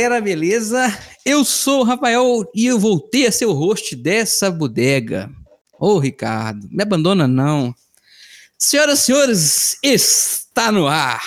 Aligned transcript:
galera, 0.00 0.18
beleza? 0.18 0.98
Eu 1.26 1.44
sou 1.44 1.80
o 1.80 1.84
Rafael 1.84 2.50
e 2.54 2.64
eu 2.64 2.78
voltei 2.78 3.26
a 3.26 3.32
ser 3.32 3.44
o 3.44 3.52
host 3.52 3.94
dessa 3.94 4.50
bodega. 4.50 5.30
Ô, 5.78 5.98
Ricardo, 5.98 6.66
me 6.70 6.82
abandona 6.82 7.28
não. 7.28 7.74
Senhoras 8.56 9.00
e 9.00 9.02
senhores, 9.02 9.78
está 9.82 10.72
no 10.72 10.86
ar 10.86 11.22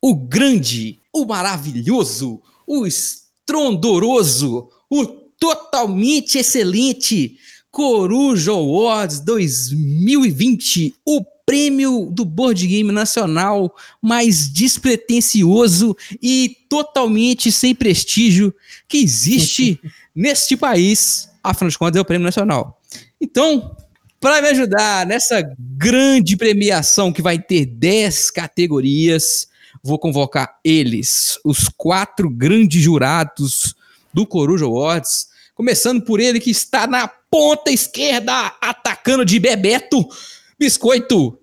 o 0.00 0.14
grande, 0.14 0.98
o 1.12 1.26
maravilhoso, 1.26 2.40
o 2.66 2.86
estrondoroso, 2.86 4.70
o 4.88 5.04
totalmente 5.06 6.38
excelente 6.38 7.36
Coruja 7.70 8.52
Awards 8.52 9.20
2020, 9.20 10.94
o 11.04 11.22
prêmio 11.52 12.08
do 12.10 12.24
board 12.24 12.66
game 12.66 12.90
nacional 12.90 13.76
mais 14.00 14.48
despretensioso 14.48 15.94
e 16.22 16.56
totalmente 16.66 17.52
sem 17.52 17.74
prestígio 17.74 18.54
que 18.88 18.96
existe 18.96 19.78
neste 20.16 20.56
país. 20.56 21.28
Afinal 21.44 21.68
de 21.68 21.76
contas, 21.76 21.98
é 21.98 22.00
o 22.00 22.06
prêmio 22.06 22.24
nacional. 22.24 22.80
Então, 23.20 23.76
para 24.18 24.40
me 24.40 24.48
ajudar 24.48 25.04
nessa 25.04 25.42
grande 25.58 26.38
premiação 26.38 27.12
que 27.12 27.20
vai 27.20 27.38
ter 27.38 27.66
10 27.66 28.30
categorias, 28.30 29.46
vou 29.84 29.98
convocar 29.98 30.58
eles, 30.64 31.38
os 31.44 31.68
quatro 31.76 32.30
grandes 32.30 32.80
jurados 32.80 33.74
do 34.10 34.26
Coruja 34.26 34.64
Awards, 34.64 35.26
começando 35.54 36.00
por 36.00 36.18
ele 36.18 36.40
que 36.40 36.50
está 36.50 36.86
na 36.86 37.06
ponta 37.06 37.70
esquerda, 37.70 38.56
atacando 38.58 39.22
de 39.22 39.38
Bebeto, 39.38 40.08
Biscoito. 40.62 41.41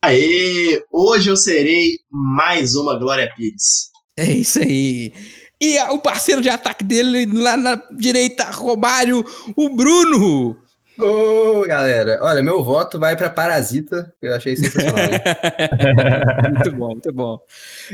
Aê, 0.00 0.80
hoje 0.92 1.28
eu 1.28 1.36
serei 1.36 1.98
mais 2.08 2.76
uma 2.76 2.96
Glória 2.96 3.28
Pires. 3.34 3.90
É 4.16 4.30
isso 4.30 4.60
aí. 4.60 5.12
E 5.60 5.76
o 5.90 5.98
parceiro 5.98 6.40
de 6.40 6.48
ataque 6.48 6.84
dele 6.84 7.26
lá 7.26 7.56
na 7.56 7.82
direita, 7.90 8.44
Romário, 8.44 9.24
o 9.56 9.74
Bruno. 9.74 10.56
Ô, 10.96 11.66
galera, 11.66 12.20
olha, 12.22 12.44
meu 12.44 12.62
voto 12.62 12.96
vai 12.96 13.16
para 13.16 13.28
Parasita, 13.28 14.14
eu 14.22 14.36
achei 14.36 14.54
sensacional. 14.56 14.94
muito 16.54 16.72
bom, 16.76 16.88
muito 16.90 17.12
bom. 17.12 17.40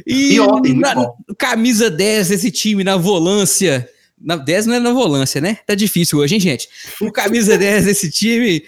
E, 0.06 0.34
e 0.34 0.40
ontem, 0.40 0.74
na, 0.74 0.94
bom. 0.94 1.16
camisa 1.38 1.90
10 1.90 2.28
desse 2.28 2.50
time, 2.50 2.84
na 2.84 2.98
volância, 2.98 3.88
na 4.20 4.36
10 4.36 4.66
não 4.66 4.74
é 4.74 4.78
na 4.78 4.92
volância, 4.92 5.40
né? 5.40 5.58
Tá 5.66 5.74
difícil 5.74 6.18
hoje, 6.18 6.34
hein, 6.34 6.40
gente? 6.40 6.68
O 7.00 7.10
camisa 7.10 7.56
10 7.56 7.86
desse 7.86 8.10
time, 8.10 8.62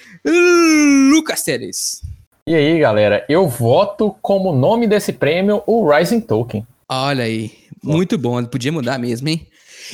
Lucas 1.13 1.43
Teres. 1.43 2.01
E 2.49 2.55
aí, 2.55 2.79
galera, 2.79 3.27
eu 3.29 3.49
voto 3.49 4.15
como 4.23 4.53
nome 4.53 4.87
desse 4.87 5.13
prêmio 5.13 5.65
o 5.67 5.91
Rising 5.91 6.21
Token. 6.21 6.65
Olha 6.89 7.25
aí, 7.25 7.51
muito 7.83 8.17
bom, 8.17 8.45
podia 8.45 8.71
mudar 8.71 9.01
mesmo, 9.01 9.29
hein? 9.29 9.45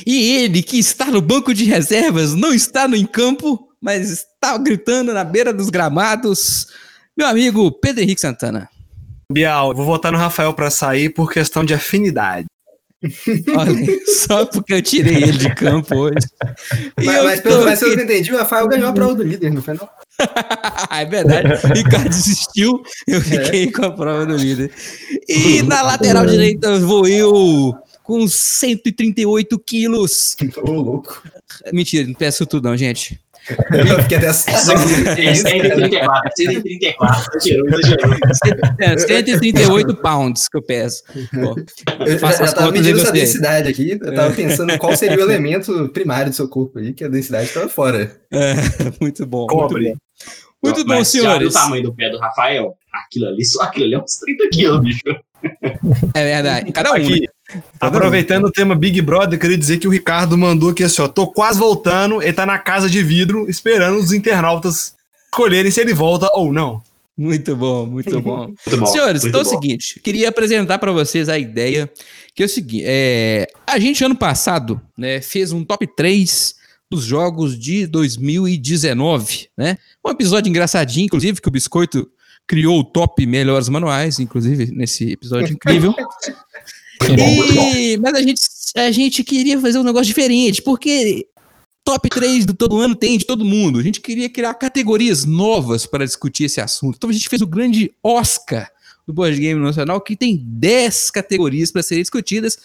E 0.05 0.35
ele 0.35 0.61
que 0.61 0.77
está 0.77 1.05
no 1.05 1.19
banco 1.19 1.51
de 1.51 1.63
reservas, 1.63 2.35
não 2.35 2.53
está 2.53 2.87
no 2.87 2.95
em 2.95 3.07
campo, 3.07 3.69
mas 3.81 4.11
está 4.11 4.55
gritando 4.55 5.11
na 5.15 5.23
beira 5.23 5.51
dos 5.51 5.71
gramados, 5.71 6.67
meu 7.17 7.25
amigo 7.25 7.71
Pedro 7.71 8.03
Henrique 8.03 8.21
Santana. 8.21 8.69
Bial, 9.31 9.73
vou 9.73 9.83
votar 9.83 10.11
no 10.11 10.19
Rafael 10.19 10.53
para 10.53 10.69
sair 10.69 11.09
por 11.09 11.33
questão 11.33 11.65
de 11.65 11.73
afinidade. 11.73 12.45
Olha, 13.57 13.75
só 14.05 14.45
porque 14.45 14.75
eu 14.75 14.81
tirei 14.83 15.23
ele 15.23 15.37
de 15.39 15.55
campo 15.55 15.95
hoje. 15.95 16.27
Mas, 17.03 17.23
mas, 17.23 17.41
pelo, 17.41 17.65
mas 17.65 17.79
pelo 17.79 17.93
que 17.95 17.99
eu 17.99 18.03
entendi, 18.03 18.31
o 18.31 18.37
Rafael 18.37 18.67
ganhou 18.67 18.89
a 18.89 18.93
prova 18.93 19.15
do 19.15 19.23
líder, 19.23 19.51
não 19.51 19.63
foi 19.63 19.73
não? 19.73 19.89
é 20.91 21.05
verdade. 21.05 21.67
Ricardo 21.73 22.09
desistiu, 22.09 22.83
eu 23.07 23.21
fiquei 23.21 23.65
é. 23.65 23.71
com 23.71 23.85
a 23.85 23.91
prova 23.91 24.25
do 24.25 24.35
líder. 24.35 24.71
E 25.27 25.61
na 25.63 25.81
lateral 25.81 26.25
direita 26.25 26.79
vou 26.79 27.07
eu 27.07 27.75
com 28.03 28.27
138 28.27 29.57
quilos. 29.59 30.35
Ô, 30.57 30.71
louco. 30.71 31.23
Mentira, 31.71 32.05
não 32.05 32.13
peço 32.13 32.45
tudo 32.45 32.69
não, 32.69 32.77
gente. 32.77 33.19
Eu 33.89 34.01
fiquei 34.03 34.17
até 34.17 34.27
assim. 34.27 34.51
É 34.51 35.33
134, 35.35 36.31
134. 36.35 37.39
Tirou, 37.39 37.67
tirou. 37.81 38.99
138 38.99 39.95
pounds 39.95 40.47
que 40.47 40.57
eu 40.57 40.61
peso. 40.61 41.03
Bom, 41.33 41.55
eu 42.05 42.17
já, 42.17 42.31
já 42.31 42.53
tava 42.53 42.71
medindo 42.71 42.99
essa 42.99 43.11
densidade 43.11 43.69
aqui. 43.69 43.91
Eu 43.91 44.15
tava 44.15 44.31
é. 44.31 44.35
pensando 44.35 44.77
qual 44.77 44.95
seria 44.95 45.17
o 45.17 45.21
elemento 45.21 45.89
primário 45.89 46.29
do 46.29 46.35
seu 46.35 46.47
corpo 46.47 46.79
aí, 46.79 46.93
que 46.93 47.03
a 47.03 47.09
densidade 47.09 47.47
estava 47.47 47.67
fora. 47.67 48.15
É, 48.31 48.53
muito 49.01 49.25
bom. 49.25 49.47
Cobre. 49.47 49.87
Muito 49.87 49.97
bom, 50.63 50.63
muito 50.63 50.85
bom 50.85 51.03
senhores. 51.03 51.53
o 51.53 51.59
tamanho 51.59 51.83
do 51.83 51.93
pé 51.93 52.09
do 52.09 52.17
Rafael? 52.17 52.73
Aquilo 52.93 53.27
ali, 53.27 53.43
só 53.43 53.63
aquilo 53.63 53.85
ali 53.85 53.95
é 53.95 53.99
uns 53.99 54.17
30 54.17 54.49
quilos, 54.53 54.81
bicho. 54.81 55.01
É 56.13 56.23
verdade. 56.23 56.71
Cada 56.71 56.91
um. 56.91 56.95
Aqui, 56.95 57.21
né? 57.21 57.27
Aproveitando 57.79 58.45
o 58.45 58.51
tema 58.51 58.75
Big 58.75 59.01
Brother, 59.01 59.35
eu 59.35 59.39
queria 59.39 59.57
dizer 59.57 59.77
que 59.77 59.87
o 59.87 59.91
Ricardo 59.91 60.37
mandou 60.37 60.69
aqui 60.69 60.83
assim, 60.83 61.01
ó. 61.01 61.07
Tô 61.07 61.27
quase 61.27 61.59
voltando, 61.59 62.21
ele 62.21 62.33
tá 62.33 62.45
na 62.45 62.57
casa 62.57 62.89
de 62.89 63.03
vidro, 63.03 63.49
esperando 63.49 63.97
os 63.97 64.11
internautas 64.11 64.95
escolherem 65.25 65.71
se 65.71 65.81
ele 65.81 65.93
volta 65.93 66.29
ou 66.33 66.53
não. 66.53 66.81
Muito 67.15 67.55
bom, 67.55 67.85
muito 67.85 68.19
bom. 68.21 68.47
muito 68.65 68.77
bom 68.77 68.85
Senhores, 68.87 69.21
muito 69.21 69.29
então 69.29 69.41
é 69.41 69.43
o 69.43 69.47
seguinte, 69.47 69.99
queria 69.99 70.29
apresentar 70.29 70.79
para 70.79 70.91
vocês 70.91 71.29
a 71.29 71.37
ideia 71.37 71.89
que 72.35 72.41
é 72.41 72.45
o 72.45 72.49
seguinte, 72.49 72.83
é, 72.87 73.47
a 73.67 73.77
gente 73.77 74.03
ano 74.03 74.15
passado, 74.15 74.81
né, 74.97 75.21
fez 75.21 75.51
um 75.51 75.63
top 75.63 75.85
3 75.95 76.55
dos 76.89 77.03
jogos 77.05 77.57
de 77.57 77.87
2019, 77.87 79.49
né? 79.57 79.77
Um 80.05 80.11
episódio 80.11 80.47
engraçadinho, 80.47 81.05
inclusive, 81.05 81.41
que 81.41 81.47
o 81.47 81.51
Biscoito 81.51 82.07
criou 82.45 82.79
o 82.79 82.83
top 82.83 83.25
melhores 83.25 83.67
manuais, 83.67 84.19
inclusive, 84.19 84.71
nesse 84.71 85.11
episódio 85.11 85.53
incrível. 85.53 85.93
E, 87.09 87.97
mas 87.97 88.13
a 88.13 88.21
gente, 88.21 88.41
a 88.75 88.91
gente 88.91 89.23
queria 89.23 89.59
fazer 89.59 89.79
um 89.79 89.83
negócio 89.83 90.07
diferente, 90.07 90.61
porque 90.61 91.27
top 91.83 92.09
3 92.09 92.45
do 92.45 92.53
todo 92.53 92.77
ano 92.77 92.95
tem 92.95 93.17
de 93.17 93.25
todo 93.25 93.45
mundo. 93.45 93.79
A 93.79 93.83
gente 93.83 93.99
queria 93.99 94.29
criar 94.29 94.53
categorias 94.53 95.25
novas 95.25 95.85
para 95.85 96.05
discutir 96.05 96.45
esse 96.45 96.61
assunto. 96.61 96.95
Então 96.95 97.09
a 97.09 97.13
gente 97.13 97.29
fez 97.29 97.41
o 97.41 97.47
grande 97.47 97.93
Oscar 98.01 98.69
do 99.05 99.13
Board 99.13 99.39
Game 99.39 99.59
Nacional, 99.59 99.99
que 99.99 100.15
tem 100.15 100.41
10 100.43 101.11
categorias 101.11 101.71
para 101.71 101.83
serem 101.83 102.01
discutidas. 102.01 102.57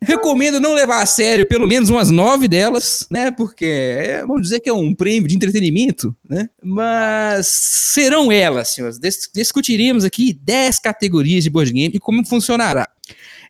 Recomendo 0.00 0.58
não 0.58 0.74
levar 0.74 1.00
a 1.00 1.06
sério 1.06 1.46
pelo 1.46 1.66
menos 1.66 1.88
umas 1.88 2.10
nove 2.10 2.48
delas, 2.48 3.06
né? 3.08 3.30
Porque 3.30 3.64
é, 3.64 4.20
vamos 4.26 4.42
dizer 4.42 4.58
que 4.58 4.68
é 4.68 4.72
um 4.72 4.92
prêmio 4.92 5.28
de 5.28 5.36
entretenimento, 5.36 6.14
né? 6.28 6.48
Mas 6.60 7.46
serão 7.46 8.30
elas, 8.32 8.68
senhores. 8.68 8.98
Discutiremos 9.32 10.04
aqui 10.04 10.32
dez 10.32 10.80
categorias 10.80 11.44
de 11.44 11.50
board 11.50 11.72
game 11.72 11.94
e 11.94 12.00
como 12.00 12.24
funcionará. 12.26 12.88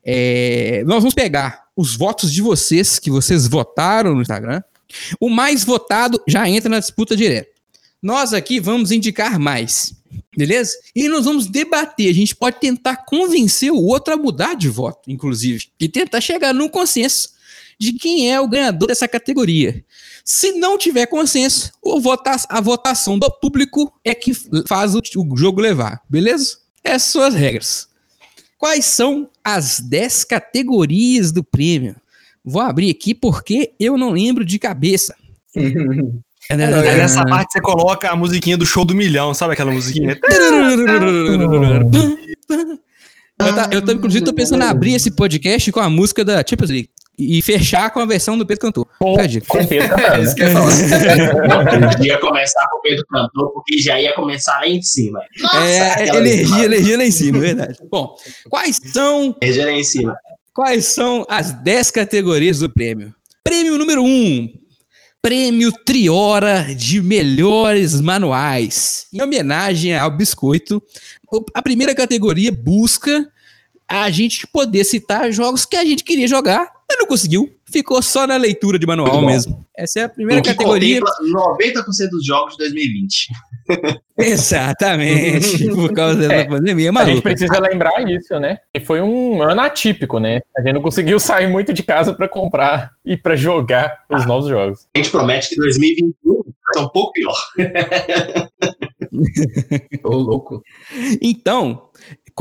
É, 0.04 0.82
nós 0.84 0.98
vamos 0.98 1.14
pegar 1.14 1.66
os 1.76 1.96
votos 1.96 2.32
de 2.32 2.42
vocês, 2.42 2.98
que 2.98 3.10
vocês 3.10 3.46
votaram 3.46 4.14
no 4.14 4.22
Instagram. 4.22 4.62
O 5.18 5.30
mais 5.30 5.64
votado 5.64 6.22
já 6.26 6.48
entra 6.48 6.68
na 6.68 6.80
disputa 6.80 7.16
direta. 7.16 7.50
Nós 8.02 8.34
aqui 8.34 8.60
vamos 8.60 8.90
indicar 8.90 9.38
mais. 9.38 9.94
Beleza? 10.36 10.72
E 10.94 11.08
nós 11.08 11.24
vamos 11.24 11.46
debater. 11.46 12.10
A 12.10 12.14
gente 12.14 12.34
pode 12.34 12.58
tentar 12.58 13.04
convencer 13.04 13.70
o 13.70 13.82
outro 13.82 14.12
a 14.12 14.16
mudar 14.16 14.54
de 14.54 14.68
voto, 14.68 15.10
inclusive, 15.10 15.68
e 15.78 15.88
tentar 15.88 16.20
chegar 16.20 16.52
num 16.52 16.68
consenso 16.68 17.30
de 17.78 17.92
quem 17.92 18.30
é 18.30 18.40
o 18.40 18.48
ganhador 18.48 18.88
dessa 18.88 19.08
categoria. 19.08 19.84
Se 20.24 20.52
não 20.52 20.78
tiver 20.78 21.06
consenso, 21.06 21.72
a 22.48 22.60
votação 22.60 23.18
do 23.18 23.30
público 23.30 23.92
é 24.04 24.14
que 24.14 24.32
faz 24.66 24.94
o 24.94 25.02
jogo 25.36 25.60
levar, 25.60 26.00
beleza? 26.08 26.58
Essas 26.84 27.10
são 27.10 27.22
as 27.22 27.34
regras. 27.34 27.88
Quais 28.62 28.84
são 28.84 29.28
as 29.42 29.80
10 29.80 30.22
categorias 30.22 31.32
do 31.32 31.42
prêmio? 31.42 31.96
Vou 32.44 32.62
abrir 32.62 32.90
aqui 32.90 33.12
porque 33.12 33.72
eu 33.76 33.98
não 33.98 34.10
lembro 34.10 34.44
de 34.44 34.56
cabeça. 34.56 35.16
É, 36.50 36.56
né, 36.56 36.64
é, 36.64 36.96
nessa 36.96 37.24
parte 37.24 37.52
você 37.52 37.60
coloca 37.60 38.10
a 38.10 38.16
musiquinha 38.16 38.56
do 38.56 38.66
show 38.66 38.84
do 38.84 38.96
milhão, 38.96 39.32
sabe 39.32 39.52
aquela 39.52 39.70
musiquinha? 39.70 40.18
eu, 43.38 43.54
tá, 43.54 43.70
eu 43.70 43.80
tô, 43.80 43.92
inclusive, 43.92 44.24
tô 44.24 44.34
pensando 44.34 44.64
em 44.64 44.66
abrir 44.66 44.94
esse 44.94 45.12
podcast 45.12 45.70
com 45.70 45.78
a 45.78 45.88
música 45.88 46.24
da 46.24 46.38
Champions 46.44 46.70
League 46.70 46.90
e 47.22 47.42
fechar 47.42 47.90
com 47.90 48.00
a 48.00 48.06
versão 48.06 48.36
do 48.36 48.46
Pedro 48.46 48.62
Cantor. 48.62 48.86
Com, 48.98 49.16
com 49.48 49.66
Pedro 49.66 49.88
Cantor. 49.88 50.10
É, 50.10 50.22
isso 50.22 50.34
que 50.34 50.42
eu 50.42 52.04
ia 52.04 52.18
começar 52.18 52.66
com 52.70 52.78
o 52.78 52.80
Pedro 52.80 53.06
Cantor, 53.06 53.52
porque 53.52 53.78
já 53.78 54.00
ia 54.00 54.14
começar 54.14 54.58
lá 54.58 54.66
em 54.66 54.82
cima. 54.82 55.20
Nossa, 55.40 55.56
é, 55.58 56.08
energia, 56.16 56.64
energia 56.64 56.96
lá 56.96 57.04
em 57.04 57.10
cima, 57.10 57.38
verdade. 57.38 57.78
Bom, 57.90 58.14
quais 58.48 58.80
são. 58.92 59.36
Energia 59.40 59.64
lá 59.64 59.72
em 59.72 59.84
cima. 59.84 60.16
Quais 60.54 60.86
são 60.86 61.24
as 61.28 61.52
10 61.52 61.90
categorias 61.90 62.58
do 62.58 62.68
prêmio? 62.68 63.14
Prêmio 63.42 63.78
número 63.78 64.02
1, 64.02 64.06
um, 64.06 64.48
Prêmio 65.22 65.70
Triora 65.70 66.74
de 66.74 67.00
Melhores 67.00 68.00
Manuais. 68.00 69.06
Em 69.12 69.22
homenagem 69.22 69.96
ao 69.96 70.10
Biscoito, 70.10 70.82
a 71.54 71.62
primeira 71.62 71.94
categoria 71.94 72.50
busca 72.50 73.30
a 73.88 74.10
gente 74.10 74.46
poder 74.46 74.84
citar 74.84 75.30
jogos 75.30 75.64
que 75.64 75.76
a 75.76 75.84
gente 75.84 76.02
queria 76.02 76.26
jogar, 76.26 76.71
mas 76.92 76.98
não 76.98 77.06
conseguiu. 77.06 77.50
Ficou 77.70 78.02
só 78.02 78.26
na 78.26 78.36
leitura 78.36 78.78
de 78.78 78.86
manual 78.86 79.22
mesmo. 79.24 79.64
Essa 79.76 80.00
é 80.00 80.04
a 80.04 80.08
primeira 80.08 80.42
categoria. 80.42 81.00
90% 81.00 82.10
dos 82.10 82.26
jogos 82.26 82.52
de 82.52 82.58
2020. 82.58 83.28
Exatamente, 84.18 85.68
por 85.74 85.92
causa 85.94 86.28
da 86.28 86.34
É, 86.34 86.44
pandemia, 86.44 86.90
A 86.90 86.92
maluco. 86.92 87.14
gente 87.14 87.22
precisa 87.22 87.58
lembrar 87.58 87.92
isso, 88.08 88.38
né? 88.38 88.58
Que 88.74 88.80
foi 88.80 89.00
um 89.00 89.42
ano 89.42 89.60
atípico, 89.62 90.18
né? 90.18 90.40
A 90.56 90.60
gente 90.60 90.74
não 90.74 90.82
conseguiu 90.82 91.18
sair 91.18 91.48
muito 91.48 91.72
de 91.72 91.82
casa 91.82 92.12
pra 92.14 92.28
comprar 92.28 92.90
e 93.04 93.16
pra 93.16 93.34
jogar 93.36 94.00
os 94.10 94.26
novos 94.26 94.48
jogos. 94.48 94.86
A 94.94 94.98
gente 94.98 95.10
promete 95.10 95.48
que 95.48 95.56
2021 95.56 96.14
vai 96.24 96.74
ser 96.74 96.80
um 96.80 96.88
pouco 96.88 97.12
pior. 97.12 97.36
Ô, 100.04 100.16
louco. 100.16 100.62
Então, 101.20 101.88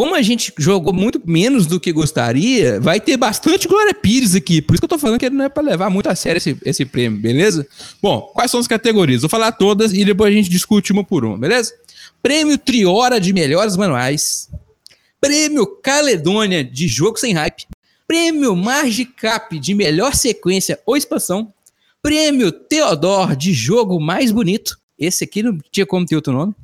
como 0.02 0.16
a 0.16 0.22
gente 0.24 0.52
jogou 0.58 0.92
muito 0.92 1.22
menos 1.28 1.68
do 1.68 1.80
que 1.80 1.92
gostaria, 1.92 2.80
vai 2.80 3.00
ter 3.00 3.18
bastante 3.18 3.68
Glória 3.68 3.94
Pires 3.94 4.34
aqui. 4.34 4.60
Por 4.60 4.74
isso 4.74 4.82
que 4.82 4.86
eu 4.86 4.90
tô 4.90 4.98
falando 4.98 5.20
que 5.20 5.30
não 5.30 5.46
é 5.46 5.48
pra 5.48 5.62
levar 5.62 5.92
muito 5.92 6.10
a 6.10 6.16
sério 6.16 6.40
esse, 6.40 6.58
esse 6.66 6.84
prêmio, 6.86 7.22
beleza? 7.22 7.68
Bom, 8.02 8.22
quais 8.34 8.50
são 8.50 8.60
as 8.60 8.66
categorias? 8.66 9.22
Vou 9.22 9.30
falar 9.30 9.52
todas 9.52 9.94
e 9.94 10.04
depois 10.04 10.34
a 10.34 10.36
gente 10.36 10.50
discute 10.50 10.92
uma 10.92 11.04
por 11.04 11.24
uma, 11.24 11.38
beleza? 11.38 11.72
Prêmio 12.20 12.58
Triora 12.58 13.20
de 13.20 13.32
melhores 13.32 13.78
manuais. 13.78 14.50
Prêmio 15.20 15.68
Caledônia 15.68 16.64
de 16.64 16.88
jogo 16.88 17.20
sem 17.20 17.34
hype. 17.34 17.68
Prêmio 18.08 18.56
Magicap 18.56 19.60
de 19.60 19.76
melhor 19.76 20.16
sequência 20.16 20.80
ou 20.84 20.98
expansão. 20.98 21.54
Prêmio 22.02 22.52
Theodor 22.52 23.36
de 23.36 23.54
jogo 23.54 24.02
mais 24.02 24.32
bonito. 24.32 24.80
Esse 24.98 25.26
aqui 25.26 25.44
não 25.44 25.60
tinha 25.72 25.86
como 25.86 26.08
ter 26.08 26.16
outro 26.16 26.34
nome. 26.34 26.56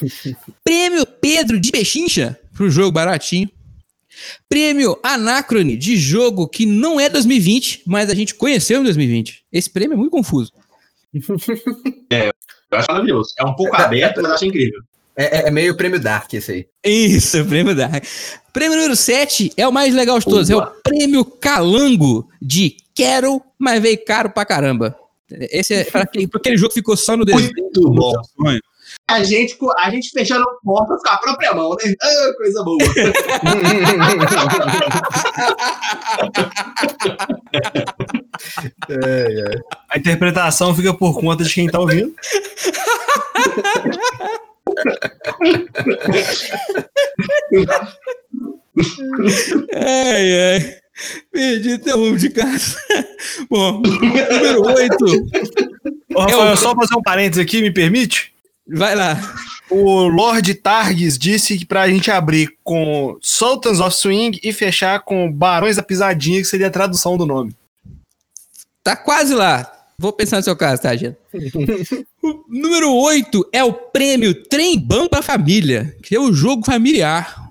Prêmio 0.62 1.04
Pedro 1.04 1.58
de 1.58 1.72
Pechincha 1.72 2.38
pro 2.58 2.70
jogo 2.70 2.92
baratinho. 2.92 3.48
Prêmio 4.48 4.98
Anacrone 5.02 5.76
de 5.76 5.96
jogo 5.96 6.48
que 6.48 6.66
não 6.66 6.98
é 6.98 7.08
2020, 7.08 7.82
mas 7.86 8.10
a 8.10 8.14
gente 8.14 8.34
conheceu 8.34 8.80
em 8.80 8.84
2020. 8.84 9.44
Esse 9.52 9.70
prêmio 9.70 9.94
é 9.94 9.96
muito 9.96 10.10
confuso. 10.10 10.52
Eu 12.70 12.78
acho 12.78 12.86
maravilhoso. 12.90 13.30
É 13.38 13.44
um 13.44 13.54
pouco 13.54 13.74
aberto, 13.76 14.16
mas 14.16 14.26
eu 14.26 14.34
acho 14.34 14.44
incrível. 14.44 14.80
É, 15.16 15.38
é- 15.38 15.48
é 15.48 15.50
meio 15.50 15.74
prêmio 15.74 15.98
Dark 15.98 16.32
esse 16.34 16.52
aí. 16.52 16.66
Isso, 16.84 17.42
prêmio 17.46 17.74
da. 17.74 17.88
Prêmio 18.52 18.76
número 18.76 18.94
7 18.94 19.52
é 19.56 19.66
o 19.66 19.72
mais 19.72 19.94
legal 19.94 20.18
de 20.18 20.26
todos. 20.26 20.50
É 20.50 20.56
o 20.56 20.66
prêmio 20.82 21.24
Calango 21.24 22.28
de 22.42 22.76
Quero, 22.94 23.40
mas 23.58 23.80
veio 23.80 24.04
caro 24.04 24.28
pra 24.30 24.44
caramba. 24.44 24.94
Esse 25.30 25.72
é 25.74 25.84
pra 25.84 26.02
aquele, 26.02 26.28
pra 26.28 26.38
aquele 26.40 26.56
jogo 26.58 26.68
que 26.68 26.80
ficou 26.80 26.94
só 26.96 27.16
no 27.16 27.24
desenho. 27.24 27.50
Muito 27.56 27.90
bom. 27.90 28.12
A 29.08 29.22
gente, 29.24 29.56
a 29.78 29.90
gente 29.90 30.10
fechando 30.10 30.42
a 30.42 30.54
porta 30.62 30.96
com 31.02 31.08
a 31.10 31.16
própria 31.18 31.54
mão, 31.54 31.70
né? 31.70 31.94
Ah, 32.02 32.32
coisa 32.36 32.62
boa. 32.62 32.78
É, 38.88 39.54
é. 39.54 39.60
A 39.90 39.98
interpretação 39.98 40.74
fica 40.74 40.94
por 40.94 41.18
conta 41.20 41.44
de 41.44 41.52
quem 41.52 41.68
tá 41.68 41.78
ouvindo. 41.80 42.14
Ai, 49.74 50.52
ai. 50.54 50.74
Perdi 51.32 51.80
o 51.92 51.96
rumo 51.96 52.16
de 52.16 52.30
casa. 52.30 52.76
Bom, 53.48 53.80
número 53.80 54.62
8. 54.62 55.04
Ô, 56.14 56.20
Rafael, 56.20 56.48
É 56.48 56.52
o- 56.52 56.56
só 56.56 56.74
fazer 56.74 56.94
um 56.96 57.02
parênteses 57.02 57.44
aqui, 57.44 57.62
me 57.62 57.70
permite? 57.72 58.27
Vai 58.68 58.94
lá. 58.94 59.18
O 59.70 60.08
Lord 60.08 60.54
Targs 60.54 61.18
disse 61.18 61.58
que 61.58 61.64
pra 61.64 61.88
gente 61.88 62.10
abrir 62.10 62.56
com 62.62 63.16
Sultans 63.20 63.80
of 63.80 63.94
Swing 63.96 64.38
e 64.42 64.52
fechar 64.52 65.00
com 65.00 65.30
Barões 65.30 65.76
da 65.76 65.82
Pisadinha, 65.82 66.40
que 66.40 66.46
seria 66.46 66.68
a 66.68 66.70
tradução 66.70 67.16
do 67.16 67.26
nome. 67.26 67.54
Tá 68.82 68.96
quase 68.96 69.34
lá. 69.34 69.70
Vou 69.98 70.12
pensar 70.12 70.36
no 70.36 70.42
seu 70.42 70.56
caso, 70.56 70.82
tá, 70.82 70.94
gente? 70.94 71.16
o 72.22 72.44
número 72.48 72.94
8 72.94 73.48
é 73.52 73.64
o 73.64 73.72
prêmio 73.72 74.44
Trem 74.44 74.78
Bom 74.78 75.08
pra 75.08 75.22
Família, 75.22 75.96
que 76.02 76.14
é 76.14 76.20
o 76.20 76.32
jogo 76.32 76.64
familiar. 76.64 77.50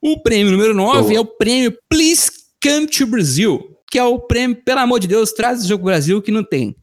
O 0.00 0.20
prêmio 0.20 0.52
número 0.52 0.74
9 0.74 1.00
Boa. 1.00 1.14
é 1.14 1.20
o 1.20 1.24
prêmio 1.24 1.76
Please 1.88 2.30
Come 2.62 2.86
to 2.86 3.06
Brazil, 3.06 3.76
que 3.90 3.98
é 3.98 4.04
o 4.04 4.18
prêmio, 4.18 4.56
pelo 4.64 4.80
amor 4.80 5.00
de 5.00 5.08
Deus, 5.08 5.32
traz 5.32 5.58
esse 5.58 5.68
jogo 5.68 5.84
Brasil 5.84 6.22
que 6.22 6.30
não 6.30 6.44
tem. 6.44 6.76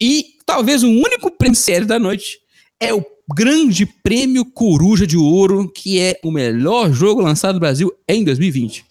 E 0.00 0.34
talvez 0.44 0.82
o 0.82 0.88
único 0.88 1.30
prêmio 1.30 1.56
sério 1.56 1.86
da 1.86 1.98
noite 1.98 2.40
é 2.80 2.92
o 2.94 3.04
grande 3.34 3.86
prêmio 3.86 4.44
Coruja 4.44 5.06
de 5.06 5.16
Ouro, 5.16 5.68
que 5.68 6.00
é 6.00 6.18
o 6.22 6.30
melhor 6.30 6.92
jogo 6.92 7.20
lançado 7.22 7.54
no 7.54 7.60
Brasil 7.60 7.92
em 8.08 8.22
2020. 8.24 8.84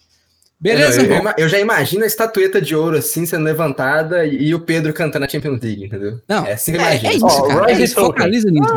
Beleza? 0.58 1.02
É, 1.02 1.08
não, 1.08 1.16
eu, 1.16 1.22
eu 1.24 1.34
eu 1.38 1.48
já 1.48 1.60
imagino 1.60 2.02
a 2.02 2.06
estatueta 2.06 2.62
de 2.62 2.74
ouro 2.74 2.96
assim 2.96 3.26
sendo 3.26 3.44
levantada 3.44 4.24
e, 4.26 4.48
e 4.48 4.54
o 4.54 4.60
Pedro 4.60 4.92
cantando 4.94 5.26
a 5.26 5.28
Champions 5.28 5.60
League, 5.60 5.84
entendeu? 5.84 6.18
Não, 6.26 6.46
É 6.46 6.54
assim 6.54 6.72
que 6.72 6.78
eu 6.78 6.82
É, 6.82 6.96
imagino. 6.96 7.10
é 7.12 7.16
isso, 7.16 7.26
Ó, 7.26 7.42
cara. 7.46 7.66
Rise 7.66 7.80
É 7.80 7.84
isso, 7.84 7.94
focaliza 7.94 8.50
nisso. 8.50 8.74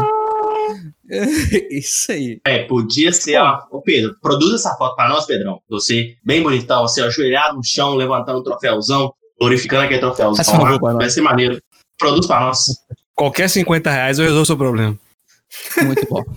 É 1.09 1.25
isso 1.73 2.11
aí. 2.11 2.41
É, 2.45 2.63
podia 2.65 3.11
ser, 3.13 3.37
ó. 3.37 3.59
Ô, 3.71 3.81
Pedro, 3.81 4.15
produz 4.21 4.53
essa 4.53 4.75
foto 4.75 4.95
pra 4.95 5.07
nós, 5.09 5.25
Pedrão. 5.25 5.61
Você, 5.69 6.15
bem 6.23 6.43
bonitão, 6.43 6.83
assim, 6.83 7.01
ó, 7.01 7.05
ajoelhado 7.05 7.55
no 7.55 7.63
chão, 7.63 7.95
levantando 7.95 8.39
o 8.39 8.43
troféuzão, 8.43 9.13
glorificando 9.39 9.83
aquele 9.83 10.01
troféuzão. 10.01 10.61
Lá. 10.81 10.93
Vai 10.93 11.09
ser 11.09 11.21
maneiro. 11.21 11.61
Produz 11.97 12.27
pra 12.27 12.41
nós. 12.41 12.65
Qualquer 13.19 13.49
50 13.49 13.91
reais 13.91 14.17
eu 14.17 14.23
resolvo 14.23 14.43
o 14.43 14.45
seu 14.45 14.55
problema. 14.55 14.97
Muito 15.83 16.07
bom. 16.09 16.23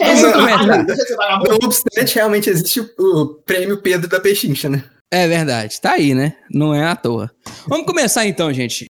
É, 0.00 1.64
obstante, 1.64 2.14
realmente 2.16 2.50
existe 2.50 2.80
o, 2.80 2.88
o 2.98 3.26
prêmio 3.26 3.80
Pedro 3.80 4.08
da 4.08 4.18
Pechincha, 4.18 4.68
né? 4.68 4.82
É 5.10 5.28
verdade, 5.28 5.80
tá 5.80 5.92
aí, 5.92 6.14
né? 6.14 6.34
Não 6.50 6.74
é 6.74 6.84
à 6.84 6.96
toa. 6.96 7.30
Vamos 7.68 7.86
começar 7.86 8.26
então, 8.26 8.52
gente. 8.52 8.86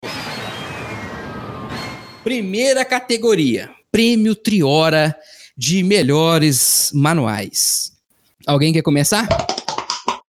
Primeira 2.25 2.85
categoria: 2.85 3.71
Prêmio 3.93 4.35
Triora 4.35 5.15
de 5.57 5.83
melhores 5.85 6.91
manuais. 6.93 7.93
Alguém 8.47 8.73
quer 8.73 8.83
começar? 8.83 9.29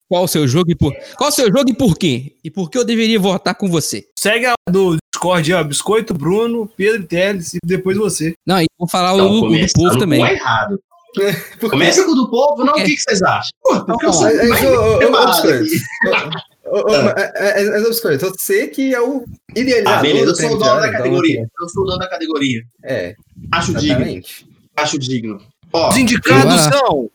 Qual 0.09 0.25
o 0.25 0.29
seu 0.29 0.49
jogo 0.49 0.71
e 0.71 0.75
por 0.75 0.93
Qual 1.17 1.29
o 1.29 1.33
seu 1.33 1.47
jogo 1.47 1.71
e 1.71 1.75
por 1.75 1.97
quê? 1.97 2.33
E 2.43 2.51
por 2.51 2.71
que 2.71 2.79
eu 2.79 2.85
deveria 2.85 3.21
votar 3.21 3.55
com 3.55 3.69
você? 3.69 4.09
Segue 4.19 4.47
a 4.47 4.55
do 4.71 4.97
Discord, 5.13 5.53
ó, 5.53 5.63
Biscoito, 5.63 6.15
Bruno, 6.15 6.71
Pedro 6.77 7.05
Teles 7.07 7.55
e 7.55 7.59
depois 7.63 7.97
você. 7.97 8.33
Não, 8.47 8.61
e 8.61 8.67
vou 8.79 8.89
falar 8.89 9.15
Então, 9.15 9.31
o, 9.31 9.47
o 9.49 9.59
do 9.59 9.73
povo 9.75 9.99
também. 9.99 10.23
o 10.23 10.27
errado. 10.27 10.81
Começa 11.69 12.05
com 12.05 12.13
o 12.13 12.15
do 12.15 12.31
povo, 12.31 12.65
não? 12.65 12.75
O 12.75 12.77
que, 12.77 12.95
que 12.95 13.01
vocês 13.01 13.23
acham? 13.23 13.51
Pô, 13.63 13.85
porque 13.85 14.07
eu 14.07 14.13
sou 14.13 14.29
é, 14.29 14.35
é, 17.35 17.67
é, 17.67 17.81
Biscoito, 17.81 18.31
você 18.31 18.69
que 18.69 18.95
é 18.95 19.01
o 19.01 19.25
Ah, 19.87 19.97
beleza, 20.01 20.31
eu 20.31 20.35
sou 20.35 20.47
o 20.47 20.59
dono 20.59 20.59
da 20.59 20.81
Triora, 20.81 20.93
categoria. 20.93 21.41
então, 21.41 21.49
Eu 21.61 21.69
sou 21.69 21.83
o 21.83 21.87
dono 21.87 21.99
da 21.99 22.09
categoria. 22.09 22.63
É, 22.85 23.15
Acho 23.53 23.75
digno. 23.75 24.23
Acho 24.77 24.99
digno. 24.99 25.41
Ó, 25.73 25.89
Os 25.89 25.97
indicados 25.97 26.61
são. 26.63 27.11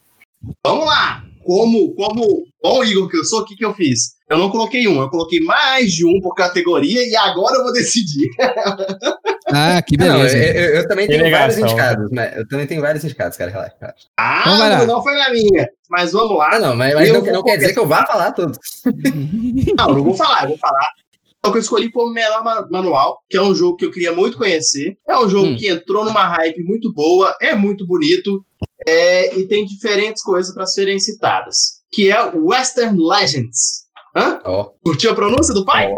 vamos 0.66 0.86
lá. 0.86 1.24
Como, 1.44 1.94
como 1.96 2.44
bom 2.62 2.84
Igor 2.84 3.10
que 3.10 3.18
eu 3.18 3.26
sou, 3.26 3.42
o 3.42 3.46
que, 3.46 3.56
que 3.56 3.66
eu 3.66 3.74
fiz? 3.74 4.14
Eu 4.30 4.38
não 4.38 4.50
coloquei 4.50 4.88
um, 4.88 5.02
eu 5.02 5.10
coloquei 5.10 5.40
mais 5.42 5.92
de 5.92 6.06
um 6.06 6.20
por 6.22 6.34
categoria 6.34 7.08
e 7.08 7.16
agora 7.16 7.58
eu 7.58 7.64
vou 7.64 7.74
decidir. 7.74 8.28
Ah, 9.56 9.82
que 9.82 9.98
Não, 9.98 10.06
eu, 10.06 10.14
beleza. 10.26 10.38
eu- 10.38 10.76
eu 10.76 10.88
também 10.88 11.06
Que 11.06 11.18
tenho 11.18 11.30
vários 11.30 11.58
negação. 11.58 11.78
indicados, 11.78 12.12
né? 12.12 12.34
Eu 12.38 12.48
também 12.48 12.66
tenho 12.66 12.82
vários 12.82 13.04
indicados, 13.04 13.38
cara, 13.38 13.52
relaxa. 13.52 13.76
relaxa. 13.80 13.98
Ah, 14.18 14.42
Então 14.48 14.58
não, 14.88 14.96
não 14.96 15.04
foi 15.04 15.14
na 15.16 15.30
minha. 15.32 15.68
Mas 15.90 16.14
vamos 16.14 16.38
lá. 16.38 16.52
Ah, 16.54 16.60
não, 16.60 16.76
mas, 16.76 16.96
mas 16.96 17.10
Eu 17.10 17.22
não, 17.22 17.34
não 17.34 17.44
quer 17.44 17.58
dizer 17.58 17.74
que 17.74 17.80
eu 17.80 17.86
vá 17.86 18.06
falar 18.06 18.32
todos. 18.32 18.58
Não, 19.78 19.90
eu 19.90 19.96
não 19.96 20.04
vou 20.04 20.14
falar, 20.16 20.44
eu 20.44 20.50
vou 20.50 20.58
falar. 20.58 20.88
O 21.46 21.52
que 21.52 21.58
eu 21.58 21.62
escolhi 21.62 21.92
como 21.92 22.14
melhor 22.14 22.42
ma- 22.44 22.66
manual, 22.72 23.20
que 23.30 23.36
é 23.38 23.42
um 23.42 23.54
jogo 23.54 23.76
que 23.76 23.86
eu 23.86 23.92
queria 23.92 24.14
muito 24.14 24.38
conhecer. 24.38 24.98
É 25.08 25.16
um 25.18 25.28
jogo 25.30 25.48
Hum. 25.50 25.56
que 25.58 25.68
entrou 25.68 26.06
numa 26.06 26.24
hype 26.26 26.64
muito 26.64 26.92
boa, 26.94 27.36
é 27.42 27.54
muito 27.54 27.86
bonito, 27.86 28.44
é, 28.86 29.36
e 29.38 29.48
tem 29.48 29.66
diferentes 29.66 30.22
coisas 30.24 30.54
para 30.54 30.66
serem 30.66 31.00
citadas. 31.00 31.82
Que 31.92 32.12
é 32.12 32.22
Western 32.36 32.98
Legends. 32.98 33.84
Hã? 34.16 34.40
Ó, 34.46 34.72
Curtiu 34.84 35.12
a 35.12 35.16
pronúncia 35.16 35.54
do 35.54 35.66
pai? 35.66 35.92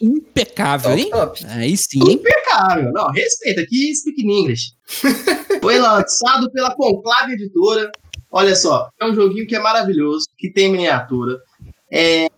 Impecável, 0.00 0.90
top, 0.90 1.00
hein? 1.02 1.10
top. 1.10 1.46
Aí 1.50 1.76
sim? 1.76 2.00
Impecável. 2.00 2.92
Não, 2.92 3.08
respeita 3.12 3.60
aqui, 3.60 3.94
speak 3.94 4.22
in 4.22 4.30
English. 4.30 4.72
Foi 5.62 5.78
lançado 5.78 6.50
pela 6.52 6.74
Conclave 6.74 7.34
Editora. 7.34 7.90
Olha 8.32 8.54
só, 8.56 8.88
é 9.00 9.04
um 9.06 9.14
joguinho 9.14 9.46
que 9.46 9.54
é 9.54 9.60
maravilhoso, 9.60 10.26
que 10.38 10.52
tem 10.52 10.70
miniatura. 10.70 11.38
É, 11.92 12.28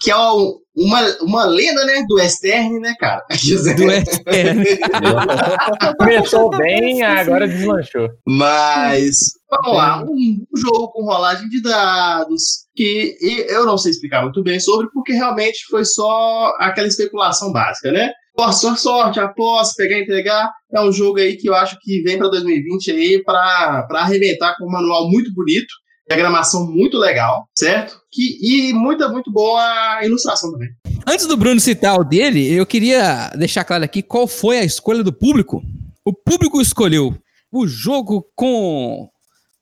que 0.00 0.10
é 0.10 0.16
um- 0.16 0.58
uma, 0.76 1.00
uma 1.22 1.44
lenda, 1.46 1.84
né, 1.86 2.04
do 2.06 2.16
Western, 2.16 2.78
né, 2.80 2.94
cara? 3.00 3.24
Do. 3.76 3.86
Começou 5.98 6.50
bem, 6.50 7.02
agora 7.02 7.48
deslanchou. 7.48 8.08
Mas, 8.26 9.16
vamos 9.50 9.76
lá, 9.76 10.02
um, 10.02 10.12
um 10.54 10.56
jogo 10.56 10.88
com 10.92 11.04
rolagem 11.04 11.48
de 11.48 11.62
dados, 11.62 12.42
que 12.74 13.16
e- 13.20 13.46
eu 13.52 13.64
não 13.64 13.78
sei 13.78 13.90
explicar 13.92 14.22
muito 14.22 14.42
bem 14.42 14.60
sobre, 14.60 14.88
porque 14.92 15.12
realmente 15.12 15.64
foi 15.70 15.84
só 15.84 16.52
aquela 16.58 16.88
especulação 16.88 17.52
básica, 17.52 17.90
né? 17.92 18.10
Sorte, 18.38 18.58
sorte, 18.60 18.80
sorte, 18.82 19.20
aposta, 19.20 19.74
pegar 19.82 19.98
e 19.98 20.02
entregar. 20.02 20.50
É 20.74 20.80
um 20.82 20.92
jogo 20.92 21.18
aí 21.18 21.36
que 21.36 21.48
eu 21.48 21.54
acho 21.54 21.78
que 21.80 22.02
vem 22.02 22.18
para 22.18 22.28
2020 22.28 22.90
aí 22.90 23.22
para 23.24 23.84
pra 23.88 24.00
arrebentar 24.00 24.54
com 24.58 24.66
um 24.66 24.70
manual 24.70 25.08
muito 25.10 25.32
bonito, 25.32 25.72
diagramação 26.08 26.66
muito 26.66 26.96
legal, 26.96 27.48
certo? 27.54 28.00
Que, 28.10 28.38
e 28.40 28.72
muita, 28.72 29.08
muito 29.08 29.30
boa 29.30 30.00
ilustração 30.04 30.52
também. 30.52 30.68
Antes 31.06 31.26
do 31.26 31.36
Bruno 31.36 31.60
citar 31.60 31.98
o 31.98 32.04
dele, 32.04 32.52
eu 32.52 32.64
queria 32.64 33.30
deixar 33.30 33.64
claro 33.64 33.84
aqui 33.84 34.02
qual 34.02 34.26
foi 34.26 34.58
a 34.58 34.64
escolha 34.64 35.02
do 35.02 35.12
público. 35.12 35.62
O 36.04 36.12
público 36.12 36.60
escolheu 36.60 37.16
o 37.50 37.66
jogo 37.66 38.26
com 38.34 39.08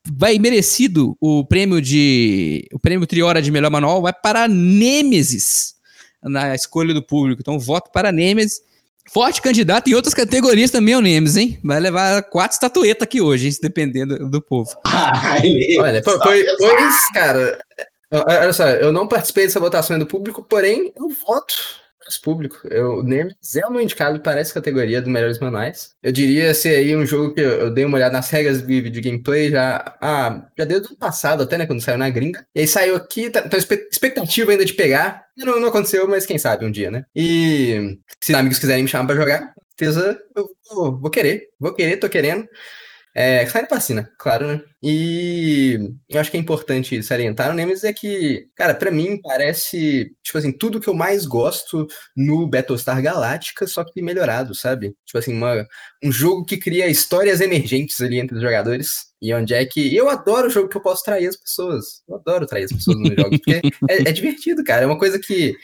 vai 0.07 0.39
merecido 0.39 1.17
o 1.21 1.47
prêmio 1.47 1.81
de 1.81 2.67
o 2.73 2.79
prêmio 2.79 3.07
Triora 3.07 3.41
de 3.41 3.51
melhor 3.51 3.71
manual 3.71 4.03
vai 4.03 4.13
para 4.13 4.47
Nemesis 4.47 5.75
na 6.23 6.55
escolha 6.55 6.93
do 6.93 7.03
público. 7.03 7.41
Então 7.41 7.59
voto 7.59 7.91
para 7.91 8.13
Nemesis. 8.13 8.61
Forte 9.11 9.43
candidato 9.43 9.89
em 9.89 9.95
outras 9.95 10.15
categorias 10.15 10.71
também 10.71 10.95
é 10.95 10.99
o 10.99 11.01
Nemesis, 11.01 11.37
hein? 11.37 11.59
Vai 11.63 11.79
levar 11.79 12.23
quatro 12.25 12.55
estatuetas 12.55 13.03
aqui 13.03 13.21
hoje, 13.21 13.49
hein, 13.49 13.55
dependendo 13.61 14.29
do 14.29 14.41
povo. 14.41 14.71
Olha, 15.79 16.03
pois, 16.03 16.45
pois, 16.59 17.05
cara, 17.13 17.59
olha 18.11 18.53
só, 18.53 18.69
eu 18.69 18.93
não 18.93 19.07
participei 19.07 19.47
dessa 19.47 19.61
votação 19.61 19.99
do 19.99 20.07
público, 20.07 20.43
porém 20.43 20.93
eu 20.97 21.09
voto 21.27 21.55
público. 22.21 22.61
Eu, 22.69 23.03
Nemesis 23.03 23.57
é 23.57 23.67
o 23.67 23.71
meu 23.71 23.81
indicado 23.81 24.21
para 24.21 24.41
essa 24.41 24.55
categoria 24.55 25.01
dos 25.01 25.11
melhores 25.11 25.39
manuais. 25.39 25.95
Eu 26.03 26.13
diria 26.13 26.53
ser 26.55 26.77
aí 26.77 26.97
um 26.97 27.07
jogo 27.07 27.35
que 27.35 27.41
eu, 27.41 27.51
eu 27.51 27.71
dei 27.71 27.85
uma 27.85 27.97
olhada 27.97 28.13
nas 28.13 28.31
regras 28.31 28.63
de, 28.63 28.91
de 28.91 29.01
gameplay 29.01 29.51
já, 29.51 29.97
ah, 30.01 30.47
já 30.57 30.65
desde 30.65 30.87
o 30.87 30.91
ano 30.91 30.99
passado, 30.99 31.43
até, 31.43 31.59
né, 31.59 31.67
quando 31.67 31.83
saiu 31.83 31.99
na 31.99 32.11
gringa. 32.11 32.47
E 32.55 32.61
aí 32.61 32.67
saiu 32.67 32.97
aqui, 32.97 33.31
tá, 33.31 33.45
expectativa 33.91 34.53
ainda 34.53 34.65
de 34.65 34.75
pegar. 34.75 35.25
Não, 35.37 35.61
não 35.61 35.69
aconteceu, 35.69 36.07
mas 36.09 36.27
quem 36.27 36.39
sabe 36.39 36.65
um 36.65 36.71
dia, 36.71 36.91
né? 36.91 37.05
E 37.15 37.99
se 38.21 38.35
amigos 38.35 38.59
quiserem 38.59 38.83
me 38.83 38.89
chamar 38.89 39.07
para 39.07 39.17
jogar, 39.17 39.55
certeza 39.77 40.19
eu 40.37 40.49
vou, 40.71 41.01
vou 41.01 41.11
querer, 41.11 41.49
vou 41.59 41.75
querer, 41.75 41.97
tô 41.97 42.09
querendo. 42.09 42.49
É, 43.17 43.47
sai 43.47 43.63
da 43.63 43.69
vacina, 43.69 44.11
claro, 44.19 44.49
né? 44.49 44.61
E 44.83 45.79
eu 46.11 46.21
acho 46.21 46.33
que 46.33 46.37
é 46.37 46.41
importante 46.41 47.01
salientar 47.01 47.51
o 47.51 47.55
Nemesis 47.55 47.85
é 47.85 47.93
que, 47.93 48.49
cara, 48.57 48.75
para 48.75 48.91
mim 48.91 49.21
parece, 49.23 50.13
tipo 50.21 50.37
assim, 50.37 50.51
tudo 50.51 50.81
que 50.81 50.89
eu 50.89 50.95
mais 50.95 51.25
gosto 51.25 51.87
no 52.17 52.45
Battlestar 52.49 53.01
Galactica, 53.01 53.69
só 53.69 53.85
que 53.85 54.03
melhorado, 54.03 54.53
sabe? 54.53 54.97
Tipo 55.07 55.19
assim, 55.19 55.33
uma, 55.33 55.65
um 56.03 56.11
jogo 56.11 56.45
que 56.45 56.57
cria 56.57 56.89
histórias 56.89 57.41
emergentes 57.41 58.01
ali 58.01 58.19
entre 58.19 58.35
os 58.35 58.43
jogadores. 58.43 59.15
E 59.23 59.33
onde 59.33 59.55
é 59.55 59.65
que. 59.65 59.95
Eu 59.95 60.11
adoro 60.11 60.49
o 60.49 60.51
jogo 60.51 60.69
que 60.69 60.77
eu 60.77 60.83
posso 60.83 61.05
trair 61.05 61.29
as 61.29 61.37
pessoas. 61.37 62.03
Eu 62.09 62.17
adoro 62.17 62.47
trair 62.47 62.65
as 62.65 62.73
pessoas 62.73 62.99
no 62.99 63.07
jogo, 63.07 63.31
porque 63.31 63.63
é, 63.89 64.09
é 64.09 64.13
divertido, 64.13 64.65
cara. 64.65 64.83
É 64.83 64.87
uma 64.87 64.99
coisa 64.99 65.19
que 65.19 65.57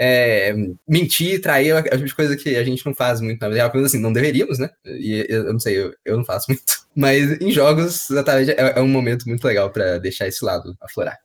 é, 0.00 0.54
mentir, 0.86 1.42
trair, 1.42 1.70
é 1.70 1.96
uma 1.96 2.14
coisa 2.14 2.36
que 2.36 2.54
a 2.54 2.62
gente 2.62 2.86
não 2.86 2.94
faz 2.94 3.20
muito 3.20 3.40
na 3.40 3.48
vida 3.48 3.68
real, 3.68 3.84
assim, 3.84 3.98
não 3.98 4.12
deveríamos, 4.12 4.56
né? 4.56 4.70
E 4.84 5.26
eu, 5.28 5.46
eu 5.46 5.52
não 5.52 5.58
sei, 5.58 5.76
eu, 5.76 5.92
eu, 6.04 6.16
não 6.16 6.24
faço 6.24 6.46
muito. 6.48 6.62
Mas 6.94 7.40
em 7.40 7.50
jogos, 7.50 8.08
exatamente, 8.08 8.52
é, 8.52 8.74
é 8.76 8.80
um 8.80 8.86
momento 8.86 9.24
muito 9.26 9.44
legal 9.44 9.70
para 9.70 9.98
deixar 9.98 10.28
esse 10.28 10.44
lado 10.44 10.76
aflorar. 10.80 11.18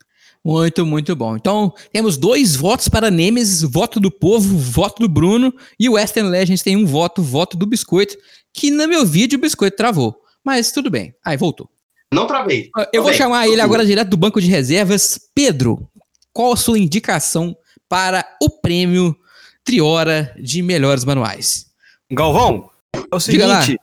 Muito, 0.43 0.85
muito 0.85 1.15
bom. 1.15 1.37
Então, 1.37 1.71
temos 1.91 2.17
dois 2.17 2.55
votos 2.55 2.89
para 2.89 3.11
Nemesis, 3.11 3.61
voto 3.61 3.99
do 3.99 4.11
povo, 4.11 4.57
voto 4.57 5.01
do 5.01 5.07
Bruno, 5.07 5.53
e 5.79 5.87
o 5.87 5.93
Western 5.93 6.29
Legends 6.29 6.63
tem 6.63 6.75
um 6.75 6.85
voto, 6.85 7.21
voto 7.21 7.55
do 7.55 7.67
Biscoito, 7.67 8.17
que 8.51 8.71
no 8.71 8.87
meu 8.87 9.05
vídeo 9.05 9.37
o 9.37 9.41
Biscoito 9.41 9.77
travou. 9.77 10.17
Mas 10.43 10.71
tudo 10.71 10.89
bem. 10.89 11.13
Aí, 11.23 11.37
voltou. 11.37 11.69
Não 12.11 12.27
travei. 12.27 12.69
Eu 12.91 13.03
vou 13.03 13.13
chamar 13.13 13.47
ele 13.47 13.61
agora 13.61 13.85
direto 13.85 14.09
do 14.09 14.17
banco 14.17 14.41
de 14.41 14.47
reservas. 14.47 15.19
Pedro, 15.33 15.87
qual 16.33 16.53
a 16.53 16.57
sua 16.57 16.77
indicação 16.77 17.55
para 17.93 18.25
o 18.41 18.49
prêmio 18.49 19.15
Triora 19.63 20.33
de 20.35 20.63
melhores 20.63 21.05
manuais. 21.05 21.67
Galvão, 22.09 22.67
é 22.91 23.15
o 23.15 23.19
seguinte, 23.19 23.79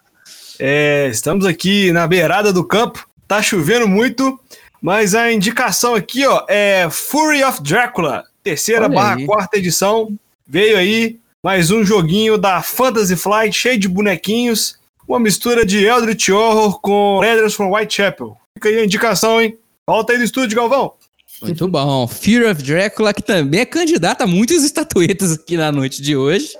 é, 0.59 1.07
estamos 1.09 1.47
aqui 1.47 1.93
na 1.93 2.09
beirada 2.09 2.52
do 2.52 2.64
campo, 2.64 3.09
tá 3.29 3.40
chovendo 3.40 3.87
muito, 3.87 4.37
mas 4.83 5.14
a 5.14 5.31
indicação 5.31 5.95
aqui 5.95 6.26
ó, 6.26 6.45
é 6.49 6.88
Fury 6.90 7.45
of 7.45 7.62
Drácula, 7.62 8.25
terceira 8.43 8.87
Olha 8.87 8.95
barra 8.97 9.14
aí. 9.14 9.26
quarta 9.26 9.57
edição, 9.59 10.12
veio 10.45 10.76
aí 10.76 11.21
mais 11.40 11.71
um 11.71 11.85
joguinho 11.85 12.37
da 12.37 12.61
Fantasy 12.62 13.14
Flight, 13.14 13.57
cheio 13.57 13.79
de 13.79 13.87
bonequinhos, 13.87 14.76
uma 15.07 15.21
mistura 15.21 15.64
de 15.64 15.85
Eldritch 15.85 16.31
Horror 16.31 16.81
com 16.81 17.21
Raiders 17.21 17.55
from 17.55 17.73
Whitechapel. 17.73 18.37
Fica 18.55 18.71
aí 18.71 18.81
a 18.81 18.85
indicação, 18.85 19.40
hein? 19.40 19.57
Volta 19.87 20.12
aí 20.12 20.19
do 20.19 20.25
estúdio, 20.25 20.57
Galvão. 20.57 20.95
Muito 21.42 21.68
bom. 21.68 22.06
Fear 22.06 22.50
of 22.50 22.62
Drácula, 22.62 23.14
que 23.14 23.23
também 23.23 23.61
é 23.61 23.66
candidato 23.66 24.23
a 24.23 24.26
muitas 24.26 24.62
estatuetas 24.64 25.32
aqui 25.32 25.56
na 25.56 25.73
noite 25.73 26.02
de 26.02 26.16
hoje. 26.16 26.50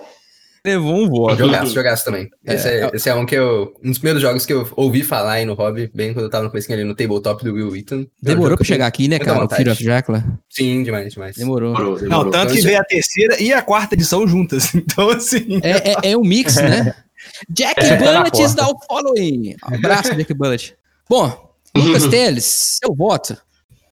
Levou 0.65 0.95
um 0.95 1.09
voto. 1.09 1.39
Jogaço, 1.39 1.73
jogaço 1.73 2.05
também. 2.05 2.29
É. 2.47 2.55
Esse, 2.55 2.69
é, 2.69 2.91
esse 2.93 3.09
é 3.09 3.15
um 3.15 3.25
que 3.25 3.35
eu. 3.35 3.73
Um 3.83 3.89
dos 3.89 3.99
primeiros 3.99 4.21
jogos 4.21 4.45
que 4.45 4.53
eu 4.53 4.69
ouvi 4.77 5.03
falar 5.03 5.33
aí 5.35 5.47
no 5.47 5.55
hobby, 5.55 5.91
bem 5.95 6.13
quando 6.13 6.27
eu 6.27 6.31
tava 6.31 6.45
no 6.45 6.51
começo 6.51 6.71
ali 6.71 6.85
no 6.85 6.95
tabletop 6.95 7.43
do 7.43 7.55
Will 7.55 7.71
Wheaton. 7.71 8.07
Demorou 8.21 8.59
pra 8.59 8.67
chegar 8.67 8.87
aqui, 8.87 9.09
né, 9.09 9.19
cara? 9.19 9.47
O 9.47 9.49
Fear 9.49 9.73
of 9.73 9.83
Drácula. 9.83 10.23
Sim, 10.51 10.83
demais, 10.83 11.15
demais. 11.15 11.35
Demorou. 11.35 11.73
Demorou, 11.73 11.99
demorou. 11.99 12.25
Não, 12.25 12.31
tanto 12.31 12.53
que 12.53 12.61
veio 12.61 12.79
a 12.79 12.85
terceira 12.85 13.43
e 13.43 13.55
a 13.55 13.63
quarta 13.63 13.95
edição 13.95 14.27
juntas. 14.29 14.71
Então, 14.81 15.09
assim. 15.11 15.61
É, 15.63 15.93
é, 15.93 16.13
é 16.13 16.17
um 16.17 16.23
mix, 16.23 16.57
né? 16.57 16.95
Jack 17.49 17.81
é, 17.81 17.97
Bullet 17.97 18.43
is 18.43 18.55
now 18.55 18.75
following. 18.89 19.55
Abraço, 19.63 20.15
Jack 20.15 20.35
Bullet. 20.35 20.75
Bom, 21.09 21.55
Lucas 21.77 22.07
Teles, 22.07 22.45
seu 22.45 22.95
voto. 22.95 23.37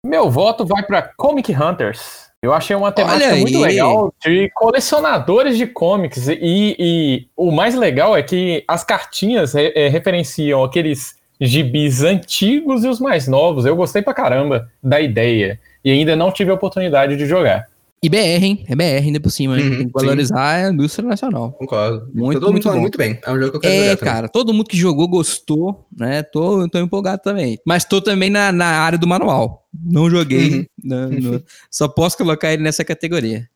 Meu 0.09 0.31
voto 0.31 0.65
vai 0.65 0.83
para 0.83 1.03
Comic 1.19 1.53
Hunters. 1.53 2.29
Eu 2.41 2.55
achei 2.55 2.75
uma 2.75 2.91
temática 2.91 3.37
muito 3.37 3.59
legal 3.59 4.15
de 4.25 4.51
colecionadores 4.55 5.59
de 5.59 5.67
comics. 5.67 6.29
E, 6.29 6.77
e, 6.79 7.27
o 7.37 7.51
mais 7.51 7.75
legal 7.75 8.17
é 8.17 8.23
que 8.23 8.65
as 8.67 8.83
cartinhas 8.83 9.55
é, 9.55 9.89
referenciam 9.89 10.65
aqueles 10.65 11.17
gibis 11.39 12.03
antigos 12.03 12.85
e 12.85 12.89
os 12.89 12.99
mais 12.99 13.29
novos. 13.29 13.67
Eu 13.67 13.77
gostei 13.77 14.01
pra 14.01 14.15
caramba 14.15 14.71
da 14.83 14.99
ideia. 14.99 15.61
E 15.85 15.91
ainda 15.91 16.17
não 16.17 16.33
tive 16.33 16.51
a 16.51 16.55
oportunidade 16.55 17.15
de 17.15 17.27
jogar. 17.27 17.67
E 18.03 18.09
BR, 18.09 18.45
hein? 18.45 18.65
É 18.69 18.77
BR 18.77 19.07
ainda 19.07 19.21
por 19.21 19.31
cima, 19.31 19.59
hein? 19.59 19.69
Uhum, 19.69 19.77
Tem 19.79 19.87
que 19.89 19.93
valorizar 19.93 20.59
sim. 20.59 20.65
a 20.67 20.71
indústria 20.71 21.09
nacional. 21.09 21.53
Concordo. 21.53 22.09
Muito, 22.15 22.41
todo 22.41 22.53
muito, 22.53 22.69
mundo 22.69 22.81
muito 22.81 22.99
bem. 22.99 23.19
É 23.25 23.33
um 23.33 23.39
jogo 23.39 23.51
que 23.51 23.57
eu 23.57 23.61
quero 23.61 23.75
é, 23.75 23.79
jogar 23.79 23.97
também. 23.97 24.15
cara, 24.15 24.29
todo 24.29 24.55
mundo 24.55 24.69
que 24.69 24.77
jogou 24.77 25.09
gostou, 25.09 25.87
né? 25.97 26.23
Tô, 26.23 26.69
tô 26.69 26.79
empolgado 26.79 27.23
também. 27.23 27.59
Mas 27.67 27.85
tô 27.85 28.01
também 28.01 28.31
na, 28.31 28.53
na 28.53 28.67
área 28.67 28.99
do 28.99 29.07
manual. 29.07 29.67
Não 29.75 30.09
joguei. 30.09 30.59
Uhum. 30.59 30.67
No, 30.89 31.43
só 31.71 31.87
posso 31.87 32.17
colocar 32.17 32.53
ele 32.53 32.63
nessa 32.63 32.85
categoria. 32.85 33.47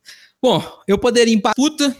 Bom, 0.41 0.61
eu 0.87 0.99
poderia 0.99 1.33
empatar 1.33 1.55
puta, 1.55 1.95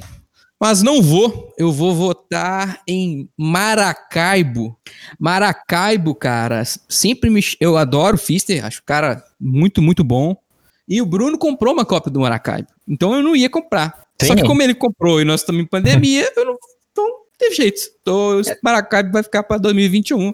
mas 0.60 0.84
não 0.84 1.02
vou. 1.02 1.54
Eu 1.58 1.72
vou 1.72 1.96
votar 1.96 2.82
em 2.88 3.30
Maracaibo. 3.38 4.78
Maracaibo, 5.20 6.14
cara, 6.14 6.64
sempre 6.88 7.30
me. 7.30 7.42
Eu 7.60 7.78
adoro 7.78 8.16
o 8.16 8.20
Fister, 8.20 8.64
acho 8.66 8.80
o 8.80 8.86
cara 8.86 9.24
muito, 9.40 9.82
muito 9.82 10.04
bom. 10.04 10.38
E 10.88 11.02
o 11.02 11.06
Bruno 11.06 11.38
comprou 11.38 11.74
uma 11.74 11.86
cópia 11.86 12.12
do 12.12 12.20
Maracaibo. 12.20 12.68
Então 12.88 13.16
eu 13.16 13.22
não 13.22 13.36
ia 13.36 13.50
comprar. 13.50 14.04
Sim. 14.22 14.28
Só 14.28 14.36
que 14.36 14.44
como 14.44 14.62
ele 14.62 14.74
comprou 14.74 15.22
e 15.22 15.26
nós 15.26 15.42
estamos 15.42 15.62
em 15.62 15.66
pandemia, 15.66 16.30
eu 16.36 16.46
não. 16.46 16.58
Então, 16.92 17.08
não 17.08 17.16
teve 17.38 17.56
jeito. 17.56 17.82
Então, 18.02 18.40
esse 18.40 18.58
Maracaibo 18.62 19.12
vai 19.12 19.24
ficar 19.24 19.44
para 19.44 19.58
2021. 19.58 20.34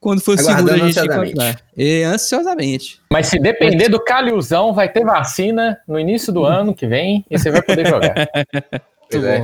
Quando 0.00 0.20
for 0.20 0.38
seguro 0.38 0.72
a 0.72 0.76
gente 0.76 0.98
encontrar. 0.98 1.60
E 1.76 2.02
ansiosamente. 2.04 3.00
Mas 3.10 3.26
se 3.26 3.38
depender 3.38 3.88
do 3.88 3.98
Calilzão, 3.98 4.72
vai 4.72 4.88
ter 4.88 5.04
vacina 5.04 5.76
no 5.88 5.98
início 5.98 6.32
do 6.32 6.44
ano 6.44 6.72
que 6.72 6.86
vem 6.86 7.24
e 7.28 7.36
você 7.36 7.50
vai 7.50 7.62
poder 7.62 7.86
jogar. 7.86 8.14
Pois 9.10 9.24
é. 9.24 9.42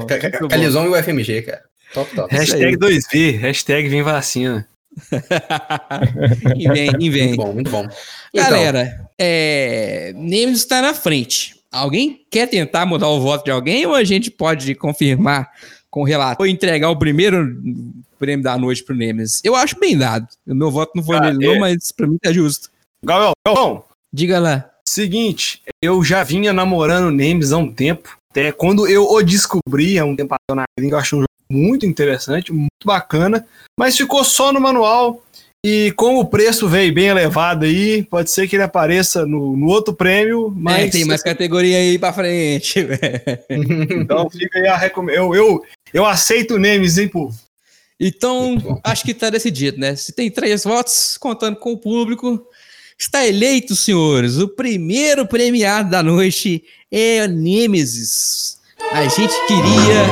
Calilzão 0.50 0.84
e 0.84 0.88
o 0.90 1.02
FMG, 1.02 1.40
cara. 1.40 1.62
Top, 1.94 2.14
top. 2.14 2.34
Hashtag 2.34 2.76
2V, 2.76 3.38
hashtag 3.38 3.88
vem 3.88 4.02
vacina. 4.02 4.68
Muito 6.98 7.36
bom, 7.36 7.52
muito 7.52 7.70
bom. 7.70 7.86
Então, 8.32 8.50
Galera, 8.50 9.08
é, 9.18 10.12
Nemes 10.16 10.58
está 10.58 10.80
na 10.80 10.94
frente. 10.94 11.60
Alguém 11.70 12.24
quer 12.30 12.48
tentar 12.48 12.86
mudar 12.86 13.08
o 13.08 13.20
voto 13.20 13.44
de 13.44 13.50
alguém 13.50 13.84
ou 13.86 13.94
a 13.94 14.04
gente 14.04 14.30
pode 14.30 14.74
confirmar 14.74 15.50
com 15.90 16.02
o 16.02 16.04
relato 16.04 16.42
ou 16.42 16.46
entregar 16.46 16.90
o 16.90 16.98
primeiro 16.98 17.60
prêmio 18.18 18.44
da 18.44 18.56
noite 18.56 18.84
pro 18.84 18.94
Nemes? 18.94 19.40
Eu 19.42 19.56
acho 19.56 19.78
bem 19.78 19.98
dado. 19.98 20.28
O 20.46 20.54
meu 20.54 20.70
voto 20.70 20.92
não 20.94 21.02
foi 21.02 21.16
ah, 21.16 21.20
nele, 21.20 21.44
é. 21.44 21.48
não, 21.48 21.60
mas 21.60 21.90
pra 21.90 22.06
mim 22.06 22.18
tá 22.18 22.32
justo. 22.32 22.70
Galvão, 23.04 23.84
diga 24.12 24.38
lá. 24.38 24.70
Seguinte, 24.86 25.62
eu 25.82 26.04
já 26.04 26.22
vinha 26.22 26.52
namorando 26.52 27.06
o 27.06 27.10
Nemes 27.10 27.52
há 27.52 27.58
um 27.58 27.72
tempo. 27.72 28.16
Até 28.30 28.52
quando 28.52 28.86
eu 28.86 29.10
o 29.10 29.22
descobri 29.22 29.98
há 29.98 30.04
um 30.04 30.16
tempo 30.16 30.34
atrás 30.34 30.56
na 30.56 30.64
eu 30.76 30.98
achei 30.98 31.18
um 31.18 31.22
jogo 31.22 31.33
muito 31.54 31.86
interessante, 31.86 32.52
muito 32.52 32.70
bacana, 32.84 33.46
mas 33.78 33.96
ficou 33.96 34.24
só 34.24 34.52
no 34.52 34.60
manual. 34.60 35.22
E 35.64 35.92
como 35.92 36.20
o 36.20 36.26
preço 36.26 36.68
veio 36.68 36.92
bem 36.92 37.06
elevado 37.06 37.64
aí, 37.64 38.02
pode 38.02 38.30
ser 38.30 38.46
que 38.46 38.54
ele 38.54 38.62
apareça 38.62 39.24
no, 39.24 39.56
no 39.56 39.66
outro 39.66 39.94
prêmio, 39.94 40.52
mas... 40.54 40.88
É, 40.88 40.90
tem 40.90 41.04
mais 41.06 41.22
categoria 41.24 41.78
aí 41.78 41.98
pra 41.98 42.12
frente, 42.12 42.86
Então 43.48 44.28
fica 44.28 44.58
aí 44.58 44.66
a 44.66 44.76
recomendação. 44.76 45.34
Eu, 45.34 45.34
eu, 45.34 45.64
eu 45.94 46.04
aceito 46.04 46.56
o 46.56 46.58
Nemes, 46.58 46.98
hein, 46.98 47.08
povo? 47.08 47.34
Então, 47.98 48.80
acho 48.84 49.04
que 49.04 49.14
tá 49.14 49.30
decidido, 49.30 49.78
né? 49.78 49.96
Se 49.96 50.12
tem 50.12 50.30
três 50.30 50.64
votos, 50.64 51.16
contando 51.16 51.56
com 51.56 51.72
o 51.72 51.78
público, 51.78 52.46
está 52.98 53.26
eleito, 53.26 53.74
senhores. 53.74 54.36
O 54.36 54.48
primeiro 54.48 55.26
premiado 55.26 55.90
da 55.90 56.02
noite 56.02 56.62
é 56.90 57.24
o 57.24 57.28
Nemesis. 57.28 58.58
A 58.92 59.08
gente 59.08 59.34
queria, 59.46 60.02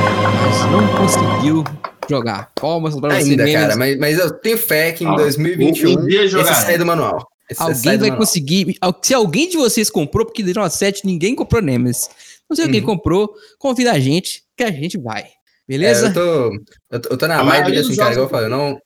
mas 0.41 0.71
não 0.71 0.87
conseguiu 0.97 1.63
jogar. 2.09 2.51
Palmas 2.55 2.93
Ainda, 2.95 3.51
cara, 3.51 3.75
mas, 3.75 3.97
mas 3.97 4.19
eu 4.19 4.31
tenho 4.39 4.57
fé 4.57 4.91
que 4.91 5.03
em 5.03 5.07
ah, 5.07 5.15
2021 5.15 5.91
um 5.91 6.05
dia 6.05 6.27
jogar. 6.27 6.51
esse 6.51 6.61
sai 6.63 6.77
do 6.77 6.85
manual. 6.85 7.27
Esse 7.49 7.61
alguém 7.61 7.97
vai 7.97 8.15
conseguir. 8.15 8.77
Se 9.01 9.13
alguém 9.13 9.49
de 9.49 9.57
vocês 9.57 9.89
comprou, 9.89 10.25
porque 10.25 10.43
de 10.43 10.53
7 10.69 11.05
ninguém 11.05 11.35
comprou 11.35 11.61
Nemesis. 11.61 12.09
Não 12.49 12.55
sei 12.55 12.65
uhum. 12.65 12.71
quem 12.71 12.81
comprou, 12.81 13.33
convida 13.57 13.91
a 13.91 13.99
gente 13.99 14.43
que 14.55 14.63
a 14.63 14.71
gente 14.71 14.97
vai. 14.97 15.25
Beleza? 15.67 16.07
É, 16.07 16.09
eu, 16.09 16.13
tô, 16.13 16.51
eu, 16.91 16.99
tô, 16.99 17.09
eu 17.09 17.17
tô 17.17 17.27
na 17.27 17.39
a 17.39 17.43
live 17.43 17.77
assim, 17.77 17.95
cara, 17.95 18.11
igual 18.11 18.25
eu 18.25 18.29
falei, 18.29 18.47
eu 18.47 18.49
não, 18.49 18.77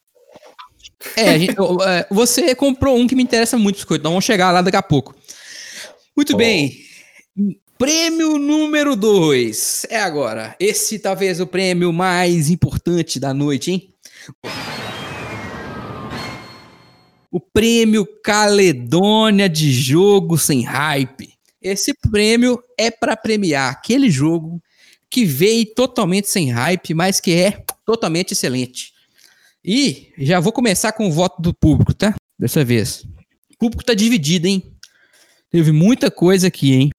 É, 1.16 1.38
gente, 1.38 1.56
é, 1.86 2.08
você 2.10 2.56
comprou 2.56 2.98
um 2.98 3.08
que 3.08 3.16
me 3.16 3.24
interessa 3.24 3.58
muito, 3.58 3.76
Biscoito. 3.76 4.02
Então 4.02 4.12
vamos 4.12 4.26
chegar 4.26 4.52
lá 4.52 4.62
daqui 4.62 4.78
a 4.78 4.84
pouco. 4.84 5.16
Muito 6.16 6.34
oh. 6.34 6.38
bem. 6.38 6.78
Prêmio 7.78 8.40
número 8.40 8.96
2. 8.96 9.86
É 9.90 10.00
agora. 10.00 10.56
Esse 10.60 10.98
talvez 10.98 11.40
o 11.40 11.46
prêmio 11.46 11.94
mais 11.94 12.50
importante 12.50 13.20
da 13.20 13.36
noite, 13.36 13.72
hein? 13.72 13.94
O 17.32 17.40
prêmio 17.40 18.04
Caledônia 18.24 19.48
de 19.48 19.72
Jogo 19.72 20.40
Sem 20.40 20.64
Hype. 20.64 21.34
Esse 21.62 21.94
prêmio 21.94 22.60
é 22.80 22.90
para 22.90 23.16
premiar 23.16 23.72
aquele 23.72 24.10
jogo 24.10 24.60
que 25.10 25.24
veio 25.24 25.66
totalmente 25.76 26.28
sem 26.30 26.50
hype, 26.50 26.94
mas 26.94 27.20
que 27.20 27.32
é 27.34 27.64
totalmente 27.86 28.32
excelente. 28.32 28.92
E 29.64 30.12
já 30.18 30.40
vou 30.40 30.52
começar 30.52 30.94
com 30.94 31.08
o 31.08 31.12
voto 31.12 31.42
do 31.42 31.54
público, 31.54 31.94
tá? 31.94 32.16
Dessa 32.40 32.64
vez. 32.64 33.04
O 33.54 33.58
público 33.60 33.84
tá 33.84 33.94
dividido, 33.94 34.48
hein? 34.48 34.64
Teve 35.52 35.72
muita 35.72 36.10
coisa 36.10 36.48
aqui, 36.48 36.74
hein? 36.74 36.90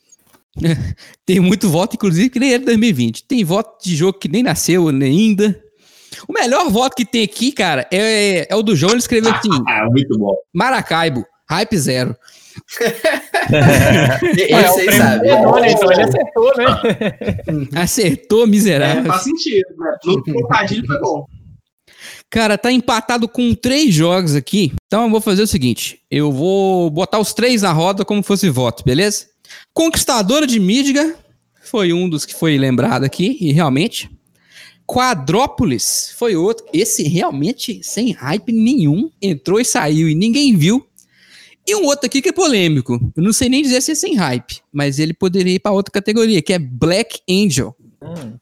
Tem 1.25 1.41
muito 1.41 1.69
voto, 1.69 1.95
inclusive, 1.95 2.31
que 2.31 2.41
nem 2.41 2.55
era 2.55 2.65
2020. 2.65 3.25
Tem 3.25 3.45
voto 3.45 3.85
de 3.85 3.95
jogo 3.95 4.19
que 4.19 4.29
nem 4.29 4.43
nasceu 4.43 4.89
ainda. 4.89 5.63
O 6.27 6.33
melhor 6.33 6.71
voto 6.71 6.97
que 6.97 7.05
tem 7.05 7.23
aqui, 7.23 7.53
cara, 7.53 7.87
é, 7.93 8.47
é 8.51 8.57
o 8.57 8.63
do 8.63 8.75
João. 8.75 8.93
Ele 8.93 8.99
escreveu 8.99 9.33
assim: 9.33 9.51
Ah, 9.69 9.87
muito 9.91 10.19
bom. 10.19 10.35
Maracaibo, 10.55 11.25
hype 11.49 11.79
zero. 11.79 12.17
Esse 14.37 14.81
aí 14.81 14.93
sabe. 14.93 15.29
então 15.31 15.59
ele 15.59 16.03
acertou, 16.03 16.53
né? 16.57 17.81
Acertou, 17.81 18.47
miserável. 18.47 19.03
É, 19.03 19.07
faz 19.07 19.23
sentido, 19.23 19.69
né? 19.79 19.97
No 20.05 20.23
trocadilho 20.23 20.87
foi 20.87 21.01
bom. 21.01 21.27
Cara, 22.31 22.59
tá 22.59 22.71
empatado 22.71 23.29
com 23.29 23.55
três 23.55 23.95
jogos 23.95 24.35
aqui. 24.35 24.73
Então 24.87 25.05
eu 25.05 25.11
vou 25.11 25.21
fazer 25.21 25.43
o 25.43 25.47
seguinte: 25.47 26.01
eu 26.11 26.33
vou 26.33 26.91
botar 26.91 27.19
os 27.19 27.33
três 27.33 27.63
na 27.63 27.73
roda 27.73 28.05
como 28.05 28.23
fosse 28.23 28.49
voto, 28.51 28.83
beleza? 28.85 29.27
Conquistadora 29.73 30.47
de 30.47 30.59
Midgar 30.59 31.15
foi 31.63 31.93
um 31.93 32.09
dos 32.09 32.25
que 32.25 32.35
foi 32.35 32.57
lembrado 32.59 33.05
aqui, 33.05 33.37
e 33.41 33.53
realmente. 33.53 34.11
Quadrópolis 34.87 36.15
foi 36.17 36.35
outro. 36.35 36.65
Esse 36.73 37.03
realmente 37.03 37.81
sem 37.83 38.13
hype 38.13 38.51
nenhum. 38.51 39.11
Entrou 39.21 39.61
e 39.61 39.65
saiu 39.65 40.09
e 40.09 40.15
ninguém 40.15 40.57
viu. 40.57 40.87
E 41.67 41.75
um 41.77 41.85
outro 41.85 42.07
aqui 42.07 42.23
que 42.23 42.31
é 42.31 42.33
polêmico. 42.33 42.99
Eu 43.15 43.23
não 43.23 43.33
sei 43.33 43.51
nem 43.51 43.63
dizer 43.63 43.83
se 43.83 43.93
é 43.93 43.95
sem 43.95 44.15
hype, 44.15 44.63
mas 44.73 44.99
ele 44.99 45.13
poderia 45.13 45.57
ir 45.57 45.59
para 45.59 45.73
outra 45.73 45.93
categoria, 45.93 46.41
que 46.41 46.55
é 46.55 46.59
Black 46.59 47.21
Angel. 47.29 47.77
Hum. 48.01 48.39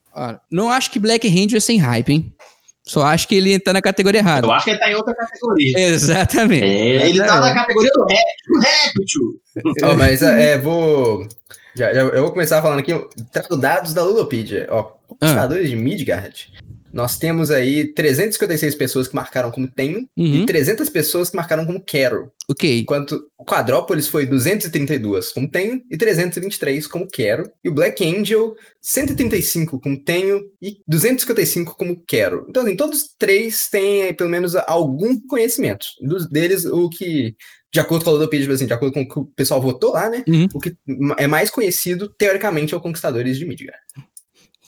não 0.48 0.70
acho 0.70 0.90
que 0.92 1.00
Black 1.00 1.26
Angel 1.26 1.56
é 1.56 1.60
sem 1.60 1.78
hype, 1.78 2.10
hein? 2.10 2.32
Só 2.86 3.02
acho 3.02 3.26
que 3.26 3.34
ele 3.34 3.58
tá 3.58 3.72
na 3.72 3.82
categoria 3.82 4.20
errada. 4.20 4.46
Eu 4.46 4.52
acho 4.52 4.64
que 4.64 4.70
ele 4.70 4.78
tá 4.78 4.88
em 4.88 4.94
outra 4.94 5.12
categoria. 5.12 5.76
Exatamente. 5.76 6.64
É, 6.64 7.08
ele 7.08 7.18
tá 7.18 7.40
na 7.40 7.52
categoria 7.52 7.90
do 7.92 8.04
rap, 8.04 8.24
do 8.48 8.60
rap, 8.60 9.04
tio. 9.04 9.40
Oh, 9.90 9.96
mas 9.96 10.22
é, 10.22 10.56
vou. 10.56 11.26
Já, 11.74 11.92
já, 11.92 12.00
eu 12.00 12.22
vou 12.22 12.30
começar 12.30 12.62
falando 12.62 12.78
aqui, 12.78 12.92
trago 13.32 13.56
dados 13.56 13.92
da 13.92 14.04
Ludopedia. 14.04 14.68
Ó, 14.70 14.84
conquistadores 15.08 15.66
ah. 15.66 15.68
de 15.68 15.76
Midgard 15.76 16.52
nós 16.96 17.18
temos 17.18 17.50
aí 17.50 17.92
356 17.92 18.74
pessoas 18.74 19.06
que 19.06 19.14
marcaram 19.14 19.50
como 19.50 19.68
Tenho 19.68 20.08
uhum. 20.16 20.42
e 20.42 20.46
300 20.46 20.88
pessoas 20.88 21.28
que 21.28 21.36
marcaram 21.36 21.66
como 21.66 21.78
Quero. 21.78 22.32
Ok. 22.48 22.80
Enquanto 22.80 23.30
o 23.36 23.44
Quadrópolis 23.44 24.08
foi 24.08 24.24
232 24.24 25.30
como 25.30 25.46
Tenho 25.46 25.82
e 25.90 25.96
323 25.98 26.86
como 26.86 27.06
Quero. 27.06 27.52
E 27.62 27.68
o 27.68 27.74
Black 27.74 28.02
Angel, 28.02 28.56
135 28.80 29.78
como 29.78 30.02
Tenho 30.02 30.40
e 30.60 30.78
255 30.88 31.76
como 31.76 32.02
Quero. 32.06 32.46
Então, 32.48 32.62
assim, 32.62 32.74
todos 32.74 33.14
três 33.18 33.68
têm 33.68 34.04
aí, 34.04 34.14
pelo 34.14 34.30
menos 34.30 34.56
algum 34.56 35.20
conhecimento. 35.20 35.84
Dos 36.00 36.26
deles, 36.26 36.64
o 36.64 36.88
que 36.88 37.36
de 37.71 37.80
acordo 37.80 38.04
com 38.04 38.10
a 38.10 38.12
Ludopedia, 38.14 38.50
assim, 38.50 38.64
de 38.64 38.73
acordo 38.73 38.94
com 38.94 39.02
o 39.02 39.08
que 39.08 39.18
o 39.18 39.26
pessoal 39.26 39.60
votou 39.60 39.92
lá, 39.92 40.08
né? 40.08 40.25
Uhum. 40.26 40.49
O 40.54 40.58
que 40.58 40.75
é 41.18 41.26
mais 41.26 41.50
conhecido, 41.50 42.08
teoricamente, 42.08 42.73
é 42.73 42.76
o 42.76 42.80
Conquistadores 42.80 43.36
de 43.36 43.44
Midgard. 43.44 43.78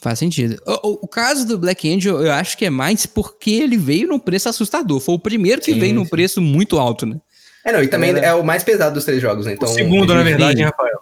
Faz 0.01 0.19
sentido. 0.19 0.61
O, 0.65 0.87
o, 0.87 0.99
o, 1.03 1.07
caso 1.07 1.45
do 1.45 1.57
Black 1.57 1.93
Angel, 1.93 2.21
eu 2.21 2.31
acho 2.31 2.57
que 2.57 2.65
é 2.65 2.69
mais 2.69 3.05
porque 3.05 3.51
ele 3.51 3.77
veio 3.77 4.07
num 4.07 4.19
preço 4.19 4.47
assustador. 4.47 4.99
Foi 4.99 5.15
o 5.15 5.19
primeiro 5.19 5.59
que 5.59 5.73
sim, 5.73 5.79
veio 5.79 5.91
sim. 5.91 5.95
num 5.95 6.05
preço 6.05 6.41
muito 6.41 6.79
alto, 6.79 7.05
né? 7.05 7.17
É, 7.65 7.73
não, 7.73 7.83
e 7.83 7.87
também 7.87 8.15
é, 8.15 8.25
é 8.25 8.33
o 8.33 8.43
mais 8.43 8.63
pesado 8.63 8.95
dos 8.95 9.03
três 9.03 9.21
jogos, 9.21 9.45
né? 9.45 9.53
Então, 9.53 9.69
o 9.69 9.73
segundo, 9.73 10.13
na 10.13 10.23
verdade, 10.23 10.59
hein, 10.59 10.65
Rafael? 10.65 10.99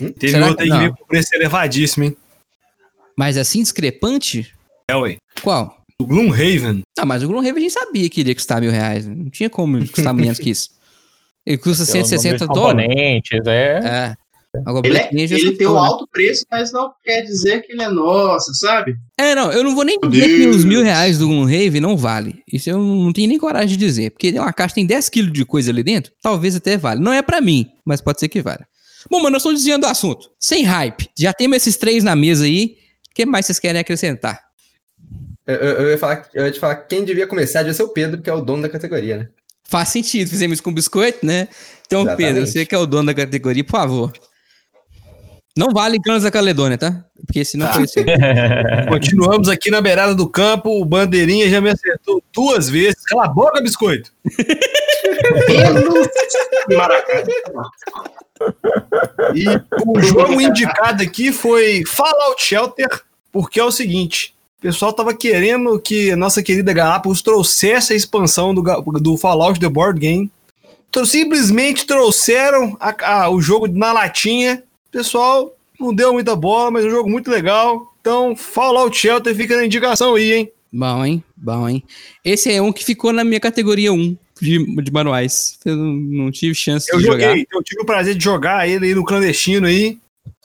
Hum? 0.00 0.12
Teve 0.12 0.32
Será 0.32 0.48
outro 0.48 0.64
aí 0.64 0.70
que 0.70 0.76
veio 0.76 0.96
com 0.96 1.06
preço 1.06 1.34
elevadíssimo, 1.34 2.04
hein? 2.04 2.16
Mas 3.16 3.36
assim, 3.38 3.62
discrepante? 3.62 4.52
É, 4.90 4.96
ué. 4.96 5.16
Qual? 5.40 5.76
O 5.98 6.04
Gloomhaven. 6.04 6.82
Ah, 6.98 7.06
mas 7.06 7.22
o 7.22 7.28
Gloomhaven 7.28 7.58
a 7.58 7.68
gente 7.68 7.72
sabia 7.72 8.10
que 8.10 8.20
iria 8.20 8.34
custar 8.34 8.60
mil 8.60 8.70
reais. 8.70 9.06
Não 9.06 9.30
tinha 9.30 9.48
como 9.48 9.78
custar 9.88 10.12
menos 10.12 10.38
que 10.38 10.50
isso. 10.50 10.70
Ele 11.46 11.58
custa 11.58 11.84
160 11.84 12.46
dólares. 12.48 12.86
Componentes, 12.88 13.46
é. 13.46 13.78
é. 13.78 14.16
Agora, 14.64 14.86
ele, 14.86 14.98
é, 14.98 15.10
ele 15.12 15.56
tem 15.56 15.66
um 15.66 15.76
alto 15.76 16.06
preço, 16.10 16.44
mas 16.50 16.72
não 16.72 16.92
quer 17.04 17.22
dizer 17.22 17.62
que 17.62 17.72
ele 17.72 17.82
é 17.82 17.88
nosso, 17.88 18.54
sabe? 18.54 18.96
É, 19.18 19.34
não, 19.34 19.52
eu 19.52 19.64
não 19.64 19.74
vou 19.74 19.84
nem 19.84 19.98
dizer 20.00 20.26
que 20.26 20.46
os 20.46 20.64
mil 20.64 20.82
reais 20.82 21.18
do 21.18 21.44
Rave 21.44 21.80
não 21.80 21.96
vale. 21.96 22.42
Isso 22.50 22.70
eu 22.70 22.78
não 22.78 23.12
tenho 23.12 23.28
nem 23.28 23.38
coragem 23.38 23.68
de 23.68 23.76
dizer. 23.76 24.10
Porque 24.10 24.30
uma 24.32 24.52
caixa 24.52 24.76
tem 24.76 24.86
10 24.86 25.08
quilos 25.08 25.32
de 25.32 25.44
coisa 25.44 25.70
ali 25.70 25.82
dentro, 25.82 26.12
talvez 26.22 26.56
até 26.56 26.76
vale. 26.76 27.00
Não 27.00 27.12
é 27.12 27.22
para 27.22 27.40
mim, 27.40 27.66
mas 27.84 28.00
pode 28.00 28.20
ser 28.20 28.28
que 28.28 28.40
valha. 28.40 28.66
Bom, 29.10 29.18
mano, 29.18 29.30
nós 29.30 29.42
estamos 29.42 29.60
desviando 29.60 29.86
do 29.86 29.90
assunto. 29.90 30.30
Sem 30.38 30.64
hype. 30.64 31.08
Já 31.18 31.32
temos 31.32 31.56
esses 31.58 31.76
três 31.76 32.02
na 32.02 32.16
mesa 32.16 32.44
aí. 32.44 32.76
O 33.10 33.14
que 33.14 33.24
mais 33.24 33.46
vocês 33.46 33.58
querem 33.58 33.80
acrescentar? 33.80 34.40
Eu, 35.46 35.54
eu, 35.54 35.72
eu, 35.82 35.90
ia 35.90 35.98
falar, 35.98 36.28
eu 36.34 36.44
ia 36.44 36.50
te 36.50 36.58
falar 36.58 36.74
quem 36.74 37.04
devia 37.04 37.26
começar 37.26 37.60
devia 37.60 37.74
ser 37.74 37.84
o 37.84 37.88
Pedro, 37.88 38.20
que 38.20 38.28
é 38.28 38.34
o 38.34 38.40
dono 38.40 38.62
da 38.62 38.68
categoria, 38.68 39.16
né? 39.16 39.28
Faz 39.68 39.88
sentido, 39.88 40.28
fizemos 40.28 40.56
isso 40.56 40.62
com 40.62 40.72
biscoito, 40.72 41.24
né? 41.24 41.48
Então, 41.86 42.02
Exatamente. 42.02 42.26
Pedro, 42.26 42.46
você 42.46 42.66
que 42.66 42.74
é 42.74 42.78
o 42.78 42.86
dono 42.86 43.06
da 43.06 43.14
categoria, 43.14 43.64
por 43.64 43.72
favor. 43.72 44.12
Não 45.56 45.70
vale 45.70 45.98
Canos 45.98 46.24
da 46.24 46.30
Caledônia, 46.30 46.76
tá? 46.76 47.02
Porque 47.24 47.42
senão 47.42 47.66
tá. 47.66 47.72
foi 47.72 47.84
assim. 47.84 48.04
Continuamos 48.90 49.48
aqui 49.48 49.70
na 49.70 49.80
beirada 49.80 50.14
do 50.14 50.28
campo. 50.28 50.68
O 50.80 50.84
Bandeirinha 50.84 51.48
já 51.48 51.62
me 51.62 51.70
acertou 51.70 52.22
duas 52.34 52.68
vezes. 52.68 53.02
Cala 53.04 53.24
a 53.24 53.28
boca, 53.28 53.62
biscoito! 53.62 54.12
e 59.34 59.46
o 59.86 60.00
jogo 60.02 60.38
indicado 60.40 61.02
aqui 61.02 61.32
foi 61.32 61.84
Fallout 61.86 62.42
Shelter, 62.44 62.88
porque 63.32 63.58
é 63.58 63.64
o 63.64 63.72
seguinte: 63.72 64.34
o 64.58 64.60
pessoal 64.60 64.92
tava 64.92 65.14
querendo 65.14 65.80
que 65.80 66.10
a 66.10 66.16
nossa 66.16 66.42
querida 66.42 66.74
Galápagos 66.74 67.22
trouxesse 67.22 67.94
a 67.94 67.96
expansão 67.96 68.54
do, 68.54 68.62
do 69.00 69.16
Fallout 69.16 69.58
The 69.58 69.70
Board 69.70 69.98
Game. 69.98 70.30
Então, 70.90 71.06
simplesmente 71.06 71.86
trouxeram 71.86 72.76
a, 72.78 73.22
a, 73.22 73.30
o 73.30 73.40
jogo 73.40 73.66
na 73.66 73.92
latinha 73.92 74.62
pessoal 74.96 75.54
não 75.78 75.94
deu 75.94 76.12
muita 76.12 76.34
bola, 76.34 76.70
mas 76.70 76.84
é 76.84 76.88
um 76.88 76.90
jogo 76.90 77.10
muito 77.10 77.30
legal. 77.30 77.94
Então, 78.00 78.34
Fallout 78.34 78.96
Shelter 78.96 79.34
fica 79.34 79.56
na 79.56 79.66
indicação 79.66 80.14
aí, 80.14 80.32
hein? 80.32 80.52
Bom, 80.72 81.04
hein? 81.04 81.24
Bom, 81.36 81.68
hein? 81.68 81.82
Esse 82.24 82.50
é 82.50 82.62
um 82.62 82.72
que 82.72 82.84
ficou 82.84 83.12
na 83.12 83.22
minha 83.22 83.40
categoria 83.40 83.92
1 83.92 84.16
de, 84.40 84.82
de 84.82 84.90
manuais. 84.90 85.58
Eu 85.64 85.76
não, 85.76 85.92
não 85.92 86.30
tive 86.30 86.54
chance 86.54 86.90
eu 86.90 86.98
de 86.98 87.04
joguei, 87.04 87.40
jogar. 87.40 87.44
Eu 87.52 87.62
tive 87.62 87.82
o 87.82 87.84
prazer 87.84 88.14
de 88.14 88.24
jogar 88.24 88.68
ele 88.68 88.86
aí 88.86 88.94
no 88.94 89.04
clandestino 89.04 89.66
aí. 89.66 89.98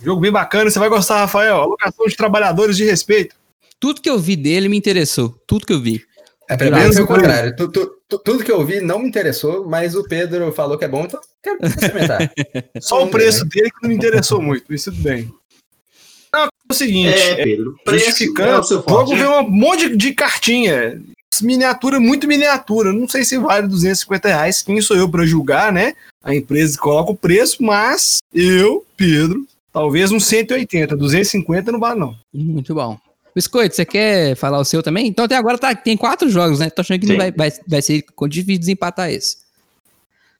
Jogo 0.03 0.21
bem 0.21 0.31
bacana, 0.31 0.69
você 0.69 0.79
vai 0.79 0.89
gostar, 0.89 1.19
Rafael. 1.19 1.55
Alocação 1.55 2.05
de 2.05 2.15
trabalhadores 2.15 2.75
de 2.75 2.83
respeito. 2.83 3.35
Tudo 3.79 4.01
que 4.01 4.09
eu 4.09 4.19
vi 4.19 4.35
dele 4.35 4.67
me 4.67 4.77
interessou. 4.77 5.35
Tudo 5.47 5.65
que 5.65 5.73
eu 5.73 5.79
vi. 5.79 6.03
É, 6.51 6.57
pelo 6.57 6.75
menos 6.75 6.97
o 6.97 7.07
contrário. 7.07 7.55
Tu, 7.55 7.69
tu, 7.69 7.91
tu, 8.09 8.19
tudo 8.19 8.43
que 8.43 8.51
eu 8.51 8.65
vi 8.65 8.81
não 8.81 8.99
me 8.99 9.07
interessou, 9.07 9.65
mas 9.69 9.95
o 9.95 10.03
Pedro 10.03 10.51
falou 10.51 10.77
que 10.77 10.83
é 10.83 10.87
bom, 10.87 11.05
então 11.05 11.21
quero 11.41 11.65
experimentar. 11.65 12.29
Só 12.81 13.05
o 13.05 13.07
preço 13.07 13.45
dele 13.45 13.71
que 13.71 13.81
não 13.81 13.89
me 13.89 13.95
interessou 13.95 14.41
muito, 14.41 14.73
isso 14.73 14.91
tudo 14.91 15.01
bem. 15.01 15.33
Não, 16.33 16.43
é 16.43 16.49
o 16.69 16.73
seguinte, 16.73 17.07
é, 17.07 17.35
Pedro, 17.41 17.77
justificando, 17.87 18.49
é 18.49 18.75
o, 18.75 18.79
o 18.79 18.89
jogo 18.89 19.15
vem 19.15 19.27
um 19.27 19.49
monte 19.49 19.95
de 19.95 20.13
cartinha, 20.13 21.01
miniatura, 21.41 22.01
muito 22.01 22.27
miniatura, 22.27 22.91
não 22.91 23.07
sei 23.07 23.23
se 23.23 23.37
vale 23.37 23.67
250 23.67 24.27
reais, 24.27 24.61
quem 24.61 24.81
sou 24.81 24.97
eu 24.97 25.09
para 25.09 25.25
julgar, 25.25 25.71
né? 25.71 25.93
A 26.21 26.35
empresa 26.35 26.77
coloca 26.77 27.11
o 27.11 27.17
preço, 27.17 27.63
mas 27.63 28.17
eu, 28.33 28.85
Pedro, 28.97 29.45
talvez 29.71 30.11
uns 30.11 30.25
180, 30.25 30.97
250 30.97 31.71
não 31.71 31.79
vale 31.79 31.99
não. 31.99 32.13
Muito 32.33 32.75
bom. 32.75 32.99
Biscoito, 33.35 33.75
você 33.75 33.85
quer 33.85 34.35
falar 34.35 34.59
o 34.59 34.65
seu 34.65 34.83
também? 34.83 35.07
Então 35.07 35.25
até 35.25 35.35
agora 35.35 35.57
tá, 35.57 35.73
tem 35.73 35.95
quatro 35.95 36.29
jogos, 36.29 36.59
né? 36.59 36.69
Tô 36.69 36.81
achando 36.81 36.99
que 36.99 37.07
não 37.07 37.17
vai, 37.17 37.31
vai, 37.31 37.51
vai 37.67 37.81
ser 37.81 38.03
difícil 38.29 38.59
desempatar 38.59 39.09
esse. 39.09 39.37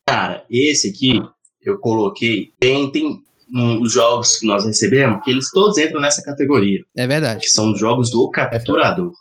Cara, 0.06 0.44
esse 0.50 0.90
aqui 0.90 1.22
eu 1.64 1.78
coloquei. 1.80 2.52
Tem, 2.60 2.92
tem 2.92 3.24
um, 3.54 3.82
os 3.82 3.94
jogos 3.94 4.38
que 4.38 4.48
nós 4.48 4.66
recebemos, 4.66 5.24
que 5.24 5.32
eles 5.32 5.50
todos 5.52 5.78
entram 5.78 6.02
nessa 6.02 6.22
categoria. 6.22 6.84
É 6.98 7.08
verdade. 7.08 7.42
Que 7.42 7.50
são 7.52 7.72
os 7.72 7.80
jogos 7.80 8.12
do 8.12 8.30
capturador. 8.30 9.14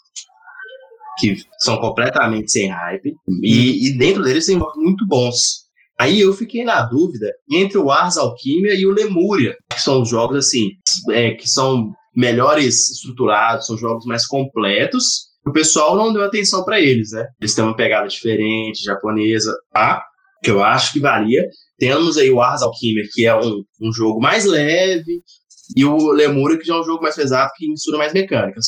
Que 1.18 1.36
são 1.58 1.76
completamente 1.78 2.50
sem 2.50 2.68
hype. 2.68 3.14
E, 3.42 3.88
e 3.88 3.98
dentro 3.98 4.22
deles 4.22 4.46
tem 4.46 4.58
jogos 4.58 4.76
muito 4.76 5.06
bons. 5.06 5.68
Aí 5.98 6.18
eu 6.18 6.32
fiquei 6.32 6.64
na 6.64 6.82
dúvida 6.82 7.30
entre 7.50 7.76
o 7.76 7.90
Ars 7.90 8.16
Alquimia 8.16 8.74
e 8.74 8.86
o 8.86 8.90
Lemúria, 8.90 9.54
que 9.70 9.82
são 9.82 10.02
jogos 10.02 10.38
assim, 10.38 10.70
é, 11.10 11.32
que 11.32 11.46
são 11.46 11.94
melhores 12.14 12.90
estruturados, 12.90 13.66
são 13.66 13.76
jogos 13.76 14.04
mais 14.04 14.26
completos, 14.26 15.30
o 15.46 15.52
pessoal 15.52 15.96
não 15.96 16.12
deu 16.12 16.22
atenção 16.22 16.64
para 16.64 16.80
eles, 16.80 17.12
né? 17.12 17.26
Eles 17.40 17.54
têm 17.54 17.64
uma 17.64 17.76
pegada 17.76 18.06
diferente, 18.06 18.84
japonesa, 18.84 19.54
tá? 19.72 20.04
Que 20.42 20.50
eu 20.50 20.62
acho 20.62 20.92
que 20.92 21.00
valia. 21.00 21.44
Temos 21.78 22.18
aí 22.18 22.30
o 22.30 22.42
Ars 22.42 22.62
Alchemia, 22.62 23.04
que 23.12 23.26
é 23.26 23.34
um, 23.34 23.62
um 23.80 23.92
jogo 23.92 24.20
mais 24.20 24.44
leve, 24.44 25.22
e 25.76 25.84
o 25.84 26.12
Lemura, 26.12 26.58
que 26.58 26.64
já 26.64 26.74
é 26.74 26.80
um 26.80 26.84
jogo 26.84 27.02
mais 27.02 27.16
pesado, 27.16 27.50
que 27.56 27.68
mistura 27.68 27.98
mais 27.98 28.12
mecânicas. 28.12 28.66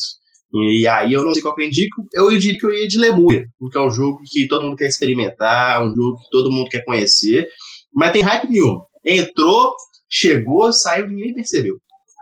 E 0.53 0.87
aí 0.87 1.13
eu 1.13 1.23
não 1.23 1.33
sei 1.33 1.41
qual 1.41 1.55
que 1.55 1.63
eu 1.63 1.67
indico, 1.67 2.03
eu 2.13 2.29
diria 2.37 2.59
que 2.59 2.65
eu 2.65 2.73
ia 2.73 2.87
de 2.87 2.99
Lemura, 2.99 3.43
porque 3.57 3.77
é 3.77 3.81
um 3.81 3.89
jogo 3.89 4.19
que 4.25 4.47
todo 4.47 4.63
mundo 4.63 4.77
quer 4.77 4.87
experimentar, 4.87 5.83
um 5.83 5.93
jogo 5.95 6.17
que 6.17 6.29
todo 6.29 6.51
mundo 6.51 6.69
quer 6.69 6.83
conhecer, 6.85 7.47
mas 7.93 8.11
tem 8.11 8.21
hype 8.21 8.49
nenhum. 8.49 8.79
Entrou, 9.03 9.73
chegou, 10.07 10.71
saiu, 10.71 11.07
ninguém 11.07 11.33
percebeu. 11.33 11.77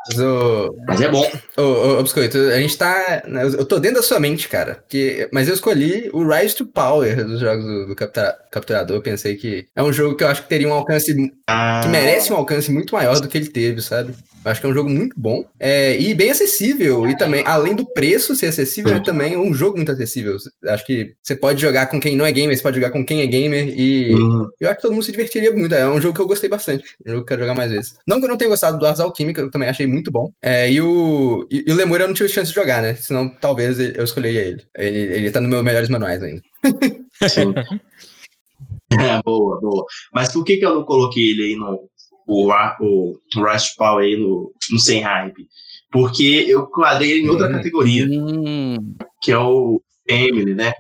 Mas, 0.08 0.20
o... 0.20 0.76
mas 0.88 1.02
é 1.02 1.10
bom. 1.10 1.32
Ô, 1.58 1.62
ô, 1.62 2.00
ô, 2.00 2.04
Biscoito, 2.04 2.38
a 2.38 2.60
gente 2.60 2.78
tá. 2.78 3.24
Né, 3.28 3.44
eu 3.44 3.66
tô 3.66 3.80
dentro 3.80 3.98
da 3.98 4.04
sua 4.04 4.20
mente, 4.20 4.48
cara. 4.48 4.84
Mas 5.32 5.48
eu 5.48 5.54
escolhi 5.54 6.10
o 6.14 6.28
Rise 6.28 6.56
to 6.56 6.66
Power 6.66 7.26
dos 7.26 7.40
jogos 7.40 7.66
do, 7.66 7.88
do 7.88 7.96
Captura... 7.96 8.38
Capturador. 8.52 8.98
Eu 8.98 9.02
pensei 9.02 9.36
que 9.36 9.68
é 9.76 9.84
um 9.84 9.94
jogo 9.94 10.16
que 10.16 10.24
eu 10.24 10.28
acho 10.28 10.44
que 10.44 10.50
teria 10.50 10.68
um 10.68 10.74
alcance. 10.74 11.14
Ah. 11.48 11.82
que 11.84 11.90
merece 11.90 12.34
um 12.34 12.38
alcance 12.38 12.72
muito 12.72 12.94
maior 12.94 13.20
do 13.20 13.28
que 13.28 13.38
ele 13.38 13.50
teve, 13.50 13.82
sabe? 13.82 14.14
Eu 14.44 14.52
acho 14.52 14.60
que 14.60 14.66
é 14.66 14.70
um 14.70 14.74
jogo 14.74 14.90
muito 14.90 15.16
bom 15.18 15.46
é, 15.60 16.00
e 16.00 16.14
bem 16.14 16.32
acessível. 16.32 17.08
E 17.08 17.16
também, 17.16 17.44
além 17.46 17.76
do 17.76 17.86
preço 17.86 18.36
ser 18.36 18.48
acessível, 18.48 18.96
é 18.96 19.00
também 19.00 19.38
um 19.38 19.54
jogo 19.54 19.78
muito 19.78 19.92
acessível. 19.92 20.36
Acho 20.68 20.86
que 20.86 21.14
você 21.22 21.36
pode 21.36 21.62
jogar 21.62 21.88
com 21.88 22.00
quem 22.00 22.16
não 22.16 22.26
é 22.26 22.32
gamer, 22.32 22.56
você 22.56 22.64
pode 22.64 22.76
jogar 22.76 22.92
com 22.92 23.06
quem 23.06 23.22
é 23.22 23.28
gamer. 23.28 23.74
E 23.78 24.14
uhum. 24.16 24.50
eu 24.60 24.68
acho 24.68 24.78
que 24.78 24.82
todo 24.82 24.94
mundo 24.94 25.04
se 25.04 25.12
divertiria 25.12 25.52
muito. 25.52 25.76
É 25.76 25.88
um 25.88 26.02
jogo 26.02 26.16
que 26.16 26.22
eu 26.22 26.28
gostei 26.28 26.50
bastante. 26.50 26.84
É 27.06 27.10
um 27.10 27.14
jogo 27.14 27.26
que 27.26 27.34
eu 27.34 27.38
quero 27.38 27.42
jogar 27.42 27.56
mais 27.56 27.72
vezes. 27.72 27.96
Não 28.08 28.20
que 28.20 28.26
eu 28.26 28.30
não 28.30 28.38
tenha 28.38 28.50
gostado 28.50 28.80
do 28.80 28.86
Ars 28.86 29.00
Alquímica, 29.00 29.42
eu 29.42 29.52
também 29.52 29.70
achei 29.70 29.86
muito 29.86 30.12
bom. 30.12 30.32
É, 30.42 30.72
e 30.72 30.82
o, 30.82 31.48
e, 31.52 31.64
e 31.68 31.72
o 31.72 31.76
Lemur 31.76 32.02
eu 32.02 32.08
não 32.08 32.16
tive 32.16 32.30
chance 32.30 32.50
de 32.50 32.56
jogar, 32.56 32.82
né? 32.82 32.96
Senão 32.96 33.30
talvez 33.30 33.80
eu 33.80 34.04
escolheria 34.04 34.42
ele. 34.42 34.64
Ele, 34.76 34.98
ele 34.98 35.32
tá 35.32 35.40
no 35.40 35.48
meu 35.48 35.64
melhores 35.64 35.90
manuais 35.90 36.22
ainda. 36.24 36.42
Sim. 37.30 37.54
É, 39.00 39.22
boa, 39.24 39.58
boa. 39.62 39.86
Mas 40.14 40.34
por 40.34 40.44
que, 40.44 40.58
que 40.58 40.66
eu 40.66 40.76
não 40.76 40.84
coloquei 40.84 41.32
ele 41.32 41.44
aí 41.44 41.56
no, 41.56 41.90
o, 42.28 42.52
o 42.80 43.20
Rush 43.36 43.76
Power 43.76 44.06
aí 44.06 44.18
no, 44.18 44.52
no 44.72 44.80
Sem 44.80 45.02
Hype? 45.02 45.48
Porque 45.92 46.46
eu 46.48 46.68
quadrei 46.68 47.12
ele 47.12 47.24
em 47.24 47.30
outra 47.30 47.50
hum. 47.50 47.54
categoria, 47.54 48.06
hum. 48.10 48.96
que 49.22 49.32
é 49.32 49.38
o 49.38 49.82
Emily, 50.08 50.56
né? 50.56 50.74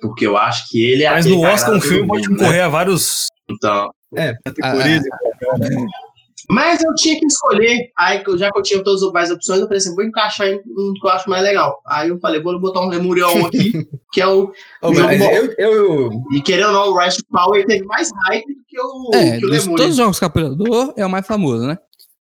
Porque 0.00 0.26
eu 0.26 0.36
acho 0.36 0.68
que 0.70 0.82
ele 0.82 1.04
é. 1.04 1.10
Mas 1.10 1.26
no 1.26 1.42
Oscar 1.42 1.74
um 1.74 1.80
filme 1.80 2.06
pode 2.06 2.28
concorrer 2.28 2.52
né? 2.52 2.62
a 2.62 2.68
vários. 2.68 3.26
Então. 3.50 3.90
É, 4.16 4.34
categorias. 4.44 5.02
Ah, 5.04 6.05
mas 6.48 6.82
eu 6.82 6.94
tinha 6.94 7.18
que 7.18 7.26
escolher. 7.26 7.90
Aí, 7.98 8.22
já 8.36 8.50
que 8.50 8.58
eu 8.58 8.62
tinha 8.62 8.82
todas 8.82 9.02
as 9.02 9.30
opções, 9.30 9.60
eu 9.60 9.66
falei 9.66 9.78
assim: 9.78 9.94
vou 9.94 10.04
encaixar 10.04 10.48
em 10.48 10.56
um 10.56 10.92
que 11.00 11.06
eu 11.06 11.10
acho 11.10 11.28
mais 11.28 11.42
legal. 11.42 11.80
Aí 11.86 12.08
eu 12.08 12.18
falei: 12.20 12.40
vou 12.40 12.58
botar 12.60 12.80
um 12.80 12.88
Lemurion 12.88 13.46
aqui, 13.46 13.72
que 14.12 14.20
é 14.20 14.26
o. 14.26 14.52
oh, 14.82 14.94
jogo 14.94 15.12
eu, 15.12 15.54
eu, 15.58 16.10
E 16.32 16.40
querendo 16.40 16.68
ou 16.68 16.72
não, 16.72 16.88
o 16.90 16.98
Rise 16.98 17.22
Power 17.30 17.66
teve 17.66 17.84
mais 17.84 18.10
hype 18.26 18.46
do 18.46 18.64
que 18.66 18.80
o, 18.80 19.10
é, 19.14 19.38
que 19.38 19.46
o 19.46 19.48
Lemurion. 19.48 19.76
Todos 19.76 19.90
os 19.92 19.96
jogos 19.96 20.18
Capturador 20.18 20.94
é 20.96 21.04
o 21.04 21.10
mais 21.10 21.26
famoso, 21.26 21.66
né? 21.66 21.78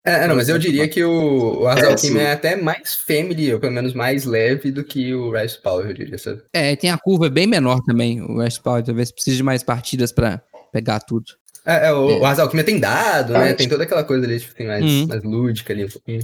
É, 0.07 0.27
não, 0.27 0.35
mas 0.35 0.47
eu 0.47 0.59
diria 0.59 0.88
que 0.88 1.03
o, 1.03 1.61
o 1.61 1.67
Ars 1.67 2.03
é, 2.03 2.17
é 2.19 2.31
até 2.31 2.55
mais 2.55 2.93
family, 2.93 3.51
ou 3.51 3.59
pelo 3.59 3.73
menos 3.73 3.95
mais 3.95 4.23
leve 4.23 4.69
do 4.69 4.83
que 4.83 5.15
o 5.15 5.31
Rise 5.31 5.59
Power, 5.59 5.88
eu 5.88 5.93
diria, 5.95 6.17
sabe? 6.19 6.43
É, 6.53 6.75
tem 6.75 6.91
a 6.91 6.97
curva 6.97 7.27
bem 7.27 7.47
menor 7.47 7.81
também, 7.81 8.21
o 8.21 8.39
Rise 8.39 8.61
Power, 8.61 8.83
talvez 8.83 9.11
precise 9.11 9.38
de 9.38 9.43
mais 9.43 9.63
partidas 9.63 10.11
para 10.11 10.43
pegar 10.71 10.99
tudo. 10.99 11.25
É, 11.65 11.88
é, 11.88 11.93
o, 11.93 12.12
é. 12.12 12.17
o 12.17 12.25
Ars 12.25 12.38
Alquimia 12.38 12.63
tem 12.63 12.80
dado, 12.80 13.34
né? 13.34 13.54
Tem 13.54 13.67
toda 13.67 13.84
aquela 13.84 14.04
coisa 14.04 14.25
ali, 14.25 14.39
tipo, 14.39 14.54
tem 14.54 14.67
mais, 14.67 14.84
uhum. 14.84 15.08
mais 15.08 15.23
lúdica 15.23 15.73
ali 15.73 15.86
um 15.86 15.89
pouquinho. 15.89 16.21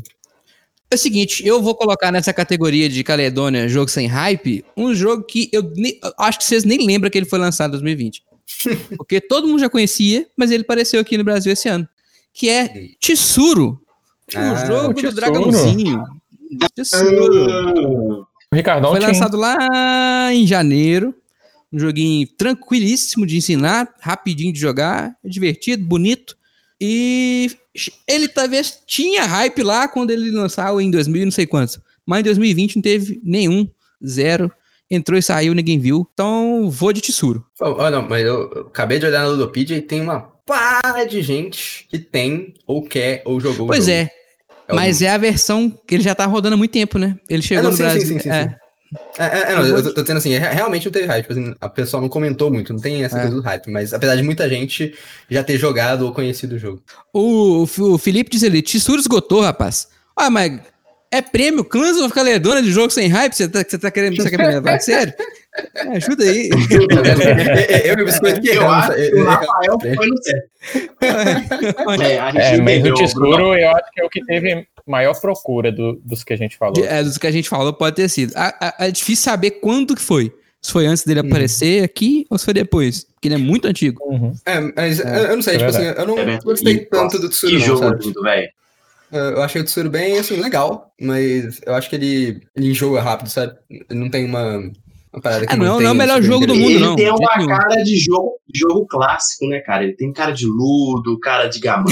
É 0.92 0.96
o 0.96 0.98
seguinte, 0.98 1.46
eu 1.48 1.62
vou 1.62 1.74
colocar 1.74 2.12
nessa 2.12 2.34
categoria 2.34 2.90
de 2.90 3.04
Caledônia, 3.04 3.68
jogo 3.68 3.90
sem 3.90 4.08
hype, 4.08 4.64
um 4.76 4.94
jogo 4.94 5.24
que 5.24 5.50
eu, 5.52 5.72
acho 6.18 6.38
que 6.38 6.44
vocês 6.44 6.66
nem 6.66 6.86
lembram 6.86 7.10
que 7.10 7.18
ele 7.18 7.26
foi 7.26 7.40
lançado 7.40 7.70
em 7.70 7.72
2020. 7.72 8.24
Porque 8.98 9.22
todo 9.22 9.48
mundo 9.48 9.60
já 9.60 9.70
conhecia, 9.70 10.28
mas 10.36 10.52
ele 10.52 10.64
apareceu 10.64 11.00
aqui 11.00 11.18
no 11.18 11.24
Brasil 11.24 11.54
esse 11.54 11.70
ano. 11.70 11.88
Que 12.34 12.50
é 12.50 12.90
Tissuro. 13.00 13.82
Ah, 14.36 14.54
um 14.54 14.68
jogo 14.68 15.02
do 15.02 15.12
dragãozinho. 15.14 16.04
Tissuro. 16.76 18.28
O 18.52 18.56
Ricardão 18.56 18.92
foi 18.92 19.00
lançado 19.00 19.38
lá 19.38 20.34
em 20.34 20.46
janeiro. 20.46 21.16
Um 21.72 21.80
joguinho 21.80 22.28
tranquilíssimo 22.38 23.26
de 23.26 23.38
ensinar, 23.38 23.94
rapidinho 24.00 24.52
de 24.52 24.60
jogar, 24.60 25.16
divertido, 25.24 25.86
bonito. 25.86 26.38
E 26.80 27.52
ele 28.08 28.28
talvez 28.28 28.82
tinha 28.86 29.24
hype 29.24 29.64
lá 29.64 29.88
quando 29.88 30.12
ele 30.12 30.32
lançou 30.32 30.82
em 30.82 30.92
2000 30.92 31.26
não 31.26 31.32
sei 31.32 31.46
quantos. 31.46 31.80
Mas 32.06 32.22
em 32.22 32.24
2020 32.24 32.76
não 32.76 32.82
teve 32.82 33.22
nenhum, 33.24 33.70
zero. 34.06 34.52
Entrou 34.90 35.18
e 35.18 35.22
saiu, 35.22 35.54
ninguém 35.54 35.80
viu. 35.80 36.06
Então 36.14 36.70
vou 36.70 36.92
de 36.92 37.00
Tissuro. 37.00 37.46
Oh, 37.60 37.90
não, 37.90 38.02
mas 38.02 38.26
eu 38.26 38.68
acabei 38.68 39.00
de 39.00 39.06
olhar 39.06 39.22
na 39.22 39.30
Ludopedia 39.30 39.78
e 39.78 39.82
tem 39.82 40.02
uma 40.02 40.20
pá 40.46 41.06
de 41.06 41.22
gente 41.22 41.88
que 41.90 41.98
tem, 41.98 42.54
ou 42.68 42.84
quer, 42.84 43.22
ou 43.26 43.40
jogou. 43.40 43.68
Pois 43.68 43.88
é. 43.88 44.10
é 44.68 44.74
mas 44.74 45.02
é 45.02 45.10
a 45.10 45.18
versão 45.18 45.70
que 45.70 45.96
ele 45.96 46.04
já 46.04 46.14
tá 46.14 46.26
rodando 46.26 46.56
há 46.56 46.58
muito 46.58 46.72
tempo, 46.72 47.00
né? 47.00 47.18
Ele 47.30 47.42
chegou 47.42 47.62
é, 47.62 47.64
não, 47.64 47.72
no 47.72 47.78
sim, 47.78 47.84
Brasil. 47.84 48.02
Sim, 48.02 48.20
sim, 48.20 48.30
é. 48.30 48.58
É, 49.18 49.24
é, 49.24 49.52
é 49.52 49.56
não, 49.56 49.66
eu 49.66 49.94
tô, 49.94 50.02
dizendo 50.02 50.18
assim, 50.18 50.38
realmente 50.38 50.86
não 50.86 50.92
teve 50.92 51.06
hype. 51.06 51.28
Tipo 51.28 51.40
assim, 51.40 51.56
a 51.60 51.70
pessoa 51.70 52.02
não 52.02 52.10
comentou 52.10 52.52
muito, 52.52 52.74
não 52.74 52.80
tem 52.80 53.04
essa 53.04 53.18
é. 53.18 53.22
coisa 53.22 53.36
do 53.36 53.42
hype, 53.42 53.72
mas 53.72 53.94
apesar 53.94 54.16
de 54.16 54.24
muita 54.24 54.50
gente 54.50 54.94
já 55.30 55.44
ter 55.44 55.58
jogado 55.58 56.06
ou 56.06 56.14
conhecido 56.14 56.56
o 56.56 56.60
jogo. 56.60 56.84
O, 57.14 57.64
o 57.64 57.98
Felipe 57.98 58.32
diz 58.32 58.44
ali: 58.44 58.62
Tissuro 58.62 59.00
esgotou, 59.00 59.42
rapaz. 59.42 59.88
Ah, 60.16 60.30
mas 60.30 60.60
é 61.12 61.22
prêmio 61.22 61.64
Clans 61.64 61.98
of 61.98 62.14
Caledônia 62.14 62.64
de 62.64 62.72
jogo 62.72 62.90
sem 62.90 63.08
hype? 63.08 63.34
Você 63.34 63.48
tá, 63.48 63.64
você 63.68 63.78
tá 63.78 63.92
querendo, 63.92 64.16
você 64.16 64.30
quer 64.30 64.38
me 64.38 64.48
levar? 64.48 64.80
Sério? 64.80 65.14
É, 65.76 65.98
ajuda 65.98 66.24
aí. 66.24 66.50
eu 67.84 68.00
e 68.00 68.02
o 68.02 68.06
biscoito 68.06 68.40
que 68.40 68.50
eu 68.50 68.70
acho 68.70 68.92
o 68.92 69.24
Rafael 69.26 69.80
foi 69.80 70.08
no 70.08 70.24
certo. 70.24 70.52
É, 72.02 72.54
é 72.54 72.62
mas 72.62 72.86
o 72.86 72.94
Tissuro 72.94 73.58
eu 73.58 73.70
acho 73.72 73.92
que 73.92 74.02
é 74.02 74.06
o 74.06 74.10
que 74.10 74.24
teve 74.26 74.66
maior 74.86 75.20
procura 75.20 75.72
do, 75.72 76.02
dos 76.04 76.24
que 76.24 76.34
a 76.34 76.38
gente 76.38 76.58
falou. 76.58 76.84
É, 76.86 77.04
dos 77.04 77.18
que 77.18 77.28
a 77.28 77.32
gente 77.32 77.50
falou 77.50 77.74
pode 77.74 77.96
ter 77.96 78.10
sido. 78.10 78.34
é 78.80 78.92
difícil 78.92 79.24
saber 79.24 79.52
quando 79.52 79.96
que 79.96 80.02
foi. 80.02 80.34
Se 80.62 80.72
foi 80.72 80.86
antes 80.86 81.04
dele 81.04 81.22
uhum. 81.22 81.28
aparecer 81.28 81.84
aqui 81.84 82.26
ou 82.30 82.38
se 82.38 82.46
foi 82.46 82.54
depois. 82.54 83.04
Porque 83.04 83.28
ele 83.28 83.36
é 83.36 83.38
muito 83.40 83.68
antigo. 83.68 84.00
Uhum. 84.06 84.34
É, 84.46 84.60
mas 84.76 85.00
é, 85.00 85.32
eu 85.32 85.36
não 85.36 85.42
sei, 85.42 85.56
é 85.56 85.58
tipo 85.58 85.70
assim, 85.70 85.84
eu 85.84 86.08
não 86.08 86.20
é 86.20 86.40
gostei 86.40 86.86
tanto 86.86 87.18
do 87.18 87.30
Tsuru. 87.30 87.54
Que 87.54 87.60
não, 87.60 87.66
jogo 87.66 87.98
lindo, 88.00 88.22
velho. 88.22 88.50
Eu 89.12 89.42
achei 89.42 89.62
o 89.62 89.66
Tsuru 89.66 89.90
bem, 89.90 90.18
assim, 90.18 90.38
legal, 90.38 90.94
mas 91.02 91.60
eu 91.66 91.74
acho 91.74 91.90
que 91.90 91.96
ele, 91.96 92.42
ele 92.56 92.70
enjoa 92.70 93.02
rápido, 93.02 93.30
sabe? 93.30 93.58
Ele 93.70 94.00
não 94.00 94.10
tem 94.10 94.24
uma, 94.24 94.72
parada 95.20 95.46
que 95.46 95.54
é, 95.54 95.58
não, 95.58 95.66
não, 95.66 95.82
não 95.82 95.88
é 95.88 95.92
o 95.92 95.96
melhor 95.96 96.22
jogo 96.22 96.48
do 96.48 96.56
mundo, 96.56 96.70
ele 96.70 96.80
não. 96.80 96.94
Ele 96.98 97.04
tem 97.04 97.12
uma 97.12 97.48
cara 97.48 97.84
de 97.84 97.98
jogo, 97.98 98.40
jogo 98.54 98.86
clássico, 98.88 99.46
né, 99.48 99.60
cara? 99.60 99.84
Ele 99.84 99.94
tem 99.94 100.14
cara 100.14 100.32
de 100.32 100.46
ludo, 100.46 101.20
cara 101.20 101.48
de 101.48 101.60
gamão. 101.60 101.92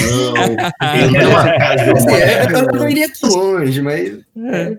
ele 0.94 1.18
tem 1.18 1.26
uma 1.26 1.44
cara 1.44 1.74
de 1.74 1.84
jogo. 1.84 2.10
É, 2.10 2.44
eu 2.46 2.78
não 2.78 2.88
iria 2.88 3.12
tão 3.12 3.30
longe, 3.30 3.82
mas. 3.82 4.18
É. 4.38 4.78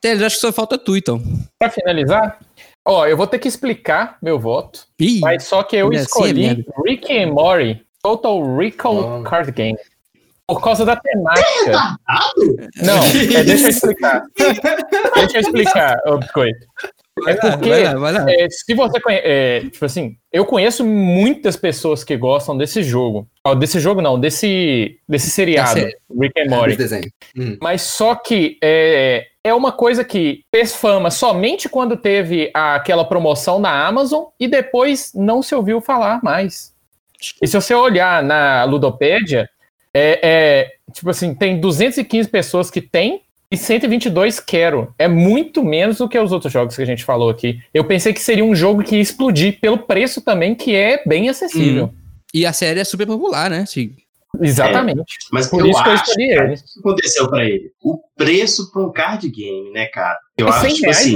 Teles, 0.00 0.22
acho 0.22 0.36
que 0.36 0.40
só 0.40 0.52
falta 0.52 0.76
tu, 0.76 0.96
então. 0.96 1.22
Pra 1.58 1.70
finalizar, 1.70 2.38
ó, 2.84 3.06
eu 3.06 3.16
vou 3.16 3.26
ter 3.26 3.38
que 3.38 3.46
explicar 3.46 4.18
meu 4.20 4.38
voto. 4.38 4.86
Ih, 4.98 5.20
mas 5.20 5.44
só 5.44 5.62
que 5.62 5.76
eu 5.76 5.88
assim 5.88 5.96
é 5.96 6.00
escolhi 6.00 6.46
assim, 6.48 6.64
Rick 6.84 7.16
and 7.16 7.32
Morty 7.32 7.80
Total 8.02 8.56
Recall 8.56 9.20
oh. 9.20 9.22
Card 9.22 9.52
Game. 9.52 9.78
Por 10.46 10.60
causa 10.62 10.84
da 10.84 10.96
temática. 10.96 11.96
Não, 12.82 13.02
é, 13.36 13.44
deixa 13.44 13.64
eu 13.64 13.70
explicar. 13.70 14.22
deixa 14.36 15.38
eu 15.38 15.40
explicar, 15.40 15.98
ô 16.06 16.18
Biscoito. 16.18 16.66
É 17.26 17.34
porque, 17.34 17.68
vai 17.68 17.84
lá, 17.84 17.94
vai 17.94 18.12
lá. 18.12 18.26
É, 18.28 18.48
se 18.50 18.74
você 18.74 19.00
conhece, 19.00 19.22
é, 19.24 19.60
tipo 19.70 19.84
assim, 19.84 20.16
eu 20.32 20.44
conheço 20.44 20.84
muitas 20.84 21.56
pessoas 21.56 22.02
que 22.02 22.16
gostam 22.16 22.56
desse 22.58 22.82
jogo. 22.82 23.28
Oh, 23.46 23.54
desse 23.54 23.78
jogo 23.78 24.02
não, 24.02 24.18
desse, 24.18 24.98
desse 25.08 25.30
seriado, 25.30 25.80
Rick 26.20 26.40
and 26.40 26.50
Morty. 26.50 26.76
Hum. 27.36 27.56
Mas 27.62 27.82
só 27.82 28.16
que 28.16 28.58
é, 28.62 29.26
é 29.44 29.54
uma 29.54 29.70
coisa 29.70 30.04
que 30.04 30.40
fez 30.52 30.74
fama 30.74 31.10
somente 31.10 31.68
quando 31.68 31.96
teve 31.96 32.50
aquela 32.52 33.04
promoção 33.04 33.60
na 33.60 33.86
Amazon 33.86 34.24
e 34.38 34.48
depois 34.48 35.12
não 35.14 35.40
se 35.40 35.54
ouviu 35.54 35.80
falar 35.80 36.20
mais. 36.22 36.74
E 37.40 37.46
se 37.46 37.54
você 37.54 37.72
olhar 37.74 38.22
na 38.24 38.64
Ludopédia, 38.64 39.48
é, 39.94 40.20
é, 40.22 40.72
tipo 40.92 41.08
assim, 41.08 41.34
tem 41.34 41.60
215 41.60 42.28
pessoas 42.28 42.70
que 42.70 42.80
tem 42.80 43.22
e 43.50 43.56
122 43.56 44.40
quero. 44.40 44.92
É 44.98 45.06
muito 45.06 45.64
menos 45.64 45.98
do 45.98 46.08
que 46.08 46.18
os 46.18 46.32
outros 46.32 46.52
jogos 46.52 46.74
que 46.74 46.82
a 46.82 46.86
gente 46.86 47.04
falou 47.04 47.30
aqui. 47.30 47.60
Eu 47.72 47.84
pensei 47.84 48.12
que 48.12 48.20
seria 48.20 48.44
um 48.44 48.54
jogo 48.54 48.82
que 48.82 48.96
ia 48.96 49.00
explodir 49.00 49.60
pelo 49.60 49.78
preço 49.78 50.20
também, 50.20 50.54
que 50.54 50.74
é 50.74 51.02
bem 51.06 51.28
acessível. 51.28 51.86
Hum. 51.86 51.94
E 52.34 52.44
a 52.44 52.52
série 52.52 52.80
é 52.80 52.84
super 52.84 53.06
popular, 53.06 53.48
né? 53.48 53.64
Sim. 53.64 53.94
Exatamente. 54.40 54.98
É, 54.98 55.04
mas 55.30 55.46
por 55.46 55.64
isso 55.64 55.80
que 55.80 55.88
eu 55.88 55.94
escolhi 55.94 56.30
ele. 56.30 56.54
O 56.54 56.56
que 56.56 56.78
aconteceu 56.80 57.30
para 57.30 57.44
ele? 57.44 57.72
O 57.80 58.00
preço 58.16 58.72
para 58.72 58.82
um 58.82 58.92
card 58.92 59.28
game, 59.28 59.70
né, 59.70 59.86
cara? 59.86 60.18
Eu 60.36 60.48
é 60.48 60.50
acho 60.50 60.74
tipo 60.74 60.90
assim, 60.90 61.14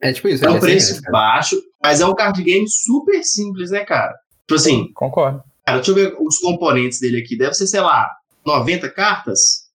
É 0.00 0.12
tipo 0.12 0.28
isso. 0.28 0.44
É, 0.46 0.48
é 0.48 0.50
um 0.50 0.58
preço 0.58 1.02
baixo, 1.10 1.60
mas 1.82 2.00
é 2.00 2.06
um 2.06 2.14
card 2.14 2.42
game 2.42 2.66
super 2.66 3.22
simples, 3.22 3.70
né, 3.70 3.84
cara? 3.84 4.14
Tipo 4.46 4.54
assim. 4.54 4.90
Concordo. 4.94 5.42
Cara, 5.68 5.76
deixa 5.80 5.90
eu 5.90 5.94
ver 5.94 6.16
os 6.18 6.38
componentes 6.38 6.98
dele 6.98 7.18
aqui. 7.18 7.36
Deve 7.36 7.52
ser, 7.52 7.66
sei 7.66 7.80
lá, 7.80 8.08
90 8.46 8.88
cartas? 8.90 9.68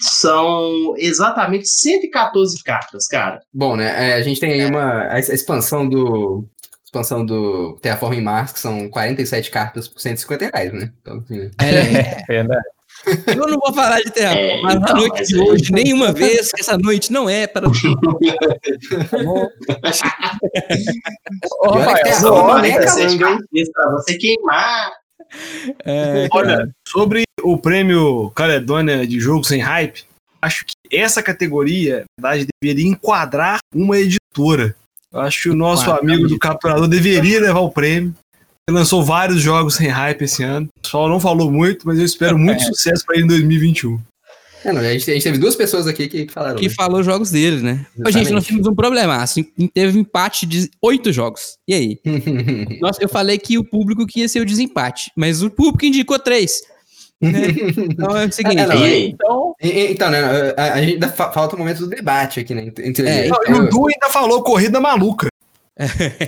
São 0.00 0.94
exatamente 0.96 1.68
114 1.68 2.60
cartas, 2.64 3.06
cara. 3.06 3.40
Bom, 3.54 3.76
né? 3.76 4.10
É, 4.10 4.14
a 4.14 4.22
gente 4.22 4.40
tem 4.40 4.52
aí 4.52 4.64
uma 4.64 5.04
a 5.12 5.20
expansão 5.20 5.88
do 5.88 6.44
expansão 6.84 7.24
do 7.24 7.78
Terraform 7.80 8.14
em 8.14 8.20
Mars, 8.20 8.52
que 8.52 8.58
são 8.58 8.88
47 8.90 9.48
cartas 9.50 9.86
por 9.86 10.00
150 10.00 10.50
reais, 10.50 10.72
né? 10.72 10.92
Então, 11.00 11.18
assim... 11.18 11.50
É, 11.62 12.24
verdade. 12.26 12.66
Eu 13.28 13.46
não 13.46 13.58
vou 13.58 13.72
falar 13.72 14.00
de 14.00 14.10
Terra, 14.10 14.34
é, 14.34 14.60
mas 14.60 14.74
então, 14.74 14.88
na 14.88 14.94
noite 14.94 15.24
de 15.24 15.38
hoje, 15.38 15.72
é... 15.72 15.74
nenhuma 15.74 16.12
vez, 16.12 16.50
que 16.50 16.60
essa 16.60 16.76
noite 16.76 17.12
não 17.12 17.30
é 17.30 17.46
para. 17.46 17.68
para 23.72 23.90
você 23.92 24.18
queimar. 24.18 25.01
É, 25.84 26.28
Olha, 26.32 26.68
sobre 26.86 27.22
o 27.42 27.56
prêmio 27.56 28.30
Caledônia 28.34 29.06
de 29.06 29.18
jogo 29.20 29.44
sem 29.44 29.60
hype, 29.60 30.04
acho 30.40 30.64
que 30.66 30.74
essa 30.90 31.22
categoria, 31.22 32.04
na 32.20 32.30
verdade, 32.30 32.48
deveria 32.62 32.88
enquadrar 32.88 33.58
uma 33.74 33.98
editora. 33.98 34.74
Acho 35.12 35.42
que 35.42 35.50
o 35.50 35.54
nosso 35.54 35.90
amigo 35.90 36.26
do 36.26 36.38
capturador 36.38 36.88
deveria 36.88 37.40
levar 37.40 37.60
o 37.60 37.70
prêmio. 37.70 38.14
Ele 38.68 38.78
lançou 38.78 39.04
vários 39.04 39.40
jogos 39.40 39.74
sem 39.74 39.88
hype 39.88 40.22
esse 40.22 40.42
ano. 40.42 40.68
O 40.78 40.82
pessoal 40.82 41.08
não 41.08 41.20
falou 41.20 41.50
muito, 41.50 41.86
mas 41.86 41.98
eu 41.98 42.04
espero 42.04 42.36
muito 42.38 42.62
sucesso 42.62 43.04
para 43.04 43.16
ele 43.16 43.24
em 43.24 43.28
2021. 43.28 44.00
É, 44.64 44.72
não, 44.72 44.80
a, 44.80 44.84
gente, 44.84 45.10
a, 45.10 45.14
gente, 45.14 45.22
teve 45.22 45.38
duas 45.38 45.56
pessoas 45.56 45.86
aqui 45.86 46.08
que 46.08 46.28
falaram. 46.30 46.56
Que 46.56 46.68
né? 46.68 46.74
falou 46.74 47.02
jogos 47.02 47.30
dele, 47.30 47.62
né? 47.62 47.86
Exatamente. 47.94 48.12
Gente, 48.12 48.32
nós 48.32 48.44
tivemos 48.44 48.68
um 48.68 48.74
problema. 48.74 49.16
Assim, 49.16 49.42
teve 49.74 49.98
um 49.98 50.02
empate 50.02 50.46
de 50.46 50.70
oito 50.80 51.12
jogos. 51.12 51.58
E 51.66 51.74
aí? 51.74 52.00
Nossa, 52.80 53.02
eu 53.02 53.08
falei 53.08 53.38
que 53.38 53.58
o 53.58 53.64
público 53.64 54.06
que 54.06 54.20
ia 54.20 54.28
ser 54.28 54.40
o 54.40 54.46
desempate, 54.46 55.10
mas 55.16 55.42
o 55.42 55.50
público 55.50 55.84
indicou 55.84 56.18
três. 56.18 56.62
Né? 57.20 57.30
Então 57.92 58.16
é 58.16 58.26
o 58.26 58.32
seguinte. 58.32 58.58
É, 58.58 58.66
não, 58.66 58.86
então, 58.86 59.54
então 59.60 60.10
né, 60.10 60.54
a, 60.56 60.74
a, 60.74 60.80
gente 60.80 60.94
ainda 60.94 61.08
fa 61.08 61.30
falta 61.30 61.54
o 61.54 61.58
momento 61.58 61.78
do 61.78 61.86
debate 61.86 62.40
aqui, 62.40 62.52
né? 62.52 62.72
Entre, 62.78 63.08
é, 63.08 63.26
então, 63.26 63.38
o 63.38 63.68
Du 63.68 63.86
ainda 63.86 64.08
falou 64.12 64.42
corrida 64.42 64.80
maluca. 64.80 65.28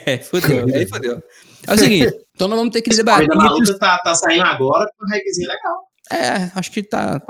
É, 0.06 0.18
fodeu, 0.18 0.66
aí 0.74 0.86
fodeu. 0.86 1.22
É 1.66 1.74
o 1.74 1.78
seguinte, 1.78 2.14
então 2.34 2.48
nós 2.48 2.58
vamos 2.58 2.72
ter 2.72 2.80
que 2.80 2.90
debater. 2.90 3.30
A 3.30 3.34
maluca 3.34 3.78
tá, 3.78 3.98
tá 3.98 4.14
saindo 4.14 4.42
agora 4.42 4.88
com 4.96 5.04
um 5.04 5.08
hypezinho 5.08 5.48
legal. 5.48 5.86
É, 6.10 6.50
acho 6.54 6.70
que 6.70 6.82
tá. 6.82 7.20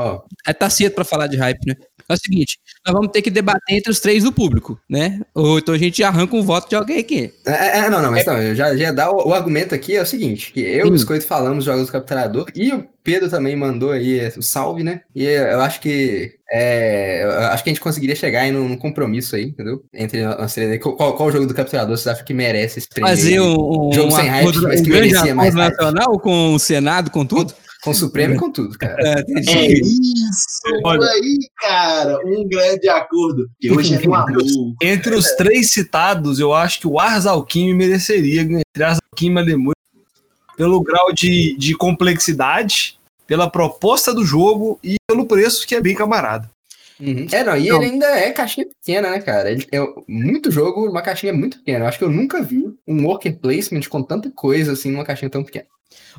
É, 0.47 0.53
tá 0.53 0.69
cedo 0.69 0.95
pra 0.95 1.05
falar 1.05 1.27
de 1.27 1.37
hype, 1.37 1.67
né? 1.67 1.75
É 2.09 2.13
o 2.13 2.19
seguinte, 2.19 2.59
nós 2.87 2.95
vamos 2.95 3.11
ter 3.11 3.23
que 3.23 3.31
debater 3.31 3.77
entre 3.77 3.91
os 3.91 3.99
três 3.99 4.25
do 4.25 4.33
público, 4.33 4.79
né? 4.89 5.21
Ou 5.35 5.59
então 5.59 5.75
a 5.75 5.79
gente 5.79 6.03
arranca 6.05 6.37
um 6.37 6.43
voto 6.43 6.69
de 6.69 6.77
alguém 6.77 6.99
aqui. 6.99 7.33
É, 7.47 7.53
é, 7.53 7.79
é 7.79 7.91
não, 7.91 8.03
não, 8.03 8.11
mas 8.11 8.27
é. 8.27 8.31
não, 8.31 8.43
eu 8.43 8.55
já, 8.55 8.77
já 8.77 8.93
dá 8.93 9.11
o, 9.11 9.29
o, 9.29 9.35
argumento 9.35 9.75
aqui 9.75 9.97
é 9.97 10.03
o 10.03 10.07
seguinte, 10.07 10.53
que 10.53 10.61
eu 10.61 10.87
e 10.87 10.89
o 10.89 10.93
Biscoito 10.93 11.27
falamos 11.27 11.65
jogos 11.65 11.87
do 11.87 11.93
Capturador 11.93 12.47
e 12.55 12.71
o 12.73 12.87
Pedro 13.03 13.31
também 13.31 13.57
mandou 13.57 13.91
aí 13.91 14.29
o 14.37 14.43
salve, 14.43 14.83
né? 14.83 15.01
E 15.15 15.25
eu 15.25 15.63
acho 15.63 15.81
que 15.81 16.35
é, 16.53 17.25
eu 17.25 17.31
acho 17.47 17.65
que 17.65 17.71
a 17.71 17.73
gente 17.73 17.81
conseguiria 17.81 18.15
chegar 18.15 18.43
aí 18.43 18.53
num, 18.53 18.69
num 18.69 18.77
compromisso 18.77 19.35
aí, 19.35 19.45
entendeu? 19.45 19.83
Entre 19.93 20.23
nós 20.23 20.53
três. 20.53 20.83
Qual, 20.83 21.17
qual 21.17 21.33
jogo 21.33 21.47
do 21.47 21.55
Capturador 21.55 21.97
você 21.97 22.11
acha 22.11 22.23
que 22.23 22.35
merece 22.35 22.81
esse 22.81 22.89
prêmio? 22.89 23.09
Fazer 23.09 23.41
um, 23.41 23.89
um 23.89 23.93
jogo 23.93 24.11
sem 24.11 24.29
hype, 24.29 24.61
mas 24.61 24.81
que 24.83 24.91
merecia 24.91 25.35
mais 25.35 25.55
nacional 25.55 26.19
com 26.19 26.55
o 26.55 26.59
Senado, 26.59 27.11
com 27.11 27.25
tudo? 27.25 27.55
Com 27.85 27.91
o 27.91 27.95
Supremo 27.95 28.35
e 28.35 28.39
com 28.39 28.51
tudo, 28.51 28.79
cara. 28.79 28.97
É, 28.99 29.21
é 29.21 29.73
isso! 29.73 30.63
Olha 30.83 31.07
aí, 31.07 31.39
cara, 31.61 32.19
um 32.25 32.49
grande 32.49 32.89
acordo. 32.89 33.47
Que 33.61 33.71
hoje 33.71 33.95
é 33.95 33.99
um 34.09 34.15
amor. 34.15 34.43
Entre 34.83 35.15
os 35.15 35.31
três 35.33 35.71
citados, 35.71 36.41
eu 36.41 36.55
acho 36.55 36.81
que 36.81 36.87
o 36.89 36.99
Ars 36.99 37.27
mereceria 37.75 38.41
entre 38.41 38.83
Ars 38.83 38.99
e 39.21 39.75
pelo 40.57 40.81
grau 40.81 41.13
de, 41.13 41.55
de 41.59 41.75
complexidade, 41.77 42.99
pela 43.27 43.51
proposta 43.51 44.15
do 44.15 44.25
jogo 44.25 44.79
e 44.83 44.97
pelo 45.07 45.27
preço 45.27 45.67
que 45.67 45.75
é 45.75 45.81
bem 45.81 45.95
camarada. 45.95 46.49
Uhum. 46.99 47.27
É, 47.33 47.45
não, 47.45 47.57
e 47.57 47.69
ele 47.69 47.85
ainda 47.85 48.07
é 48.07 48.31
caixinha 48.31 48.67
pequena, 48.67 49.11
né, 49.11 49.21
cara? 49.21 49.51
Ele 49.51 49.67
é 49.73 49.81
muito 50.09 50.51
jogo, 50.51 50.89
uma 50.89 51.03
caixinha 51.03 51.33
muito 51.33 51.59
pequena. 51.59 51.85
Eu 51.85 51.89
acho 51.89 51.99
que 51.99 52.05
eu 52.05 52.11
nunca 52.11 52.41
vi 52.41 52.65
um 52.87 53.05
worker 53.05 53.37
placement 53.39 53.83
com 53.91 54.03
tanta 54.03 54.31
coisa 54.31 54.73
assim 54.73 54.91
numa 54.91 55.05
caixinha 55.05 55.29
tão 55.29 55.45
pequena. 55.45 55.67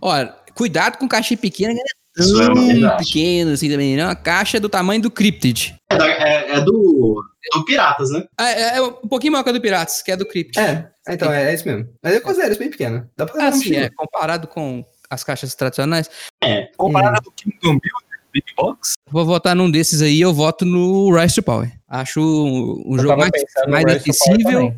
Olha, 0.01 0.35
Cuidado 0.55 0.97
com 0.97 1.07
caixinha 1.07 1.37
pequena, 1.37 1.73
né? 1.73 1.81
Tão 2.15 2.91
é 2.93 2.97
pequeno 2.97 3.51
assim 3.51 3.69
também, 3.69 3.97
não. 3.97 4.09
A 4.09 4.15
caixa 4.15 4.55
é 4.55 4.59
do 4.59 4.69
tamanho 4.69 5.01
do 5.01 5.11
Cryptid. 5.11 5.75
É, 5.91 5.95
é, 5.95 6.51
é 6.53 6.61
do, 6.61 7.21
é 7.43 7.57
do 7.57 7.65
Piratas, 7.65 8.09
né? 8.09 8.25
É, 8.39 8.77
é, 8.77 8.81
um 8.81 9.07
pouquinho 9.09 9.33
maior 9.33 9.43
que 9.43 9.49
a 9.49 9.53
do 9.53 9.59
Piratas, 9.59 10.01
que 10.01 10.13
é 10.13 10.15
do 10.15 10.25
Cryptid. 10.25 10.57
É, 10.57 10.89
então 11.09 11.29
é, 11.29 11.51
é 11.51 11.53
isso 11.53 11.67
mesmo. 11.67 11.89
Mas 12.01 12.15
eu 12.15 12.21
considero 12.21 12.51
isso 12.51 12.59
bem 12.59 12.69
pequeno. 12.69 13.09
Dá 13.17 13.25
pra 13.25 13.49
assim, 13.49 13.75
é, 13.75 13.89
comparado 13.89 14.47
com 14.47 14.85
as 15.09 15.25
caixas 15.25 15.53
tradicionais. 15.55 16.09
É, 16.41 16.69
comparado 16.77 17.19
hum. 17.19 17.23
do 17.25 17.31
Kingdom 17.31 17.77
Builder, 17.77 18.19
Big 18.31 18.45
Box. 18.55 18.93
Vou 19.11 19.25
votar 19.25 19.53
num 19.53 19.69
desses 19.69 20.01
aí, 20.01 20.21
eu 20.21 20.33
voto 20.33 20.63
no 20.63 21.13
Rise 21.13 21.35
to 21.35 21.43
Power. 21.43 21.69
Acho 21.85 22.21
um, 22.21 22.97
jogo 22.97 23.17
mais, 23.17 23.31
mais 23.67 23.85
acessível, 23.87 24.73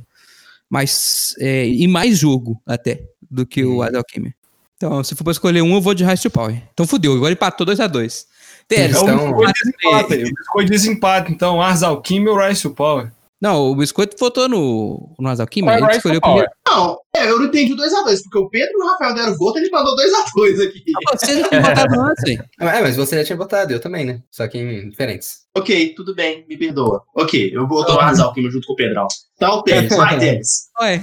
mais, 0.67 1.35
é, 1.39 1.67
e 1.67 1.87
mais 1.87 2.17
jogo 2.17 2.59
até 2.65 3.03
do 3.29 3.45
que 3.45 3.63
hum. 3.63 3.75
o 3.75 3.81
Adalchemy. 3.83 4.36
Então, 4.77 5.03
se 5.03 5.15
for 5.15 5.23
pra 5.23 5.31
escolher 5.31 5.61
um, 5.63 5.73
eu 5.73 5.81
vou 5.81 5.95
de 5.95 6.05
Rise 6.05 6.21
to 6.21 6.29
Power. 6.29 6.61
Então 6.71 6.85
fudeu, 6.85 7.13
agora 7.13 7.33
empatou 7.33 7.65
2x2. 7.65 8.25
Teres, 8.67 9.01
então, 9.01 9.29
então 9.29 9.51
desempate, 9.51 10.13
aí. 10.13 10.23
Biscoito 10.23 10.71
desempate, 10.71 11.31
então, 11.31 11.61
Ars 11.61 11.83
Alquimia 11.83 12.31
ou 12.31 12.37
Rise 12.37 12.61
to 12.61 12.71
Power? 12.71 13.11
Não, 13.39 13.71
o 13.71 13.75
Biscoito 13.75 14.15
votou 14.19 14.49
no, 14.49 15.15
no 15.17 15.29
Ars 15.29 15.39
Alquimia, 15.39 15.77
ele 15.77 15.91
escolheu 15.91 16.17
o 16.17 16.21
primeiro. 16.21 16.49
Não, 16.67 16.99
é, 17.15 17.29
eu 17.29 17.39
não 17.39 17.45
entendi 17.45 17.73
o 17.73 17.77
2x2, 17.77 18.21
porque 18.23 18.37
o 18.37 18.49
Pedro 18.49 18.71
e 18.73 18.83
o 18.83 18.87
Rafael 18.87 19.15
deram 19.15 19.37
voto, 19.37 19.57
ele 19.57 19.69
mandou 19.71 19.95
2x2 19.95 20.67
aqui. 20.67 20.83
Ah, 21.07 21.17
você 21.17 21.39
já 21.39 21.47
tinha 21.47 21.61
votado 21.61 22.01
antes, 22.01 22.23
hein? 22.27 22.39
É, 22.59 22.81
mas 22.81 22.95
você 22.95 23.17
já 23.17 23.23
tinha 23.23 23.37
votado, 23.37 23.73
eu 23.73 23.79
também, 23.79 24.05
né? 24.05 24.21
Só 24.29 24.47
que 24.47 24.59
em 24.59 24.89
diferentes. 24.89 25.47
Ok, 25.55 25.93
tudo 25.95 26.13
bem, 26.13 26.45
me 26.47 26.57
perdoa. 26.57 27.03
Ok, 27.15 27.51
eu 27.53 27.67
vou 27.67 27.79
votar 27.79 27.95
no 27.95 28.01
Ars 28.01 28.19
Alquimia 28.19 28.51
junto 28.51 28.67
com 28.67 28.73
o 28.73 28.75
Pedrão. 28.75 29.07
Então, 29.35 29.63
Teres, 29.63 29.95
vai, 29.95 30.17
Teres. 30.19 30.69
Oi. 30.81 31.01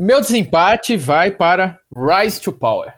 Meu 0.00 0.20
desempate 0.20 0.96
vai 0.96 1.30
para 1.30 1.80
Rise 1.94 2.40
to 2.40 2.52
Power. 2.52 2.92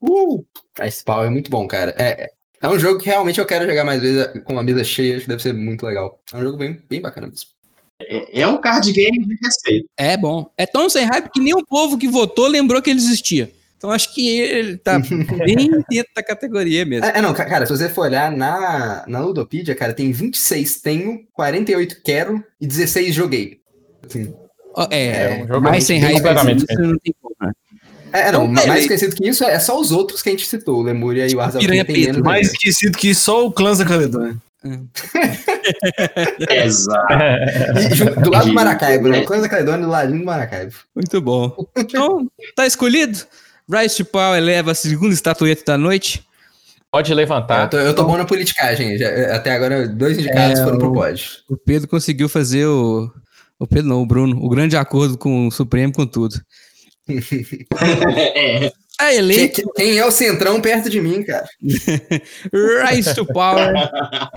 Uh, 0.00 0.44
Rise 0.80 0.98
to 0.98 1.04
Power 1.04 1.26
é 1.26 1.30
muito 1.30 1.50
bom, 1.50 1.66
cara. 1.66 1.94
É, 1.98 2.30
é 2.60 2.68
um 2.68 2.78
jogo 2.78 3.00
que 3.00 3.06
realmente 3.06 3.38
eu 3.38 3.46
quero 3.46 3.66
jogar 3.68 3.84
mais 3.84 4.00
vezes 4.00 4.42
com 4.44 4.54
uma 4.54 4.62
mesa 4.62 4.82
cheia, 4.82 5.16
acho 5.16 5.24
que 5.24 5.28
deve 5.28 5.42
ser 5.42 5.52
muito 5.52 5.84
legal. 5.84 6.20
É 6.32 6.36
um 6.36 6.42
jogo 6.42 6.56
bem, 6.56 6.82
bem 6.88 7.00
bacana 7.00 7.26
mesmo. 7.26 7.48
É, 8.00 8.40
é 8.40 8.46
um 8.46 8.60
card 8.60 8.90
game 8.92 9.26
de 9.26 9.38
respeito. 9.44 9.88
É 9.96 10.16
bom. 10.16 10.50
É 10.56 10.64
tão 10.64 10.88
sem 10.88 11.04
hype 11.04 11.30
que 11.30 11.40
nem 11.40 11.54
o 11.54 11.66
povo 11.66 11.98
que 11.98 12.08
votou 12.08 12.46
lembrou 12.46 12.80
que 12.80 12.90
ele 12.90 12.98
existia. 12.98 13.52
Então 13.76 13.90
acho 13.90 14.12
que 14.12 14.26
ele 14.28 14.76
tá 14.76 14.98
bem 15.44 15.70
dentro 15.88 16.12
da 16.14 16.22
categoria 16.22 16.84
mesmo. 16.84 17.06
É, 17.06 17.18
é, 17.18 17.22
não, 17.22 17.32
cara, 17.32 17.66
se 17.66 17.76
você 17.76 17.88
for 17.88 18.02
olhar 18.02 18.30
na, 18.30 19.04
na 19.06 19.20
Ludopedia, 19.20 19.74
cara, 19.74 19.92
tem 19.92 20.10
26 20.12 20.80
tenho, 20.80 21.26
48 21.32 22.02
quero 22.02 22.42
e 22.60 22.66
16 22.66 23.14
joguei. 23.14 23.60
Assim, 24.04 24.34
é, 24.90 25.40
é 25.40 25.42
um 25.42 25.46
jogo 25.46 25.60
mais 25.62 25.84
sem 25.84 26.00
raiz 26.00 26.22
não 26.22 26.98
tem 26.98 27.14
como, 27.20 27.34
né? 27.40 27.52
É, 28.12 28.32
não, 28.32 28.50
então, 28.50 28.66
mais 28.66 28.86
conhecido 28.86 29.14
que 29.14 29.28
isso 29.28 29.44
é 29.44 29.58
só 29.58 29.78
os 29.78 29.92
outros 29.92 30.22
que 30.22 30.30
a 30.30 30.32
gente 30.32 30.46
citou, 30.46 30.78
o 30.78 30.82
Lemúria 30.82 31.26
e 31.26 31.34
o 31.34 31.40
Arzal. 31.40 31.60
Mais 32.24 32.52
esquecido 32.52 32.96
que 32.96 33.14
só 33.14 33.46
o 33.46 33.52
Clãs 33.52 33.78
da 33.78 33.84
Caledônia. 33.84 34.36
Exato. 36.50 37.06
do 38.22 38.30
lado 38.30 38.46
do 38.46 38.54
Maracaibo, 38.54 39.08
né? 39.08 39.20
O 39.20 39.24
Clãs 39.24 39.42
da 39.42 39.48
Caledônia 39.48 39.86
do 39.86 39.90
ladinho 39.90 40.18
do 40.20 40.24
Maracaibo. 40.24 40.74
Muito 40.94 41.20
bom. 41.20 41.54
Então, 41.76 42.26
tá 42.56 42.66
escolhido. 42.66 43.18
Rise 43.70 43.96
to 43.96 44.04
Power 44.06 44.42
leva 44.42 44.72
a 44.72 44.74
segunda 44.74 45.12
estatueta 45.12 45.62
da 45.66 45.78
noite. 45.78 46.26
Pode 46.90 47.12
levantar. 47.12 47.64
Eu 47.64 47.70
tô, 47.70 47.76
eu 47.76 47.94
tô 47.94 48.04
bom 48.04 48.16
na 48.16 48.24
politicagem. 48.24 48.96
Já, 48.96 49.36
até 49.36 49.52
agora, 49.52 49.86
dois 49.86 50.18
indicados 50.18 50.58
é, 50.58 50.64
foram 50.64 50.78
pro 50.78 50.92
pódio. 50.92 51.26
O 51.48 51.56
Pedro 51.56 51.86
conseguiu 51.86 52.30
fazer 52.30 52.64
o, 52.66 53.12
o 53.58 53.66
Pedro 53.66 53.88
não, 53.88 54.02
o 54.02 54.06
Bruno. 54.06 54.42
O 54.44 54.48
grande 54.48 54.76
acordo 54.76 55.18
com 55.18 55.48
o 55.48 55.50
Supremo, 55.50 55.92
com 55.92 56.06
tudo. 56.06 56.40
é. 57.08 58.70
A 59.00 59.14
eleito... 59.14 59.62
Quem, 59.76 59.96
é 59.96 60.04
o 60.04 60.10
centrão 60.10 60.60
perto 60.60 60.90
de 60.90 61.00
mim, 61.00 61.22
cara? 61.22 61.46
Rise 62.90 63.14
to 63.14 63.26
Power 63.26 63.72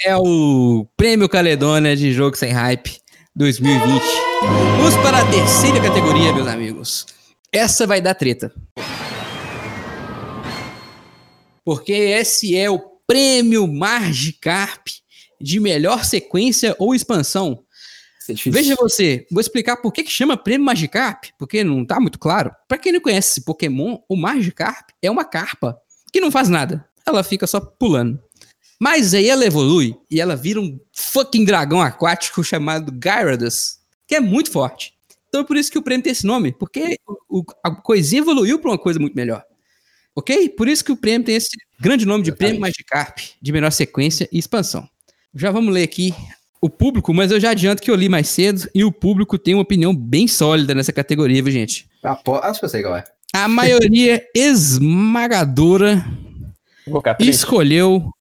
é 0.03 0.15
o 0.15 0.87
Prêmio 0.95 1.27
Caledônia 1.27 1.95
de 1.95 2.11
Jogo 2.11 2.37
Sem 2.37 2.51
Hype 2.51 2.99
2020. 3.35 4.03
Vamos 4.77 4.95
para 4.97 5.19
a 5.19 5.31
terceira 5.31 5.81
categoria, 5.81 6.33
meus 6.33 6.47
amigos. 6.47 7.05
Essa 7.51 7.87
vai 7.87 8.01
dar 8.01 8.13
treta. 8.13 8.53
Porque 11.65 11.93
esse 11.93 12.55
é 12.55 12.69
o 12.69 12.79
Prêmio 13.07 13.67
Magikarp 13.67 14.87
de 15.39 15.59
melhor 15.59 16.05
sequência 16.05 16.75
ou 16.79 16.93
expansão 16.93 17.63
Veja 18.51 18.75
você, 18.75 19.25
vou 19.31 19.41
explicar 19.41 19.77
por 19.77 19.91
que, 19.91 20.03
que 20.03 20.11
chama 20.11 20.37
Prêmio 20.37 20.65
Magikarp, 20.65 21.25
porque 21.37 21.63
não 21.63 21.85
tá 21.85 21.99
muito 21.99 22.19
claro. 22.19 22.51
Para 22.67 22.77
quem 22.77 22.91
não 22.91 23.01
conhece 23.01 23.31
esse 23.31 23.41
Pokémon, 23.41 23.97
o 24.07 24.15
Magikarp 24.15 24.89
é 25.01 25.09
uma 25.09 25.25
carpa 25.25 25.79
que 26.11 26.21
não 26.21 26.29
faz 26.29 26.49
nada. 26.49 26.87
Ela 27.05 27.23
fica 27.23 27.47
só 27.47 27.59
pulando. 27.59 28.21
Mas 28.79 29.13
aí 29.13 29.29
ela 29.29 29.45
evolui 29.45 29.95
e 30.09 30.19
ela 30.19 30.35
vira 30.35 30.59
um 30.59 30.79
fucking 30.91 31.45
dragão 31.45 31.81
aquático 31.81 32.43
chamado 32.43 32.91
Gyarados, 32.91 33.79
que 34.07 34.15
é 34.15 34.19
muito 34.19 34.51
forte. 34.51 34.93
Então 35.29 35.41
é 35.41 35.43
por 35.43 35.55
isso 35.55 35.71
que 35.71 35.77
o 35.77 35.81
prêmio 35.81 36.03
tem 36.03 36.11
esse 36.11 36.25
nome, 36.25 36.51
porque 36.51 36.97
o, 37.29 37.43
a 37.63 37.71
coisinha 37.71 38.21
evoluiu 38.21 38.59
para 38.59 38.71
uma 38.71 38.77
coisa 38.77 38.99
muito 38.99 39.15
melhor. 39.15 39.43
Ok? 40.15 40.49
Por 40.49 40.67
isso 40.67 40.83
que 40.83 40.91
o 40.91 40.97
prêmio 40.97 41.25
tem 41.25 41.35
esse 41.35 41.49
grande 41.79 42.05
nome 42.05 42.23
de 42.23 42.31
Prêmio 42.33 42.59
Magikarp, 42.59 43.17
de 43.41 43.51
melhor 43.51 43.71
sequência 43.71 44.27
e 44.31 44.37
expansão. 44.37 44.87
Já 45.33 45.51
vamos 45.51 45.73
ler 45.73 45.83
aqui 45.83 46.13
o 46.61 46.69
público, 46.69 47.11
mas 47.13 47.31
eu 47.31 47.39
já 47.39 47.49
adianto 47.49 47.81
que 47.81 47.89
eu 47.89 47.95
li 47.95 48.07
mais 48.07 48.29
cedo 48.29 48.69
e 48.73 48.83
o 48.85 48.91
público 48.91 49.37
tem 49.37 49.55
uma 49.55 49.63
opinião 49.63 49.95
bem 49.95 50.27
sólida 50.27 50.75
nessa 50.75 50.93
categoria, 50.93 51.41
viu, 51.41 51.51
gente? 51.51 51.89
Acho 52.03 52.59
que 52.59 52.65
eu 52.65 52.69
sei 52.69 52.83
qual 52.83 52.95
é. 52.95 53.03
A 53.33 53.47
maioria 53.47 54.23
esmagadora 54.35 56.05
escolheu 57.19 58.11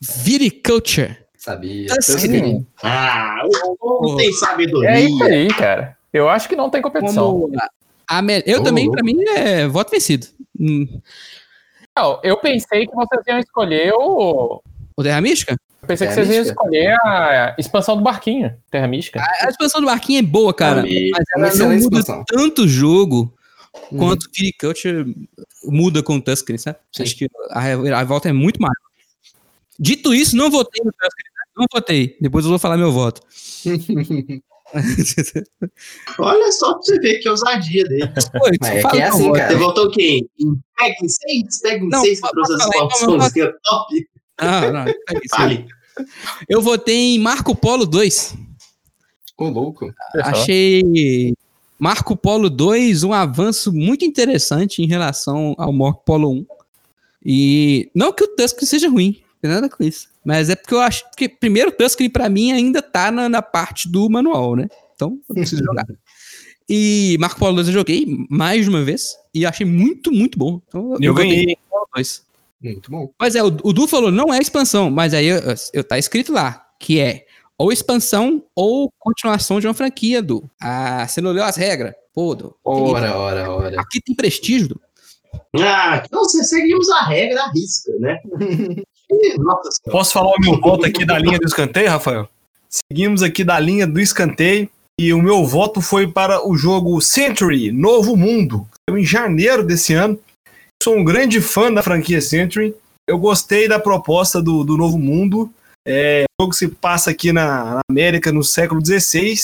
Viticulture. 0.00 1.16
Sabia. 1.38 1.86
Assim, 1.96 2.66
ah, 2.82 3.42
não 3.80 4.16
tem 4.16 4.32
sabedoria. 4.32 4.90
É 4.90 5.00
isso 5.02 5.22
aí, 5.24 5.48
cara. 5.48 5.96
Eu 6.12 6.28
acho 6.28 6.48
que 6.48 6.56
não 6.56 6.68
tem 6.68 6.82
competição. 6.82 7.40
Como 7.40 7.54
a, 8.08 8.18
a 8.18 8.22
eu 8.44 8.60
oh, 8.60 8.62
também, 8.62 8.90
para 8.90 9.02
mim, 9.02 9.22
é 9.28 9.66
voto 9.66 9.90
vencido. 9.90 10.26
Hum. 10.58 11.00
Não, 11.96 12.20
eu 12.22 12.36
pensei 12.38 12.86
que 12.86 12.94
vocês 12.94 13.22
iam 13.26 13.38
escolher 13.38 13.92
o. 13.94 14.60
O 14.96 15.02
Terra 15.02 15.20
Mística? 15.20 15.56
Eu 15.86 15.88
pensei 15.88 16.08
Terra 16.08 16.20
que 16.20 16.26
vocês 16.26 16.36
iam 16.36 16.44
escolher 16.44 16.96
a 17.04 17.54
expansão 17.56 17.96
do 17.96 18.02
barquinho, 18.02 18.52
Terra 18.70 18.88
Mística. 18.88 19.20
A, 19.20 19.46
a 19.46 19.50
expansão 19.50 19.80
do 19.80 19.86
barquinho 19.86 20.18
é 20.18 20.22
boa, 20.22 20.52
cara. 20.52 20.82
mas 21.38 21.60
ela 21.60 21.70
não 21.70 21.78
muda 21.78 21.98
expansão. 22.00 22.24
tanto 22.26 22.62
o 22.62 22.68
jogo 22.68 23.32
uhum. 23.92 23.98
quanto 23.98 24.28
Culture 24.60 25.14
muda 25.64 26.02
com 26.02 26.16
o 26.16 26.20
Tusken, 26.20 26.58
sabe? 26.58 26.78
Sim. 26.90 27.04
Acho 27.04 27.16
que 27.16 27.28
a, 27.50 28.00
a, 28.00 28.04
volta 28.04 28.28
é 28.28 28.32
muito 28.32 28.60
maior. 28.60 28.74
Dito 29.78 30.12
isso, 30.12 30.36
não 30.36 30.50
votei 30.50 30.82
no 30.84 30.90
Tusken. 30.90 31.24
Né? 31.24 31.44
Não 31.56 31.66
votei. 31.72 32.16
Depois 32.20 32.44
eu 32.44 32.50
vou 32.50 32.58
falar 32.58 32.76
meu 32.76 32.90
voto. 32.90 33.22
Olha 36.18 36.50
só 36.50 36.72
pra 36.72 36.82
você 36.82 36.98
ver 36.98 37.20
que 37.20 37.28
ousadia 37.28 37.84
dele. 37.84 38.08
Pô, 38.36 38.48
é 38.48 38.58
que 38.58 38.98
é 38.98 39.04
assim, 39.04 39.32
cara. 39.32 39.52
Você 39.52 39.56
votou 39.56 39.88
quem? 39.90 40.28
Em 40.40 40.60
Peg 40.76 40.96
6? 41.08 41.60
Peg 41.62 41.88
6 41.96 42.20
que 42.20 42.28
trouxe 42.30 42.52
as 42.54 42.64
fotos 42.64 43.32
que 43.32 43.42
é 43.42 43.52
top? 43.62 44.08
Ah, 44.38 44.70
não. 44.70 44.84
Fale. 45.34 45.66
Eu 46.48 46.60
votei 46.60 47.16
em 47.16 47.18
Marco 47.18 47.54
Polo 47.54 47.86
2. 47.86 48.36
Ô, 49.36 49.48
louco. 49.48 49.92
Achei 50.22 51.34
Marco 51.78 52.16
Polo 52.16 52.48
2 52.48 53.04
um 53.04 53.12
avanço 53.12 53.72
muito 53.72 54.04
interessante 54.04 54.82
em 54.82 54.86
relação 54.86 55.54
ao 55.58 55.72
Marco 55.72 56.02
Polo 56.04 56.30
1. 56.30 56.46
E 57.24 57.90
não 57.94 58.12
que 58.12 58.24
o 58.24 58.28
Tusken 58.28 58.66
seja 58.66 58.88
ruim, 58.88 59.20
não 59.20 59.40
tem 59.42 59.50
nada 59.50 59.68
com 59.68 59.82
isso. 59.82 60.08
Mas 60.24 60.48
é 60.48 60.56
porque 60.56 60.74
eu 60.74 60.80
acho 60.80 61.04
que, 61.16 61.28
primeiro, 61.28 61.70
o 61.70 61.72
Tusken 61.72 62.08
pra 62.08 62.28
mim 62.28 62.52
ainda 62.52 62.80
tá 62.80 63.10
na, 63.10 63.28
na 63.28 63.42
parte 63.42 63.88
do 63.88 64.08
manual, 64.08 64.56
né? 64.56 64.68
Então, 64.94 65.18
eu 65.28 65.34
preciso 65.34 65.62
jogar. 65.64 65.86
E 66.68 67.16
Marco 67.20 67.38
Polo 67.38 67.54
2 67.56 67.68
eu 67.68 67.74
joguei 67.74 68.06
mais 68.28 68.64
de 68.64 68.70
uma 68.70 68.82
vez 68.82 69.16
e 69.32 69.44
achei 69.44 69.66
muito, 69.66 70.10
muito 70.10 70.38
bom. 70.38 70.60
Então, 70.66 70.94
eu, 70.94 70.98
eu 71.00 71.14
ganhei. 71.14 71.56
Muito 72.60 72.90
bom. 72.90 73.10
Mas 73.20 73.34
é, 73.34 73.42
o, 73.42 73.46
o 73.46 73.72
Du 73.72 73.86
falou, 73.86 74.10
não 74.10 74.32
é 74.32 74.38
expansão, 74.38 74.90
mas 74.90 75.14
aí 75.14 75.26
eu, 75.26 75.40
eu, 75.72 75.84
tá 75.84 75.98
escrito 75.98 76.32
lá, 76.32 76.66
que 76.80 77.00
é 77.00 77.26
ou 77.58 77.72
expansão 77.72 78.42
ou 78.54 78.92
continuação 78.98 79.60
de 79.60 79.66
uma 79.66 79.74
franquia, 79.74 80.22
Du. 80.22 80.48
Ah, 80.60 81.06
você 81.06 81.20
não 81.20 81.32
leu 81.32 81.44
as 81.44 81.56
regras? 81.56 81.94
Pô, 82.14 82.34
Du. 82.34 82.54
Ora, 82.64 83.16
ora, 83.16 83.50
ora. 83.50 83.80
Aqui 83.80 84.00
tem 84.00 84.14
prestígio, 84.14 84.68
Du. 84.68 84.80
Ah, 85.58 86.02
então 86.04 86.22
você 86.22 86.42
seguimos 86.44 86.88
a 86.90 87.04
regra 87.04 87.42
à 87.42 87.50
risca, 87.50 87.92
né? 87.98 88.18
Posso 89.90 90.12
falar 90.12 90.32
o 90.32 90.40
meu 90.40 90.60
voto 90.60 90.86
aqui 90.86 91.04
da 91.04 91.18
linha 91.18 91.38
do 91.38 91.46
escanteio, 91.46 91.90
Rafael? 91.90 92.28
Seguimos 92.68 93.22
aqui 93.22 93.44
da 93.44 93.58
linha 93.58 93.86
do 93.86 94.00
escanteio 94.00 94.68
e 94.98 95.12
o 95.12 95.22
meu 95.22 95.44
voto 95.44 95.80
foi 95.80 96.08
para 96.08 96.46
o 96.46 96.56
jogo 96.56 97.00
Century 97.00 97.70
Novo 97.70 98.16
Mundo, 98.16 98.66
em 98.90 99.04
janeiro 99.04 99.64
desse 99.64 99.94
ano. 99.94 100.18
Sou 100.82 100.96
um 100.96 101.04
grande 101.04 101.40
fã 101.40 101.72
da 101.72 101.82
franquia 101.82 102.20
Century. 102.20 102.74
Eu 103.08 103.18
gostei 103.18 103.68
da 103.68 103.78
proposta 103.78 104.42
do, 104.42 104.64
do 104.64 104.76
Novo 104.76 104.98
Mundo. 104.98 105.52
É, 105.86 106.24
o 106.40 106.44
jogo 106.44 106.54
se 106.54 106.68
passa 106.68 107.10
aqui 107.10 107.32
na, 107.32 107.80
América 107.88 108.32
no 108.32 108.42
século 108.42 108.84
XVI, 108.84 109.34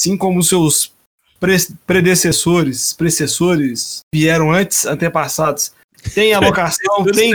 assim 0.00 0.16
como 0.16 0.42
seus 0.42 0.92
pre 1.40 1.56
predecessores, 1.86 2.92
precessores 2.92 4.02
vieram 4.12 4.52
antes, 4.52 4.84
antepassados 4.84 5.72
tem 6.14 6.32
alocação, 6.34 7.04
tem 7.04 7.34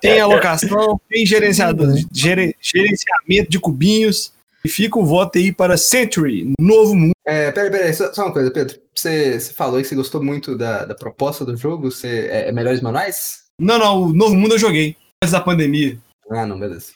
tem 0.00 0.20
alocação, 0.20 1.00
tem 1.08 1.26
gerenciamento 1.26 3.50
de 3.50 3.58
cubinhos. 3.58 4.32
E 4.64 4.68
fica 4.68 4.98
o 4.98 5.04
voto 5.04 5.38
aí 5.38 5.52
para 5.52 5.76
Century, 5.76 6.52
novo 6.60 6.94
mundo. 6.94 7.12
É, 7.24 7.50
peraí, 7.50 7.70
peraí, 7.70 7.94
só, 7.94 8.12
só 8.12 8.24
uma 8.24 8.32
coisa, 8.32 8.50
Pedro. 8.50 8.78
Você, 8.94 9.40
você 9.40 9.54
falou 9.54 9.80
que 9.80 9.86
você 9.86 9.94
gostou 9.94 10.22
muito 10.22 10.56
da, 10.56 10.84
da 10.84 10.94
proposta 10.94 11.44
do 11.44 11.56
jogo. 11.56 11.90
Você, 11.90 12.28
é, 12.30 12.48
é 12.48 12.52
melhores 12.52 12.80
manuais? 12.80 13.44
Não, 13.58 13.78
não, 13.78 14.02
o 14.02 14.12
novo 14.12 14.34
mundo 14.34 14.54
eu 14.54 14.58
joguei. 14.58 14.96
Antes 15.22 15.32
da 15.32 15.40
pandemia. 15.40 15.98
Ah, 16.30 16.46
não, 16.46 16.58
beleza. 16.58 16.92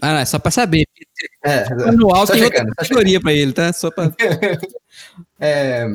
Ah, 0.00 0.12
não, 0.12 0.18
é 0.18 0.24
só 0.24 0.38
pra 0.38 0.50
saber. 0.50 0.86
É, 1.44 1.68
manual 1.74 2.26
tem 2.26 2.38
checando, 2.38 2.68
outra 2.68 2.84
categoria 2.84 3.20
pra 3.20 3.32
ele, 3.32 3.52
tá? 3.52 3.72
Só 3.72 3.90
pra... 3.90 4.12
é, 5.40 5.86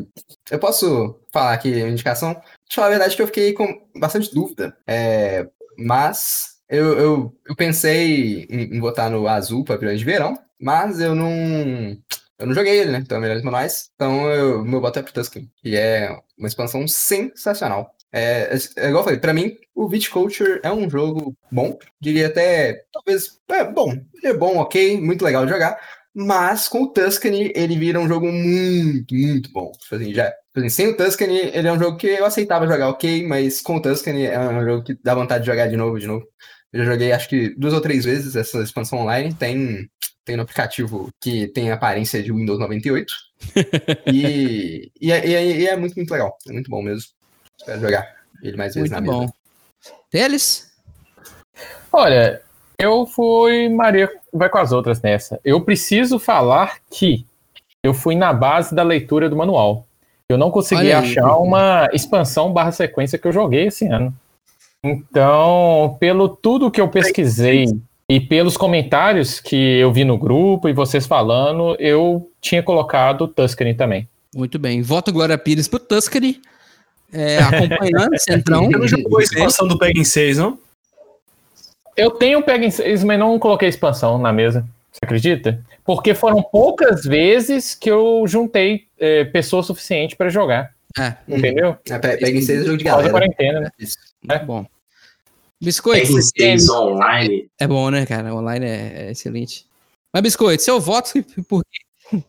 eu 0.52 0.60
posso 0.60 1.19
falar 1.32 1.54
aqui 1.54 1.82
a 1.82 1.89
indicação? 1.89 2.34
Deixa 2.34 2.46
eu 2.72 2.76
falar 2.76 2.88
a 2.88 2.91
verdade 2.91 3.15
que 3.15 3.22
eu 3.22 3.28
fiquei 3.28 3.54
com 3.54 3.88
bastante 3.96 4.34
dúvida. 4.34 4.76
É, 4.86 5.48
mas 5.78 6.58
eu, 6.69 6.98
eu, 6.98 7.36
eu 7.48 7.56
pensei 7.56 8.46
em, 8.50 8.76
em 8.76 8.80
botar 8.80 9.10
no 9.10 9.28
azul 9.28 9.63
para 9.63 9.78
vilões 9.78 10.00
de 10.00 10.06
verão, 10.06 10.38
mas 10.63 10.99
eu 11.02 11.13
não. 11.13 11.30
Eu 12.39 12.47
não 12.47 12.54
joguei 12.54 12.80
ele, 12.80 12.91
né? 12.91 12.99
Então, 12.99 13.19
melhores 13.19 13.43
manuais. 13.43 13.91
Então, 13.95 14.30
eu, 14.32 14.65
meu 14.65 14.82
voto 14.82 14.99
é 14.99 15.04
pro 15.04 15.13
Tusken, 15.13 15.49
que 15.58 15.76
é 15.76 16.10
uma 16.38 16.47
expansão 16.47 16.88
sensacional. 16.88 17.93
É, 18.12 18.56
é, 18.56 18.86
é 18.86 18.88
igual 18.88 19.02
eu 19.02 19.04
falei, 19.04 19.19
pra 19.19 19.34
mim, 19.34 19.58
o 19.76 19.88
Viticulture 19.88 20.60
é 20.63 20.71
um 20.71 20.89
jogo 20.89 21.36
bom. 21.52 21.78
Diria 21.99 22.28
até, 22.28 22.86
talvez, 22.93 23.39
é 23.49 23.63
bom. 23.63 23.91
Ele 23.91 24.28
é 24.28 24.34
bom, 24.34 24.58
ok, 24.58 24.99
muito 25.02 25.23
legal 25.26 25.45
de 25.45 25.52
jogar. 25.52 25.80
Mas 26.13 26.67
com 26.67 26.84
o 26.84 26.88
Tuscany, 26.93 27.52
ele 27.56 27.78
vira 27.78 27.99
um 27.99 28.08
jogo 28.08 28.32
muito, 28.32 29.15
muito 29.15 29.52
bom. 29.52 29.71
Tipo 29.71 29.95
assim, 29.95 30.13
já, 30.13 30.30
tipo 30.30 30.60
assim, 30.60 30.69
sem 30.69 30.88
o 30.88 30.95
Tuscany, 30.97 31.52
ele 31.54 31.67
é 31.67 31.73
um 31.73 31.80
jogo 31.80 31.97
que 31.97 32.08
eu 32.08 32.26
aceitava 32.26 32.67
jogar 32.67 32.89
ok, 32.89 33.28
mas 33.28 33.62
com 33.62 33.78
o 33.78 33.82
Tuscany 33.82 34.26
é 34.28 34.39
um 34.39 34.63
jogo 34.63 34.84
que 34.84 34.97
dá 35.04 35.15
vontade 35.15 35.43
de 35.43 35.49
jogar 35.49 35.67
de 35.67 35.76
novo, 35.76 35.99
de 35.99 36.08
novo. 36.08 36.26
Eu 36.71 36.86
já 36.86 36.91
joguei 36.91 37.12
acho 37.12 37.30
que 37.30 37.49
duas 37.56 37.73
ou 37.73 37.82
três 37.82 38.06
vezes 38.06 38.36
essa 38.36 38.62
expansão 38.62 38.99
online. 38.99 39.34
Tem, 39.34 39.89
tem 40.25 40.36
no 40.36 40.43
aplicativo 40.43 41.09
que 41.21 41.47
tem 41.47 41.71
a 41.71 41.75
aparência 41.75 42.21
de 42.21 42.31
Windows 42.31 42.59
98. 42.59 43.13
e, 44.12 44.91
e, 44.99 45.12
é, 45.12 45.27
e, 45.27 45.36
é, 45.36 45.45
e, 45.45 45.67
é, 45.67 45.75
muito, 45.75 45.95
muito 45.95 46.12
legal. 46.12 46.38
É 46.47 46.53
muito 46.53 46.69
bom 46.69 46.81
mesmo. 46.81 47.12
Espero 47.57 47.81
jogar 47.81 48.15
ele 48.41 48.57
mais 48.57 48.73
vezes 48.73 48.91
muito 48.91 49.05
na 49.05 49.12
bom. 49.12 49.29
Teles? 50.09 50.71
Olha, 51.91 52.41
eu 52.77 53.05
fui 53.05 53.69
Maria 53.69 54.09
vai 54.31 54.49
com 54.49 54.57
as 54.57 54.71
outras 54.71 55.01
nessa. 55.01 55.39
Eu 55.43 55.62
preciso 55.62 56.17
falar 56.19 56.79
que 56.89 57.25
eu 57.83 57.93
fui 57.93 58.15
na 58.15 58.33
base 58.33 58.73
da 58.73 58.83
leitura 58.83 59.29
do 59.29 59.36
manual. 59.36 59.86
Eu 60.27 60.38
não 60.38 60.49
consegui 60.49 60.91
achar 60.91 61.38
uma 61.38 61.89
expansão 61.93 62.51
barra 62.51 62.71
sequência 62.71 63.19
que 63.19 63.27
eu 63.27 63.31
joguei 63.31 63.67
esse 63.67 63.86
ano. 63.88 64.13
Então, 64.83 65.95
pelo 65.99 66.27
tudo 66.27 66.71
que 66.71 66.81
eu 66.81 66.89
pesquisei 66.89 67.65
e 68.13 68.19
pelos 68.19 68.56
comentários 68.56 69.39
que 69.39 69.56
eu 69.56 69.91
vi 69.91 70.06
no 70.06 70.19
grupo 70.19 70.69
e 70.69 70.73
vocês 70.73 71.08
falando, 71.08 71.76
eu 71.80 72.30
tinha 72.39 72.62
colocado 72.62 73.28
Tuscany 73.28 73.73
também. 73.73 74.08
Muito 74.36 74.60
bem. 74.60 74.84
Voto 74.84 75.12
Glória 75.12 75.36
Pires 75.36 75.67
pro 75.67 75.80
Tuscany. 75.80 76.39
É, 77.12 77.39
acompanhando, 77.39 78.15
Centrão. 78.21 78.65
Você 78.65 78.78
não 78.78 78.88
jogou 78.88 79.17
a 79.17 79.23
expansão 79.23 79.67
do 79.67 79.80
Peg 79.80 80.06
6, 80.06 80.38
não? 80.38 80.60
Eu 81.97 82.12
tenho 82.12 82.43
Peg 82.43 82.69
6, 82.69 83.04
mas 83.04 83.17
não 83.17 83.39
coloquei 83.39 83.67
expansão 83.67 84.19
na 84.19 84.32
mesa. 84.32 84.63
Você 84.91 84.99
acredita? 85.02 85.60
Porque 85.84 86.13
foram 86.13 86.43
poucas 86.43 87.04
vezes 87.04 87.73
que 87.73 87.89
eu 87.89 88.26
juntei 88.28 88.86
é, 88.99 89.23
pessoa 89.23 89.63
suficiente 89.63 90.15
para 90.15 90.30
jogar. 90.30 90.71
É. 90.99 91.15
Entendeu? 91.28 91.76
É, 91.89 91.97
Peg 91.97 92.43
6 92.43 92.62
é 92.62 92.63
jogo 92.63 92.78
de 92.78 92.84
galera. 92.84 93.10
quarentena, 93.10 93.60
né? 93.62 93.71
Isso. 93.80 93.97
É 94.30 94.38
bom. 94.38 94.67
Biscoito. 95.62 96.14
Peg 96.14 96.22
6 96.22 96.70
online. 96.70 97.49
É 97.60 97.68
bom, 97.68 97.89
né, 97.89 98.06
cara? 98.06 98.34
Online 98.34 98.66
é, 98.66 99.06
é 99.08 99.12
excelente. 99.12 99.66
Mas, 100.14 100.24
Biscoito, 100.24 100.62
seu 100.62 100.80
voto 100.80 101.12
por 101.47 101.64
quê? 101.64 102.24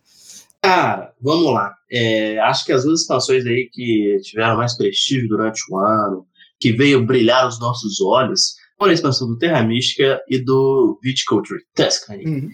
Cara, 0.63 1.13
vamos 1.21 1.53
lá. 1.53 1.75
É, 1.93 2.39
acho 2.39 2.65
que 2.65 2.73
as 2.73 2.85
duas 2.85 3.03
expansões 3.03 3.45
aí 3.45 3.69
que 3.71 4.17
tiveram 4.23 4.57
mais 4.57 4.75
prestígio 4.75 5.29
durante 5.29 5.61
o 5.71 5.77
ano, 5.77 6.27
que 6.59 6.73
veio 6.73 7.05
brilhar 7.05 7.47
os 7.47 7.61
nossos 7.61 8.01
olhos, 8.01 8.55
foram 8.79 8.91
a 8.91 8.95
expansão 8.95 9.29
do 9.29 9.39
Terra 9.39 9.63
Mística 9.63 10.19
e 10.27 10.39
do 10.39 10.99
Viticulture 11.03 11.61
Tuscany. 11.75 12.25
Uhum. 12.25 12.51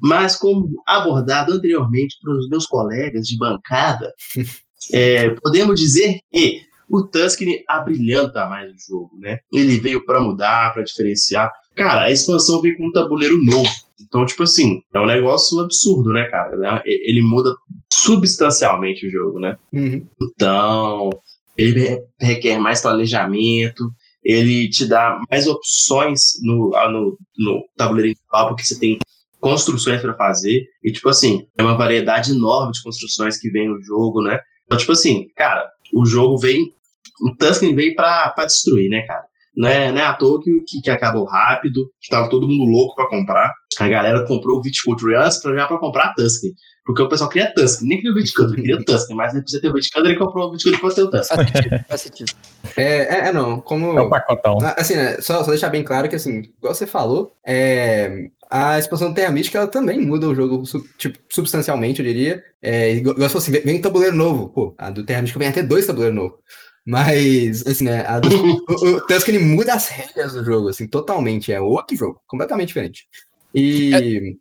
Mas, 0.00 0.34
como 0.34 0.82
abordado 0.84 1.52
anteriormente 1.52 2.16
pelos 2.20 2.48
meus 2.48 2.66
colegas 2.66 3.28
de 3.28 3.38
bancada, 3.38 4.12
é, 4.92 5.30
podemos 5.30 5.78
dizer 5.78 6.18
que 6.32 6.65
o 6.88 7.02
Tuscany 7.06 7.62
abrilhanta 7.68 8.46
mais 8.46 8.70
o 8.70 8.74
jogo, 8.88 9.10
né? 9.18 9.38
Ele 9.52 9.78
veio 9.78 10.04
para 10.04 10.20
mudar, 10.20 10.72
para 10.72 10.82
diferenciar. 10.82 11.50
Cara, 11.74 12.04
a 12.04 12.10
expansão 12.10 12.60
veio 12.60 12.76
com 12.76 12.86
um 12.86 12.92
tabuleiro 12.92 13.42
novo. 13.42 13.68
Então, 14.00 14.24
tipo 14.24 14.42
assim, 14.42 14.82
é 14.94 15.00
um 15.00 15.06
negócio 15.06 15.58
absurdo, 15.60 16.12
né, 16.12 16.24
cara? 16.30 16.82
Ele 16.84 17.22
muda 17.22 17.54
substancialmente 17.92 19.06
o 19.06 19.10
jogo, 19.10 19.40
né? 19.40 19.56
Uhum. 19.72 20.06
Então, 20.22 21.10
ele 21.56 22.02
requer 22.20 22.58
mais 22.58 22.82
planejamento, 22.82 23.90
ele 24.22 24.68
te 24.68 24.86
dá 24.86 25.18
mais 25.30 25.46
opções 25.46 26.32
no, 26.42 26.70
no, 26.90 27.18
no 27.38 27.64
tabuleiro 27.76 28.10
individual, 28.10 28.48
porque 28.48 28.64
você 28.64 28.78
tem 28.78 28.98
construções 29.40 30.00
para 30.00 30.16
fazer. 30.16 30.64
E, 30.82 30.92
tipo 30.92 31.08
assim, 31.08 31.46
é 31.56 31.62
uma 31.62 31.76
variedade 31.76 32.32
enorme 32.32 32.72
de 32.72 32.82
construções 32.82 33.38
que 33.38 33.50
vem 33.50 33.68
no 33.68 33.82
jogo, 33.82 34.22
né? 34.22 34.38
Então, 34.66 34.78
tipo 34.78 34.92
assim, 34.92 35.28
cara, 35.36 35.64
o 35.96 36.04
jogo 36.04 36.36
vem. 36.36 36.74
O 37.22 37.34
Tusken 37.36 37.74
veio 37.74 37.94
pra, 37.94 38.30
pra 38.30 38.44
destruir, 38.44 38.90
né, 38.90 39.02
cara? 39.06 39.24
Não 39.56 39.68
é, 39.68 39.90
não 39.90 39.98
é 39.98 40.04
à 40.04 40.12
toa 40.12 40.42
que, 40.42 40.60
que, 40.68 40.82
que 40.82 40.90
acabou 40.90 41.24
rápido, 41.24 41.90
que 42.00 42.10
tava 42.10 42.28
todo 42.28 42.46
mundo 42.46 42.70
louco 42.70 42.94
para 42.94 43.08
comprar. 43.08 43.54
A 43.80 43.88
galera 43.88 44.26
comprou 44.26 44.58
o 44.58 44.62
Viticulture 44.62 45.14
antes 45.14 45.40
pra, 45.40 45.54
já 45.54 45.66
pra 45.66 45.78
comprar 45.78 46.08
a 46.08 46.14
Tusken. 46.14 46.50
Porque 46.86 47.02
o 47.02 47.08
pessoal 47.08 47.28
queria 47.28 47.52
Tusken, 47.52 47.88
nem 47.88 47.98
queria 47.98 48.12
o 48.12 48.14
Viticulture, 48.14 48.62
queria 48.62 48.84
Tusken, 48.84 49.16
mas 49.16 49.32
precisa 49.32 49.60
ter 49.60 49.68
o 49.68 49.72
Viticulture, 49.72 50.12
ele 50.12 50.18
comprou 50.20 50.48
o 50.48 50.52
Viticulture 50.52 50.80
pra 50.80 50.94
ter 50.94 51.02
o 51.02 51.10
Tusken. 51.10 51.84
Faz 51.88 52.00
sentido, 52.00 52.32
É, 52.76 52.82
é, 52.82 53.28
é, 53.28 53.32
não, 53.32 53.60
como... 53.60 53.98
É 53.98 54.02
o 54.02 54.08
pacotão. 54.08 54.58
Ah, 54.62 54.76
assim, 54.78 54.94
né, 54.94 55.20
só, 55.20 55.42
só 55.42 55.50
deixar 55.50 55.68
bem 55.68 55.82
claro 55.82 56.08
que, 56.08 56.14
assim, 56.14 56.44
igual 56.56 56.72
você 56.72 56.86
falou, 56.86 57.34
é, 57.44 58.28
a 58.48 58.78
expansão 58.78 59.12
Terra 59.12 59.32
Mística 59.32 59.58
ela 59.58 59.66
também 59.66 60.00
muda 60.00 60.28
o 60.28 60.34
jogo 60.34 60.62
tipo, 60.96 61.18
substancialmente, 61.28 62.00
eu 62.00 62.06
diria. 62.06 62.44
É, 62.62 62.92
igual 62.92 63.16
se 63.28 63.30
fosse, 63.30 63.50
vem 63.50 63.78
um 63.78 63.82
tabuleiro 63.82 64.14
novo. 64.14 64.48
Pô, 64.50 64.74
a 64.78 64.88
do 64.88 65.04
Terra 65.04 65.22
Mística 65.22 65.40
vem 65.40 65.48
até 65.48 65.64
dois 65.64 65.86
tabuleiros 65.86 66.16
novos. 66.16 66.38
Mas, 66.86 67.66
assim, 67.66 67.84
né, 67.84 68.06
a 68.06 68.20
do, 68.20 68.28
o, 68.70 68.96
o 68.96 69.06
Tusken 69.08 69.40
muda 69.40 69.74
as 69.74 69.88
regras 69.88 70.34
do 70.34 70.44
jogo, 70.44 70.68
assim, 70.68 70.86
totalmente. 70.86 71.52
É 71.52 71.60
outro 71.60 71.96
jogo, 71.96 72.20
completamente 72.28 72.68
diferente. 72.68 73.08
E, 73.52 74.38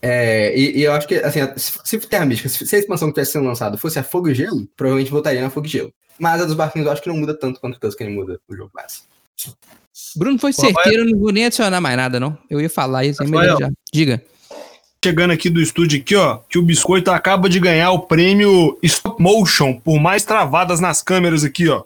é, 0.00 0.56
e, 0.56 0.78
e, 0.78 0.82
eu 0.82 0.92
acho 0.92 1.08
que, 1.08 1.14
assim, 1.16 1.40
se, 1.56 1.78
se 1.82 1.98
Terra 2.00 2.26
Mística, 2.26 2.48
se, 2.48 2.66
se 2.66 2.76
a 2.76 2.78
expansão 2.78 3.08
que 3.08 3.14
tivesse 3.14 3.32
sendo 3.32 3.46
lançada 3.46 3.76
fosse 3.76 3.98
a 3.98 4.02
Fogo 4.02 4.28
e 4.28 4.34
Gelo, 4.34 4.66
provavelmente 4.76 5.10
voltaria 5.10 5.40
na 5.40 5.50
Fogo 5.50 5.66
e 5.66 5.70
Gelo. 5.70 5.92
Mas 6.18 6.42
a 6.42 6.44
dos 6.44 6.54
barquinhos 6.54 6.86
eu 6.86 6.92
acho 6.92 7.02
que 7.02 7.08
não 7.08 7.16
muda 7.16 7.34
tanto 7.34 7.60
quanto 7.60 7.76
o 7.76 7.80
Tusken 7.80 8.10
muda 8.10 8.38
o 8.48 8.54
jogo 8.54 8.70
base. 8.74 9.02
Bruno 10.16 10.38
foi 10.38 10.52
certeiro, 10.52 11.04
não 11.04 11.18
vou 11.18 11.32
nem 11.32 11.46
adicionar 11.46 11.80
mais 11.80 11.96
nada, 11.96 12.20
não. 12.20 12.36
Eu 12.48 12.60
ia 12.60 12.70
falar 12.70 13.04
isso, 13.04 13.22
mas 13.28 13.58
já. 13.58 13.70
Diga. 13.92 14.22
Chegando 15.04 15.32
aqui 15.32 15.50
do 15.50 15.60
estúdio 15.60 16.00
aqui, 16.00 16.16
ó, 16.16 16.38
que 16.48 16.58
o 16.58 16.62
Biscoito 16.62 17.10
acaba 17.10 17.48
de 17.48 17.60
ganhar 17.60 17.90
o 17.90 18.00
prêmio 18.00 18.78
Stop 18.82 19.22
Motion 19.22 19.74
por 19.74 20.00
mais 20.00 20.24
travadas 20.24 20.80
nas 20.80 21.02
câmeras 21.02 21.44
aqui, 21.44 21.68
ó. 21.68 21.84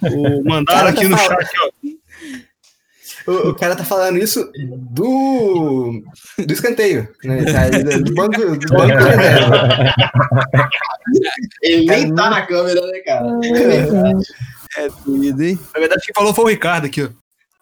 O, 0.00 0.44
mandaram 0.48 0.88
aqui 0.88 1.08
no 1.08 1.18
chat, 1.18 1.50
ó. 1.60 1.70
O, 3.26 3.50
o, 3.50 3.54
cara 3.54 3.76
tá 3.76 3.84
falando 3.84 4.18
isso 4.18 4.50
do, 4.54 6.02
do 6.38 6.52
escanteio, 6.52 7.08
né? 7.24 7.44
Tá 7.44 7.68
do 7.98 8.14
banco, 8.14 8.56
do 8.56 8.68
banco 8.68 8.92
Ele 11.62 11.86
nem 11.86 12.14
tá 12.14 12.30
na 12.30 12.46
câmera, 12.46 12.80
né, 12.86 13.00
cara? 13.00 13.26
É, 14.76 14.84
é 14.84 14.88
doido, 15.04 15.42
hein? 15.42 15.58
Na 15.74 15.80
verdade, 15.80 16.02
quem 16.04 16.14
falou 16.14 16.32
foi 16.34 16.44
o 16.44 16.48
Ricardo 16.48 16.86
aqui, 16.86 17.02
ó. 17.02 17.08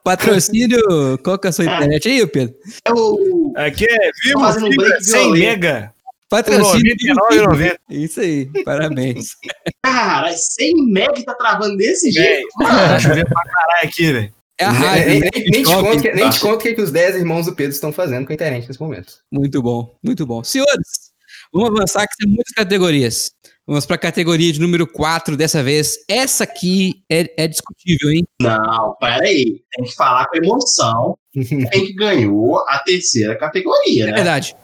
Patrocínio, 0.02 0.80
qual 1.22 1.38
que 1.38 1.46
é 1.46 1.50
a 1.50 1.52
sua 1.52 1.66
internet 1.66 2.08
aí, 2.08 2.26
Pedro? 2.26 2.54
É 2.86 2.92
o... 2.92 3.52
Aqui 3.56 3.84
é 3.84 4.11
Vivo 4.24 4.50
Fibra 4.52 5.00
100 5.00 5.32
mega. 5.32 5.92
Patrocínio. 6.28 6.96
99,90. 6.96 7.76
Isso 7.90 8.20
aí, 8.20 8.48
parabéns. 8.64 9.36
Cara, 9.84 10.32
100 10.32 10.86
mega 10.86 11.22
tá 11.24 11.34
travando 11.34 11.76
desse 11.76 12.11
jeito. 12.11 12.48
Tá 12.61 12.98
chovendo 12.98 13.28
pra 13.28 13.42
caralho 13.42 13.88
aqui, 13.88 14.12
velho. 14.12 14.32
É 14.61 14.64
a 14.66 14.70
raiva. 14.70 15.08
Nem, 15.08 15.20
nem, 15.20 15.30
nem, 15.50 15.62
te 15.62 15.64
conto, 15.64 16.02
que, 16.02 16.12
nem 16.12 16.30
te 16.30 16.40
conto 16.40 16.54
o 16.56 16.58
que, 16.58 16.74
que 16.74 16.82
os 16.82 16.92
10 16.92 17.16
irmãos 17.16 17.46
do 17.46 17.54
Pedro 17.54 17.72
estão 17.72 17.90
fazendo 17.90 18.26
com 18.26 18.32
a 18.32 18.34
internet 18.34 18.68
nesse 18.68 18.78
momento. 18.78 19.14
Muito 19.32 19.62
bom, 19.62 19.98
muito 20.04 20.26
bom. 20.26 20.44
Senhores, 20.44 21.11
vamos 21.50 21.70
avançar 21.70 22.06
que 22.06 22.16
tem 22.18 22.28
muitas 22.28 22.52
categorias. 22.52 23.30
Vamos 23.66 23.86
para 23.86 23.96
a 23.96 23.98
categoria 23.98 24.52
de 24.52 24.61
número 24.61 24.86
4 24.86 25.34
dessa 25.34 25.62
vez. 25.62 25.96
Essa 26.06 26.44
aqui 26.44 27.02
é, 27.08 27.44
é 27.44 27.48
discutível, 27.48 28.11
hein? 28.11 28.26
Não, 28.42 28.94
peraí. 29.00 29.62
Tem 29.74 29.84
que 29.86 29.94
falar 29.94 30.26
com 30.26 30.36
emoção. 30.36 31.16
Quem 31.32 31.86
que 31.86 31.94
ganhou 31.94 32.58
a 32.68 32.80
terceira 32.80 33.38
categoria, 33.38 34.06
né? 34.06 34.12
É 34.12 34.14
verdade. 34.14 34.54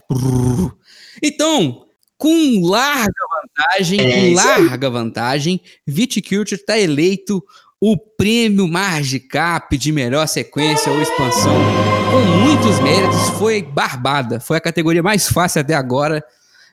Então, 1.23 1.87
com 2.19 2.67
larga 2.67 3.13
vantagem, 3.43 4.01
é 4.01 4.29
com 4.29 4.35
larga 4.35 4.91
vantagem, 4.91 5.61
Viticulture 5.87 6.61
está 6.61 6.79
eleito 6.79 7.43
o 7.81 7.97
prêmio 7.97 8.67
Margicap 8.67 9.77
de 9.77 9.93
melhor 9.93 10.27
sequência 10.27 10.91
ou 10.91 11.01
expansão, 11.01 11.55
com 12.11 12.21
muitos 12.41 12.81
méritos, 12.81 13.29
foi 13.39 13.63
Barbada. 13.63 14.41
Foi 14.41 14.57
a 14.57 14.61
categoria 14.61 15.03
mais 15.03 15.29
fácil 15.29 15.61
até 15.61 15.75
agora. 15.75 16.25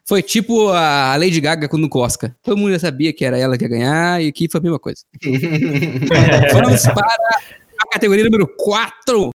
Foi 0.06 0.22
tipo 0.22 0.70
a 0.70 1.16
Lady 1.18 1.40
Gaga 1.40 1.68
com 1.68 1.78
o 1.78 1.90
Cosca. 1.90 2.36
Todo 2.42 2.58
mundo 2.58 2.72
já 2.74 2.80
sabia 2.80 3.14
que 3.14 3.24
era 3.24 3.38
ela 3.38 3.58
que 3.58 3.64
ia 3.64 3.70
ganhar 3.70 4.22
e 4.22 4.28
aqui 4.28 4.50
foi 4.50 4.60
a 4.60 4.64
mesma 4.64 4.80
coisa. 4.80 5.02
Vamos 6.54 6.84
para 6.84 7.42
a 7.80 7.88
categoria 7.92 8.24
número 8.24 8.48
4, 8.48 9.30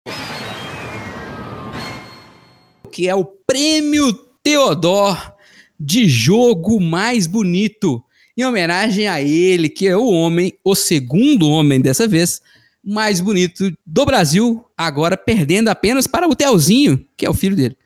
que 2.91 3.07
é 3.07 3.16
o 3.16 3.26
Prêmio 3.26 4.13
Teodor 4.43 5.34
de 5.80 6.07
jogo 6.07 6.80
mais 6.80 7.28
bonito 7.28 8.03
em 8.38 8.43
homenagem 8.43 9.07
a 9.07 9.21
ele, 9.21 9.69
que 9.69 9.88
é 9.88 9.95
o 9.95 10.07
homem, 10.07 10.57
o 10.63 10.75
segundo 10.75 11.49
homem 11.49 11.79
dessa 11.79 12.07
vez, 12.07 12.41
mais 12.83 13.19
bonito 13.19 13.71
do 13.86 14.05
Brasil, 14.05 14.65
agora 14.77 15.17
perdendo 15.17 15.69
apenas 15.69 16.05
para 16.05 16.27
o 16.27 16.36
Telzinho, 16.36 17.05
que 17.17 17.25
é 17.25 17.29
o 17.29 17.33
filho 17.33 17.55
dele. 17.55 17.77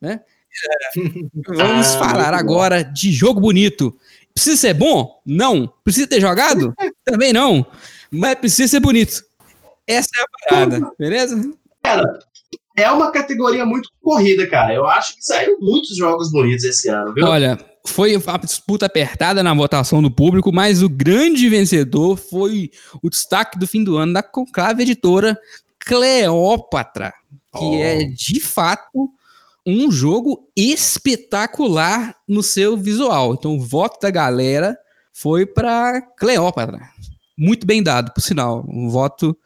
Né? 0.00 0.20
É, 0.66 1.00
vamos 1.46 1.94
ah, 1.94 1.98
falar 1.98 2.34
agora 2.34 2.82
de 2.82 3.12
jogo 3.12 3.40
bonito. 3.40 3.96
Precisa 4.32 4.56
ser 4.56 4.74
bom? 4.74 5.20
Não. 5.26 5.72
Precisa 5.82 6.06
ter 6.06 6.20
jogado? 6.20 6.72
Também 7.04 7.32
não. 7.32 7.66
Mas 8.10 8.36
precisa 8.36 8.68
ser 8.68 8.80
bonito. 8.80 9.24
Essa 9.86 10.08
é 10.16 10.20
a 10.20 10.48
parada, 10.48 10.92
beleza? 10.98 11.52
Cara, 11.82 12.18
é 12.76 12.90
uma 12.90 13.10
categoria 13.10 13.66
muito 13.66 13.88
corrida, 14.00 14.46
cara. 14.48 14.72
Eu 14.72 14.86
acho 14.86 15.16
que 15.16 15.24
saíram 15.24 15.58
muitos 15.60 15.96
jogos 15.96 16.30
bonitos 16.30 16.64
esse 16.64 16.88
ano, 16.88 17.12
viu? 17.12 17.26
Olha, 17.26 17.58
foi 17.86 18.16
uma 18.16 18.38
disputa 18.38 18.86
apertada 18.86 19.42
na 19.42 19.52
votação 19.52 20.02
do 20.02 20.10
público, 20.10 20.52
mas 20.52 20.82
o 20.82 20.88
grande 20.88 21.48
vencedor 21.48 22.16
foi 22.16 22.70
o 23.02 23.10
destaque 23.10 23.58
do 23.58 23.66
fim 23.66 23.84
do 23.84 23.96
ano 23.96 24.14
da 24.14 24.22
Conclave 24.22 24.82
Editora 24.82 25.38
Cleópatra, 25.78 27.12
que 27.52 27.64
oh. 27.64 27.74
é 27.74 28.04
de 28.04 28.40
fato 28.40 29.10
um 29.66 29.90
jogo 29.90 30.48
espetacular 30.56 32.16
no 32.26 32.42
seu 32.42 32.76
visual. 32.76 33.34
Então 33.34 33.56
o 33.56 33.60
voto 33.60 34.00
da 34.00 34.10
galera 34.10 34.76
foi 35.12 35.46
para 35.46 36.00
Cleópatra. 36.00 36.80
Muito 37.36 37.66
bem 37.66 37.82
dado, 37.82 38.12
por 38.12 38.20
sinal. 38.20 38.64
Um 38.68 38.88
voto 38.88 39.36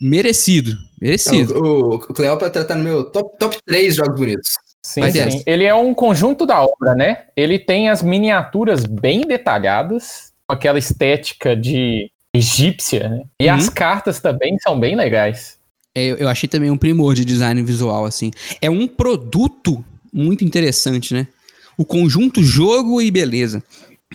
merecido. 0.00 0.76
Merecido. 1.00 1.58
o, 1.62 1.94
o 1.94 1.98
Cleópatra 1.98 2.64
tá 2.64 2.74
no 2.74 2.84
meu 2.84 3.04
top, 3.04 3.38
top 3.38 3.58
3 3.64 3.94
jogos 3.94 4.18
bonitos. 4.18 4.67
Sim, 4.88 5.02
sim. 5.12 5.42
Ele 5.44 5.64
é 5.64 5.74
um 5.74 5.92
conjunto 5.92 6.46
da 6.46 6.62
obra, 6.62 6.94
né? 6.94 7.26
Ele 7.36 7.58
tem 7.58 7.90
as 7.90 8.02
miniaturas 8.02 8.86
bem 8.86 9.20
detalhadas, 9.20 10.32
com 10.46 10.54
aquela 10.54 10.78
estética 10.78 11.54
de 11.54 12.10
egípcia, 12.32 13.06
né? 13.06 13.24
E 13.38 13.48
uhum. 13.48 13.54
as 13.54 13.68
cartas 13.68 14.18
também 14.18 14.58
são 14.60 14.80
bem 14.80 14.96
legais. 14.96 15.58
É, 15.94 16.06
eu 16.06 16.26
achei 16.26 16.48
também 16.48 16.70
um 16.70 16.78
primor 16.78 17.14
de 17.14 17.22
design 17.22 17.62
visual, 17.62 18.06
assim. 18.06 18.30
É 18.62 18.70
um 18.70 18.88
produto 18.88 19.84
muito 20.10 20.42
interessante, 20.42 21.12
né? 21.12 21.28
O 21.76 21.84
conjunto 21.84 22.42
jogo 22.42 23.02
e 23.02 23.10
beleza. 23.10 23.62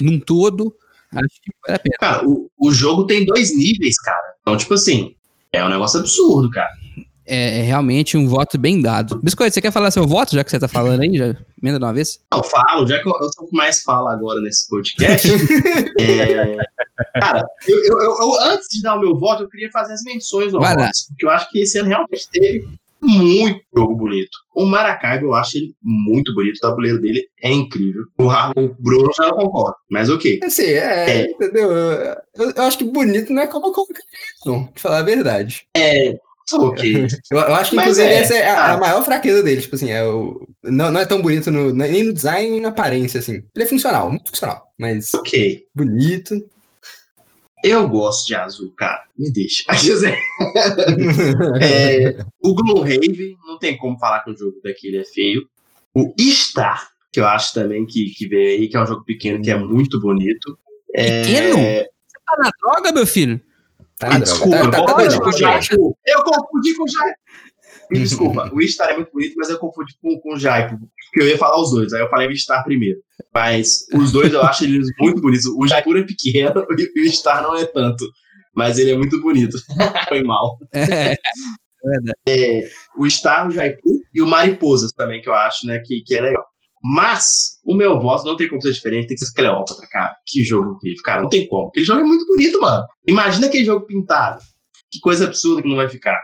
Num 0.01 0.19
todo, 0.19 0.75
acho 1.11 1.39
que 1.39 1.51
vale 1.67 1.75
a 1.75 1.79
pena. 1.79 1.97
Cara, 1.99 2.27
o, 2.27 2.49
o 2.57 2.71
jogo 2.71 3.05
tem 3.05 3.23
dois 3.23 3.55
níveis, 3.55 4.01
cara. 4.01 4.33
Então, 4.41 4.57
tipo 4.57 4.73
assim, 4.73 5.13
é 5.51 5.63
um 5.63 5.69
negócio 5.69 5.99
absurdo, 5.99 6.49
cara 6.49 6.82
é, 7.25 7.59
é, 7.59 7.61
realmente 7.61 8.17
um 8.17 8.27
voto 8.27 8.57
bem 8.57 8.81
dado. 8.81 9.19
Biscoito, 9.21 9.53
você 9.53 9.61
quer 9.61 9.71
falar 9.71 9.91
seu 9.91 10.07
voto, 10.07 10.35
já 10.35 10.43
que 10.43 10.51
você 10.51 10.59
tá 10.59 10.67
falando 10.67 11.01
aí? 11.01 11.17
Já 11.17 11.35
emenda 11.61 11.79
de 11.79 11.85
uma 11.85 11.93
vez? 11.93 12.19
Eu 12.33 12.43
falo, 12.43 12.87
já 12.87 13.01
que 13.01 13.07
eu, 13.07 13.13
eu 13.21 13.31
sou 13.33 13.45
o 13.45 13.49
que 13.49 13.55
mais 13.55 13.81
falo 13.83 14.07
agora 14.07 14.41
nesse 14.41 14.67
podcast. 14.67 15.27
é, 15.99 16.57
cara, 17.19 17.45
eu, 17.67 17.77
eu, 17.77 18.01
eu, 18.01 18.41
antes 18.51 18.67
de 18.69 18.81
dar 18.81 18.95
o 18.95 18.99
meu 18.99 19.17
voto, 19.17 19.43
eu 19.43 19.49
queria 19.49 19.71
fazer 19.71 19.93
as 19.93 20.03
menções 20.03 20.51
votos, 20.51 21.07
porque 21.07 21.25
eu 21.25 21.29
acho 21.29 21.49
que 21.49 21.59
esse 21.59 21.79
ano 21.79 21.89
realmente 21.89 22.29
teve 22.29 22.67
muito 23.03 23.61
jogo 23.75 23.95
bonito. 23.95 24.37
O 24.55 24.65
Maracaibo, 24.65 25.25
eu 25.25 25.33
acho 25.33 25.57
ele 25.57 25.75
muito 25.81 26.33
bonito, 26.33 26.57
o 26.57 26.61
tabuleiro 26.61 27.01
dele 27.01 27.27
é 27.41 27.51
incrível. 27.51 28.03
O, 28.17 28.27
o 28.27 28.75
Bruno 28.79 29.11
já 29.15 29.27
não 29.27 29.37
concorda, 29.37 29.75
mas 29.89 30.09
ok. 30.09 30.39
Assim, 30.43 30.63
é, 30.63 31.21
é. 31.21 31.31
entendeu? 31.31 31.71
Eu, 31.71 32.51
eu, 32.55 32.63
acho 32.63 32.77
que 32.77 32.85
bonito 32.85 33.31
não 33.33 33.41
é 33.41 33.47
como 33.47 33.73
qualquer 33.73 34.01
não, 34.45 34.65
pra 34.65 34.81
falar 34.81 34.99
a 34.99 35.03
verdade. 35.03 35.67
É, 35.75 36.17
Ok. 36.51 37.07
Eu, 37.31 37.37
eu, 37.37 37.55
acho 37.55 37.69
que, 37.69 37.75
Mas 37.75 37.85
inclusive, 37.85 38.07
é, 38.07 38.13
essa 38.15 38.33
é 38.35 38.49
a, 38.49 38.73
a, 38.73 38.77
maior 38.77 39.03
fraqueza 39.03 39.41
dele. 39.41 39.61
Tipo 39.61 39.75
assim, 39.75 39.91
é 39.91 40.03
o, 40.03 40.45
não, 40.63 40.91
não 40.91 40.99
é 40.99 41.05
tão 41.05 41.21
bonito 41.21 41.49
no, 41.49 41.73
nem 41.73 42.03
no 42.03 42.13
design 42.13 42.49
nem 42.51 42.61
na 42.61 42.69
aparência, 42.69 43.19
assim. 43.19 43.43
Ele 43.55 43.63
é 43.63 43.67
funcional, 43.67 44.09
muito 44.09 44.29
funcional. 44.29 44.67
Mas. 44.77 45.13
Ok. 45.13 45.65
Bonito. 45.73 46.35
Eu 47.63 47.87
gosto 47.87 48.27
de 48.27 48.35
azul, 48.35 48.73
cara. 48.75 49.05
Me 49.17 49.31
deixa. 49.31 49.63
é, 51.61 52.17
o 52.43 52.53
Gloomhaven, 52.53 53.37
não 53.47 53.57
tem 53.57 53.77
como 53.77 53.97
falar 53.97 54.19
que 54.19 54.31
o 54.31 54.37
jogo 54.37 54.59
daquele 54.61 54.97
é 54.97 55.05
feio. 55.05 55.47
O 55.95 56.13
Star, 56.19 56.89
que 57.11 57.21
eu 57.21 57.25
acho 57.25 57.53
também 57.53 57.85
que, 57.85 58.09
que 58.17 58.27
veio 58.27 58.59
aí, 58.59 58.67
que 58.67 58.75
é 58.75 58.81
um 58.81 58.85
jogo 58.85 59.05
pequeno, 59.05 59.41
que 59.41 59.49
é 59.49 59.57
muito 59.57 59.97
bonito. 60.01 60.59
É... 60.93 61.21
Pequeno? 61.21 61.55
Você 61.55 61.87
tá 62.25 62.37
na 62.37 62.51
droga, 62.61 62.91
meu 62.91 63.07
filho? 63.07 63.39
Ah, 64.05 64.19
desculpa, 64.19 64.71
tá, 64.71 64.85
tá, 64.85 64.93
tá, 64.93 65.03
eu 65.03 66.23
confundi 66.23 66.75
com 66.75 66.83
o 66.83 66.87
Jaipo. 66.87 67.17
Me 67.91 67.99
desculpa, 67.99 68.49
o 68.53 68.61
Ishtar 68.61 68.89
é 68.89 68.95
muito 68.95 69.11
bonito, 69.11 69.35
mas 69.37 69.49
eu 69.49 69.59
confundi 69.59 69.95
com, 70.01 70.19
com 70.19 70.33
o 70.33 70.39
Jaipo, 70.39 70.77
porque 70.77 71.21
eu 71.21 71.27
ia 71.27 71.37
falar 71.37 71.61
os 71.61 71.71
dois, 71.71 71.93
aí 71.93 72.01
eu 72.01 72.09
falei 72.09 72.27
o 72.27 72.31
Ishtar 72.31 72.63
primeiro. 72.63 72.99
Mas 73.33 73.85
os 73.93 74.11
dois 74.11 74.33
eu 74.33 74.41
acho 74.41 74.63
eles 74.63 74.87
muito 74.99 75.21
bonitos. 75.21 75.45
O 75.45 75.67
Jaipur 75.67 75.97
é 75.97 76.03
pequeno 76.03 76.65
e 76.95 77.01
o 77.01 77.05
Ishtar 77.05 77.41
não 77.41 77.55
é 77.55 77.65
tanto, 77.65 78.05
mas 78.55 78.77
ele 78.77 78.91
é 78.91 78.97
muito 78.97 79.19
bonito. 79.21 79.57
Foi 80.07 80.23
mal. 80.23 80.57
É. 80.73 81.15
É, 82.25 82.69
o 82.97 83.09
Star, 83.09 83.47
o 83.47 83.51
Jaipur 83.51 83.99
e 84.13 84.21
o 84.21 84.27
Mariposas 84.27 84.93
também, 84.93 85.21
que 85.21 85.27
eu 85.27 85.33
acho, 85.33 85.67
né, 85.67 85.79
que, 85.79 86.01
que 86.01 86.15
é 86.15 86.21
legal. 86.21 86.45
Mas 86.83 87.59
o 87.63 87.73
meu 87.73 87.99
voto 88.01 88.25
não 88.25 88.35
tem 88.35 88.49
como 88.49 88.61
ser 88.61 88.73
diferente, 88.73 89.07
tem 89.07 89.15
que 89.15 89.25
ser 89.25 89.33
Cleópatra, 89.33 89.87
cara. 89.89 90.15
Que 90.27 90.43
jogo 90.43 90.73
incrível, 90.73 91.01
cara. 91.03 91.21
Não 91.21 91.29
tem 91.29 91.47
como. 91.47 91.69
Aquele 91.69 91.85
jogo 91.85 92.01
é 92.01 92.03
muito 92.03 92.25
bonito, 92.25 92.59
mano. 92.59 92.85
Imagina 93.07 93.47
aquele 93.47 93.63
jogo 93.63 93.85
pintado. 93.85 94.41
Que 94.91 94.99
coisa 94.99 95.25
absurda 95.25 95.61
que 95.61 95.69
não 95.69 95.77
vai 95.77 95.87
ficar. 95.87 96.19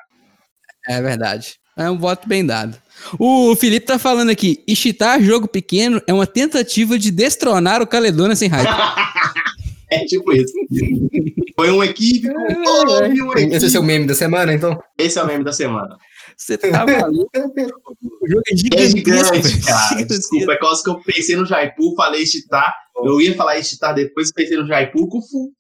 É 0.86 1.02
verdade. 1.02 1.56
É 1.78 1.90
um 1.90 1.98
voto 1.98 2.28
bem 2.28 2.46
dado. 2.46 2.78
O 3.18 3.56
Felipe 3.56 3.86
tá 3.86 3.98
falando 3.98 4.30
aqui: 4.30 4.62
Ishitar 4.68 5.22
jogo 5.22 5.48
pequeno 5.48 6.02
é 6.06 6.14
uma 6.14 6.28
tentativa 6.28 7.00
de 7.00 7.10
destronar 7.10 7.82
o 7.82 7.88
Caledônia 7.88 8.36
sem 8.36 8.50
raiva. 8.50 8.70
é 9.90 10.04
tipo 10.04 10.34
isso. 10.34 10.52
Foi 11.56 11.72
um 11.72 11.82
equívoco. 11.82 12.36
É, 13.40 13.44
é. 13.44 13.58
Esse 13.58 13.78
é 13.78 13.80
o 13.80 13.84
meme 13.84 14.06
da 14.06 14.14
semana, 14.14 14.54
então? 14.54 14.78
Esse 14.98 15.20
é 15.20 15.24
o 15.24 15.28
meme 15.28 15.44
da 15.44 15.52
semana. 15.52 15.98
Você 16.40 16.58
tá 16.58 16.86
maluco? 16.86 17.30
o 17.36 18.28
jogo 18.28 18.42
é 18.50 18.56
gigante, 18.56 18.82
é 18.82 18.88
gigante 18.88 19.62
cara. 19.62 20.06
Desculpa, 20.08 20.54
é 20.54 20.58
causa 20.58 20.82
que 20.82 20.90
eu 20.90 21.02
pensei 21.02 21.36
no 21.36 21.46
Jaipur, 21.46 21.94
falei 21.96 22.26
Chitar. 22.26 22.74
Eu 23.04 23.20
ia 23.20 23.36
falar 23.36 23.62
Chitar 23.62 23.94
depois, 23.94 24.32
pensei 24.32 24.58
no 24.58 24.66
Jaipur, 24.66 25.10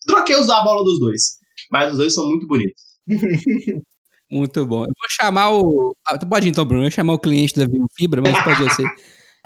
troquei 0.07 0.37
usar 0.37 0.59
a 0.59 0.63
bola 0.63 0.83
dos 0.85 0.97
dois. 0.99 1.37
Mas 1.69 1.91
os 1.91 1.97
dois 1.97 2.13
são 2.13 2.27
muito 2.27 2.47
bonitos. 2.47 2.81
Muito 4.31 4.63
bom. 4.63 4.81
Eu 4.81 4.93
vou 4.95 5.09
chamar 5.09 5.49
o. 5.51 5.95
Ah, 6.05 6.15
tu 6.15 6.27
pode 6.27 6.47
então, 6.47 6.63
Bruno, 6.63 6.83
eu 6.83 6.85
vou 6.85 6.91
chamar 6.91 7.13
o 7.13 7.19
cliente 7.19 7.55
da 7.55 7.65
Vivo 7.65 7.87
Fibra, 7.97 8.21
mas 8.21 8.39
pode 8.43 8.75
ser. 8.75 8.85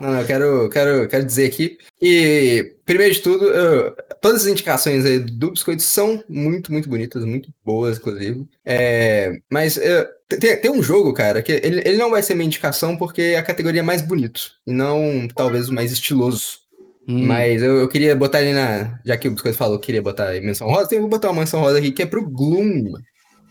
Não, 0.04 0.20
eu 0.20 0.28
quero, 0.28 0.70
quero, 0.70 1.08
quero 1.08 1.26
dizer 1.26 1.46
aqui 1.46 1.78
que, 1.98 2.76
primeiro 2.84 3.14
de 3.14 3.22
tudo, 3.22 3.46
eu, 3.46 3.96
todas 4.20 4.42
as 4.42 4.48
indicações 4.48 5.06
aí 5.06 5.18
do 5.18 5.52
Biscoito 5.52 5.82
são 5.82 6.22
muito, 6.28 6.74
muito 6.74 6.90
bonitas, 6.90 7.24
muito 7.24 7.50
boas, 7.64 7.98
inclusive. 7.98 8.46
É, 8.66 9.40
mas 9.50 9.78
eu, 9.78 10.06
tem, 10.28 10.58
tem, 10.58 10.70
um 10.70 10.84
jogo, 10.84 11.14
cara, 11.14 11.42
que 11.42 11.54
ele, 11.54 11.82
ele 11.86 11.98
não 11.98 12.12
vai 12.12 12.22
ser 12.22 12.36
minha 12.36 12.48
indicação 12.48 12.98
porque 12.98 13.22
é 13.22 13.38
a 13.38 13.44
categoria 13.44 13.82
mais 13.82 14.02
bonito, 14.02 14.52
e 14.68 14.74
não 14.74 15.26
talvez 15.34 15.70
o 15.70 15.74
mais 15.74 15.94
estiloso. 15.94 16.58
Hum. 17.08 17.26
Mas 17.26 17.64
eu, 17.64 17.78
eu, 17.78 17.88
queria 17.88 18.14
botar 18.14 18.42
ele 18.42 18.54
na. 18.54 19.00
Já 19.06 19.16
que 19.16 19.30
o 19.30 19.32
Biscoito 19.32 19.58
falou 19.58 19.80
que 19.80 19.86
queria 19.86 20.02
botar 20.02 20.34
menção 20.42 20.68
rosa, 20.68 20.88
então 20.88 20.98
eu 20.98 21.02
vou 21.04 21.10
botar 21.10 21.30
uma 21.30 21.40
menção 21.40 21.62
rosa 21.62 21.78
aqui 21.78 21.94
que 21.94 22.04
é 22.04 22.06
pro 22.06 22.30
Gloom. 22.30 22.92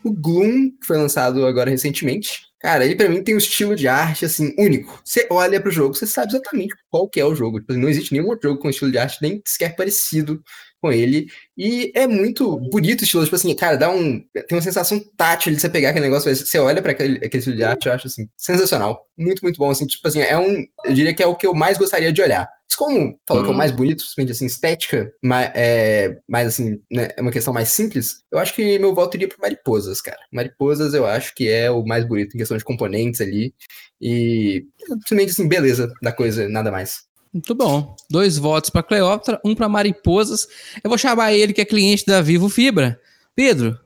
O 0.05 0.13
Gloom, 0.13 0.71
que 0.79 0.87
foi 0.87 0.99
lançado 0.99 1.47
agora 1.47 1.71
recentemente. 1.71 2.52
Cara, 2.63 2.85
ele 2.85 2.95
pra 2.95 3.09
mim 3.09 3.25
tem 3.25 3.35
um 3.35 3.39
estilo 3.39 3.75
de 3.75 3.89
arte, 3.89 4.25
assim, 4.25 4.55
único. 4.57 5.03
Você 5.05 5.27
olha 5.31 5.61
pro 5.61 5.69
jogo, 5.71 5.95
você 5.95 6.07
sabe 6.07 6.33
exatamente 6.33 6.73
qual 6.89 7.09
que 7.09 7.19
é 7.19 7.25
o 7.25 7.35
jogo. 7.35 7.59
Tipo, 7.59 7.73
não 7.73 7.89
existe 7.89 8.13
nenhum 8.13 8.29
outro 8.29 8.49
jogo 8.51 8.61
com 8.63 8.71
estilo 8.71 8.93
de 8.93 8.99
arte 8.99 9.19
nem 9.21 9.43
sequer 9.45 9.75
parecido 9.75 10.41
com 10.83 10.93
ele. 10.93 11.29
E 11.57 11.93
é 11.95 12.09
muito 12.09 12.59
bonito 12.59 13.03
o 13.03 13.05
estilo, 13.05 13.23
tipo 13.23 13.37
assim, 13.37 13.55
cara, 13.55 13.77
dá 13.77 13.89
um. 13.89 14.21
Tem 14.33 14.59
uma 14.59 14.61
sensação 14.61 15.01
tátil 15.17 15.55
de 15.55 15.61
você 15.61 15.69
pegar 15.69 15.91
aquele 15.91 16.07
negócio, 16.07 16.35
você 16.35 16.59
olha 16.59 16.83
para 16.83 16.91
aquele, 16.91 17.19
aquele 17.19 17.39
estilo 17.39 17.57
de 17.57 17.63
arte, 17.63 17.87
eu 17.87 17.93
acho 17.93 18.09
assim, 18.09 18.29
sensacional. 18.37 19.07
Muito, 19.17 19.41
muito 19.43 19.59
bom. 19.59 19.71
Assim, 19.71 19.87
tipo 19.87 20.07
assim, 20.07 20.21
é 20.21 20.37
um. 20.37 20.65
Eu 20.85 20.93
diria 20.93 21.15
que 21.15 21.23
é 21.23 21.27
o 21.27 21.37
que 21.37 21.47
eu 21.47 21.55
mais 21.55 21.79
gostaria 21.79 22.13
de 22.13 22.21
olhar. 22.21 22.49
Mas 22.69 22.77
como 22.77 23.19
falou 23.29 23.43
uhum. 23.43 23.45
que 23.45 23.49
é 23.49 23.49
o 23.49 23.51
uhum. 23.51 23.55
mais 23.55 23.71
bonito, 23.71 24.03
simplesmente 24.03 24.33
assim, 24.33 24.47
estética, 24.47 25.13
mas, 25.23 25.51
é, 25.55 26.19
mas 26.29 26.49
assim, 26.49 26.81
né, 26.91 27.11
é 27.17 27.21
uma 27.21 27.31
questão 27.31 27.53
mais 27.53 27.69
simples, 27.69 28.23
eu 28.33 28.39
acho 28.39 28.55
que 28.55 28.79
meu 28.79 28.95
voto 28.95 29.15
iria 29.17 29.29
para 29.29 29.37
Mariposas, 29.41 30.01
cara. 30.01 30.19
Mariposas 30.33 30.95
eu 30.95 31.07
acho 31.07 31.35
que 31.35 31.49
é 31.49 31.71
o 31.71 31.85
mais 31.85 32.05
bonito 32.05 32.35
em 32.35 32.39
questão 32.39 32.57
de 32.57 32.65
componentes 32.65 33.21
ali. 33.21 33.55
E 34.01 34.65
simplesmente 34.89 35.31
assim, 35.31 35.47
beleza 35.47 35.93
da 36.03 36.13
coisa, 36.13 36.49
nada 36.49 36.73
mais. 36.73 37.12
Muito 37.33 37.55
bom. 37.55 37.97
Dois 38.11 38.37
votos 38.37 38.69
para 38.69 38.83
Cleópatra, 38.83 39.41
um 39.43 39.55
para 39.55 39.69
Mariposas. 39.69 40.47
Eu 40.85 40.91
vou 40.91 40.99
chamar 40.99 41.33
ele, 41.33 41.53
que 41.53 41.63
é 41.63 41.65
cliente 41.65 42.05
da 42.05 42.21
Vivo 42.21 42.49
Fibra. 42.49 43.01
Pedro, 43.35 43.79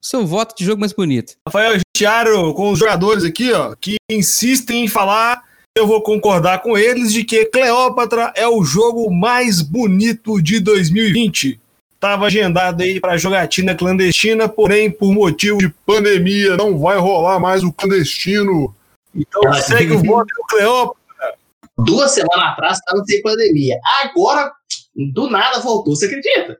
seu 0.00 0.24
voto 0.24 0.56
de 0.56 0.64
jogo 0.64 0.80
mais 0.80 0.92
bonito. 0.92 1.34
Rafael 1.46 1.80
Tiaro, 1.96 2.54
com 2.54 2.70
os 2.70 2.78
jogadores 2.78 3.24
aqui, 3.24 3.52
ó, 3.52 3.74
que 3.74 3.96
insistem 4.08 4.84
em 4.84 4.88
falar, 4.88 5.42
eu 5.76 5.86
vou 5.86 6.00
concordar 6.00 6.62
com 6.62 6.78
eles 6.78 7.12
de 7.12 7.24
que 7.24 7.46
Cleópatra 7.46 8.32
é 8.36 8.46
o 8.46 8.62
jogo 8.62 9.10
mais 9.10 9.60
bonito 9.62 10.40
de 10.40 10.60
2020. 10.60 11.60
Tava 11.98 12.26
agendado 12.26 12.82
aí 12.82 13.00
para 13.00 13.16
jogatina 13.16 13.74
clandestina, 13.74 14.48
porém, 14.48 14.90
por 14.90 15.12
motivo 15.12 15.58
de 15.58 15.72
pandemia, 15.86 16.56
não 16.56 16.78
vai 16.78 16.98
rolar 16.98 17.40
mais 17.40 17.64
o 17.64 17.72
clandestino. 17.72 18.74
Então 19.14 19.52
segue 19.54 19.92
o 19.92 19.98
voto 20.02 20.32
do 20.34 20.42
Cleópatra 20.48 21.01
duas 21.84 22.12
semanas 22.12 22.52
atrás 22.52 22.78
estava 22.78 23.04
sem 23.04 23.20
pandemia. 23.22 23.78
Agora, 24.02 24.50
do 25.12 25.30
nada 25.30 25.60
voltou, 25.60 25.96
você 25.96 26.06
acredita? 26.06 26.58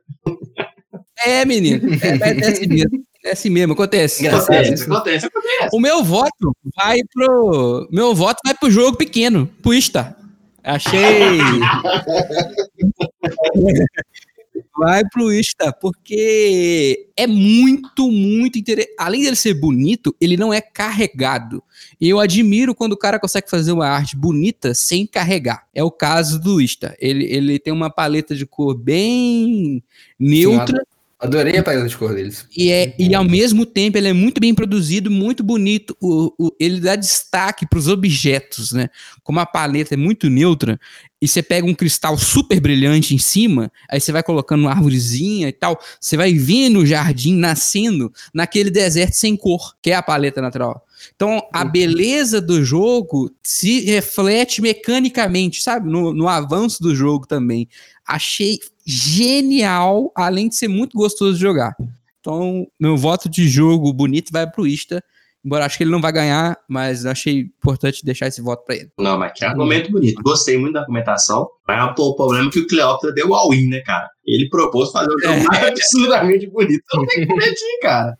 É, 1.25 1.45
menino. 1.45 1.93
É, 2.01 2.29
é, 2.29 2.39
é 2.39 2.47
assim 2.47 2.67
mesmo. 2.67 3.03
É 3.25 3.31
assim 3.31 3.49
mesmo, 3.49 3.73
acontece. 3.73 4.27
Acontece, 4.27 4.83
acontece, 4.83 5.25
acontece. 5.25 5.69
O 5.71 5.79
meu 5.79 6.03
voto 6.03 6.53
vai 6.75 6.99
pro. 7.13 7.87
Meu 7.89 8.13
voto 8.13 8.39
vai 8.45 8.53
pro 8.53 8.69
jogo 8.69 8.97
pequeno, 8.97 9.47
pro 9.61 9.73
Ista. 9.73 10.17
Achei. 10.61 11.39
vai 14.77 15.03
pro 15.07 15.31
Insta, 15.33 15.71
porque 15.71 17.09
é 17.15 17.27
muito, 17.27 18.09
muito 18.09 18.57
interessante. 18.57 18.95
Além 18.97 19.23
dele 19.23 19.35
ser 19.35 19.53
bonito, 19.53 20.15
ele 20.19 20.35
não 20.35 20.53
é 20.53 20.61
carregado. 20.61 21.63
E 21.99 22.09
eu 22.09 22.19
admiro 22.19 22.73
quando 22.73 22.93
o 22.93 22.97
cara 22.97 23.19
consegue 23.19 23.49
fazer 23.49 23.71
uma 23.71 23.87
arte 23.87 24.15
bonita 24.15 24.73
sem 24.73 25.05
carregar. 25.05 25.67
É 25.73 25.83
o 25.83 25.91
caso 25.91 26.39
do 26.39 26.59
Insta. 26.59 26.95
Ele, 26.99 27.25
ele 27.25 27.59
tem 27.59 27.71
uma 27.71 27.89
paleta 27.89 28.35
de 28.35 28.45
cor 28.45 28.75
bem 28.75 29.83
neutra. 30.19 30.79
Sim, 30.79 30.92
Adorei 31.23 31.57
a 31.57 31.63
paleta 31.63 31.87
de 31.87 31.95
cor 31.95 32.13
deles. 32.13 32.45
E, 32.55 32.69
é, 32.69 32.93
e 32.99 33.15
ao 33.15 33.23
mesmo 33.23 33.65
tempo 33.65 33.97
ele 33.97 34.09
é 34.09 34.13
muito 34.13 34.41
bem 34.41 34.53
produzido, 34.53 35.09
muito 35.09 35.41
bonito. 35.41 35.95
O, 36.01 36.33
o 36.37 36.51
ele 36.59 36.81
dá 36.81 36.97
destaque 36.97 37.65
para 37.65 37.79
os 37.79 37.87
objetos, 37.87 38.73
né? 38.73 38.89
Como 39.23 39.39
a 39.39 39.45
paleta 39.45 39.93
é 39.93 39.97
muito 39.97 40.29
neutra, 40.29 40.77
e 41.21 41.27
você 41.27 41.41
pega 41.41 41.65
um 41.65 41.73
cristal 41.73 42.17
super 42.17 42.59
brilhante 42.59 43.15
em 43.15 43.17
cima, 43.17 43.71
aí 43.89 44.01
você 44.01 44.11
vai 44.11 44.21
colocando 44.21 44.63
uma 44.63 44.71
árvorezinha 44.71 45.47
e 45.47 45.53
tal, 45.53 45.79
você 45.97 46.17
vai 46.17 46.33
vendo 46.33 46.79
o 46.79 46.85
jardim 46.85 47.37
nascendo 47.37 48.11
naquele 48.33 48.69
deserto 48.69 49.13
sem 49.13 49.37
cor, 49.37 49.77
que 49.81 49.91
é 49.91 49.95
a 49.95 50.03
paleta 50.03 50.41
natural. 50.41 50.85
Então, 51.15 51.41
a 51.53 51.63
uhum. 51.63 51.71
beleza 51.71 52.41
do 52.41 52.65
jogo 52.65 53.33
se 53.41 53.85
reflete 53.85 54.61
mecanicamente, 54.61 55.63
sabe? 55.63 55.89
No, 55.89 56.13
no 56.13 56.27
avanço 56.27 56.83
do 56.83 56.93
jogo 56.93 57.25
também. 57.25 57.69
Achei 58.05 58.59
genial, 58.85 60.11
além 60.15 60.49
de 60.49 60.55
ser 60.55 60.67
muito 60.67 60.97
gostoso 60.97 61.35
de 61.35 61.41
jogar. 61.41 61.75
Então, 62.19 62.65
meu 62.79 62.95
voto 62.95 63.29
de 63.29 63.47
jogo 63.47 63.91
bonito 63.91 64.31
vai 64.31 64.49
pro 64.49 64.65
Ista. 64.65 65.03
Embora 65.45 65.65
acho 65.65 65.77
que 65.77 65.83
ele 65.83 65.91
não 65.91 65.99
vai 65.99 66.13
ganhar, 66.13 66.57
mas 66.69 67.05
achei 67.05 67.39
importante 67.39 68.05
deixar 68.05 68.27
esse 68.27 68.41
voto 68.41 68.63
para 68.63 68.75
ele. 68.75 68.89
Não, 68.97 69.17
mas 69.17 69.33
que 69.33 69.43
argumento 69.43 69.91
bonito. 69.91 70.23
Gostei 70.23 70.57
muito 70.57 70.73
da 70.73 70.81
argumentação. 70.81 71.49
Mas 71.67 71.93
o 71.99 72.15
problema 72.15 72.47
é 72.47 72.51
que 72.51 72.59
o 72.59 72.67
Cleópatra 72.67 73.13
deu 73.13 73.33
all-in, 73.33 73.67
né, 73.67 73.81
cara? 73.81 74.09
Ele 74.25 74.47
propôs 74.47 74.89
fazer 74.91 75.13
um 75.13 75.19
jogo 75.19 75.33
é. 75.33 75.43
mais 75.43 75.67
absurdamente 75.67 76.47
bonito. 76.49 76.83
Não 76.93 77.05
tem 77.05 77.19
que 77.19 77.27
competir, 77.27 77.79
cara. 77.81 78.17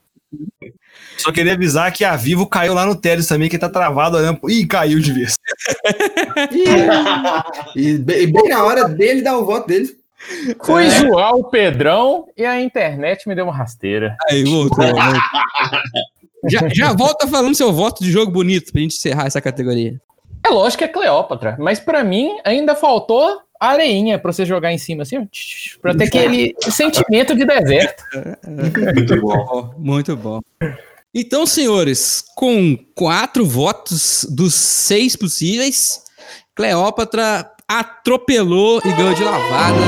Só 1.18 1.32
queria 1.32 1.54
avisar 1.54 1.94
que 1.94 2.04
a 2.04 2.18
Vivo 2.18 2.46
caiu 2.46 2.74
lá 2.74 2.86
no 2.86 2.96
Teles 2.96 3.28
também, 3.28 3.50
que 3.50 3.58
tá 3.58 3.70
travado 3.70 4.18
olhando. 4.18 4.40
Ih, 4.50 4.66
caiu 4.66 5.00
de 5.00 5.14
vez. 5.14 5.36
e, 7.74 7.98
bem 7.98 8.50
na 8.50 8.64
hora 8.66 8.90
dele 8.90 9.22
dar 9.22 9.38
o 9.38 9.46
voto 9.46 9.68
dele. 9.68 10.03
Fui 10.64 10.86
é. 10.86 10.90
zoar 10.90 11.36
o 11.36 11.46
Pedrão 11.46 12.28
e 12.38 12.46
a 12.46 12.62
internet 12.62 13.28
me 13.28 13.36
deu 13.36 13.46
uma 13.46 13.54
rasteira. 13.54 14.16
Aí, 14.30 14.44
voltou. 14.44 14.86
já, 16.50 16.68
já 16.70 16.94
volta 16.94 17.28
falando 17.28 17.56
seu 17.56 17.72
voto 17.72 18.04
de 18.04 18.12
jogo 18.12 18.32
bonito 18.32 18.72
pra 18.72 18.82
gente 18.82 18.96
encerrar 18.96 19.26
essa 19.26 19.42
categoria. 19.42 20.00
É 20.46 20.50
lógico 20.50 20.80
que 20.80 20.84
é 20.84 20.88
Cleópatra, 20.90 21.56
mas 21.58 21.80
para 21.80 22.04
mim 22.04 22.38
ainda 22.44 22.76
faltou 22.76 23.42
areinha 23.60 24.20
para 24.20 24.32
você 24.32 24.46
jogar 24.46 24.74
em 24.74 24.78
cima, 24.78 25.04
assim, 25.04 25.28
para 25.82 25.96
ter 25.96 26.06
aquele 26.06 26.54
sentimento 26.60 27.34
de 27.34 27.46
deserto. 27.46 28.04
Muito 28.94 29.22
bom, 29.22 29.74
muito 29.78 30.18
bom. 30.18 30.42
Então, 31.16 31.46
senhores, 31.46 32.26
com 32.36 32.78
quatro 32.94 33.46
votos 33.46 34.26
dos 34.30 34.54
seis 34.56 35.16
possíveis, 35.16 36.04
Cleópatra 36.56 37.50
atropelou 37.80 38.80
e 38.86 38.92
ganhou 38.92 39.16
de 39.16 39.24
lavada 39.24 39.80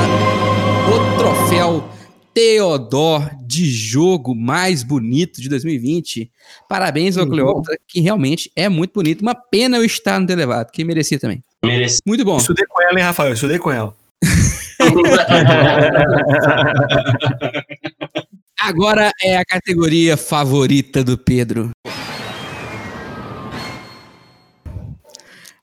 o 0.89 1.17
troféu 1.17 1.87
Teodor 2.33 3.29
de 3.45 3.69
jogo 3.69 4.33
mais 4.35 4.81
bonito 4.83 5.39
de 5.39 5.47
2020. 5.47 6.29
Parabéns 6.67 7.17
ao 7.17 7.27
Cleópatra, 7.27 7.77
que 7.87 8.01
realmente 8.01 8.51
é 8.55 8.67
muito 8.67 8.93
bonito. 8.93 9.21
Uma 9.21 9.35
pena 9.35 9.77
eu 9.77 9.85
estar 9.85 10.19
no 10.19 10.29
elevado, 10.29 10.71
que 10.71 10.83
merecia 10.83 11.19
também. 11.19 11.43
Mereci. 11.63 11.99
Muito 12.05 12.25
bom. 12.25 12.37
Estudei 12.37 12.65
com 12.67 12.81
ela, 12.81 12.99
hein, 12.99 13.05
Rafael? 13.05 13.33
Estudei 13.33 13.59
com 13.59 13.71
ela. 13.71 13.95
Agora 18.59 19.11
é 19.21 19.37
a 19.37 19.45
categoria 19.45 20.17
favorita 20.17 21.03
do 21.03 21.15
Pedro. 21.17 21.69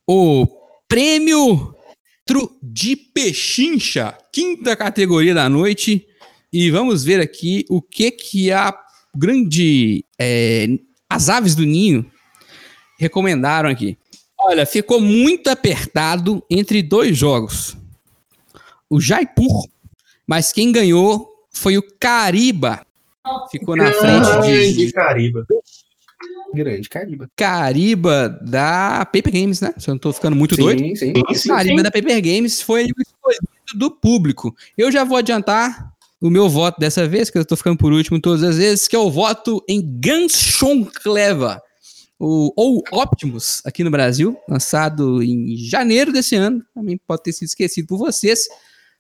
O 0.07 0.47
prêmio 0.89 1.72
de 2.63 2.97
Pechincha, 2.97 4.17
quinta 4.33 4.77
categoria 4.77 5.35
da 5.35 5.49
noite. 5.49 6.07
E 6.53 6.71
vamos 6.71 7.03
ver 7.03 7.21
aqui 7.21 7.65
o 7.69 7.81
que 7.81 8.11
que 8.11 8.53
a 8.53 8.75
grande 9.15 10.05
é, 10.19 10.67
as 11.09 11.29
aves 11.29 11.55
do 11.55 11.65
ninho 11.65 12.11
recomendaram 12.99 13.69
aqui. 13.69 13.99
Olha, 14.39 14.67
ficou 14.67 15.01
muito 15.01 15.49
apertado 15.49 16.43
entre 16.51 16.83
dois 16.83 17.17
jogos. 17.17 17.77
O 18.89 19.01
Jaipur, 19.01 19.67
mas 20.27 20.53
quem 20.53 20.73
ganhou 20.73 21.29
foi 21.51 21.79
o 21.79 21.83
Cariba. 21.99 22.85
Ficou 23.51 23.77
na 23.77 23.93
frente 23.93 24.41
de, 24.43 24.73
de 24.87 24.93
Cariba. 24.93 25.47
Grande 26.55 26.89
Cariba. 26.89 27.31
Cariba 27.37 28.29
da 28.43 29.05
Paper 29.07 29.33
Games, 29.33 29.61
né? 29.61 29.73
Se 29.79 29.89
eu 29.89 29.95
não 29.95 29.99
tô 29.99 30.13
ficando 30.13 30.37
muito 30.37 30.55
sim, 30.55 30.61
doido. 30.61 30.81
Sim, 30.81 30.95
sim, 31.35 31.49
Cariba 31.49 31.79
sim. 31.79 31.83
da 31.83 31.91
Paper 31.91 32.23
Games 32.23 32.61
foi 32.61 32.85
o 32.85 33.03
escolhido 33.03 33.49
do 33.75 33.91
público. 33.91 34.55
Eu 34.77 34.93
já 34.93 35.05
vou 35.05 35.17
adiantar 35.17 35.93
o 36.21 36.31
meu 36.31 36.49
voto 36.49 36.79
dessa 36.79 37.09
vez, 37.09 37.31
que 37.31 37.39
eu 37.39 37.45
tô 37.45 37.57
ficando 37.57 37.77
por 37.77 37.93
último 37.93 38.21
todas 38.21 38.45
as 38.45 38.57
vezes, 38.57 38.87
que 38.87 38.95
é 38.95 38.99
o 38.99 39.11
voto 39.11 39.63
em 39.69 39.83
Ganchon 40.01 40.85
Cleva. 40.85 41.61
O, 42.19 42.53
ou 42.57 42.85
Optimus, 42.93 43.61
aqui 43.65 43.83
no 43.83 43.91
Brasil, 43.91 44.37
lançado 44.49 45.21
em 45.21 45.57
janeiro 45.57 46.13
desse 46.13 46.37
ano. 46.37 46.63
Também 46.73 46.97
pode 46.97 47.25
ter 47.25 47.33
sido 47.33 47.49
esquecido 47.49 47.89
por 47.89 47.99
vocês. 47.99 48.47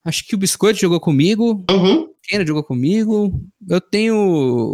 Acho 0.05 0.27
que 0.27 0.35
o 0.35 0.39
Biscoito 0.39 0.81
jogou 0.81 0.99
comigo. 0.99 1.64
Uhum. 1.70 2.09
Kena 2.25 2.45
jogou 2.45 2.64
comigo. 2.64 3.41
Eu 3.68 3.81
tenho 3.81 4.16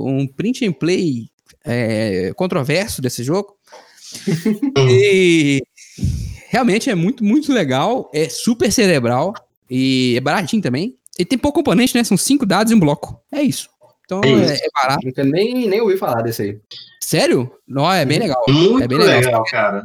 um 0.07 0.26
print 0.26 0.64
and 0.66 0.72
play 0.72 1.28
é, 1.68 2.32
controverso 2.34 3.02
desse 3.02 3.22
jogo. 3.22 3.54
e 4.90 5.62
realmente 6.48 6.88
é 6.88 6.94
muito, 6.94 7.22
muito 7.22 7.52
legal. 7.52 8.10
É 8.14 8.28
super 8.28 8.72
cerebral. 8.72 9.34
E 9.70 10.14
é 10.16 10.20
baratinho 10.20 10.62
também. 10.62 10.96
E 11.18 11.24
tem 11.24 11.38
pouco 11.38 11.58
componente, 11.58 11.94
né? 11.94 12.02
São 12.02 12.16
cinco 12.16 12.46
dados 12.46 12.72
e 12.72 12.74
um 12.74 12.80
bloco. 12.80 13.20
É 13.30 13.42
isso. 13.42 13.68
Então 14.04 14.22
é, 14.24 14.28
é, 14.28 14.54
é 14.54 14.68
barato. 14.74 15.06
Nunca 15.06 15.22
nem, 15.22 15.68
nem 15.68 15.80
ouvi 15.82 15.98
falar 15.98 16.22
desse 16.22 16.42
aí. 16.42 16.60
Sério? 17.02 17.50
Não, 17.66 17.90
é 17.92 18.04
bem 18.06 18.18
legal. 18.18 18.42
Muito 18.48 18.84
é 18.84 18.88
bem 18.88 18.98
legal, 18.98 19.20
legal 19.20 19.44
cara. 19.44 19.84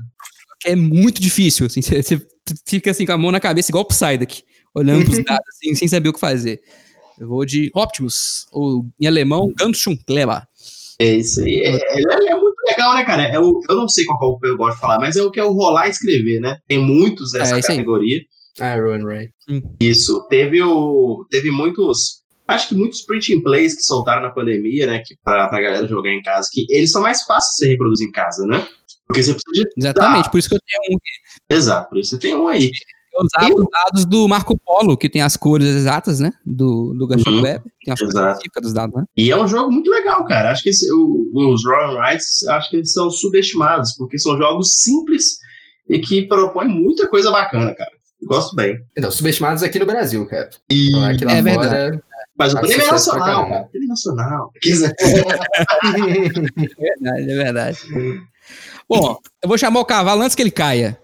É 0.65 0.75
muito 0.75 1.21
difícil, 1.21 1.65
assim. 1.65 1.81
Você 1.83 2.25
fica 2.65 2.91
assim 2.91 3.05
com 3.05 3.11
a 3.11 3.17
mão 3.17 3.31
na 3.31 3.39
cabeça, 3.39 3.71
igual 3.71 3.83
o 3.83 3.87
Psyduck, 3.87 4.43
olhando 4.73 5.03
pros 5.05 5.17
dados, 5.25 5.45
assim, 5.49 5.75
sem 5.75 5.87
saber 5.87 6.09
o 6.09 6.13
que 6.13 6.19
fazer. 6.19 6.61
Eu 7.19 7.27
vou 7.27 7.45
de 7.45 7.69
Optimus, 7.75 8.47
ou 8.51 8.85
em 8.99 9.05
alemão, 9.05 9.53
Ganschunkleba. 9.55 10.47
É 10.99 11.05
isso 11.05 11.41
aí. 11.41 11.61
É, 11.61 11.75
é, 11.75 12.31
é, 12.31 12.35
muito 12.35 12.55
legal, 12.67 12.93
né, 12.93 13.03
cara? 13.03 13.23
É 13.23 13.39
o, 13.39 13.59
eu 13.69 13.75
não 13.75 13.87
sei 13.87 14.05
qual 14.05 14.39
que 14.39 14.47
eu 14.47 14.57
gosto 14.57 14.75
de 14.75 14.81
falar, 14.81 14.99
mas 14.99 15.15
é 15.15 15.23
o 15.23 15.31
que 15.31 15.39
é 15.39 15.43
o 15.43 15.51
rolar 15.51 15.87
e 15.87 15.91
escrever, 15.91 16.39
né? 16.39 16.57
Tem 16.67 16.79
muitos 16.79 17.31
dessa 17.31 17.57
é, 17.57 17.61
categoria. 17.61 18.21
Ah, 18.59 18.75
Run 18.75 19.05
Ray. 19.05 19.29
Isso. 19.79 20.27
Teve, 20.27 20.61
o, 20.61 21.25
teve 21.29 21.49
muitos. 21.49 22.23
Acho 22.47 22.69
que 22.69 22.75
muitos 22.75 23.01
print 23.01 23.33
and 23.33 23.41
plays 23.41 23.75
que 23.75 23.83
soltaram 23.83 24.21
na 24.21 24.29
pandemia, 24.29 24.85
né? 24.85 25.01
Que 25.05 25.15
pra, 25.23 25.47
pra 25.47 25.61
galera 25.61 25.87
jogar 25.87 26.11
em 26.11 26.21
casa, 26.21 26.47
que 26.51 26.65
eles 26.69 26.91
são 26.91 27.01
mais 27.01 27.23
fáceis 27.23 27.51
de 27.51 27.57
ser 27.57 27.67
reproduzidos 27.71 28.09
em 28.09 28.11
casa, 28.11 28.45
né? 28.45 28.67
Porque 29.07 29.23
você 29.23 29.33
precisa 29.33 29.65
de. 29.65 29.69
Exatamente, 29.77 30.29
por 30.29 30.37
isso 30.37 30.49
que 30.49 30.55
eu 30.55 30.59
tenho 30.59 30.95
um. 30.95 31.55
Exato, 31.55 31.89
por 31.89 31.97
isso 31.97 32.11
você 32.11 32.19
tem 32.19 32.35
um 32.35 32.47
aí 32.47 32.69
usar 33.21 33.53
os 33.53 33.67
dados 33.69 34.05
do 34.05 34.27
Marco 34.27 34.57
Polo, 34.57 34.97
que 34.97 35.09
tem 35.09 35.21
as 35.21 35.37
cores 35.37 35.67
exatas, 35.67 36.19
né? 36.19 36.31
Do, 36.45 36.93
do 36.93 37.07
Gancho 37.07 37.29
uhum. 37.29 37.41
Web. 37.41 37.63
Tem 37.83 37.93
as 37.93 37.99
cores 37.99 38.15
dos 38.61 38.73
dados, 38.73 38.95
né? 38.95 39.05
E 39.15 39.31
é 39.31 39.37
um 39.37 39.47
jogo 39.47 39.71
muito 39.71 39.89
legal, 39.89 40.25
cara. 40.25 40.51
Acho 40.51 40.63
que 40.63 40.69
esse, 40.69 40.91
o, 40.91 41.31
os 41.33 41.65
Royal 41.65 41.99
Rights, 42.01 42.47
acho 42.47 42.69
que 42.69 42.77
eles 42.77 42.91
são 42.91 43.09
subestimados, 43.09 43.95
porque 43.95 44.17
são 44.17 44.37
jogos 44.37 44.81
simples 44.81 45.37
e 45.89 45.99
que 45.99 46.27
propõem 46.27 46.67
muita 46.67 47.07
coisa 47.07 47.29
bacana, 47.31 47.73
cara. 47.75 47.91
Gosto 48.25 48.55
bem. 48.55 48.77
Então, 48.97 49.11
subestimados 49.11 49.63
aqui 49.63 49.77
no 49.79 49.85
Brasil, 49.85 50.25
cara. 50.25 50.49
E... 50.69 50.89
Então, 50.89 51.05
aqui 51.05 51.25
lá 51.25 51.33
é 51.33 51.43
fora, 51.43 51.69
verdade. 51.69 52.03
Mas 52.37 52.53
o 52.53 52.59
prêmio 52.61 52.81
é 52.81 52.91
nacional, 52.91 53.49
cara. 53.49 53.63
Prêmio 53.65 53.89
nacional. 53.89 54.51
é 54.63 54.71
verdade, 56.79 57.31
é 57.31 57.35
verdade. 57.35 57.79
Bom, 58.89 59.17
eu 59.41 59.47
vou 59.47 59.57
chamar 59.57 59.79
o 59.79 59.85
cavalo 59.85 60.21
antes 60.21 60.35
que 60.35 60.41
ele 60.41 60.51
caia. 60.51 60.97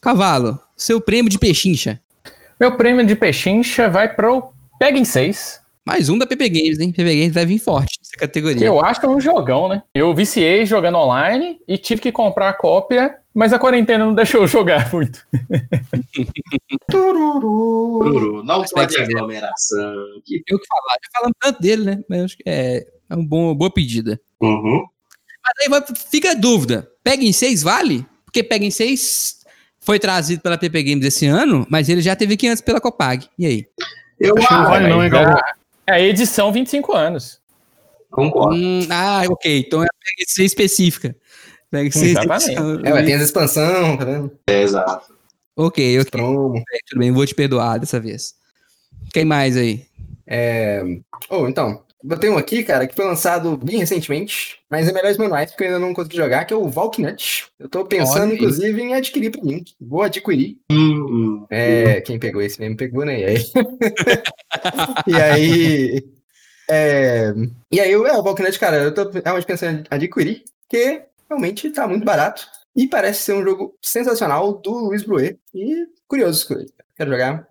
Cavalo, 0.00 0.58
seu 0.76 1.00
prêmio 1.00 1.30
de 1.30 1.38
pechincha. 1.38 2.00
Meu 2.58 2.76
prêmio 2.76 3.04
de 3.04 3.16
pechincha 3.16 3.88
vai 3.88 4.14
pro 4.14 4.54
Pega 4.78 4.98
em 4.98 5.04
6. 5.04 5.60
Mais 5.86 6.08
um 6.08 6.16
da 6.16 6.26
PP 6.26 6.48
Games, 6.48 6.80
hein? 6.80 6.90
PP 6.90 7.14
Games 7.14 7.34
vai 7.34 7.46
vir 7.46 7.58
forte 7.58 7.98
nessa 8.00 8.16
categoria. 8.16 8.66
Eu 8.66 8.82
acho 8.82 9.00
que 9.00 9.06
é 9.06 9.08
um 9.08 9.20
jogão, 9.20 9.68
né? 9.68 9.82
Eu 9.94 10.14
viciei 10.14 10.64
jogando 10.64 10.96
online 10.96 11.58
e 11.68 11.76
tive 11.76 12.00
que 12.00 12.10
comprar 12.10 12.48
a 12.48 12.54
cópia, 12.54 13.14
mas 13.34 13.52
a 13.52 13.58
quarentena 13.58 14.04
não 14.04 14.14
deixou 14.14 14.42
eu 14.42 14.46
jogar 14.46 14.90
muito. 14.92 15.24
Tururu. 16.90 17.98
Tururu. 18.02 18.42
Não 18.42 18.64
pode 18.64 18.98
aglomeração. 18.98 19.94
Eu 20.46 20.58
que 20.58 20.66
falar, 20.66 20.96
já 21.02 21.20
falando 21.20 21.34
tanto 21.38 21.60
dele, 21.60 21.84
né? 21.84 22.04
Mas 22.08 22.22
acho 22.24 22.36
que 22.38 22.44
é, 22.46 22.86
é 23.10 23.14
uma 23.14 23.26
boa, 23.26 23.54
boa 23.54 23.70
pedida. 23.70 24.18
Uhum. 24.40 24.84
Mas 25.44 25.54
aí 25.62 25.68
vai, 25.68 25.82
fica 26.10 26.30
a 26.30 26.34
dúvida: 26.34 26.90
pega 27.02 27.22
em 27.22 27.32
6 27.32 27.62
vale? 27.62 28.06
Porque 28.24 28.42
pega 28.42 28.64
em 28.64 28.70
6 28.70 29.43
foi 29.84 29.98
trazido 29.98 30.40
pela 30.40 30.56
PP 30.56 30.82
Games 30.82 31.04
esse 31.04 31.26
ano, 31.26 31.66
mas 31.68 31.88
ele 31.90 32.00
já 32.00 32.16
teve 32.16 32.34
aqui 32.34 32.48
antes 32.48 32.62
pela 32.62 32.80
Copag. 32.80 33.28
E 33.38 33.44
aí? 33.46 33.66
Eu 34.18 34.36
acho 34.38 34.48
que 34.48 34.54
não 34.54 34.64
vale 34.64 34.88
não, 34.88 35.04
hein, 35.04 35.10
Galvão? 35.10 35.38
É 35.86 35.92
a 35.92 36.00
edição 36.00 36.50
25 36.50 36.92
anos. 36.94 37.38
Concordo. 38.10 38.56
Hum, 38.56 38.86
ah, 38.90 39.22
ok. 39.28 39.58
Então 39.58 39.82
é 39.82 39.86
a 39.86 40.16
PGC 40.16 40.44
específica. 40.44 41.14
PGC 41.70 42.06
Exatamente. 42.06 42.86
É, 42.86 42.90
mas 42.92 43.04
tem 43.04 43.14
as 43.14 43.22
expansão, 43.22 43.96
tá 43.98 44.04
vendo? 44.06 44.32
É, 44.46 44.62
exato. 44.62 45.12
Ok, 45.54 46.00
ok. 46.00 46.20
É, 46.20 46.78
tudo 46.88 46.98
bem, 46.98 47.12
vou 47.12 47.26
te 47.26 47.34
perdoar 47.34 47.78
dessa 47.78 48.00
vez. 48.00 48.34
Quem 49.12 49.24
mais 49.26 49.54
aí? 49.56 49.84
É... 50.26 50.82
Oh, 51.28 51.46
então, 51.46 51.83
eu 52.08 52.18
tenho 52.18 52.34
um 52.34 52.38
aqui, 52.38 52.62
cara, 52.62 52.86
que 52.86 52.94
foi 52.94 53.04
lançado 53.04 53.56
bem 53.56 53.78
recentemente, 53.78 54.58
mas 54.70 54.88
é 54.88 54.92
melhores 54.92 55.16
manuais 55.16 55.50
porque 55.50 55.64
eu 55.64 55.68
ainda 55.68 55.78
não 55.78 55.94
consegui 55.94 56.16
jogar, 56.16 56.44
que 56.44 56.52
é 56.52 56.56
o 56.56 56.68
Valknut. 56.68 57.46
Eu 57.58 57.68
tô 57.68 57.84
pensando, 57.84 58.26
Olha 58.26 58.34
inclusive, 58.34 58.82
em 58.82 58.94
adquirir 58.94 59.30
pra 59.30 59.42
mim. 59.42 59.64
Vou 59.80 60.02
adquirir. 60.02 60.58
Hum, 60.70 61.46
é, 61.48 62.00
quem 62.02 62.18
pegou 62.18 62.42
esse 62.42 62.60
mesmo 62.60 62.76
pegou, 62.76 63.04
né? 63.04 63.20
E 63.20 63.24
aí. 63.24 63.44
e 65.06 65.14
aí. 65.14 66.04
É... 66.68 67.32
E 67.70 67.80
aí, 67.80 67.92
é, 67.92 67.96
o 67.96 68.22
Valknut, 68.22 68.58
cara, 68.58 68.76
eu 68.76 68.94
tô 68.94 69.10
realmente 69.10 69.46
pensando 69.46 69.80
em 69.80 69.84
adquirir, 69.90 70.44
porque 70.62 71.02
realmente 71.28 71.70
tá 71.70 71.88
muito 71.88 72.04
barato. 72.04 72.46
E 72.76 72.88
parece 72.88 73.22
ser 73.22 73.34
um 73.34 73.44
jogo 73.44 73.76
sensacional 73.80 74.52
do 74.52 74.70
Luiz 74.70 75.04
Bruet. 75.04 75.38
E 75.54 75.86
curioso 76.08 76.48
com 76.48 76.54
ele. 76.54 76.72
Quero 76.96 77.10
jogar. 77.10 77.48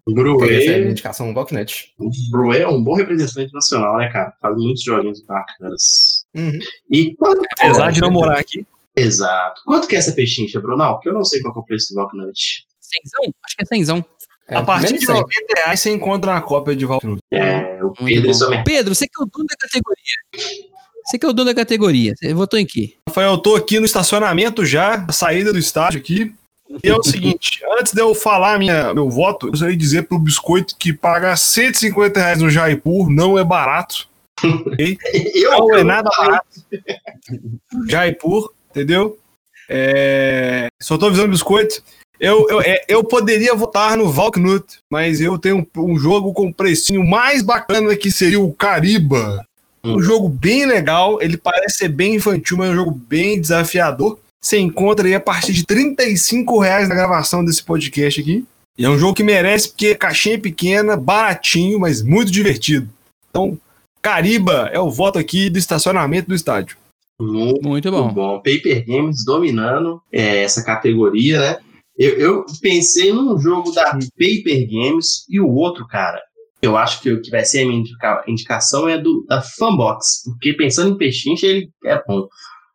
Essa 0.50 0.78
indicação 0.78 1.34
Valknut. 1.34 1.94
O 2.00 2.10
Bruet 2.32 2.62
é 2.62 2.68
um 2.68 2.82
bom 2.82 2.94
representante 2.94 3.54
nacional, 3.54 3.98
né, 3.98 4.10
cara? 4.10 4.34
Faz 4.42 4.56
muitos 4.56 4.84
joguinhos 4.84 5.22
bacanas. 5.22 6.26
Uhum. 6.34 6.60
E 6.90 7.14
quanto. 7.16 7.42
Apesar 7.60 7.92
de 7.92 8.00
não 8.00 8.10
morar 8.10 8.40
aqui. 8.40 8.66
Exato. 8.96 9.62
Quanto 9.66 9.88
que 9.88 9.96
é 9.96 10.00
essa 10.00 10.14
pechincha, 10.14 10.62
Brunal? 10.62 10.96
Porque 10.96 11.10
eu 11.10 11.14
não 11.14 11.26
sei 11.26 11.42
qual 11.42 11.54
é 11.56 11.60
o 11.60 11.64
preço 11.64 11.94
do 11.94 11.96
Valknut. 11.96 12.66
Cenzão? 12.80 13.34
Acho 13.44 13.56
que 13.58 13.64
é 13.64 13.66
cenzão. 13.66 14.06
É, 14.48 14.56
a 14.56 14.64
partir 14.64 14.98
de 14.98 15.08
90 15.08 15.28
reais 15.56 15.80
você 15.80 15.90
encontra 15.90 16.32
uma 16.32 16.42
cópia 16.42 16.76
de 16.76 16.86
Valknut. 16.86 17.22
É, 17.32 17.84
o 17.84 17.92
Pedro 17.92 18.34
só 18.34 18.64
Pedro, 18.64 18.94
você 18.94 19.08
que 19.08 19.20
é 19.20 19.24
o 19.24 19.26
dono 19.26 19.46
da 19.48 19.56
categoria. 19.58 20.64
Você 21.06 21.20
que 21.20 21.26
é 21.26 21.30
o 21.30 21.34
dono 21.34 21.50
da 21.50 21.56
categoria. 21.56 22.14
Você 22.16 22.34
votou 22.34 22.60
em 22.60 22.66
quê? 22.66 22.94
Rafael, 23.10 23.32
eu 23.32 23.38
tô 23.38 23.56
aqui 23.56 23.80
no 23.80 23.86
estacionamento 23.86 24.66
já, 24.66 25.06
saída 25.12 25.52
do 25.52 25.60
estádio 25.60 26.00
aqui. 26.00 26.34
E 26.84 26.90
é 26.90 26.96
o 26.96 27.04
seguinte, 27.04 27.62
antes 27.78 27.94
de 27.94 28.02
eu 28.02 28.16
falar 28.16 28.58
minha, 28.58 28.94
meu 28.94 29.10
voto, 29.10 29.48
eu 29.48 29.52
gostaria 29.52 29.76
de 29.76 29.82
dizer 29.82 30.04
pro 30.04 30.18
Biscoito 30.18 30.76
que 30.78 30.94
pagar 30.94 31.38
150 31.38 32.20
reais 32.20 32.42
no 32.42 32.50
Jaipur 32.50 33.10
não 33.10 33.38
é 33.38 33.44
barato. 33.44 34.08
Okay? 34.44 34.98
não 35.44 35.76
é 35.76 35.84
nada 35.84 36.10
barato. 36.18 36.48
Jaipur, 37.88 38.52
entendeu? 38.72 39.18
É... 39.70 40.68
Só 40.82 40.98
tô 40.98 41.06
avisando 41.06 41.30
o 41.30 41.32
Biscoito. 41.32 41.82
Eu, 42.20 42.48
eu, 42.50 42.62
é, 42.62 42.84
eu 42.88 43.04
poderia 43.04 43.54
votar 43.54 43.98
no 43.98 44.10
Valknut, 44.10 44.80
mas 44.90 45.22
eu 45.22 45.38
tenho 45.38 45.66
um, 45.78 45.82
um 45.82 45.98
jogo 45.98 46.34
com 46.34 46.52
precinho 46.52 47.06
mais 47.06 47.42
bacana 47.42 47.96
que 47.96 48.12
seria 48.12 48.40
o 48.40 48.54
Cariba. 48.54 49.46
Um 49.84 50.02
jogo 50.02 50.30
bem 50.30 50.66
legal, 50.66 51.22
ele 51.22 51.36
parece 51.36 51.80
ser 51.80 51.90
bem 51.90 52.16
infantil, 52.16 52.56
mas 52.56 52.70
é 52.70 52.72
um 52.72 52.76
jogo 52.76 52.92
bem 52.92 53.42
desafiador. 53.42 54.18
Você 54.44 54.60
encontra 54.60 55.08
aí 55.08 55.16
a 55.16 55.22
partir 55.22 55.54
de 55.54 55.66
35 55.66 56.60
reais 56.60 56.90
na 56.90 56.96
gravação 56.96 57.46
desse 57.46 57.64
podcast 57.64 58.20
aqui. 58.20 58.46
E 58.78 58.84
é 58.84 58.90
um 58.90 58.98
jogo 58.98 59.14
que 59.14 59.24
merece, 59.24 59.70
porque 59.70 59.88
a 59.88 59.98
caixinha 59.98 60.36
é 60.36 60.40
pequena, 60.40 60.98
baratinho, 60.98 61.80
mas 61.80 62.02
muito 62.02 62.30
divertido. 62.30 62.90
Então, 63.30 63.58
Cariba 64.02 64.70
é 64.74 64.80
o 64.80 64.92
voto 64.92 65.18
aqui 65.18 65.50
do 65.50 65.58
estacionamento 65.58 66.28
do 66.28 66.36
estádio. 66.36 66.76
Muito, 67.22 67.66
muito 67.66 67.90
bom. 67.90 68.12
bom. 68.12 68.38
Paper 68.40 68.86
Games 68.86 69.24
dominando 69.24 70.02
é, 70.12 70.44
essa 70.44 70.62
categoria, 70.62 71.40
né? 71.40 71.58
Eu, 71.98 72.20
eu, 72.20 72.46
pensei 72.62 73.14
num 73.14 73.40
jogo 73.40 73.72
da 73.72 73.92
Paper 73.94 74.68
Games 74.70 75.26
e 75.30 75.40
o 75.40 75.48
outro, 75.48 75.88
cara, 75.88 76.22
Eu 76.62 76.76
acho 76.76 77.02
que 77.02 77.12
o 77.12 77.22
que 77.22 77.30
vai 77.30 77.46
ser 77.46 77.62
a 77.62 77.66
minha 77.66 77.80
indica 77.80 78.24
indicação 78.28 78.90
é 78.90 78.98
do 78.98 79.26
da 79.26 79.42
Fanbox, 79.42 80.24
porque 80.26 80.52
pensando 80.54 80.96
em 80.96 80.98
pechincha, 80.98 81.46
ele 81.48 81.70
é 81.86 82.04
bom. 82.06 82.28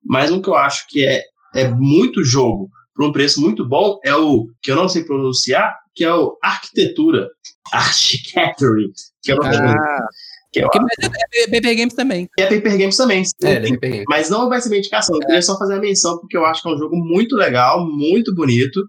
Mas 0.02 0.30
um 0.30 0.40
que 0.40 0.48
eu 0.48 0.54
acho 0.54 0.86
que 0.88 1.04
é, 1.04 1.24
é 1.59 1.68
muito 1.68 2.24
jogo 2.24 2.70
por 2.94 3.06
um 3.06 3.12
preço 3.12 3.40
muito 3.40 3.66
bom 3.66 3.98
é 4.04 4.14
o 4.14 4.48
que 4.61 4.70
eu 4.70 4.76
não 4.76 4.88
sei 4.88 5.04
pronunciar, 5.04 5.76
que 5.94 6.04
é 6.04 6.12
o 6.12 6.36
Arquitetura, 6.42 7.28
Architecture, 7.72 8.90
que 9.22 9.32
eu 9.32 9.36
não 9.36 9.46
ah. 9.46 10.06
Que 10.50 10.61
eu 10.61 10.66
é, 10.66 11.42
é 11.42 11.46
Paper 11.46 11.76
Games 11.76 11.94
também. 11.94 12.28
É 12.38 12.46
Paper 12.46 12.78
Games 12.78 12.96
também. 12.96 13.22
É, 13.42 13.52
é 13.52 13.61
Paper 13.61 13.90
Games. 13.90 14.04
Mas 14.09 14.30
não 14.30 14.48
vai 14.48 14.61
ser 14.61 14.70
minha 14.70 14.78
indicação. 14.78 15.14
Eu 15.16 15.20
queria 15.20 15.42
só 15.42 15.59
fazer 15.59 15.74
a 15.74 15.78
menção, 15.78 16.18
porque 16.18 16.36
eu 16.36 16.46
acho 16.46 16.62
que 16.62 16.68
é 16.68 16.72
um 16.72 16.78
jogo 16.78 16.96
muito 16.96 17.36
legal, 17.36 17.86
muito 17.86 18.34
bonito, 18.34 18.82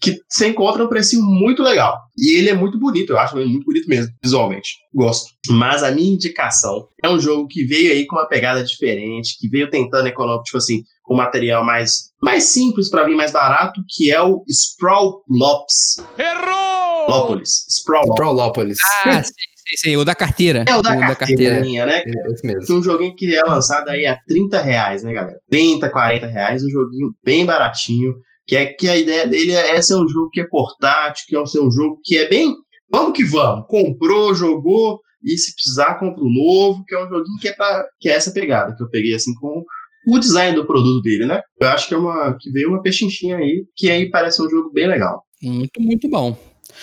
que 0.00 0.18
você 0.28 0.48
encontra 0.48 0.84
um 0.84 0.88
precinho 0.88 1.22
muito 1.22 1.62
legal. 1.62 1.98
E 2.16 2.38
ele 2.38 2.48
é 2.48 2.54
muito 2.54 2.78
bonito, 2.78 3.10
eu 3.10 3.18
acho 3.18 3.38
ele 3.38 3.50
muito 3.50 3.66
bonito 3.66 3.88
mesmo, 3.88 4.12
visualmente. 4.22 4.70
Gosto. 4.94 5.30
Mas 5.50 5.82
a 5.82 5.90
minha 5.90 6.14
indicação 6.14 6.88
é 7.02 7.08
um 7.08 7.20
jogo 7.20 7.46
que 7.46 7.64
veio 7.64 7.92
aí 7.92 8.06
com 8.06 8.16
uma 8.16 8.26
pegada 8.26 8.64
diferente, 8.64 9.36
que 9.38 9.48
veio 9.48 9.68
tentando 9.68 10.08
economizar, 10.08 10.44
tipo 10.44 10.58
assim, 10.58 10.82
com 11.02 11.14
material 11.14 11.64
mais, 11.64 12.12
mais 12.22 12.44
simples 12.44 12.88
para 12.88 13.04
vir 13.04 13.14
mais 13.14 13.32
barato, 13.32 13.82
que 13.88 14.10
é 14.10 14.20
o 14.22 14.42
Sprawl 14.48 15.22
Lops. 15.28 15.96
Errou! 16.18 17.08
Lópolis. 17.08 17.66
Sprawl 17.68 18.32
Lópolis. 18.32 18.78
Ah, 19.04 19.22
sim. 19.24 19.32
Sim, 19.76 19.96
o 19.96 20.04
da 20.04 20.14
carteira. 20.14 20.64
É 20.66 20.76
o 20.76 20.82
da, 20.82 20.90
o 20.90 20.98
carteira, 20.98 21.08
da 21.08 21.16
carteira. 21.16 21.86
né? 21.86 22.02
É 22.04 22.32
esse 22.32 22.44
mesmo. 22.44 22.76
Um 22.76 22.82
joguinho 22.82 23.14
que 23.14 23.34
é 23.34 23.42
lançado 23.42 23.88
aí 23.88 24.04
a 24.04 24.18
30 24.26 24.60
reais, 24.60 25.02
né, 25.04 25.12
galera? 25.12 25.38
30, 25.48 25.88
40 25.90 26.26
reais, 26.26 26.64
um 26.64 26.70
joguinho 26.70 27.14
bem 27.24 27.46
baratinho. 27.46 28.14
Que 28.50 28.56
é 28.56 28.66
que 28.66 28.88
a 28.88 28.96
ideia 28.96 29.28
dele 29.28 29.52
é 29.52 29.80
ser 29.80 29.94
um 29.94 30.08
jogo 30.08 30.28
que 30.28 30.40
é 30.40 30.44
portátil, 30.44 31.24
que 31.28 31.36
é 31.36 31.40
um 31.40 31.70
jogo 31.70 32.00
que 32.02 32.18
é 32.18 32.28
bem. 32.28 32.52
Vamos 32.90 33.12
que 33.16 33.22
vamos. 33.22 33.64
Comprou, 33.68 34.34
jogou, 34.34 34.98
e 35.22 35.38
se 35.38 35.54
precisar, 35.54 36.00
compra 36.00 36.24
um 36.24 36.32
novo, 36.32 36.84
que 36.84 36.92
é 36.92 36.98
um 36.98 37.08
joguinho 37.08 37.38
que 37.40 37.46
é, 37.46 37.52
pra, 37.52 37.86
que 38.00 38.08
é 38.08 38.12
essa 38.12 38.32
pegada 38.32 38.74
que 38.74 38.82
eu 38.82 38.90
peguei 38.90 39.14
assim 39.14 39.32
com 39.34 39.62
o 40.08 40.18
design 40.18 40.56
do 40.56 40.66
produto 40.66 41.00
dele, 41.00 41.26
né? 41.26 41.40
Eu 41.60 41.68
acho 41.68 41.86
que 41.86 41.94
é 41.94 41.96
uma 41.96 42.36
que 42.40 42.50
veio 42.50 42.70
uma 42.70 42.82
pechinchinha 42.82 43.36
aí, 43.36 43.64
que 43.76 43.88
aí 43.88 44.10
parece 44.10 44.42
um 44.42 44.50
jogo 44.50 44.72
bem 44.72 44.88
legal. 44.88 45.22
Muito, 45.40 45.80
muito 45.80 46.08
bom. 46.08 46.36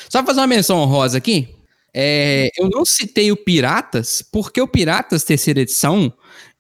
Só 0.10 0.24
fazer 0.24 0.40
uma 0.40 0.48
menção 0.48 0.78
honrosa 0.78 1.18
aqui, 1.18 1.50
é, 1.94 2.48
eu 2.58 2.70
não 2.70 2.86
citei 2.86 3.30
o 3.30 3.36
Piratas, 3.36 4.22
porque 4.22 4.62
o 4.62 4.70
Piratas 4.70 5.26
terceira 5.26 5.60
edição 5.60 6.14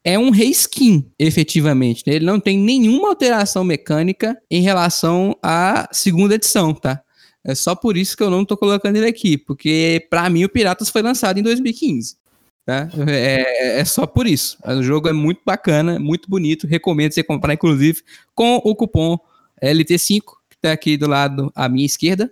é 0.08 0.18
um 0.18 0.30
reskin, 0.30 1.06
efetivamente. 1.20 2.02
Né? 2.08 2.14
Ele 2.14 2.26
não 2.26 2.40
tem 2.40 2.58
nenhuma 2.58 3.10
alteração 3.10 3.66
mecânica 3.66 4.42
em 4.50 4.62
relação 4.62 5.38
à 5.44 5.90
segunda 5.92 6.36
edição, 6.36 6.74
tá? 6.74 7.04
É 7.44 7.54
só 7.54 7.76
por 7.76 7.98
isso 7.98 8.16
que 8.16 8.24
eu 8.24 8.30
não 8.30 8.46
tô 8.46 8.56
colocando 8.56 8.96
ele 8.96 9.08
aqui, 9.08 9.38
porque 9.38 10.08
para 10.10 10.30
mim 10.30 10.46
o 10.46 10.50
Piratas 10.50 10.90
foi 10.90 11.02
lançado 11.02 11.40
em 11.40 11.44
2015. 11.44 12.16
Tá? 12.66 12.90
É, 13.06 13.82
é, 13.82 13.86
só 13.86 14.08
por 14.08 14.28
isso. 14.28 14.58
O 14.66 14.82
jogo 14.82 15.10
é 15.10 15.14
muito 15.14 15.42
bacana, 15.46 16.00
muito 16.00 16.30
bonito. 16.30 16.68
Recomendo 16.68 17.12
você 17.12 17.22
comprar, 17.22 17.54
inclusive, 17.54 18.02
com 18.34 18.62
o 18.64 18.74
cupom 18.74 19.18
LT5, 19.62 20.22
que 20.50 20.58
tá 20.62 20.72
aqui 20.72 20.96
do 20.96 21.08
lado 21.08 21.52
à 21.54 21.68
minha 21.68 21.86
esquerda. 21.86 22.32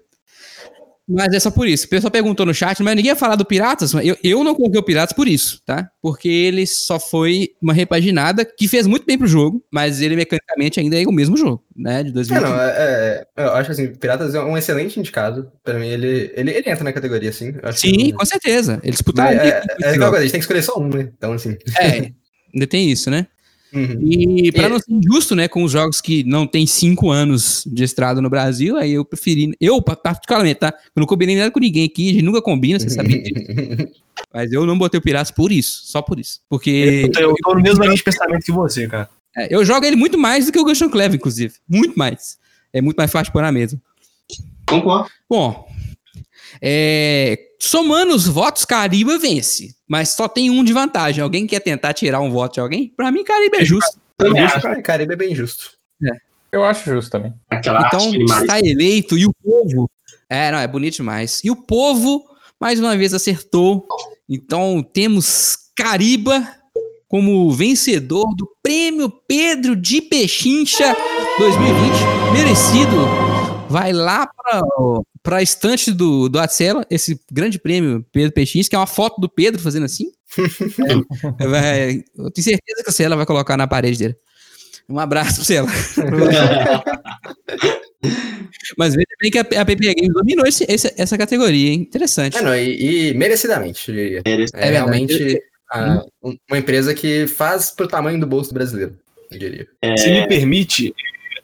Mas 1.08 1.34
é 1.34 1.40
só 1.40 1.52
por 1.52 1.68
isso. 1.68 1.86
O 1.86 1.90
pessoal 1.90 2.10
perguntou 2.10 2.46
no 2.46 2.54
chat, 2.54 2.82
mas 2.82 2.96
ninguém 2.96 3.12
ia 3.12 3.16
falar 3.16 3.36
do 3.36 3.46
Piratas. 3.46 3.94
Eu, 3.94 4.18
eu 4.24 4.44
não 4.44 4.56
coloquei 4.56 4.80
o 4.80 4.84
Piratas 4.84 5.14
por 5.14 5.28
isso, 5.28 5.62
tá? 5.64 5.88
Porque 6.02 6.28
ele 6.28 6.66
só 6.66 7.00
foi 7.00 7.50
uma 7.62 7.74
repaginada 7.74 8.44
que 8.44 8.68
fez 8.68 8.88
muito 8.88 9.06
bem 9.06 9.18
pro 9.18 9.28
jogo, 9.28 9.64
mas 9.72 10.02
ele 10.02 10.16
mecanicamente 10.16 10.80
ainda 10.80 11.00
é 11.00 11.06
o 11.06 11.12
mesmo 11.12 11.38
jogo, 11.38 11.64
né? 11.76 12.04
De 12.04 12.12
2020. 12.12 12.44
É, 12.44 12.50
não, 12.50 12.60
é, 12.60 12.68
é, 13.38 13.44
eu 13.44 13.54
acho 13.54 13.72
assim, 13.72 13.94
Piratas 13.94 14.34
é 14.34 14.42
um 14.42 14.58
excelente 14.58 15.00
indicado. 15.00 15.52
Pra 15.64 15.78
mim, 15.78 15.88
ele, 15.88 16.32
ele, 16.36 16.52
ele 16.52 16.70
entra 16.70 16.84
na 16.84 16.94
categoria, 16.94 17.32
sim. 17.32 17.54
Sim, 17.74 17.98
que... 17.98 18.14
com 18.14 18.26
certeza. 18.26 18.80
Ele 18.82 18.92
disputar. 18.92 19.32
É, 19.32 19.48
é, 19.48 19.64
é, 19.84 19.96
é 19.96 20.04
a 20.04 20.22
gente 20.22 20.32
tem 20.32 20.32
que 20.32 20.38
escolher 20.40 20.64
só 20.64 20.80
um, 20.80 20.90
né? 20.90 21.10
Então, 21.16 21.34
assim. 21.34 21.56
É, 21.80 22.12
ainda 22.54 22.68
tem 22.68 22.90
isso, 22.90 23.12
né? 23.12 23.28
Uhum. 23.76 24.00
E 24.02 24.52
para 24.54 24.70
não 24.70 24.80
ser 24.80 24.92
injusto, 24.92 25.36
né, 25.36 25.50
com 25.50 25.64
os 25.64 25.72
jogos 25.72 26.00
que 26.00 26.24
não 26.24 26.48
tem 26.48 26.66
cinco 26.66 27.12
anos 27.12 27.64
de 27.68 27.84
estrada 27.84 28.22
no 28.22 28.30
Brasil, 28.30 28.78
aí 28.78 28.94
eu 28.94 29.04
preferi, 29.04 29.52
eu 29.60 29.82
particularmente, 29.82 30.62
tá? 30.62 30.74
Eu 30.96 31.02
não 31.02 31.06
combinei 31.06 31.36
nada 31.36 31.52
com 31.52 31.60
ninguém 31.60 31.86
aqui, 31.86 32.10
a 32.10 32.14
gente 32.14 32.24
nunca 32.24 32.42
combina, 32.42 32.80
você 32.80 32.90
sabe 32.90 33.22
disso. 33.22 33.88
Mas 34.34 34.52
eu 34.52 34.66
não 34.66 34.78
botei 34.78 34.98
o 34.98 35.04
Piratas 35.04 35.32
por 35.32 35.52
isso, 35.52 35.82
só 35.86 36.02
por 36.02 36.20
isso. 36.20 36.40
Porque. 36.50 37.10
Eu, 37.18 37.30
eu 37.30 37.36
tô 37.44 37.54
no 37.54 37.62
mesmo 37.62 37.84
linha 37.84 37.96
de 37.96 38.04
pensamento 38.04 38.46
que 38.46 38.52
você, 38.52 38.88
cara. 38.88 39.10
É, 39.36 39.54
eu 39.54 39.66
jogo 39.66 39.86
ele 39.86 39.98
muito 39.98 40.18
mais 40.18 40.46
do 40.46 40.52
que 40.52 40.60
o 40.60 40.64
Guston 40.64 40.90
Clever, 40.90 41.16
inclusive. 41.16 41.56
Muito 41.68 42.00
mais. 42.00 42.38
É 42.72 42.82
muito 42.82 42.96
mais 42.96 43.12
fácil 43.12 43.34
pôr 43.34 43.42
na 43.42 43.52
mesa. 43.52 43.80
Concordo. 44.66 45.10
Bom, 45.30 45.68
é, 46.62 47.38
somando 47.60 48.14
os 48.14 48.28
votos, 48.28 48.66
Cariba 48.66 49.18
vence. 49.18 49.76
Mas 49.88 50.10
só 50.10 50.28
tem 50.28 50.50
um 50.50 50.64
de 50.64 50.74
vantagem. 50.74 51.24
Alguém 51.24 51.48
quer 51.48 51.60
tentar 51.60 51.94
tirar 51.94 52.20
um 52.22 52.32
voto 52.32 52.56
de 52.56 52.60
alguém? 52.60 52.94
Pra 52.96 53.12
mim, 53.12 53.24
Caribe 53.24 53.58
é 53.58 53.66
justo. 53.66 54.00
Também 54.18 54.48
Caribe 54.84 55.14
é 55.14 55.18
bem 55.18 55.36
justo. 55.36 55.72
É. 56.04 56.26
Eu 56.52 56.64
acho 56.64 56.90
justo 56.90 57.12
também. 57.12 57.34
Aquela 57.50 57.86
então, 57.88 58.14
está 58.40 58.60
eleito 58.60 59.18
e 59.18 59.26
o 59.26 59.34
povo. 59.34 59.90
É, 60.30 60.52
não, 60.52 60.60
é 60.60 60.68
bonito 60.68 60.96
demais. 60.96 61.42
E 61.44 61.52
o 61.52 61.56
povo, 61.56 62.24
mais 62.60 62.80
uma 62.80 62.96
vez, 62.96 63.14
acertou. 63.14 63.86
Então, 64.28 64.82
temos 64.82 65.58
Cariba 65.76 66.48
como 67.08 67.52
vencedor 67.52 68.34
do 68.36 68.50
Prêmio 68.64 69.10
Pedro 69.10 69.76
de 69.76 70.02
Pechincha 70.02 70.96
2020. 71.38 72.34
Merecido 72.34 72.96
vai 73.70 73.92
lá 73.94 74.28
para 74.28 74.62
a 75.26 75.42
estante 75.42 75.92
do, 75.92 76.30
do 76.30 76.40
Atsela, 76.40 76.86
esse 76.90 77.20
grande 77.32 77.58
prêmio 77.60 78.06
Pedro 78.12 78.32
Peixins, 78.32 78.68
que 78.68 78.76
é 78.76 78.80
uma 78.80 78.88
foto 78.88 79.20
do 79.20 79.30
Pedro 79.30 79.62
fazendo 79.62 79.86
assim. 79.86 80.12
é, 81.40 81.48
vai, 81.48 82.04
eu 82.18 82.32
tenho 82.32 82.44
certeza 82.46 82.84
que 82.84 82.90
a 82.90 82.94
Cela 82.94 83.16
vai 83.16 83.26
colocar 83.26 83.58
na 83.58 83.68
parede 83.68 83.98
dele. 83.98 84.16
Um 84.88 85.00
abraço, 85.00 85.44
Cela. 85.44 85.68
Mas 88.78 88.94
veja 88.94 89.08
bem 89.20 89.32
que 89.32 89.40
a, 89.40 89.42
a 89.42 89.66
PP 89.66 89.96
Games 89.96 90.14
dominou 90.14 90.46
esse, 90.46 90.66
esse, 90.70 90.94
essa 90.98 91.18
categoria, 91.18 91.72
hein? 91.72 91.82
Interessante. 91.82 92.38
É, 92.38 92.42
não, 92.42 92.56
e, 92.56 93.10
e, 93.10 93.14
merecidamente, 93.14 93.90
eu 93.90 93.96
diria. 93.96 94.22
É, 94.54 94.68
é 94.68 94.72
realmente 94.72 95.42
a, 95.72 96.06
uma 96.22 96.58
empresa 96.58 96.94
que 96.94 97.28
faz 97.28 97.72
pro 97.72 97.88
tamanho 97.88 98.20
do 98.20 98.28
bolso 98.28 98.54
brasileiro, 98.54 98.98
eu 99.32 99.40
diria. 99.40 99.68
É... 99.82 99.98
Se 99.98 100.10
me 100.10 100.28
permite, 100.28 100.94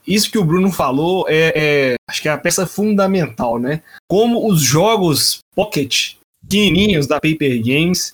isso 0.06 0.32
que 0.32 0.38
o 0.38 0.44
Bruno 0.44 0.72
falou 0.72 1.26
é, 1.28 1.54
é, 1.56 1.96
acho 2.10 2.22
que 2.22 2.28
é 2.28 2.32
a 2.32 2.38
peça 2.38 2.66
fundamental, 2.66 3.60
né? 3.60 3.82
Como 4.08 4.48
os 4.50 4.62
jogos 4.62 5.40
Pocket 5.56 6.14
pequenininhos 6.42 7.08
da 7.08 7.16
Paper 7.16 7.62
Games 7.64 8.14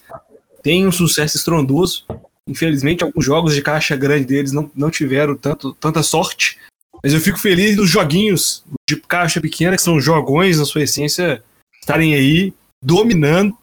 têm 0.62 0.88
um 0.88 0.92
sucesso 0.92 1.38
estrondoso. 1.38 2.06
Infelizmente, 2.48 3.04
alguns 3.04 3.26
jogos 3.26 3.56
de 3.56 3.62
caixa 3.62 3.96
grande 3.96 4.26
deles 4.26 4.52
não, 4.52 4.70
não 4.76 4.92
tiveram 4.92 5.36
tanto, 5.36 5.74
tanta 5.74 6.04
sorte. 6.04 6.58
Mas 7.04 7.14
eu 7.14 7.20
fico 7.20 7.40
feliz 7.40 7.76
dos 7.76 7.90
joguinhos 7.90 8.64
de 8.88 8.96
caixa 8.96 9.42
pequena, 9.42 9.76
que 9.76 9.82
são 9.82 10.00
jogões 10.00 10.60
na 10.60 10.66
sua 10.66 10.84
essência, 10.84 11.44
estarem 11.80 12.14
aí 12.14 12.54
dominando 12.84 13.56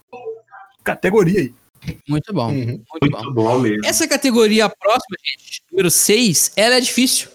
categoria 0.82 1.40
aí. 1.40 1.54
Muito 2.08 2.32
bom. 2.32 2.48
Uhum. 2.48 2.66
Muito, 2.66 2.84
muito 3.00 3.10
bom. 3.10 3.32
bom 3.32 3.58
mesmo. 3.58 3.84
Essa 3.84 4.08
categoria 4.08 4.68
próxima, 4.68 5.16
gente, 5.24 5.62
número 5.70 5.90
6, 5.90 6.52
ela 6.56 6.76
é 6.76 6.80
difícil 6.80 7.28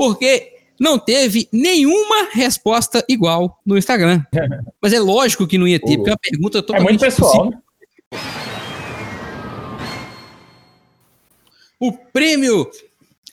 porque 0.00 0.54
não 0.80 0.98
teve 0.98 1.46
nenhuma 1.52 2.30
resposta 2.32 3.04
igual 3.06 3.60
no 3.66 3.76
Instagram. 3.76 4.22
Mas 4.80 4.94
é 4.94 4.98
lógico 4.98 5.46
que 5.46 5.58
não 5.58 5.68
ia 5.68 5.78
ter, 5.78 5.98
porque 5.98 6.08
é 6.08 6.12
uma 6.14 6.18
pergunta 6.18 6.62
totalmente 6.62 6.88
É 6.88 6.90
muito 6.90 7.00
pessoal. 7.00 7.52
O 11.78 11.92
prêmio 11.92 12.66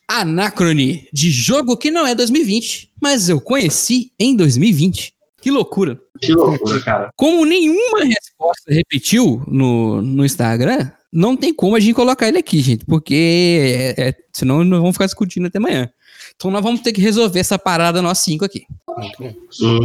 Anacrone 0.09 1.07
de 1.13 1.31
jogo 1.31 1.77
que 1.77 1.89
não 1.89 2.05
é 2.05 2.13
2020, 2.13 2.91
mas 3.01 3.29
eu 3.29 3.39
conheci 3.39 4.11
em 4.19 4.35
2020. 4.35 5.13
Que 5.41 5.49
loucura. 5.49 5.99
Que 6.21 6.33
loucura, 6.33 6.81
cara. 6.81 7.11
Como 7.15 7.45
nenhuma 7.45 8.03
resposta 8.03 8.73
repetiu 8.73 9.41
no, 9.47 10.01
no 10.01 10.25
Instagram, 10.25 10.91
não 11.11 11.35
tem 11.37 11.53
como 11.53 11.75
a 11.75 11.79
gente 11.79 11.93
colocar 11.93 12.27
ele 12.27 12.37
aqui, 12.37 12.59
gente, 12.59 12.85
porque 12.85 13.95
é, 13.97 14.09
é, 14.09 14.15
senão 14.33 14.63
nós 14.63 14.79
vamos 14.79 14.95
ficar 14.95 15.05
discutindo 15.05 15.47
até 15.47 15.57
amanhã. 15.57 15.89
Então 16.37 16.51
nós 16.51 16.63
vamos 16.63 16.81
ter 16.81 16.93
que 16.93 17.01
resolver 17.01 17.39
essa 17.39 17.57
parada 17.57 18.01
nós 18.01 18.19
cinco 18.19 18.45
aqui. 18.45 18.63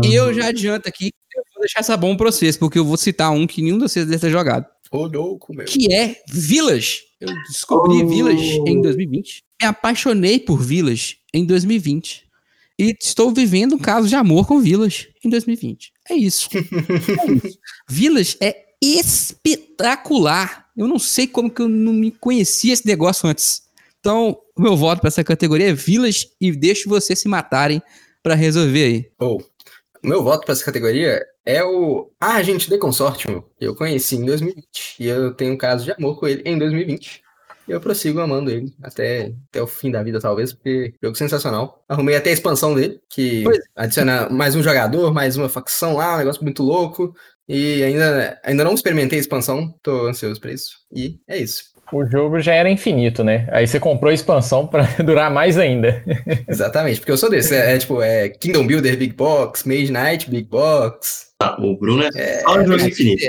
E 0.04 0.14
eu 0.14 0.32
já 0.34 0.48
adianto 0.48 0.86
aqui, 0.88 1.10
eu 1.34 1.42
vou 1.54 1.62
deixar 1.62 1.80
essa 1.80 1.96
bom 1.96 2.14
pra 2.14 2.30
vocês, 2.30 2.58
porque 2.58 2.78
eu 2.78 2.84
vou 2.84 2.98
citar 2.98 3.32
um 3.32 3.46
que 3.46 3.62
nenhum 3.62 3.78
de 3.78 3.84
vocês 3.84 4.06
deve 4.06 4.20
ter 4.20 4.30
jogado. 4.30 4.66
Ô, 4.90 5.06
louco, 5.06 5.54
meu. 5.54 5.64
Que 5.64 5.92
é 5.92 6.16
Village. 6.28 7.00
Eu 7.18 7.34
descobri 7.48 8.02
oh. 8.02 8.08
Village 8.08 8.60
em 8.66 8.82
2020. 8.82 9.42
Me 9.62 9.66
apaixonei 9.66 10.38
por 10.38 10.60
Village 10.60 11.18
em 11.32 11.46
2020. 11.46 12.26
E 12.78 12.94
estou 13.00 13.32
vivendo 13.32 13.76
um 13.76 13.78
caso 13.78 14.06
de 14.06 14.14
amor 14.14 14.46
com 14.46 14.60
Village 14.60 15.08
em 15.24 15.30
2020. 15.30 15.92
É 16.10 16.14
isso. 16.14 16.48
é 16.52 17.32
isso. 17.46 17.58
Village 17.88 18.36
é 18.40 18.54
espetacular. 18.82 20.68
Eu 20.76 20.86
não 20.86 20.98
sei 20.98 21.26
como 21.26 21.50
que 21.50 21.62
eu 21.62 21.68
não 21.68 21.92
me 21.94 22.10
conhecia 22.10 22.74
esse 22.74 22.86
negócio 22.86 23.26
antes. 23.28 23.62
Então, 24.00 24.36
o 24.62 24.64
meu 24.64 24.76
voto 24.76 25.00
para 25.00 25.08
essa 25.08 25.24
categoria 25.24 25.70
é 25.70 25.72
Vilas 25.72 26.28
e 26.40 26.52
deixo 26.52 26.88
vocês 26.88 27.18
se 27.18 27.28
matarem 27.28 27.82
para 28.22 28.36
resolver 28.36 28.84
aí. 28.84 29.10
Oh, 29.20 29.38
o 30.02 30.08
meu 30.08 30.22
voto 30.22 30.44
para 30.44 30.52
essa 30.52 30.64
categoria 30.64 31.20
é 31.44 31.64
o 31.64 32.12
Agente 32.20 32.70
de 32.70 32.78
Consortium. 32.78 33.42
Eu 33.60 33.74
conheci 33.74 34.14
em 34.14 34.24
2020 34.24 34.96
e 35.00 35.08
eu 35.08 35.34
tenho 35.34 35.54
um 35.54 35.56
caso 35.56 35.84
de 35.84 35.90
amor 35.90 36.18
com 36.18 36.28
ele 36.28 36.42
em 36.44 36.56
2020. 36.56 37.22
E 37.66 37.72
eu 37.72 37.80
prossigo 37.80 38.20
amando 38.20 38.50
ele 38.50 38.72
até, 38.80 39.32
até 39.48 39.60
o 39.60 39.66
fim 39.66 39.90
da 39.90 40.02
vida, 40.02 40.20
talvez, 40.20 40.52
porque 40.52 40.94
jogo 41.02 41.16
sensacional. 41.16 41.84
Arrumei 41.88 42.14
até 42.14 42.30
a 42.30 42.32
expansão 42.32 42.72
dele, 42.72 43.00
que 43.08 43.42
pois. 43.42 43.58
adiciona 43.74 44.28
mais 44.28 44.54
um 44.54 44.62
jogador, 44.62 45.12
mais 45.12 45.36
uma 45.36 45.48
facção 45.48 45.96
lá, 45.96 46.14
um 46.14 46.18
negócio 46.18 46.42
muito 46.44 46.62
louco. 46.62 47.12
E 47.48 47.82
ainda, 47.82 48.40
ainda 48.44 48.62
não 48.62 48.74
experimentei 48.74 49.18
a 49.18 49.22
expansão, 49.22 49.74
tô 49.82 50.06
ansioso 50.06 50.40
pra 50.40 50.52
isso. 50.52 50.78
E 50.94 51.18
é 51.26 51.36
isso. 51.38 51.71
O 51.92 52.06
jogo 52.06 52.40
já 52.40 52.54
era 52.54 52.70
infinito, 52.70 53.22
né? 53.22 53.46
Aí 53.52 53.66
você 53.66 53.78
comprou 53.78 54.10
a 54.10 54.14
expansão 54.14 54.66
para 54.66 54.84
durar 55.04 55.30
mais 55.30 55.58
ainda. 55.58 56.02
Exatamente, 56.48 57.00
porque 57.00 57.12
eu 57.12 57.18
sou 57.18 57.28
desse. 57.28 57.54
É, 57.54 57.74
é, 57.74 57.78
tipo, 57.78 58.00
é 58.00 58.30
Kingdom 58.30 58.66
Builder 58.66 58.96
Big 58.96 59.14
Box, 59.14 59.68
Mage 59.68 59.92
Knight 59.92 60.30
Big 60.30 60.48
Box. 60.48 61.32
Ah, 61.38 61.56
o 61.60 61.76
Bruno 61.76 62.02
é, 62.02 62.08
é 62.14 62.40
só 62.40 62.58
um 62.58 62.66
jogo 62.66 62.82
infinito. 62.82 63.24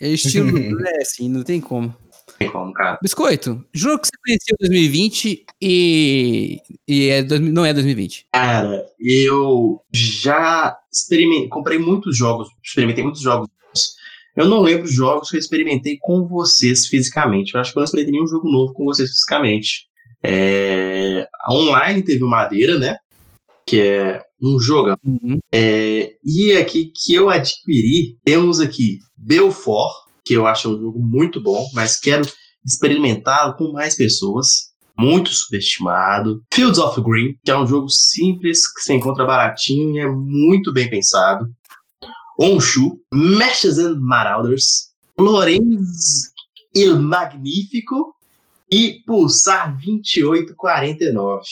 É, 0.00 0.06
é 0.06 0.08
estilo, 0.10 0.86
é 0.86 1.02
assim, 1.02 1.28
não 1.28 1.42
tem 1.42 1.60
como. 1.60 1.88
Não 1.88 2.34
tem 2.38 2.50
como, 2.50 2.72
cara. 2.72 2.98
Biscoito, 3.02 3.64
jogo 3.74 4.02
que 4.02 4.08
você 4.08 4.16
conheceu 4.24 4.54
em 4.54 4.68
2020 4.68 5.46
e, 5.60 6.60
e 6.86 7.08
é, 7.08 7.22
não 7.22 7.64
é 7.64 7.72
2020. 7.72 8.26
Cara, 8.32 8.86
eu 9.00 9.82
já 9.92 10.78
experimentei, 10.92 11.48
comprei 11.48 11.78
muitos 11.78 12.16
jogos, 12.16 12.48
experimentei 12.62 13.02
muitos 13.02 13.22
jogos 13.22 13.48
eu 14.36 14.46
não 14.46 14.60
lembro 14.60 14.86
jogos 14.86 15.30
que 15.30 15.36
eu 15.36 15.40
experimentei 15.40 15.96
com 15.98 16.26
vocês 16.28 16.86
fisicamente. 16.86 17.54
Eu 17.54 17.60
acho 17.60 17.72
que 17.72 17.78
eu 17.78 17.80
não 17.80 17.86
experimentei 17.86 18.12
nenhum 18.12 18.28
jogo 18.28 18.50
novo 18.50 18.74
com 18.74 18.84
vocês 18.84 19.08
fisicamente. 19.08 19.86
É... 20.22 21.26
Online 21.50 22.02
teve 22.02 22.22
o 22.22 22.28
Madeira, 22.28 22.78
né? 22.78 22.98
Que 23.66 23.80
é 23.80 24.22
um 24.40 24.60
jogo. 24.60 24.94
Uhum. 25.02 25.38
É... 25.50 26.12
E 26.22 26.52
aqui 26.52 26.92
que 26.94 27.14
eu 27.14 27.30
adquiri, 27.30 28.18
temos 28.22 28.60
aqui 28.60 28.98
Belfort, 29.16 29.92
que 30.22 30.34
eu 30.34 30.46
acho 30.46 30.68
um 30.68 30.78
jogo 30.78 30.98
muito 31.00 31.42
bom, 31.42 31.66
mas 31.72 31.98
quero 31.98 32.22
experimentá-lo 32.64 33.56
com 33.56 33.72
mais 33.72 33.96
pessoas. 33.96 34.74
Muito 34.98 35.30
subestimado. 35.30 36.42
Fields 36.52 36.78
of 36.78 37.00
Green, 37.02 37.36
que 37.44 37.50
é 37.50 37.58
um 37.58 37.66
jogo 37.66 37.88
simples, 37.88 38.70
que 38.72 38.80
se 38.80 38.94
encontra 38.94 39.26
baratinho 39.26 39.94
e 39.94 39.98
é 39.98 40.08
muito 40.08 40.72
bem 40.72 40.88
pensado. 40.88 41.46
Onshu, 42.38 43.00
Meshes 43.12 43.78
and 43.78 43.98
Marauders, 44.00 44.92
Lorenz 45.18 46.32
Il 46.74 46.96
Magnífico 46.96 48.14
e 48.70 49.02
Pulsar 49.06 49.76
2849. 49.78 51.42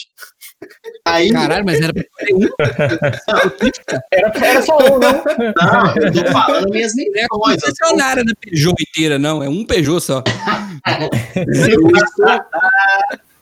Aí, 1.06 1.30
Caralho, 1.32 1.64
mas 1.64 1.80
era 1.80 1.92
pra 1.92 2.02
ter 2.02 2.34
um. 2.34 2.48
era, 4.12 4.32
era 4.46 4.62
só 4.62 4.76
um, 4.78 4.98
não? 4.98 5.12
Não, 5.12 5.94
eu 5.96 6.12
tô 6.12 6.32
falando 6.32 6.70
minhas 6.70 6.94
menções. 6.94 7.14
Não 7.14 7.22
é 7.22 7.28
concessionária 7.28 8.24
da 8.24 8.34
Peugeot 8.40 8.74
inteira, 8.80 9.18
não. 9.18 9.42
É 9.42 9.48
um 9.48 9.64
Peugeot 9.64 10.00
só. 10.00 10.22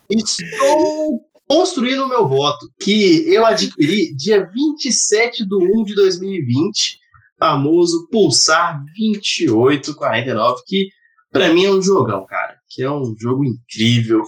estou 0.09 1.25
construindo 1.47 2.05
o 2.05 2.09
meu 2.09 2.27
voto, 2.27 2.71
que 2.79 3.25
eu 3.33 3.45
adquiri 3.45 4.13
dia 4.15 4.45
27 4.45 5.45
de 5.45 5.55
1 5.55 5.83
de 5.83 5.95
2020 5.95 7.02
famoso 7.43 8.07
Pulsar 8.09 8.81
2849, 8.97 10.61
que 10.65 10.87
para 11.29 11.53
mim 11.53 11.65
é 11.65 11.71
um 11.71 11.81
jogão, 11.81 12.25
cara. 12.25 12.55
Que 12.69 12.83
é 12.83 12.89
um 12.89 13.13
jogo 13.19 13.43
incrível. 13.43 14.23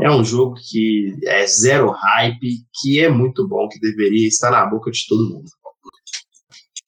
É 0.00 0.08
um 0.08 0.24
jogo 0.24 0.54
que 0.70 1.12
é 1.26 1.44
zero 1.46 1.90
hype, 1.90 2.58
que 2.80 3.00
é 3.00 3.08
muito 3.08 3.46
bom, 3.48 3.68
que 3.68 3.80
deveria 3.80 4.28
estar 4.28 4.50
na 4.52 4.64
boca 4.64 4.92
de 4.92 5.06
todo 5.08 5.28
mundo. 5.28 5.50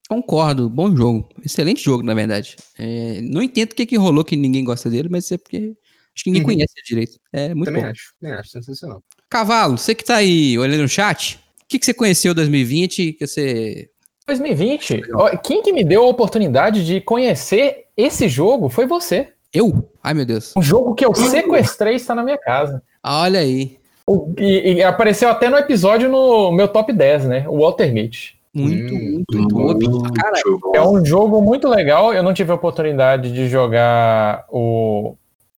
Concordo, 0.08 0.70
bom 0.70 0.94
jogo. 0.94 1.28
Excelente 1.44 1.82
jogo, 1.82 2.04
na 2.04 2.14
verdade. 2.14 2.56
É, 2.78 3.20
não 3.20 3.42
entendo 3.42 3.72
o 3.72 3.74
que, 3.74 3.84
que 3.84 3.96
rolou 3.96 4.24
que 4.24 4.36
ninguém 4.36 4.64
gosta 4.64 4.88
dele, 4.88 5.08
mas 5.10 5.30
é 5.32 5.36
porque 5.36 5.74
acho 6.14 6.24
que 6.24 6.30
ninguém 6.30 6.42
uhum. 6.42 6.54
conhece 6.54 6.74
direito. 6.86 7.18
É 7.32 7.52
muito 7.52 7.66
Também 7.66 7.82
bom. 7.82 7.90
acho, 7.90 8.14
também 8.20 8.36
acho 8.36 8.50
sensacional. 8.50 9.02
Cavalo, 9.28 9.76
você 9.76 9.92
que 9.94 10.04
tá 10.04 10.16
aí 10.16 10.56
olhando 10.56 10.82
no 10.82 10.88
chat, 10.88 11.36
o 11.62 11.66
que, 11.68 11.78
que 11.80 11.84
você 11.84 11.92
conheceu 11.92 12.32
em 12.32 12.36
2020 12.36 13.14
que 13.14 13.26
você 13.26 13.90
2020, 14.26 15.02
quem 15.42 15.62
que 15.62 15.72
me 15.72 15.84
deu 15.84 16.04
a 16.04 16.08
oportunidade 16.08 16.84
de 16.84 17.00
conhecer 17.00 17.84
esse 17.96 18.28
jogo 18.28 18.68
foi 18.68 18.86
você. 18.86 19.28
Eu? 19.52 19.88
Ai, 20.02 20.14
meu 20.14 20.24
Deus. 20.24 20.52
Um 20.56 20.62
jogo 20.62 20.94
que 20.94 21.04
eu 21.04 21.14
sequestrei 21.14 21.94
está 21.94 22.14
na 22.14 22.24
minha 22.24 22.38
casa. 22.38 22.82
Olha 23.02 23.40
aí. 23.40 23.78
O, 24.06 24.34
e, 24.38 24.74
e, 24.74 24.82
apareceu 24.82 25.28
até 25.28 25.48
no 25.48 25.56
episódio 25.56 26.10
no 26.10 26.50
meu 26.52 26.68
top 26.68 26.92
10, 26.92 27.24
né? 27.26 27.44
O 27.48 27.60
Watergate. 27.60 28.38
Muito, 28.52 28.94
hum, 28.94 29.24
muito, 29.30 29.56
muito. 29.56 29.90
muito. 29.90 30.12
Cara, 30.12 30.40
é 30.74 30.80
um 30.82 31.04
jogo 31.04 31.40
muito 31.40 31.68
legal. 31.68 32.12
Eu 32.12 32.22
não 32.22 32.34
tive 32.34 32.52
a 32.52 32.54
oportunidade 32.54 33.32
de 33.32 33.48
jogar 33.48 34.44
o, 34.50 35.14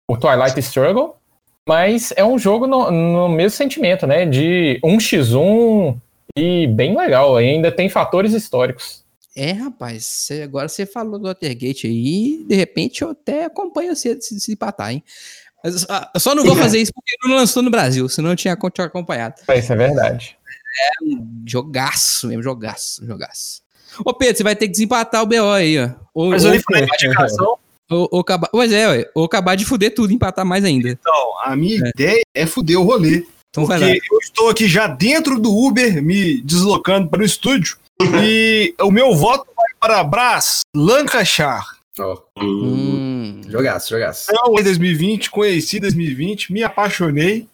o 0.09 0.17
Twilight 0.17 0.59
Struggle, 0.61 1.17
mas 1.69 2.13
é 2.17 2.25
um 2.25 2.39
jogo 2.39 2.67
no, 2.67 2.91
no 2.91 3.29
mesmo 3.29 3.57
sentimento, 3.57 4.07
né? 4.07 4.25
De 4.25 4.79
1x1 4.85 5.97
e 6.37 6.67
bem 6.67 6.97
legal, 6.97 7.37
ainda 7.37 7.73
tem 7.73 7.89
fatores 7.89 8.33
históricos. 8.33 9.05
É, 9.35 9.53
rapaz, 9.53 10.05
cê, 10.05 10.43
agora 10.43 10.69
você 10.69 10.87
falou 10.87 11.19
do 11.19 11.29
Watergate 11.29 11.87
aí, 11.87 12.45
de 12.47 12.55
repente 12.55 13.03
eu 13.03 13.11
até 13.11 13.45
acompanho 13.45 13.95
você 13.95 14.19
se, 14.21 14.41
se 14.41 14.53
empatar, 14.53 14.93
hein? 14.93 15.03
Mas 15.63 15.85
ah, 15.89 16.11
eu 16.15 16.21
só 16.21 16.35
não 16.35 16.45
vou 16.45 16.57
fazer 16.57 16.79
isso 16.79 16.93
porque 16.95 17.17
não 17.23 17.37
lançou 17.37 17.63
no 17.63 17.71
Brasil, 17.71 18.09
senão 18.09 18.31
eu 18.31 18.37
tinha, 18.37 18.57
tinha 18.73 18.87
acompanhado. 18.87 19.35
Isso 19.55 19.73
é 19.73 19.77
verdade. 19.77 20.39
É 20.79 21.05
um 21.05 21.43
jogaço 21.47 22.29
mesmo, 22.29 22.43
jogaço, 22.43 23.05
jogaço. 23.05 23.63
Ô 24.05 24.15
Pedro, 24.15 24.37
você 24.37 24.43
vai 24.43 24.55
ter 24.55 24.67
que 24.67 24.73
desempatar 24.73 25.23
o 25.23 25.27
BO 25.27 25.51
aí, 25.51 25.79
ó. 25.79 25.91
Ou, 26.15 26.31
Mas 26.31 26.45
ou, 26.45 26.55
eu 26.55 26.61
falei 26.61 26.85
indicação. 26.85 27.59
Ou, 27.91 28.09
ou, 28.11 28.21
acabar, 28.21 28.49
pois 28.49 28.73
é, 28.73 29.11
ou 29.15 29.25
acabar 29.25 29.55
de 29.55 29.65
fuder 29.65 29.95
tudo, 29.95 30.13
empatar 30.13 30.45
mais 30.45 30.65
ainda. 30.65 30.89
Então, 30.89 31.39
a 31.45 31.55
minha 31.57 31.83
é. 31.85 31.89
ideia 31.89 32.23
é 32.35 32.47
fuder 32.47 32.79
o 32.79 32.85
rolê. 32.85 33.25
Então 33.63 33.79
porque 33.79 34.01
eu 34.13 34.19
estou 34.19 34.49
aqui 34.51 34.69
já 34.69 34.87
dentro 34.87 35.41
do 35.41 35.51
Uber, 35.51 36.03
me 36.03 36.41
deslocando 36.43 37.09
para 37.09 37.23
o 37.23 37.25
estúdio. 37.25 37.79
e 38.23 38.75
o 38.81 38.91
meu 38.91 39.15
voto 39.15 39.47
vai 39.57 39.67
para 39.81 40.05
Brás 40.05 40.61
Lancashire. 40.75 41.77
Oh. 41.99 42.19
Hum. 42.39 43.41
Jogaço, 43.49 43.89
jogaço. 43.89 44.31
Eu, 44.31 44.59
em 44.59 44.63
2020, 44.63 45.31
conheci 45.31 45.81
2020, 45.81 46.53
me 46.53 46.63
apaixonei. 46.63 47.49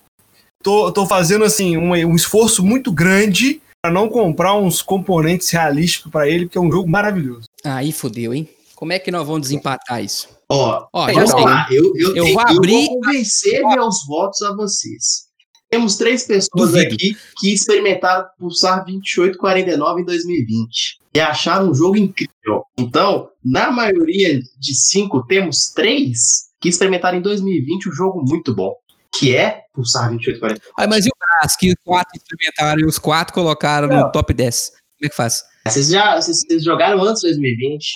Tô, 0.62 0.90
tô 0.90 1.06
fazendo 1.06 1.44
assim 1.44 1.76
um, 1.76 1.90
um 1.90 2.16
esforço 2.16 2.64
muito 2.64 2.90
grande 2.90 3.60
para 3.80 3.92
não 3.92 4.08
comprar 4.08 4.56
uns 4.56 4.80
componentes 4.82 5.50
realísticos 5.50 6.10
para 6.10 6.28
ele, 6.28 6.46
porque 6.46 6.58
é 6.58 6.60
um 6.60 6.70
jogo 6.70 6.88
maravilhoso. 6.88 7.44
Aí 7.64 7.92
fodeu, 7.92 8.32
hein? 8.34 8.48
Como 8.74 8.92
é 8.92 8.98
que 8.98 9.10
nós 9.10 9.26
vamos 9.26 9.42
desempatar 9.42 10.02
isso? 10.02 10.28
Ó, 10.48 10.86
Ó 10.92 11.12
já 11.12 11.26
sei. 11.26 11.44
Eu, 11.70 11.92
eu, 11.96 12.16
eu, 12.16 12.32
vou 12.32 12.40
abrir. 12.40 12.74
Eu 12.74 12.86
vou 12.86 13.00
convencer 13.00 13.62
meus 13.62 14.04
votos 14.06 14.42
a 14.42 14.54
vocês. 14.54 15.28
Temos 15.72 15.96
três 15.96 16.26
pessoas 16.26 16.70
Duvido. 16.70 16.94
aqui 16.94 17.16
que 17.38 17.54
experimentaram 17.54 18.26
Pulsar 18.38 18.84
2849 18.84 20.02
em 20.02 20.04
2020 20.04 20.98
e 21.14 21.18
acharam 21.18 21.70
um 21.70 21.74
jogo 21.74 21.96
incrível. 21.96 22.64
Então, 22.76 23.30
na 23.42 23.70
maioria 23.70 24.38
de 24.58 24.74
cinco, 24.74 25.26
temos 25.26 25.70
três 25.70 26.50
que 26.60 26.68
experimentaram 26.68 27.16
em 27.16 27.22
2020 27.22 27.88
um 27.88 27.92
jogo 27.92 28.22
muito 28.22 28.54
bom, 28.54 28.74
que 29.18 29.34
é 29.34 29.62
Pulsar 29.72 30.10
2849. 30.10 30.60
Ah, 30.76 30.86
mas 30.86 31.06
e 31.06 31.08
o 31.08 31.12
Brás, 31.18 31.56
que 31.56 31.68
os 31.70 31.74
quatro 31.82 32.18
experimentaram 32.18 32.80
e 32.82 32.84
os 32.84 32.98
quatro 32.98 33.32
colocaram 33.32 33.88
Não. 33.88 33.96
no 33.96 34.12
top 34.12 34.34
10? 34.34 34.68
Como 34.68 35.06
é 35.06 35.08
que 35.08 35.16
faz? 35.16 35.42
Vocês 35.66 35.88
já 35.88 36.20
vocês, 36.20 36.42
vocês 36.46 36.62
jogaram 36.62 37.02
antes 37.02 37.22
de 37.22 37.28
2020? 37.28 37.92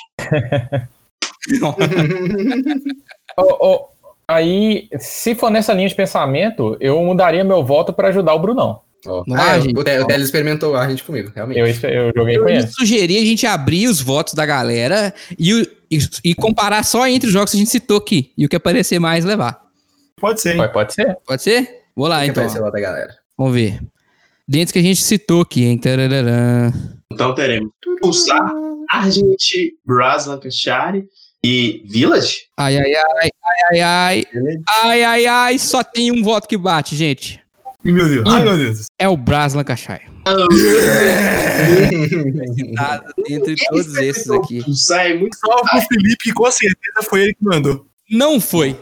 oh, 3.36 3.58
oh, 3.60 3.88
Aí, 4.28 4.88
se 4.98 5.34
for 5.34 5.50
nessa 5.50 5.72
linha 5.72 5.88
de 5.88 5.94
pensamento, 5.94 6.76
eu 6.80 7.00
mudaria 7.02 7.44
meu 7.44 7.64
voto 7.64 7.92
para 7.92 8.08
ajudar 8.08 8.34
o 8.34 8.38
Brunão. 8.40 8.80
Oh. 9.06 9.22
Ah, 9.32 9.52
ah 9.52 9.60
gente, 9.60 9.78
o 9.78 9.84
Délio 9.84 10.24
experimentou 10.24 10.74
a 10.76 10.88
gente 10.88 11.04
comigo, 11.04 11.30
realmente. 11.34 11.60
Eu, 11.60 11.90
eu 11.90 12.12
joguei 12.16 12.36
eu 12.36 12.42
com 12.42 12.48
ele. 12.48 12.66
sugeri 12.66 13.18
a 13.18 13.24
gente 13.24 13.46
abrir 13.46 13.86
os 13.86 14.00
votos 14.00 14.34
da 14.34 14.44
galera 14.44 15.14
e, 15.38 15.52
e, 15.90 15.98
e, 16.24 16.34
comparar 16.34 16.84
só 16.84 17.06
entre 17.06 17.28
os 17.28 17.32
jogos 17.32 17.52
que 17.52 17.56
a 17.56 17.60
gente 17.60 17.70
citou 17.70 17.98
aqui. 17.98 18.32
E 18.36 18.44
o 18.44 18.48
que 18.48 18.56
aparecer 18.56 18.98
mais 18.98 19.24
levar. 19.24 19.62
Pode 20.20 20.40
ser. 20.40 20.56
Pode, 20.56 20.72
pode 20.72 20.94
ser. 20.94 21.16
Pode 21.24 21.42
ser? 21.42 21.82
Vou 21.94 22.08
lá, 22.08 22.20
o 22.20 22.24
então. 22.24 22.42
Aparecer 22.42 22.60
lá 22.60 22.70
da 22.70 22.80
galera. 22.80 23.14
Vamos 23.38 23.54
ver. 23.54 23.80
Dentro 24.48 24.72
que 24.72 24.78
a 24.78 24.82
gente 24.82 25.02
citou 25.02 25.42
aqui, 25.42 25.64
hein? 25.64 25.78
Tararã. 25.78 26.72
Então 27.12 27.34
teremos 27.34 27.70
Pulsar, 28.00 28.52
Argent, 28.90 29.72
Brass, 29.84 30.26
Lancashire, 30.26 31.08
e 31.46 31.82
Village? 31.86 32.48
Ai, 32.56 32.76
ai, 32.76 32.94
ai, 32.94 33.04
ai, 33.22 33.30
ai, 33.70 33.80
ai. 33.80 34.24
Ai, 34.82 35.04
ai, 35.04 35.26
ai, 35.26 35.58
só 35.58 35.84
tem 35.84 36.10
um 36.10 36.22
voto 36.22 36.48
que 36.48 36.56
bate, 36.56 36.96
gente. 36.96 37.38
Meu 37.84 38.08
Deus, 38.08 38.26
ai, 38.26 38.42
meu 38.42 38.56
Deus. 38.56 38.86
É 38.98 39.06
o 39.08 39.16
Bras 39.16 39.54
Lancashire. 39.54 40.02
Entre 43.28 43.54
todos 43.68 43.96
esses 43.96 44.28
aqui. 44.28 44.60
Sai 44.74 45.16
muito 45.16 45.36
salvo 45.36 45.62
pro 45.70 45.80
Felipe, 45.82 46.24
que 46.24 46.32
com 46.32 46.50
certeza 46.50 47.02
foi 47.08 47.22
ele 47.22 47.34
que 47.34 47.44
mandou. 47.44 47.86
Não 48.10 48.40
foi. 48.40 48.76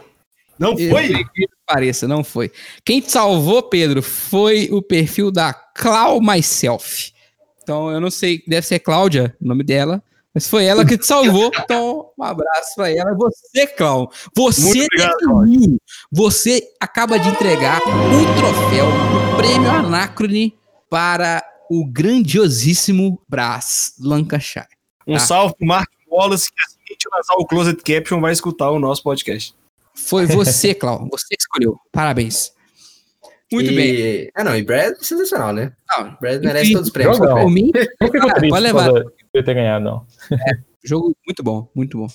Não 0.59 0.75
foi? 0.75 1.12
Eu, 1.12 1.29
que 1.29 1.47
pareça, 1.67 2.09
não 2.09 2.25
foi. 2.25 2.51
Quem 2.83 3.01
te 3.01 3.11
salvou, 3.11 3.62
Pedro, 3.65 4.03
foi 4.03 4.71
o 4.71 4.81
perfil 4.81 5.31
da 5.31 5.53
Clau 5.53 6.19
Myself. 6.23 7.12
Então, 7.62 7.91
eu 7.91 8.01
não 8.01 8.11
sei, 8.11 8.43
deve 8.47 8.67
ser 8.67 8.79
Cláudia, 8.79 9.37
o 9.41 9.47
nome 9.47 9.65
dela, 9.65 10.03
Mas 10.35 10.49
foi 10.49 10.64
ela 10.64 10.85
que 10.85 10.99
te 10.99 11.07
salvou. 11.07 11.51
Então, 11.57 12.11
um 12.18 12.24
abraço 12.24 12.74
pra 12.74 12.91
ela. 12.91 13.14
Você, 13.14 13.68
Cláudio. 13.68 14.11
Você 14.37 14.85
obrigado, 14.85 15.78
Você 16.11 16.68
acaba 16.80 17.18
de 17.20 17.28
entregar 17.28 17.80
o 17.80 18.37
troféu, 18.37 18.87
o 18.87 19.37
prêmio 19.37 19.70
Anacrone 19.70 20.59
para 20.91 21.43
o 21.70 21.87
grandiosíssimo 21.87 23.20
Brás 23.28 23.95
Lancashire. 24.01 24.66
Um 25.07 25.14
tá? 25.14 25.20
salve 25.20 25.55
pro 25.57 25.66
Mark 25.66 25.89
Wallace, 26.11 26.51
que 26.53 26.62
assim 26.62 26.78
que 26.85 26.93
a 26.93 26.95
gente 26.95 27.09
lançar 27.14 27.35
o 27.35 27.47
Closet 27.47 27.82
Caption 27.82 28.20
vai 28.20 28.32
escutar 28.32 28.70
o 28.70 28.78
nosso 28.80 29.03
podcast. 29.05 29.55
Foi 29.95 30.26
você, 30.26 30.74
Cláudio. 30.74 31.09
Você 31.12 31.37
que 31.37 31.43
escolheu. 31.43 31.78
Parabéns. 31.93 32.54
Muito 33.53 33.71
e... 33.71 33.77
bem. 33.77 34.31
Ah, 34.35 34.45
não, 34.45 34.57
e 34.57 34.63
Brad 34.63 34.93
é 34.93 34.95
sensacional, 34.97 35.53
né? 35.53 35.73
Não, 35.97 36.17
Brad 36.21 36.43
merece 36.43 36.73
todos 36.73 36.89
os 36.89 36.93
prêmios. 36.93 37.19
Mim, 37.53 37.71
cara, 37.73 38.49
pode 38.49 38.63
levar. 38.63 38.91
Eu 39.33 39.45
ter 39.45 39.55
ganhado, 39.55 39.85
não. 39.85 40.07
É, 40.33 40.59
jogo 40.83 41.15
muito 41.27 41.43
bom, 41.43 41.69
muito 41.75 41.99
bom. 41.99 42.09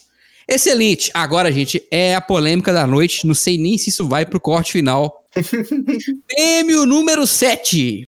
Excelente. 0.47 1.11
Agora, 1.13 1.51
gente, 1.51 1.85
é 1.91 2.15
a 2.15 2.21
polêmica 2.21 2.73
da 2.73 2.87
noite. 2.87 3.27
Não 3.27 3.35
sei 3.35 3.57
nem 3.57 3.77
se 3.77 3.89
isso 3.89 4.07
vai 4.07 4.25
pro 4.25 4.39
corte 4.39 4.71
final. 4.71 5.23
Prêmio 6.27 6.87
número 6.87 7.27
7. 7.27 8.07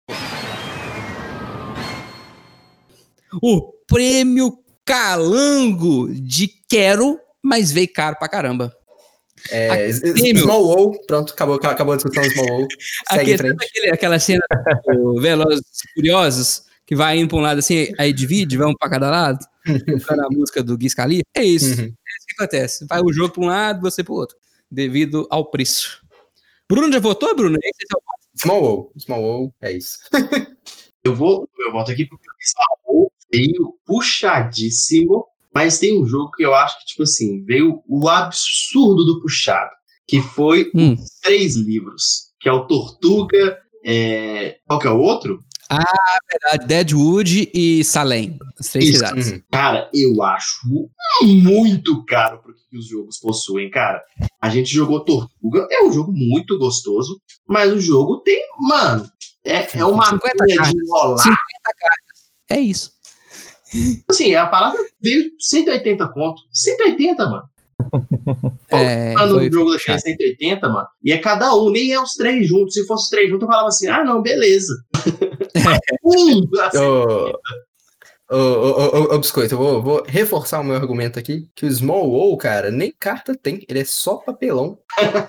O 3.42 3.72
prêmio 3.86 4.58
Calango 4.84 6.12
de 6.12 6.50
Quero, 6.68 7.20
mas 7.44 7.72
veio 7.72 7.94
caro 7.94 8.16
pra 8.18 8.28
caramba. 8.28 8.76
É, 9.50 9.92
Small 9.92 10.64
Wall, 10.64 10.92
pronto, 11.08 11.34
acabou, 11.34 11.56
acabou 11.56 11.94
a 11.94 11.98
discussão 11.98 12.24
do 12.24 12.30
Small 12.32 12.48
Wall. 12.48 12.68
Segue 13.12 13.34
em 13.34 13.38
frente. 13.38 13.66
Aquele, 13.66 13.90
aquela 13.92 14.20
cena 14.20 14.42
do 14.86 15.22
Velozes 15.22 15.64
Curiosos, 15.96 16.64
que 16.86 16.96
vai 16.96 17.18
indo 17.18 17.30
pra 17.30 17.38
um 17.38 17.42
lado 17.42 17.60
assim, 17.60 17.94
aí 17.98 18.14
divide, 18.14 18.58
vamos 18.58 18.76
pra 18.80 18.90
cada 18.90 19.10
lado, 19.10 19.40
a 19.66 20.30
música 20.32 20.62
do 20.62 20.78
Gui 20.78 20.90
Scali. 20.90 21.22
É 21.36 21.44
isso. 21.44 21.82
Uhum. 21.82 21.88
É 21.88 21.88
isso 21.88 22.28
que 22.28 22.34
acontece. 22.38 22.86
Vai 22.88 23.02
o 23.02 23.14
jogo 23.14 23.34
pra 23.34 23.44
um 23.44 23.48
lado, 23.48 23.82
você 23.82 24.04
pro 24.04 24.14
outro, 24.14 24.38
devido 24.70 25.28
ao 25.30 25.50
preço. 25.50 26.02
Bruno 26.70 26.92
já 26.92 27.00
votou, 27.00 27.36
Bruno? 27.36 27.58
É 27.64 27.70
Small 28.38 28.62
Wall. 28.62 28.94
Small 28.98 29.22
Wall, 29.22 29.56
é 29.62 29.72
isso. 29.74 30.00
eu 31.04 31.16
vou, 31.16 31.50
eu 31.60 31.72
volto 31.72 31.92
aqui 31.92 32.06
porque 32.06 32.30
o 32.30 32.34
Small 32.40 32.80
Wall 32.86 33.12
veio 33.32 33.78
puxadíssimo 33.86 35.31
mas 35.54 35.80
tem 35.80 36.02
um 36.02 36.06
jogo 36.06 36.32
que 36.32 36.44
eu 36.44 36.54
acho 36.56 36.80
que, 36.80 36.86
tipo 36.86 37.04
assim, 37.04 37.44
veio 37.44 37.82
o 37.88 38.08
absurdo 38.08 39.04
do 39.04 39.22
puxado, 39.22 39.72
que 40.08 40.22
foi 40.22 40.72
hum. 40.76 40.96
três 41.22 41.56
livros, 41.56 42.32
que 42.40 42.50
é 42.50 42.52
o 42.52 42.66
Tortuga, 42.66 43.58
é... 43.86 44.58
qual 44.68 44.80
que 44.80 44.88
é 44.88 44.92
o 44.92 45.00
outro? 45.00 45.44
Ah, 45.70 46.18
verdade, 46.30 46.68
Deadwood 46.68 47.50
e 47.54 47.82
Salem, 47.86 48.38
as 48.60 48.68
três 48.68 48.90
Isso. 48.90 48.98
cidades. 48.98 49.32
Uhum. 49.32 49.42
Cara, 49.50 49.90
eu 49.94 50.22
acho 50.22 50.68
muito 51.24 52.04
caro 52.04 52.42
pro 52.42 52.54
que 52.54 52.78
os 52.78 52.88
jogos 52.88 53.20
possuem, 53.20 53.70
cara. 53.70 54.02
A 54.42 54.50
gente 54.50 54.70
jogou 54.70 55.00
Tortuga, 55.00 55.68
é 55.72 55.84
um 55.84 55.92
jogo 55.94 56.12
muito 56.12 56.58
gostoso, 56.58 57.22
mas 57.48 57.72
o 57.72 57.80
jogo 57.80 58.18
tem, 58.18 58.42
mano, 58.60 59.10
é, 59.46 59.78
é 59.78 59.86
uma 59.86 60.06
50 60.06 60.46
de 60.46 60.54
enrolar. 60.54 61.20
50 61.20 61.38
cartas, 61.64 62.22
é 62.50 62.60
isso. 62.60 62.92
Assim, 64.10 64.36
a 64.36 64.48
palavra 64.48 64.80
veio 65.02 65.32
180 65.40 66.08
conto. 66.10 66.42
180, 66.52 67.26
mano. 67.26 67.44
É, 68.74 69.14
no 69.26 69.36
foi... 69.36 69.52
jogo 69.52 69.74
da 69.74 69.78
China 69.78 70.00
180, 70.00 70.70
mano. 70.70 70.88
E 71.04 71.12
é 71.12 71.18
cada 71.18 71.54
um, 71.54 71.70
nem 71.70 71.92
é 71.92 72.02
os 72.02 72.14
três 72.14 72.48
juntos. 72.48 72.74
Se 72.74 72.88
fosse 72.88 73.04
os 73.04 73.10
três 73.10 73.30
juntos, 73.30 73.42
eu 73.42 73.50
falava 73.50 73.68
assim: 73.68 73.90
ah, 73.90 74.02
não, 74.02 74.22
beleza. 74.22 74.74
um, 76.06 76.42
assim. 76.62 77.34
Ô, 78.32 78.38
ô, 78.38 78.98
ô, 78.98 79.16
ô, 79.16 79.20
Biscoito, 79.20 79.56
eu 79.56 79.58
vou, 79.58 79.84
vou, 79.84 80.04
reforçar 80.08 80.62
o 80.62 80.64
meu 80.64 80.78
argumento 80.78 81.20
aqui, 81.20 81.50
que 81.54 81.66
o 81.66 81.70
Small 81.70 82.10
WoW, 82.10 82.38
cara, 82.38 82.72
nem 82.72 82.90
carta 82.98 83.36
tem, 83.36 83.66
ele 83.68 83.80
é 83.80 83.84
só 83.84 84.16
papelão. 84.16 84.80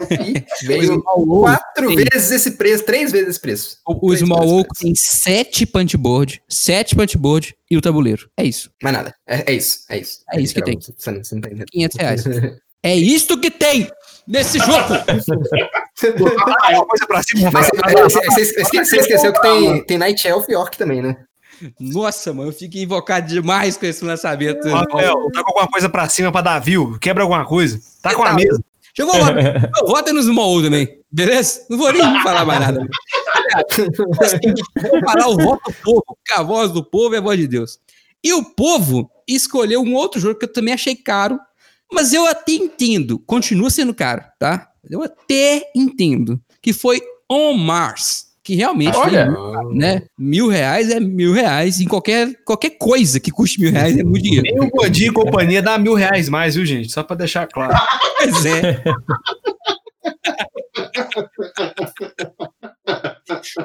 E 0.08 0.34
veio 0.64 1.02
quatro 1.02 1.88
tem. 1.88 1.96
vezes 1.96 2.30
esse 2.30 2.52
preço, 2.52 2.84
três 2.84 3.10
vezes 3.10 3.30
esse 3.30 3.40
preço. 3.40 3.78
O, 3.84 4.08
o 4.08 4.16
Small 4.16 4.46
WoW 4.46 4.64
tem 4.78 4.94
sete 4.94 5.66
punchboard, 5.66 6.40
sete 6.48 6.94
punchboard 6.94 7.56
e 7.68 7.76
o 7.76 7.80
tabuleiro. 7.80 8.30
É 8.36 8.44
isso. 8.44 8.70
Mais 8.80 8.96
nada. 8.96 9.12
É, 9.26 9.50
é 9.50 9.54
isso, 9.56 9.80
é 9.88 9.98
isso. 9.98 10.20
É, 10.32 10.38
é 10.38 10.40
isso 10.40 10.54
que 10.54 10.62
tem. 10.62 10.78
Você 10.78 11.10
não, 11.10 11.24
você 11.24 11.34
não 11.34 11.42
tá 11.42 11.50
500 11.72 11.96
reais. 11.98 12.24
é 12.84 12.94
isto 12.94 13.40
que 13.40 13.50
tem 13.50 13.90
nesse 14.28 14.60
jogo! 14.60 14.94
você 15.98 16.12
esqueceu 18.96 19.32
que 19.32 19.42
tem, 19.42 19.84
tem 19.86 19.98
Night 19.98 20.28
Elf 20.28 20.48
e 20.48 20.54
Orc 20.54 20.78
também, 20.78 21.02
né? 21.02 21.16
Nossa, 21.78 22.32
mano, 22.32 22.48
eu 22.48 22.52
fico 22.52 22.76
invocado 22.76 23.26
demais 23.26 23.76
com 23.76 23.86
esse 23.86 24.04
lançamento. 24.04 24.68
Rafael, 24.68 25.30
tá 25.32 25.42
com 25.42 25.50
alguma 25.50 25.68
coisa 25.68 25.88
pra 25.88 26.08
cima 26.08 26.32
pra 26.32 26.40
dar 26.40 26.58
view? 26.58 26.98
Quebra 26.98 27.22
alguma 27.22 27.44
coisa? 27.44 27.80
Tá 28.00 28.14
com 28.14 28.22
a 28.24 28.32
mesa. 28.32 28.62
Jogou 28.96 29.16
lá. 29.18 29.32
Vota 29.86 30.12
nos 30.12 30.26
Small 30.26 30.62
também, 30.62 31.00
beleza? 31.10 31.64
Não 31.70 31.78
vou 31.78 31.92
nem 31.92 32.22
falar 32.22 32.44
mais 32.44 32.60
nada. 32.60 32.80
Vou 34.80 35.00
falar 35.04 35.28
o 35.28 35.36
voto 35.36 35.70
do 35.70 35.76
povo, 35.82 36.04
porque 36.06 36.32
a 36.34 36.42
voz 36.42 36.70
do 36.70 36.84
povo 36.84 37.14
é 37.14 37.18
a 37.18 37.22
voz 37.22 37.38
de 37.38 37.46
Deus. 37.46 37.78
E 38.22 38.32
o 38.32 38.44
povo 38.44 39.10
escolheu 39.26 39.82
um 39.82 39.94
outro 39.94 40.20
jogo 40.20 40.38
que 40.38 40.44
eu 40.44 40.52
também 40.52 40.74
achei 40.74 40.94
caro, 40.94 41.38
mas 41.92 42.12
eu 42.12 42.26
até 42.26 42.52
entendo, 42.52 43.18
continua 43.18 43.70
sendo 43.70 43.94
caro, 43.94 44.24
tá? 44.38 44.68
Eu 44.88 45.02
até 45.02 45.70
entendo, 45.74 46.40
que 46.60 46.72
foi 46.72 47.00
On 47.30 47.54
Mars 47.54 48.31
que 48.42 48.54
realmente 48.54 48.96
Olha. 48.96 49.28
Né? 49.72 50.02
Mil 50.18 50.48
reais 50.48 50.90
é 50.90 50.98
mil 50.98 51.32
reais 51.32 51.80
em 51.80 51.86
qualquer, 51.86 52.34
qualquer 52.44 52.70
coisa 52.70 53.20
que 53.20 53.30
custe 53.30 53.60
mil 53.60 53.70
reais 53.70 53.96
é 53.96 54.02
muito 54.02 54.22
dinheiro. 54.22 54.42
Nem 54.44 54.60
o 54.60 54.70
Godinho 54.70 55.10
e 55.10 55.14
companhia 55.14 55.62
dá 55.62 55.78
mil 55.78 55.94
reais 55.94 56.28
mais, 56.28 56.54
viu, 56.54 56.66
gente? 56.66 56.90
Só 56.90 57.02
para 57.02 57.16
deixar 57.16 57.46
claro. 57.46 57.74
Pois 58.18 58.46
é. 58.46 58.82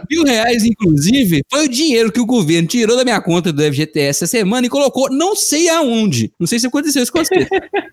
Mil 0.09 0.23
reais, 0.23 0.63
inclusive, 0.63 1.41
foi 1.49 1.65
o 1.65 1.69
dinheiro 1.69 2.11
que 2.11 2.19
o 2.19 2.25
governo 2.25 2.67
tirou 2.67 2.95
da 2.95 3.03
minha 3.03 3.21
conta 3.21 3.51
do 3.51 3.61
FGTS 3.61 4.23
essa 4.23 4.27
semana 4.27 4.65
e 4.65 4.69
colocou 4.69 5.09
não 5.11 5.35
sei 5.35 5.69
aonde. 5.69 6.31
Não 6.39 6.47
sei 6.47 6.59
se 6.59 6.67
aconteceu 6.67 7.03
isso 7.03 7.11
com 7.11 7.23
você. 7.23 7.47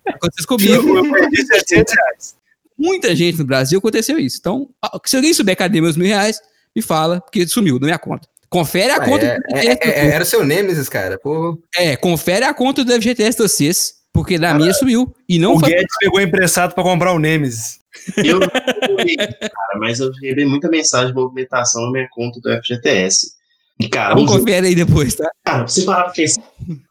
Aconteceu 0.07 0.47
comigo. 0.47 0.97
Eu 0.97 1.11
perdi 1.11 1.45
700 1.45 1.93
reais. 1.93 2.35
Muita 2.77 3.15
gente 3.15 3.37
no 3.37 3.45
Brasil 3.45 3.79
aconteceu 3.79 4.19
isso. 4.19 4.37
Então, 4.39 4.69
se 5.05 5.15
alguém 5.15 5.33
souber 5.33 5.55
cadê 5.55 5.79
meus 5.79 5.95
mil 5.95 6.07
reais, 6.07 6.39
me 6.75 6.81
fala, 6.81 7.21
porque 7.21 7.47
sumiu 7.47 7.79
da 7.79 7.85
minha 7.85 7.99
conta. 7.99 8.27
Confere 8.49 8.91
a 8.91 8.97
ah, 8.97 9.05
conta 9.05 9.25
é, 9.25 9.35
do 9.37 9.57
FGTS. 9.57 9.79
É, 9.81 9.89
é, 9.89 10.07
era 10.11 10.23
o 10.23 10.27
seu 10.27 10.45
Nemesis, 10.45 10.87
cara. 10.87 11.17
Pô. 11.17 11.59
É, 11.75 11.95
confere 11.95 12.45
a 12.45 12.53
conta 12.53 12.83
do 12.83 12.91
FGTS 12.91 13.37
de 13.37 13.43
vocês, 13.43 13.93
porque 14.13 14.37
da 14.37 14.53
minha 14.53 14.73
sumiu. 14.73 15.13
E 15.27 15.39
não 15.39 15.55
o 15.55 15.59
foi... 15.59 15.69
Guedes 15.69 15.97
pegou 15.99 16.21
emprestado 16.21 16.73
para 16.73 16.83
comprar 16.83 17.13
o 17.13 17.19
Nemesis. 17.19 17.79
Eu 18.17 18.39
não 18.39 18.47
cara, 18.47 19.79
mas 19.79 19.99
eu 19.99 20.11
recebi 20.11 20.45
muita 20.45 20.69
mensagem 20.69 21.07
de 21.07 21.13
movimentação 21.13 21.85
na 21.85 21.91
minha 21.91 22.07
conta 22.11 22.39
do 22.39 22.49
FGTS. 22.61 23.35
E, 23.79 23.89
cara, 23.89 24.15
Vamos 24.15 24.31
um 24.31 24.37
confere 24.37 24.67
aí 24.67 24.75
depois, 24.75 25.15
tá? 25.15 25.29
Cara, 25.43 25.67
você 25.67 25.83
parar 25.83 26.05
pra 26.05 26.13
pensar, 26.13 26.41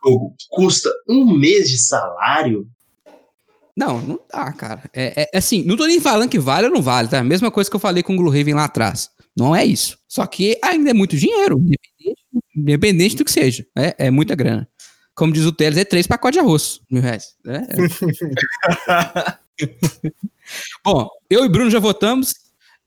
jogo 0.05 0.35
custa 0.51 0.91
um 1.09 1.25
mês 1.35 1.71
de 1.71 1.79
salário. 1.79 2.67
Não, 3.77 4.01
não 4.01 4.21
dá, 4.31 4.53
cara. 4.53 4.83
É, 4.93 5.29
é, 5.33 5.39
assim, 5.39 5.65
não 5.65 5.77
tô 5.77 5.87
nem 5.87 6.01
falando 6.01 6.29
que 6.29 6.39
vale 6.39 6.67
ou 6.67 6.73
não 6.73 6.83
vale, 6.83 7.09
tá? 7.09 7.25
Mesma 7.25 7.51
coisa 7.51 7.71
que 7.71 7.77
eu 7.77 7.81
falei 7.81 8.03
com 8.03 8.13
o 8.13 8.17
Gloomhaven 8.17 8.55
lá 8.55 8.65
atrás. 8.65 9.11
Não 9.37 9.55
é 9.55 9.65
isso. 9.65 9.99
Só 10.09 10.27
que 10.27 10.59
ainda 10.63 10.91
é 10.91 10.95
muito 10.95 11.17
dinheiro, 11.17 11.59
independente, 11.59 12.23
independente 12.57 13.17
do 13.17 13.25
que 13.25 13.33
seja. 13.33 13.67
É, 13.77 14.07
é 14.07 14.11
muita 14.11 14.35
grana. 14.35 14.69
Como 15.15 15.33
diz 15.33 15.45
o 15.45 15.53
Teles, 15.53 15.79
é 15.79 15.85
três 15.85 16.07
pacotes 16.07 16.39
de 16.39 16.41
arroz, 16.41 16.81
mil 16.91 17.03
reais. 17.03 17.35
É, 17.47 17.57
é. 17.57 19.39
Bom, 20.85 21.09
eu 21.31 21.45
e 21.45 21.49
Bruno 21.49 21.71
já 21.71 21.79
votamos. 21.79 22.35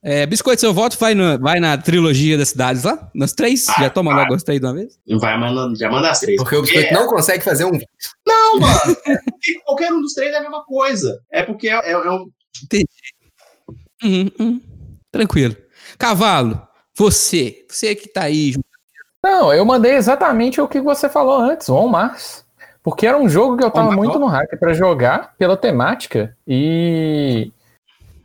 É, 0.03 0.25
Biscoito, 0.25 0.61
seu 0.61 0.73
voto 0.73 0.97
vai, 0.97 1.15
no, 1.15 1.39
vai 1.39 1.59
na 1.59 1.77
trilogia 1.77 2.37
das 2.37 2.49
cidades 2.49 2.83
lá? 2.83 3.09
Nas 3.15 3.33
três? 3.33 3.67
Ah, 3.67 3.75
já 3.81 3.89
toma 3.89 4.13
logo 4.13 4.33
as 4.33 4.43
três 4.43 4.59
de 4.59 4.65
uma 4.65 4.73
vez? 4.73 4.99
Vai, 5.19 5.37
manda, 5.39 5.75
já 5.75 5.89
manda 5.89 6.09
as 6.11 6.19
três. 6.19 6.37
Porque 6.37 6.55
o 6.55 6.61
Biscoito 6.61 6.93
não 6.93 7.07
consegue 7.07 7.43
fazer 7.43 7.65
um 7.65 7.71
Não, 8.25 8.59
mano. 8.59 8.97
É 9.05 9.17
qualquer 9.65 9.91
um 9.91 10.01
dos 10.01 10.13
três 10.13 10.33
é 10.33 10.37
a 10.37 10.41
mesma 10.41 10.63
coisa. 10.63 11.19
É 11.31 11.43
porque 11.43 11.67
é, 11.67 11.73
é, 11.73 11.91
é 11.91 12.11
um. 12.11 12.29
Entendi. 12.63 12.87
Uhum, 14.03 14.31
uhum. 14.39 14.61
Tranquilo. 15.11 15.55
Cavalo, 15.97 16.67
você, 16.95 17.65
você 17.67 17.95
que 17.95 18.07
tá 18.07 18.23
aí. 18.23 18.53
Não, 19.23 19.53
eu 19.53 19.65
mandei 19.65 19.93
exatamente 19.93 20.61
o 20.61 20.67
que 20.67 20.79
você 20.79 21.09
falou 21.09 21.39
antes, 21.39 21.69
On 21.69 21.87
Mars. 21.87 22.45
Porque 22.83 23.05
era 23.05 23.17
um 23.17 23.27
jogo 23.27 23.57
que 23.57 23.63
eu 23.63 23.71
tava 23.71 23.91
muito 23.91 24.17
no 24.17 24.27
hype 24.27 24.57
para 24.57 24.73
jogar 24.73 25.35
pela 25.37 25.57
temática 25.57 26.37
e 26.47 27.51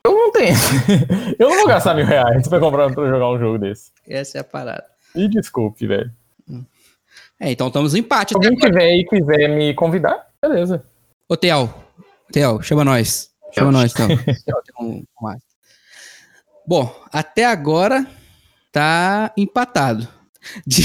eu 0.05 0.13
não 0.13 0.31
tenho. 0.31 0.55
eu 1.37 1.49
não 1.49 1.57
vou 1.57 1.67
gastar 1.67 1.95
mil 1.95 2.07
reais 2.07 2.47
pra 2.47 2.61
comprar 2.61 2.93
pra 2.95 3.09
jogar 3.09 3.29
um 3.31 3.39
jogo 3.39 3.59
desse. 3.59 3.91
Essa 4.09 4.39
é 4.39 4.41
a 4.41 4.45
parada. 4.45 4.85
Me 5.15 5.29
desculpe, 5.29 5.87
velho. 5.87 6.13
É, 7.41 7.51
então 7.51 7.67
estamos 7.67 7.95
em 7.95 7.99
empate. 7.99 8.31
Se 8.31 8.35
alguém 8.37 8.55
tiver 8.57 8.95
e 8.95 9.05
quiser 9.05 9.49
me 9.49 9.75
convidar, 9.75 10.29
beleza. 10.41 10.85
Ô, 11.29 11.37
Theo. 11.37 11.69
Theo, 12.33 12.63
chama 12.63 12.85
nós. 12.85 13.33
Chama 13.53 13.73
nós, 13.73 13.93
então. 13.93 14.07
Bom, 16.67 16.95
até 17.13 17.45
agora 17.45 18.07
tá 18.71 19.33
empatado. 19.37 20.09
de 20.67 20.85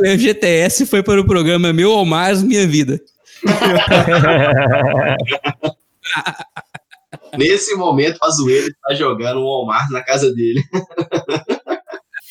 o 0.00 0.18
GTS 0.18 0.86
foi 0.86 1.02
para 1.02 1.20
o 1.20 1.26
programa 1.26 1.72
Meu 1.72 1.90
ou 1.90 2.04
Mais 2.04 2.42
Minha 2.42 2.66
Vida. 2.66 3.00
Nesse 7.36 7.74
momento, 7.74 8.18
a 8.22 8.30
zoeira 8.30 8.66
está 8.66 8.94
jogando 8.94 9.40
o 9.40 9.44
Walmart 9.44 9.90
na 9.90 10.02
casa 10.02 10.32
dele. 10.32 10.62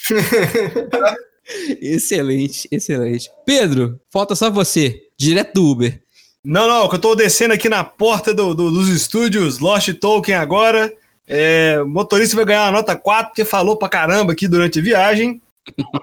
excelente, 1.82 2.68
excelente. 2.72 3.30
Pedro, 3.46 4.00
falta 4.10 4.36
só 4.36 4.50
você, 4.50 5.02
direto 5.18 5.54
do 5.54 5.70
Uber. 5.70 6.02
Não, 6.44 6.68
não, 6.68 6.88
que 6.88 6.96
eu 6.96 7.00
tô 7.00 7.16
descendo 7.16 7.54
aqui 7.54 7.68
na 7.68 7.84
porta 7.84 8.34
do, 8.34 8.54
do, 8.54 8.72
dos 8.72 8.88
estúdios 8.90 9.60
Lost 9.60 9.94
Token 9.94 10.36
agora. 10.36 10.92
É, 11.28 11.80
o 11.82 11.88
motorista 11.88 12.36
vai 12.36 12.46
ganhar 12.46 12.66
uma 12.66 12.72
nota 12.72 12.96
4, 12.96 13.30
porque 13.30 13.46
falou 13.46 13.76
pra 13.78 13.90
caramba 13.90 14.34
aqui 14.34 14.48
durante 14.48 14.80
a 14.80 14.82
viagem. 14.82 15.42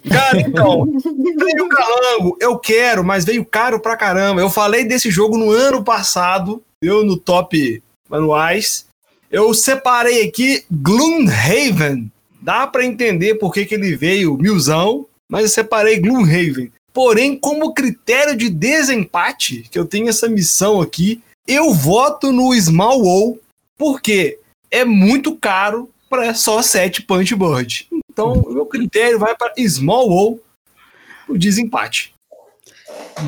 Cara, 0.09 0.41
então, 0.41 0.85
veio 1.39 1.69
calango, 1.69 2.37
eu 2.41 2.59
quero, 2.59 3.05
mas 3.05 3.25
veio 3.25 3.45
caro 3.45 3.79
pra 3.79 3.97
caramba. 3.97 4.41
Eu 4.41 4.51
falei 4.51 4.85
desse 4.85 5.11
jogo 5.11 5.39
no 5.39 5.51
ano 5.51 5.85
passado, 5.85 6.63
eu 6.81 7.05
no 7.05 7.17
top 7.17 7.83
manuais. 8.09 8.87
Eu 9.31 9.55
separei 9.55 10.27
aqui 10.27 10.65
Gloomhaven. 10.71 12.11
Dá 12.41 12.67
para 12.67 12.85
entender 12.85 13.37
por 13.37 13.53
que, 13.53 13.65
que 13.65 13.75
ele 13.75 13.97
veio 13.97 14.37
milzão, 14.37 15.07
mas 15.29 15.45
eu 15.45 15.49
separei 15.49 16.01
Gloomhaven. 16.01 16.73
Porém, 16.93 17.37
como 17.39 17.73
critério 17.73 18.37
de 18.37 18.51
desempate, 18.51 19.65
que 19.71 19.79
eu 19.79 19.87
tenho 19.87 20.09
essa 20.09 20.29
missão 20.29 20.81
aqui, 20.81 21.23
eu 21.47 21.73
voto 21.73 22.31
no 22.31 22.53
Small 22.55 23.01
Wall, 23.03 23.39
porque 23.79 24.39
é 24.73 24.85
muito 24.85 25.37
caro 25.37 25.91
para 26.09 26.35
só 26.35 26.63
7 26.63 27.03
Punch 27.03 27.35
Bird. 27.37 27.87
Então, 28.11 28.33
o 28.33 28.53
meu 28.53 28.67
critério 28.67 29.19
vai 29.19 29.37
para 29.37 29.53
Small 29.59 30.09
Wall, 30.09 30.41
o 31.29 31.37
desempate. 31.37 32.15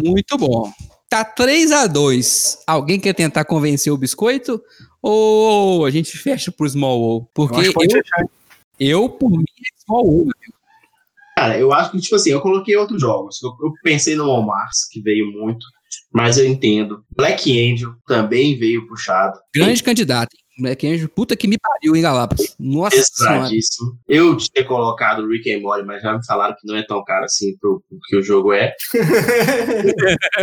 Muito 0.03 0.36
bom. 0.38 0.72
Tá 1.09 1.24
3 1.24 1.70
a 1.70 1.86
2 1.86 2.64
Alguém 2.66 2.99
quer 2.99 3.14
tentar 3.14 3.45
convencer 3.45 3.92
o 3.92 3.97
biscoito? 3.97 4.61
Ou 5.01 5.84
a 5.84 5.90
gente 5.90 6.16
fecha 6.16 6.51
pro 6.51 6.68
Small 6.68 7.01
Wall? 7.01 7.30
Porque 7.32 7.61
eu, 7.61 7.72
eu, 7.72 8.28
eu, 8.80 9.09
por 9.09 9.30
mim, 9.30 9.45
é 9.45 9.80
Small 9.84 10.05
Wall. 10.05 10.28
Cara, 11.36 11.59
eu 11.59 11.72
acho 11.72 11.90
que, 11.90 12.01
tipo 12.01 12.16
assim, 12.16 12.30
eu 12.30 12.40
coloquei 12.40 12.76
outros 12.76 13.01
jogos. 13.01 13.42
Eu, 13.42 13.51
eu 13.62 13.72
pensei 13.82 14.16
no 14.16 14.26
Walmart, 14.26 14.72
que 14.90 15.01
veio 15.01 15.30
muito, 15.32 15.66
mas 16.12 16.38
eu 16.38 16.47
entendo. 16.47 17.05
Black 17.14 17.51
Angel 17.51 17.95
também 18.07 18.59
veio 18.59 18.86
puxado. 18.86 19.38
Grande 19.55 19.82
candidato. 19.82 20.34
Black 20.59 20.87
Angel, 20.87 21.09
puta 21.09 21.37
que 21.37 21.49
me 21.49 21.59
pariu, 21.59 21.97
hein, 21.97 22.03
Galápagos? 22.03 22.55
Nossa 22.59 22.97
Pesadíssimo. 22.97 23.99
Eu 24.09 24.37
tinha 24.37 24.65
colocado 24.65 25.27
Rick 25.27 25.53
and 25.53 25.61
Morty, 25.61 25.85
mas 25.85 26.03
já 26.03 26.17
me 26.17 26.25
falaram 26.25 26.55
que 26.59 26.67
não 26.67 26.77
é 26.77 26.83
tão 26.85 27.03
caro 27.05 27.25
assim 27.25 27.57
pro, 27.59 27.83
pro 27.89 27.99
que 28.09 28.17
o 28.17 28.23
jogo 28.23 28.53
é. 28.53 28.73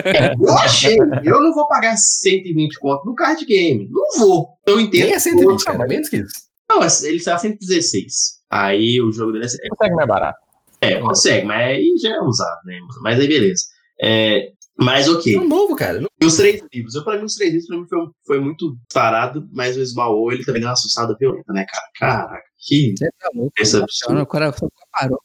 é. 0.06 0.34
Eu 0.42 0.54
achei, 0.58 0.98
eu 0.98 1.42
não 1.42 1.54
vou 1.54 1.68
pagar 1.68 1.96
120 1.96 2.80
conto 2.80 3.06
no 3.06 3.16
card 3.16 3.46
game. 3.46 3.88
Não 3.90 4.20
vou. 4.20 4.50
Eu 4.66 4.80
entendo. 4.80 5.06
Nem 5.06 5.14
é 5.14 5.20
120, 5.20 5.64
cara, 5.64 5.88
menos 5.88 6.10
que 6.10 6.18
isso. 6.18 6.34
Não, 6.70 6.80
ele 6.82 7.18
está 7.18 7.38
116. 7.38 8.14
Aí 8.50 9.02
o 9.02 9.12
jogo 9.12 9.34
dele 9.34 9.46
é. 9.46 9.70
Consegue 9.70 9.96
mais 9.96 10.08
barato. 10.08 10.40
É, 10.82 11.00
consegue, 11.00 11.46
mas 11.46 11.62
aí 11.62 11.96
já 12.02 12.10
é 12.10 12.20
usado, 12.22 12.60
né? 12.66 12.80
Mas 13.02 13.20
aí 13.20 13.28
beleza. 13.28 13.64
É, 14.02 14.52
mas 14.78 15.08
ok. 15.08 15.36
É 15.36 15.40
um 15.40 15.48
novo, 15.48 15.76
cara. 15.76 16.04
E 16.20 16.26
os 16.26 16.38
três 16.38 16.62
livros. 16.74 16.96
Eu, 16.96 17.04
pra 17.04 17.18
mim, 17.18 17.26
os 17.26 17.36
três 17.36 17.52
livros 17.52 17.68
pra 17.68 17.78
mim 17.78 17.86
foi, 17.88 18.00
foi 18.26 18.40
muito 18.40 18.78
parado, 18.94 19.48
mas 19.52 19.78
o 19.78 19.86
Small 19.86 20.32
ele 20.32 20.44
também 20.44 20.62
deu 20.62 20.70
uma 20.70 20.74
assustada 20.74 21.16
violenta, 21.20 21.54
né, 21.54 21.66
cara? 21.70 21.88
Caraca, 22.28 22.44
que. 22.58 22.94
Você 22.98 23.10
tá 23.20 23.30
louco. 23.34 23.54
Essa 23.60 23.86
o 24.22 24.26
cara 24.26 24.54
parou. 24.92 25.20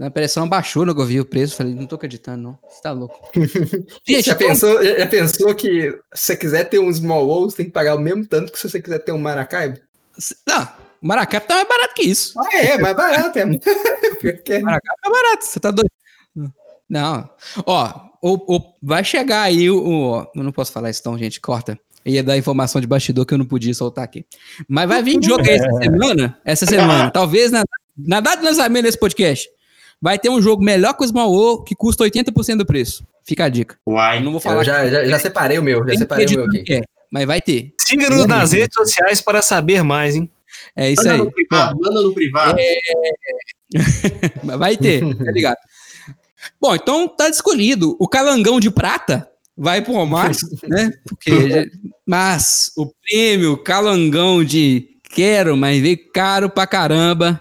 A 0.00 0.10
pressão 0.10 0.48
baixou 0.48 0.86
no 0.86 0.94
que 0.94 1.00
eu 1.00 1.06
vi 1.06 1.20
o 1.20 1.24
preço. 1.24 1.54
Falei, 1.54 1.74
não 1.74 1.86
tô 1.86 1.96
acreditando, 1.96 2.42
não. 2.42 2.58
Você 2.68 2.82
tá 2.82 2.92
louco. 2.92 3.30
Gente, 4.08 4.26
já, 4.26 4.34
pensou, 4.34 4.82
já 4.82 5.06
pensou 5.06 5.54
que 5.54 5.90
se 6.14 6.26
você 6.26 6.36
quiser 6.36 6.64
ter 6.64 6.78
um 6.78 6.92
Small 6.92 7.26
Wall, 7.26 7.50
você 7.50 7.58
tem 7.58 7.66
que 7.66 7.72
pagar 7.72 7.94
o 7.94 8.00
mesmo 8.00 8.26
tanto 8.26 8.50
que 8.50 8.58
se 8.58 8.68
você 8.68 8.80
quiser 8.80 9.00
ter 9.00 9.12
um 9.12 9.18
Maracaibo? 9.18 9.78
Não, 10.46 10.68
Maracaibo 11.00 11.46
tá 11.46 11.54
mais 11.56 11.68
barato 11.68 11.94
que 11.94 12.02
isso. 12.02 12.32
Ah, 12.40 12.56
é, 12.56 12.78
mais 12.78 12.96
barato. 12.96 13.38
É. 13.38 13.44
Maracaibo 14.62 15.00
é 15.04 15.10
barato, 15.10 15.44
você 15.44 15.60
tá 15.60 15.70
doido. 15.70 15.90
Não. 16.88 17.28
Ó, 17.66 18.11
o, 18.22 18.56
o, 18.56 18.74
vai 18.80 19.02
chegar 19.02 19.42
aí 19.42 19.68
o, 19.68 19.84
o. 19.84 20.26
Eu 20.34 20.44
não 20.44 20.52
posso 20.52 20.70
falar 20.70 20.90
isso, 20.90 21.00
então, 21.00 21.18
gente, 21.18 21.40
corta. 21.40 21.76
Ia 22.06 22.22
dar 22.22 22.36
informação 22.36 22.80
de 22.80 22.86
bastidor 22.86 23.26
que 23.26 23.34
eu 23.34 23.38
não 23.38 23.44
podia 23.44 23.74
soltar 23.74 24.04
aqui. 24.04 24.24
Mas 24.68 24.88
vai 24.88 25.02
vir 25.02 25.22
jogo 25.22 25.42
aí 25.42 25.56
essa 25.56 25.70
semana. 25.82 26.38
Essa 26.44 26.66
semana. 26.66 27.10
Talvez 27.10 27.50
na, 27.50 27.64
na 27.96 28.20
data 28.20 28.38
de 28.38 28.44
lançamento 28.44 28.84
desse 28.84 28.98
podcast. 28.98 29.48
Vai 30.00 30.18
ter 30.18 30.28
um 30.28 30.42
jogo 30.42 30.64
melhor 30.64 30.94
que 30.94 31.04
o 31.04 31.06
Small 31.06 31.30
World 31.30 31.64
que 31.64 31.76
custa 31.76 32.04
80% 32.04 32.56
do 32.56 32.66
preço. 32.66 33.06
Fica 33.24 33.44
a 33.44 33.48
dica. 33.48 33.76
Uai. 33.86 34.20
não 34.20 34.32
vou 34.32 34.40
falar. 34.40 34.60
Eu 34.60 34.64
já, 34.64 34.88
já, 34.88 35.04
já, 35.04 35.18
separei 35.18 35.58
o 35.58 35.62
meu. 35.62 35.86
Já 35.88 35.96
separei 35.96 36.26
o 36.26 36.30
meu 36.30 36.44
aqui. 36.44 36.64
É, 36.72 36.82
mas 37.10 37.24
vai 37.24 37.40
ter. 37.40 37.72
Siga-nos 37.80 38.26
nas 38.26 38.52
redes 38.52 38.74
sociais 38.74 39.20
para 39.20 39.42
saber 39.42 39.84
mais, 39.84 40.16
hein? 40.16 40.28
É 40.74 40.90
isso 40.90 41.02
manda 41.02 41.14
aí. 41.14 41.18
No 41.20 41.30
privado, 41.30 41.78
manda 41.80 42.02
no 42.02 42.14
privado. 42.14 42.58
É... 42.58 42.78
vai 44.58 44.76
ter, 44.76 45.00
tá 45.16 45.30
ligado? 45.30 45.56
Bom, 46.60 46.74
então 46.74 47.08
tá 47.08 47.28
escolhido. 47.28 47.96
O 47.98 48.08
calangão 48.08 48.60
de 48.60 48.70
prata 48.70 49.28
vai 49.56 49.82
pro 49.82 49.94
Omar, 49.94 50.30
né? 50.68 50.92
Porque, 51.06 51.70
mas 52.06 52.72
o 52.76 52.86
prêmio 53.02 53.56
calangão 53.62 54.44
de 54.44 54.88
quero, 55.04 55.56
mas 55.56 55.80
veio 55.80 55.98
caro 56.12 56.50
pra 56.50 56.66
caramba, 56.66 57.40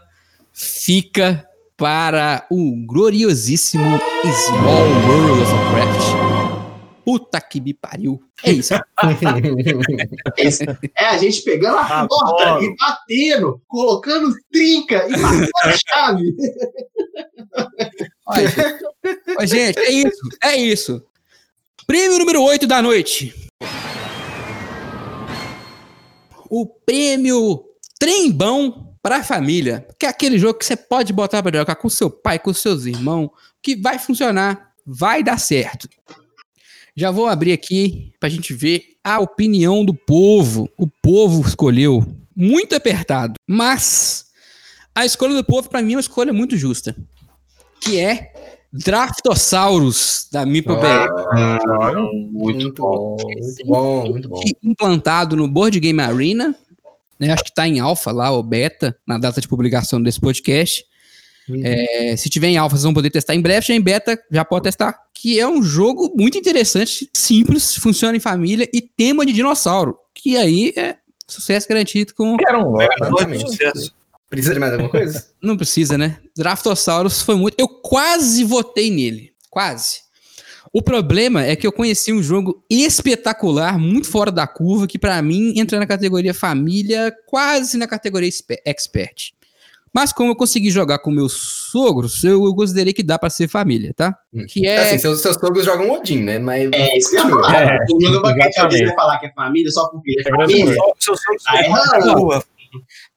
fica 0.54 1.46
para 1.78 2.46
o 2.52 2.76
gloriosíssimo 2.86 4.00
Small 4.24 4.88
World 5.08 5.42
of 5.42 5.52
Warcraft. 5.52 6.22
Puta 7.04 7.42
que 7.42 7.60
me 7.60 7.74
pariu. 7.74 8.22
É 8.44 8.52
isso. 8.52 8.76
é 10.96 11.06
a 11.06 11.18
gente 11.18 11.42
pegando 11.42 11.78
a 11.78 12.02
ah, 12.02 12.08
porta 12.08 12.64
e 12.64 12.76
batendo, 12.76 13.60
colocando 13.68 14.32
trinca 14.52 15.08
e 15.08 15.18
batendo 15.20 15.50
a 15.64 15.72
chave. 15.72 16.36
Olha, 19.38 19.48
gente, 19.48 19.80
é 19.80 19.92
isso. 19.92 20.30
É 20.44 20.56
isso. 20.56 21.06
Prêmio 21.86 22.20
número 22.20 22.42
8 22.42 22.68
da 22.68 22.82
noite. 22.82 23.34
O 26.50 26.66
prêmio 26.66 27.66
Trembão 28.02 28.96
para 29.00 29.18
a 29.18 29.24
família. 29.24 29.86
Que 30.00 30.08
é 30.08 30.10
aquele 30.10 30.40
jogo 30.40 30.58
que 30.58 30.66
você 30.66 30.76
pode 30.76 31.14
botar 31.14 31.44
para 31.44 31.60
jogar 31.60 31.76
com 31.76 31.88
seu 31.88 32.10
pai, 32.10 32.40
com 32.40 32.52
seus 32.52 32.86
irmãos, 32.86 33.30
que 33.62 33.76
vai 33.76 34.00
funcionar, 34.00 34.72
vai 34.84 35.22
dar 35.22 35.38
certo. 35.38 35.88
Já 36.96 37.12
vou 37.12 37.28
abrir 37.28 37.52
aqui 37.52 38.12
para 38.20 38.28
a 38.28 38.32
gente 38.32 38.54
ver 38.54 38.96
a 39.04 39.20
opinião 39.20 39.86
do 39.86 39.94
povo. 39.94 40.68
O 40.78 40.88
povo 40.88 41.48
escolheu 41.48 42.04
muito 42.36 42.76
apertado, 42.76 43.36
mas 43.48 44.26
a 44.96 45.06
escolha 45.06 45.36
do 45.36 45.44
povo 45.44 45.70
para 45.70 45.82
mim 45.82 45.94
é 45.94 45.96
uma 45.98 46.02
escolha 46.02 46.34
muito 46.34 46.58
justa, 46.58 46.96
que 47.82 48.00
é 48.00 48.32
Draftosaurus 48.72 50.28
da 50.32 50.46
Meeple 50.46 50.76
ah, 50.76 51.92
muito, 52.32 52.32
muito 52.32 52.74
bom, 52.82 53.18
muito 53.20 53.66
bom, 53.66 54.10
muito 54.10 54.30
bom. 54.30 54.42
Implantado 54.64 55.36
no 55.36 55.48
Board 55.48 55.78
Game 55.80 56.00
Arena, 56.00 56.56
né, 57.20 57.32
acho 57.32 57.44
que 57.44 57.50
está 57.50 57.68
em 57.68 57.80
alfa 57.80 58.12
lá, 58.12 58.32
ou 58.32 58.42
beta, 58.42 58.98
na 59.06 59.18
data 59.18 59.42
de 59.42 59.48
publicação 59.48 60.02
desse 60.02 60.22
podcast. 60.22 60.86
Uhum. 61.50 61.62
É, 61.66 62.16
se 62.16 62.30
tiver 62.30 62.48
em 62.48 62.58
alfa, 62.58 62.76
vocês 62.76 62.84
vão 62.84 62.94
poder 62.94 63.10
testar 63.10 63.36
em 63.36 63.42
breve. 63.42 63.66
Já 63.68 63.74
em 63.74 63.82
beta, 63.82 64.18
já 64.32 64.46
pode 64.46 64.64
testar. 64.64 64.98
Que 65.14 65.38
é 65.40 65.48
um 65.48 65.62
jogo 65.62 66.14
muito 66.16 66.38
interessante, 66.38 67.10
simples, 67.14 67.76
funciona 67.76 68.16
em 68.16 68.22
família 68.22 68.70
e 68.74 68.82
tema 68.82 69.26
de 69.26 69.34
dinossauro. 69.34 69.98
Que 70.14 70.38
aí 70.38 70.74
é 70.78 70.96
sucesso 71.28 71.68
garantido 71.68 72.14
com. 72.16 72.38
Quero 72.38 72.70
um, 72.70 72.82
é, 72.82 72.90
sucesso. 73.40 73.94
Precisa 74.32 74.54
de 74.54 74.62
mais 74.62 74.72
alguma 74.72 74.90
coisa? 74.90 75.28
Não 75.44 75.58
precisa, 75.58 75.98
né? 75.98 76.18
Draftosaurus 76.38 77.22
foi 77.22 77.36
muito. 77.36 77.60
Eu 77.60 77.68
quase 77.68 78.46
votei 78.46 78.90
nele. 78.90 79.34
Quase. 79.50 80.00
O 80.72 80.82
problema 80.82 81.44
é 81.44 81.54
que 81.54 81.68
eu 81.68 81.72
conheci 81.74 82.14
um 82.14 82.24
jogo 82.24 82.64
espetacular, 82.70 83.78
muito 83.78 84.10
fora 84.10 84.32
da 84.32 84.48
curva, 84.48 84.88
que 84.88 84.98
para 84.98 85.22
mim 85.22 85.54
entra 85.58 85.78
na 85.78 85.86
categoria 85.86 86.34
família, 86.34 87.14
quase 87.28 87.78
na 87.78 87.86
categoria 87.86 88.30
expert. 88.66 89.34
Mas 89.94 90.14
como 90.14 90.32
eu 90.32 90.36
consegui 90.38 90.72
jogar 90.72 91.00
com 91.00 91.12
meus 91.12 91.34
sogros, 91.34 92.24
eu 92.24 92.56
considerei 92.56 92.94
que 92.94 93.04
dá 93.04 93.20
para 93.20 93.30
ser 93.30 93.50
família, 93.50 93.94
tá? 93.94 94.18
Hum. 94.34 94.46
Que 94.48 94.66
é... 94.66 94.78
Assim, 94.78 94.98
seus, 94.98 95.20
seus 95.20 95.36
sogros 95.36 95.66
jogam 95.66 95.92
Odin, 95.92 96.24
né? 96.24 96.40
Mas... 96.40 96.70
É, 96.72 96.98
isso 96.98 97.10
que 97.10 97.18
eu 97.18 97.30
falar. 97.30 97.64
É, 97.64 97.78
não 97.90 98.22
vai 98.22 98.96
falar 98.96 99.20
que 99.20 99.26
é 99.26 99.34
família 99.34 99.70
só 99.70 99.90
porque 99.90 100.16
é 100.26 100.30
família. 100.30 100.74
Seus 100.98 101.20
sogros 101.22 101.44
ah, 101.48 102.42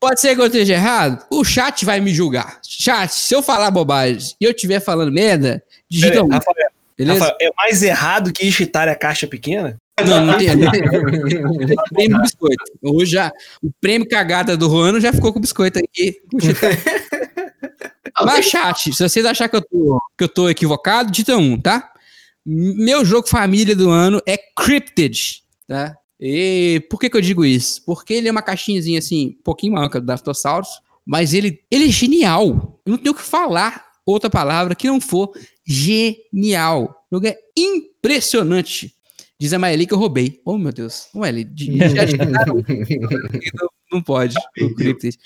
Pode 0.00 0.20
ser 0.20 0.34
que 0.34 0.40
eu 0.40 0.46
esteja 0.46 0.74
errado? 0.74 1.24
O 1.30 1.44
chat 1.44 1.84
vai 1.84 2.00
me 2.00 2.12
julgar. 2.12 2.60
Chat, 2.66 3.12
se 3.12 3.34
eu 3.34 3.42
falar 3.42 3.70
bobagem 3.70 4.34
e 4.40 4.44
eu 4.44 4.50
estiver 4.50 4.80
falando 4.80 5.12
merda, 5.12 5.62
digita 5.88 6.22
um. 6.22 6.28
Rafael, 6.28 6.70
Beleza? 6.96 7.20
Rafael, 7.20 7.36
é 7.40 7.50
mais 7.56 7.82
errado 7.82 8.32
que 8.32 8.50
chitar 8.50 8.88
a 8.88 8.94
caixa 8.94 9.26
pequena? 9.26 9.76
Não, 10.06 10.26
não 10.26 10.38
tem. 10.38 10.48
prêmio 11.92 12.20
biscoito. 12.20 12.64
Hoje 12.82 13.12
já, 13.12 13.32
o 13.62 13.70
prêmio 13.80 14.08
cagada 14.08 14.56
do 14.56 14.66
Ruano 14.66 15.00
já 15.00 15.12
ficou 15.12 15.32
com 15.32 15.38
o 15.38 15.42
biscoito 15.42 15.78
aqui. 15.78 16.20
Mas, 18.24 18.46
chat, 18.46 18.92
se 18.94 19.02
vocês 19.02 19.24
acharem 19.24 19.50
que 19.50 19.56
eu 19.56 19.62
tô, 19.62 19.98
que 20.16 20.24
eu 20.24 20.28
tô 20.28 20.48
equivocado, 20.48 21.10
dita 21.10 21.36
um, 21.36 21.60
tá? 21.60 21.92
Meu 22.46 23.04
jogo 23.04 23.28
família 23.28 23.74
do 23.74 23.90
ano 23.90 24.20
é 24.26 24.36
Cryptid, 24.36 25.42
tá? 25.66 25.96
E 26.18 26.86
por 26.88 26.98
que, 26.98 27.10
que 27.10 27.16
eu 27.16 27.20
digo 27.20 27.44
isso? 27.44 27.82
Porque 27.84 28.14
ele 28.14 28.28
é 28.28 28.30
uma 28.30 28.42
caixinhazinha 28.42 28.98
assim, 28.98 29.36
um 29.38 29.42
pouquinho 29.42 29.74
maior 29.74 29.88
que 29.88 30.00
do 30.00 30.06
Daftosaurus, 30.06 30.68
mas 31.04 31.34
ele, 31.34 31.60
ele 31.70 31.86
é 31.86 31.90
genial. 31.90 32.80
Eu 32.86 32.92
não 32.92 32.98
tenho 32.98 33.12
o 33.12 33.16
que 33.16 33.22
falar 33.22 33.84
outra 34.06 34.30
palavra 34.30 34.74
que 34.74 34.86
não 34.86 35.00
for 35.00 35.32
genial. 35.66 37.06
O 37.10 37.16
jogo 37.16 37.26
é 37.26 37.36
impressionante. 37.56 38.94
Diz 39.38 39.52
a 39.52 39.58
Maeli 39.58 39.86
que 39.86 39.94
eu 39.94 39.98
roubei. 39.98 40.40
Oh, 40.44 40.56
meu 40.56 40.72
Deus. 40.72 41.08
Maeli, 41.14 41.44
não, 43.54 43.68
não 43.92 44.02
pode. 44.02 44.36
O 44.60 44.74
Cryptid. 44.74 45.16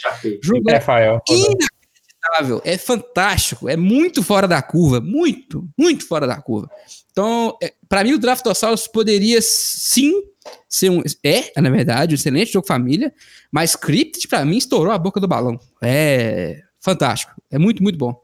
Jogo 0.42 0.70
é 0.70 0.80
inacreditável. 1.28 2.62
É 2.64 2.78
fantástico. 2.78 3.68
É 3.68 3.76
muito 3.76 4.22
fora 4.22 4.48
da 4.48 4.62
curva. 4.62 5.00
Muito, 5.00 5.68
muito 5.78 6.06
fora 6.06 6.26
da 6.26 6.40
curva. 6.40 6.70
Então, 7.10 7.56
é, 7.62 7.74
para 7.88 8.02
mim, 8.02 8.14
o 8.14 8.18
Draftosaurus 8.18 8.86
poderia 8.86 9.40
sim 9.42 10.22
ser 10.68 10.90
um. 10.90 11.02
É, 11.24 11.60
na 11.60 11.70
verdade, 11.70 12.14
um 12.14 12.16
excelente 12.16 12.52
jogo 12.52 12.66
família, 12.66 13.12
mas 13.50 13.76
Cryptid, 13.76 14.28
para 14.28 14.44
mim, 14.44 14.56
estourou 14.56 14.92
a 14.92 14.98
boca 14.98 15.20
do 15.20 15.28
balão. 15.28 15.58
É 15.82 16.62
fantástico. 16.80 17.32
É 17.50 17.58
muito, 17.58 17.82
muito 17.82 17.98
bom. 17.98 18.20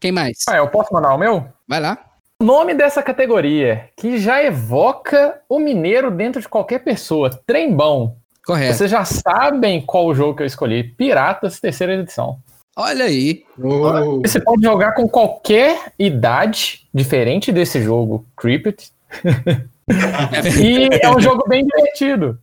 Quem 0.00 0.12
mais? 0.12 0.38
Ah, 0.48 0.56
eu 0.56 0.68
posso 0.68 0.92
mandar 0.92 1.14
o 1.14 1.18
meu? 1.18 1.46
Vai 1.66 1.80
lá. 1.80 1.98
O 2.40 2.44
nome 2.44 2.74
dessa 2.74 3.02
categoria, 3.02 3.88
que 3.96 4.18
já 4.18 4.42
evoca 4.42 5.40
o 5.48 5.58
mineiro 5.58 6.10
dentro 6.10 6.40
de 6.40 6.48
qualquer 6.48 6.80
pessoa, 6.80 7.30
trembão. 7.46 8.16
Correto. 8.44 8.74
Vocês 8.74 8.90
já 8.90 9.04
sabem 9.04 9.80
qual 9.80 10.06
o 10.06 10.14
jogo 10.14 10.36
que 10.36 10.42
eu 10.42 10.46
escolhi. 10.46 10.84
Piratas, 10.84 11.58
terceira 11.58 11.94
edição. 11.94 12.38
Olha 12.76 13.06
aí. 13.06 13.42
Oh. 13.58 14.20
Você 14.20 14.38
pode 14.38 14.62
jogar 14.62 14.92
com 14.92 15.08
qualquer 15.08 15.92
idade, 15.98 16.86
diferente 16.92 17.50
desse 17.50 17.82
jogo, 17.82 18.26
Cryptid. 18.36 18.90
e 20.62 20.88
é 21.02 21.10
um 21.14 21.20
jogo 21.20 21.44
bem 21.48 21.64
divertido. 21.64 22.38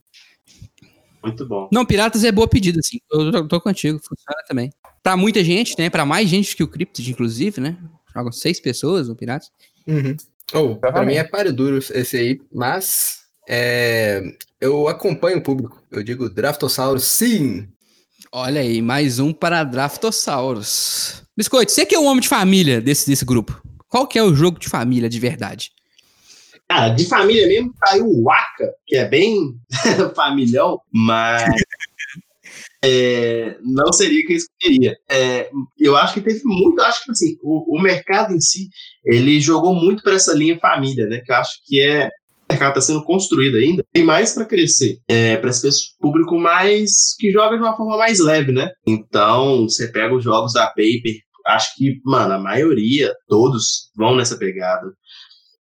Muito 1.23 1.45
bom. 1.45 1.69
Não, 1.71 1.85
Piratas 1.85 2.23
é 2.23 2.31
boa 2.31 2.47
pedida, 2.47 2.79
assim. 2.79 2.99
Eu 3.11 3.47
tô 3.47 3.61
contigo, 3.61 3.99
funciona 3.99 4.43
também. 4.47 4.71
Pra 5.01 5.15
muita 5.15 5.43
gente, 5.43 5.75
né? 5.77 5.89
Pra 5.89 6.05
mais 6.05 6.29
gente 6.29 6.55
que 6.55 6.63
o 6.63 6.67
Cryptid, 6.67 7.09
inclusive, 7.09 7.61
né? 7.61 7.77
Jogam 8.13 8.31
seis 8.31 8.59
pessoas 8.59 9.07
no 9.07 9.15
Piratas. 9.15 9.49
Uhum. 9.87 10.15
Oh, 10.53 10.75
pra 10.75 11.05
mim 11.05 11.15
é 11.15 11.23
páreo 11.23 11.53
duro 11.53 11.77
esse 11.77 12.17
aí, 12.17 12.41
mas 12.53 13.23
é, 13.47 14.21
eu 14.59 14.87
acompanho 14.87 15.39
o 15.39 15.41
público. 15.41 15.81
Eu 15.89 16.03
digo 16.03 16.29
Draftosaurus, 16.29 17.03
sim! 17.03 17.67
Olha 18.31 18.61
aí, 18.61 18.81
mais 18.81 19.19
um 19.19 19.33
para 19.33 19.63
Draftosaurus. 19.63 21.23
Biscoito, 21.35 21.71
você 21.71 21.85
que 21.85 21.95
é 21.95 21.99
o 21.99 22.05
homem 22.05 22.21
de 22.21 22.27
família 22.27 22.81
desse, 22.81 23.09
desse 23.09 23.25
grupo. 23.25 23.61
Qual 23.87 24.07
que 24.07 24.17
é 24.17 24.23
o 24.23 24.33
jogo 24.33 24.59
de 24.59 24.69
família 24.69 25.09
de 25.09 25.19
verdade? 25.19 25.71
Cara, 26.73 26.89
de 26.89 27.05
família 27.05 27.47
mesmo 27.47 27.71
caiu 27.79 28.07
o 28.07 28.23
Waka, 28.23 28.73
que 28.87 28.95
é 28.95 29.07
bem 29.07 29.53
familhão, 30.15 30.81
mas 30.91 31.43
é, 32.83 33.57
não 33.63 33.93
seria 33.93 34.25
que 34.25 34.33
eu 34.33 34.37
escolheria. 34.37 34.97
É, 35.07 35.51
eu 35.79 35.95
acho 35.95 36.15
que 36.15 36.21
teve 36.21 36.41
muito, 36.43 36.81
acho 36.81 37.03
que 37.03 37.11
assim, 37.11 37.37
o, 37.43 37.77
o 37.77 37.79
mercado 37.79 38.33
em 38.33 38.41
si, 38.41 38.69
ele 39.05 39.39
jogou 39.39 39.75
muito 39.75 40.01
para 40.01 40.15
essa 40.15 40.33
linha 40.33 40.57
família, 40.59 41.05
né? 41.05 41.21
Que 41.23 41.31
eu 41.31 41.35
acho 41.35 41.51
que 41.63 41.79
é 41.79 42.07
o 42.07 42.53
mercado 42.53 42.69
está 42.69 42.81
sendo 42.81 43.03
construído 43.03 43.57
ainda, 43.57 43.85
tem 43.93 44.03
mais 44.03 44.33
para 44.33 44.45
crescer, 44.45 44.97
é, 45.07 45.37
para 45.37 45.51
esse 45.51 45.95
público 45.99 46.37
mais 46.39 47.15
que 47.19 47.31
joga 47.31 47.55
de 47.55 47.61
uma 47.61 47.77
forma 47.77 47.97
mais 47.97 48.19
leve, 48.19 48.51
né? 48.51 48.71
Então, 48.85 49.63
você 49.63 49.87
pega 49.89 50.13
os 50.13 50.23
jogos 50.23 50.53
da 50.53 50.65
Paper, 50.67 51.15
acho 51.45 51.75
que, 51.75 51.99
mano, 52.03 52.33
a 52.33 52.39
maioria, 52.39 53.13
todos 53.27 53.91
vão 53.95 54.15
nessa 54.15 54.37
pegada 54.37 54.91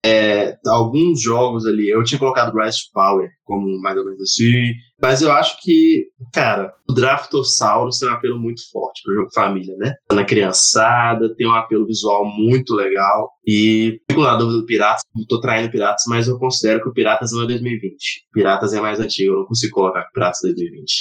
é, 0.03 0.57
alguns 0.65 1.21
jogos 1.21 1.65
ali, 1.65 1.89
eu 1.89 2.03
tinha 2.03 2.17
colocado 2.17 2.55
Rise 2.57 2.89
Power 2.91 3.29
como 3.43 3.79
mais 3.81 3.97
ou 3.97 4.05
menos 4.05 4.21
assim, 4.21 4.73
mas 4.99 5.21
eu 5.21 5.31
acho 5.31 5.61
que, 5.61 6.07
cara, 6.33 6.73
o 6.89 6.93
Draftosaurus 6.93 7.99
tem 7.99 8.09
um 8.09 8.13
apelo 8.13 8.39
muito 8.39 8.61
forte 8.71 9.01
pro 9.03 9.13
jogo 9.13 9.29
família, 9.33 9.75
né? 9.77 9.93
Na 10.11 10.23
criançada, 10.23 11.35
tem 11.35 11.47
um 11.47 11.53
apelo 11.53 11.85
visual 11.85 12.25
muito 12.25 12.73
legal 12.73 13.29
e 13.45 13.99
fico 14.09 14.21
na 14.21 14.35
dúvida 14.35 14.59
do 14.59 14.65
Piratas, 14.65 15.03
não 15.15 15.25
tô 15.25 15.39
traindo 15.39 15.71
Piratas, 15.71 16.03
mas 16.07 16.27
eu 16.27 16.39
considero 16.39 16.81
que 16.81 16.89
o 16.89 16.93
Piratas 16.93 17.31
não 17.31 17.43
é 17.43 17.47
2020. 17.47 18.27
Piratas 18.31 18.73
é 18.73 18.81
mais 18.81 18.99
antigo, 18.99 19.33
eu 19.33 19.39
não 19.39 19.45
consigo 19.45 19.73
colocar 19.73 20.09
Piratas 20.13 20.39
2020. 20.43 20.93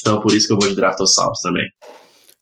Então 0.00 0.20
por 0.20 0.34
isso 0.34 0.46
que 0.46 0.52
eu 0.52 0.58
vou 0.58 0.68
de 0.68 0.76
Draftosaurus 0.76 1.40
também. 1.40 1.64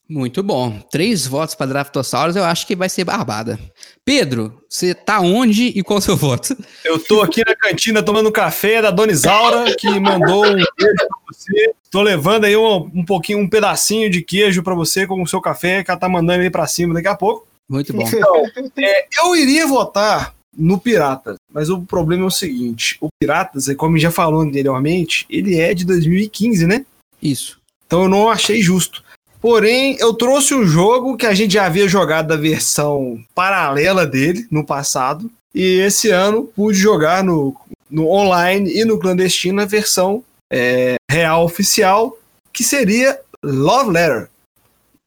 Muito 0.08 0.42
bom. 0.42 0.78
Três 0.90 1.26
votos 1.26 1.54
para 1.54 1.66
Draftosaurus, 1.66 2.36
eu 2.36 2.44
acho 2.44 2.66
que 2.66 2.76
vai 2.76 2.88
ser 2.88 3.04
barbada. 3.04 3.58
Pedro, 4.04 4.62
você 4.68 4.94
tá 4.94 5.20
onde 5.20 5.66
e 5.68 5.82
qual 5.82 5.98
é 5.98 6.00
o 6.00 6.02
seu 6.02 6.16
voto? 6.16 6.56
Eu 6.84 6.98
tô 6.98 7.22
aqui 7.22 7.42
na 7.46 7.56
cantina 7.56 8.02
tomando 8.02 8.30
café 8.30 8.82
da 8.82 8.90
Dona 8.90 9.12
Isaura, 9.12 9.74
que 9.76 9.88
mandou 9.98 10.44
um 10.44 10.52
beijo 10.52 10.66
pra 10.76 11.18
você. 11.28 11.72
Tô 11.90 12.02
levando 12.02 12.44
aí 12.44 12.56
um, 12.56 12.90
um 12.94 13.04
pouquinho, 13.04 13.38
um 13.38 13.48
pedacinho 13.48 14.10
de 14.10 14.22
queijo 14.22 14.62
para 14.62 14.74
você 14.74 15.06
com 15.06 15.22
o 15.22 15.26
seu 15.26 15.40
café, 15.40 15.82
que 15.82 15.90
ela 15.90 16.00
tá 16.00 16.08
mandando 16.08 16.42
aí 16.42 16.50
para 16.50 16.66
cima 16.66 16.94
daqui 16.94 17.08
a 17.08 17.14
pouco. 17.14 17.46
Muito 17.68 17.92
bom. 17.92 18.06
Então, 18.06 18.44
é, 18.78 19.06
eu 19.18 19.34
iria 19.36 19.66
votar 19.66 20.34
no 20.56 20.78
Piratas, 20.78 21.36
mas 21.50 21.70
o 21.70 21.80
problema 21.80 22.24
é 22.24 22.26
o 22.26 22.30
seguinte: 22.30 22.98
o 23.00 23.08
Piratas, 23.18 23.68
é 23.68 23.74
como 23.74 23.98
já 23.98 24.10
falou 24.10 24.42
anteriormente, 24.42 25.24
ele 25.30 25.58
é 25.58 25.72
de 25.72 25.84
2015, 25.86 26.66
né? 26.66 26.84
Isso. 27.22 27.60
Então 27.86 28.02
eu 28.02 28.08
não 28.08 28.28
achei 28.28 28.60
justo. 28.60 29.02
Porém, 29.42 29.96
eu 29.98 30.14
trouxe 30.14 30.54
um 30.54 30.64
jogo 30.64 31.16
que 31.16 31.26
a 31.26 31.34
gente 31.34 31.54
já 31.54 31.66
havia 31.66 31.88
jogado 31.88 32.28
da 32.28 32.36
versão 32.36 33.18
paralela 33.34 34.06
dele 34.06 34.46
no 34.48 34.64
passado. 34.64 35.28
E 35.52 35.80
esse 35.80 36.10
ano 36.10 36.44
pude 36.44 36.78
jogar 36.78 37.24
no, 37.24 37.52
no 37.90 38.08
online 38.08 38.72
e 38.72 38.84
no 38.84 39.00
clandestino 39.00 39.60
a 39.60 39.64
versão 39.64 40.22
é, 40.48 40.94
real 41.10 41.44
oficial, 41.44 42.16
que 42.52 42.62
seria 42.62 43.18
Love 43.42 43.90
Letter. 43.90 44.28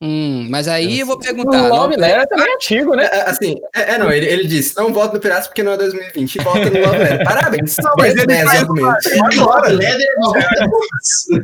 Hum, 0.01 0.47
mas 0.49 0.67
aí 0.67 0.99
eu 0.99 1.05
vou 1.05 1.17
perguntar. 1.17 1.63
O 1.63 1.69
Love 1.69 1.95
Letter 1.95 2.27
também 2.27 2.51
é 2.51 2.55
antigo, 2.55 2.95
né? 2.95 3.09
É, 3.11 3.29
assim, 3.29 3.55
é, 3.73 3.93
é, 3.93 3.97
não, 3.97 4.11
ele, 4.11 4.25
ele 4.25 4.45
disse, 4.45 4.75
não 4.75 4.93
voto 4.93 5.13
no 5.13 5.19
Piratas 5.21 5.47
porque 5.47 5.63
não 5.63 5.71
é 5.71 5.77
2020, 5.77 6.39
volta 6.39 6.69
no 6.69 6.81
Love 6.81 6.97
Letter. 6.97 7.23
Parabéns, 7.23 7.77
não, 7.81 7.93
mas 7.97 8.13
10, 8.13 8.27
10 8.27 8.47
argumentos. 8.47 9.05
Love 9.37 9.71
Letter 9.71 10.07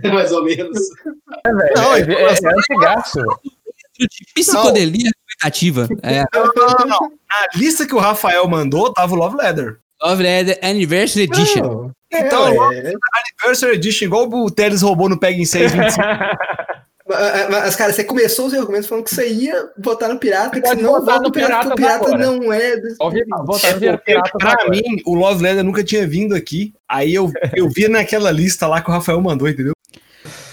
é 0.04 0.08
mais 0.12 0.32
ou 0.34 0.44
menos. 0.44 0.78
É, 1.46 1.54
velho, 1.54 1.74
não, 1.76 1.96
é, 1.96 2.02
é, 2.02 2.24
é 2.24 2.50
antigaço. 2.60 3.20
Psicodelia 4.36 5.10
argumentativa. 5.10 5.88
É. 6.04 6.26
Não, 6.34 6.52
não, 6.54 6.88
não, 6.88 7.12
A 7.30 7.58
lista 7.58 7.88
que 7.88 7.96
o 7.96 8.00
Rafael 8.00 8.48
mandou 8.50 8.92
tava 8.92 9.14
o 9.14 9.18
Love 9.18 9.38
Letter. 9.38 9.78
Love 10.04 10.24
Letter 10.24 10.60
Anniversary 10.62 11.24
Edition. 11.24 11.62
Não, 11.62 11.94
então, 12.12 12.74
é, 12.74 12.94
Anniversary 13.44 13.76
Edition, 13.76 14.06
igual 14.06 14.28
o 14.30 14.52
Teles 14.52 14.82
roubou 14.82 15.08
no 15.08 15.18
Peg 15.18 15.46
625. 15.46 16.02
Mas, 17.50 17.76
cara, 17.76 17.94
você 17.94 18.04
começou 18.04 18.48
os 18.48 18.54
argumentos 18.54 18.88
falando 18.88 19.06
que 19.06 19.14
você 19.14 19.28
ia 19.28 19.70
votar 19.78 20.10
no 20.10 20.20
pirata, 20.20 20.60
que 20.60 20.68
você 20.68 20.76
não 20.76 20.94
vota 20.94 21.20
no 21.20 21.32
pirata, 21.32 21.76
pirata, 21.76 22.04
o 22.04 22.06
pirata 22.08 22.18
não 22.18 22.54
é. 22.54 22.78
Pirata 23.98 24.32
pra 24.38 24.70
mim, 24.70 24.82
o 25.06 25.14
Love 25.14 25.44
Letter 25.44 25.64
nunca 25.64 25.84
tinha 25.84 26.08
vindo 26.08 26.36
aqui. 26.36 26.74
Aí 26.88 27.14
eu, 27.14 27.32
eu 27.56 27.70
vi 27.70 27.88
naquela 27.88 28.32
lista 28.32 28.68
lá 28.68 28.82
que 28.82 28.90
o 28.90 28.94
Rafael 28.94 29.22
mandou, 29.22 29.48
entendeu? 29.48 29.74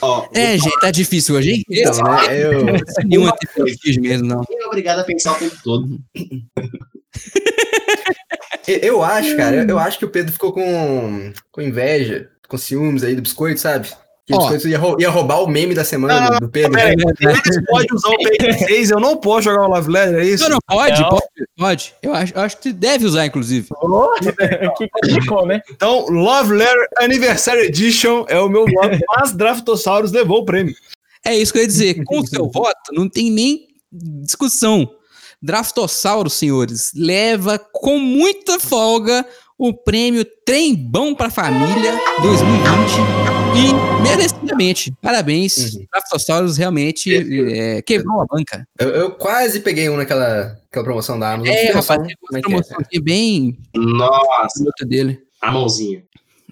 Oh, 0.01 0.25
é, 0.33 0.57
gente, 0.57 0.79
tá 0.81 0.91
difícil 0.91 1.35
hoje, 1.35 1.51
hein? 1.51 1.63
Então, 1.69 2.05
né? 2.05 2.41
Eu... 2.41 2.65
Nenhuma 3.05 3.37
mesmo, 4.01 4.29
não. 4.29 4.43
É 4.49 4.67
obrigado 4.67 5.01
a 5.01 5.05
pensar 5.05 5.33
o 5.33 5.37
tempo 5.37 5.57
todo. 5.63 5.99
eu 8.67 9.03
acho, 9.03 9.37
cara, 9.37 9.67
eu 9.69 9.79
acho 9.79 9.99
que 9.99 10.05
o 10.05 10.11
Pedro 10.11 10.33
ficou 10.33 10.53
com, 10.53 11.33
com 11.51 11.61
inveja, 11.61 12.31
com 12.49 12.57
ciúmes 12.57 13.03
aí 13.03 13.17
do 13.17 13.23
biscoito, 13.23 13.59
sabe? 13.59 13.89
Que 14.29 14.35
oh. 14.35 14.69
ia, 14.69 14.79
ia, 14.99 15.09
roubar 15.09 15.43
o 15.43 15.47
meme 15.47 15.75
da 15.75 15.83
semana 15.83 16.33
do, 16.33 16.41
do 16.41 16.49
Pedro. 16.51 16.79
É, 16.79 16.93
eles 16.93 17.65
podem 17.67 17.89
usar 17.95 18.11
o 18.11 18.19
PS6, 18.19 18.91
eu 18.91 19.01
não 19.01 19.17
posso 19.17 19.45
jogar 19.45 19.63
o 19.63 19.71
Love 19.71 19.91
Letter, 19.91 20.19
é 20.21 20.25
isso? 20.27 20.45
Não, 20.45 20.51
não, 20.51 20.59
pode, 20.69 21.01
não. 21.01 21.09
pode, 21.09 21.25
pode. 21.57 21.95
Eu 22.03 22.13
acho, 22.13 22.35
eu 22.35 22.43
acho 22.43 22.59
que 22.59 22.71
deve 22.71 23.07
usar, 23.07 23.25
inclusive. 23.25 23.67
Oh, 23.71 24.11
que 24.77 24.87
complicou, 24.91 25.47
né? 25.47 25.63
Então, 25.71 26.05
Love 26.11 26.53
Letter 26.53 26.89
Anniversary 27.01 27.69
Edition 27.69 28.27
é 28.29 28.39
o 28.39 28.51
meu 28.51 28.67
voto, 28.67 28.99
mas 29.17 29.33
Draftosaurus 29.33 30.13
levou 30.13 30.41
o 30.41 30.45
prêmio. 30.45 30.75
É 31.25 31.35
isso 31.35 31.51
que 31.51 31.61
eu 31.61 31.63
ia 31.63 31.69
dizer. 31.69 32.05
Com 32.05 32.19
o 32.19 32.27
seu 32.27 32.51
voto, 32.51 32.93
não 32.93 33.09
tem 33.09 33.31
nem 33.31 33.67
discussão. 33.91 34.91
Draftossauro, 35.41 36.29
senhores, 36.29 36.93
leva 36.95 37.59
com 37.59 37.99
muita 37.99 38.61
folga 38.61 39.25
o 39.57 39.73
prêmio 39.73 40.27
Trem 40.45 40.75
Bom 40.75 41.15
para 41.15 41.31
Família 41.31 41.99
2020 42.21 43.38
e 43.59 44.03
merecidamente. 44.03 44.95
Parabéns. 45.03 45.75
Uhum. 45.75 45.87
Realmente 46.57 47.15
é, 47.53 47.83
quebrou 47.83 48.21
a 48.21 48.27
banca. 48.27 48.67
Eu, 48.79 48.89
eu, 48.91 49.11
quase 49.11 49.61
peguei 49.61 49.89
um 49.89 49.97
naquela, 49.97 50.57
naquela 50.65 50.85
promoção 50.85 51.19
da 51.19 51.33
Amazon. 51.33 51.53
É, 51.53 51.71
rapaz, 51.73 52.01
uma 52.31 52.41
promoção 52.41 52.79
é. 52.81 53.01
bem. 53.01 53.59
Nossa. 53.75 54.65
dele. 54.87 55.21
A 55.41 55.51
mãozinha. 55.51 56.03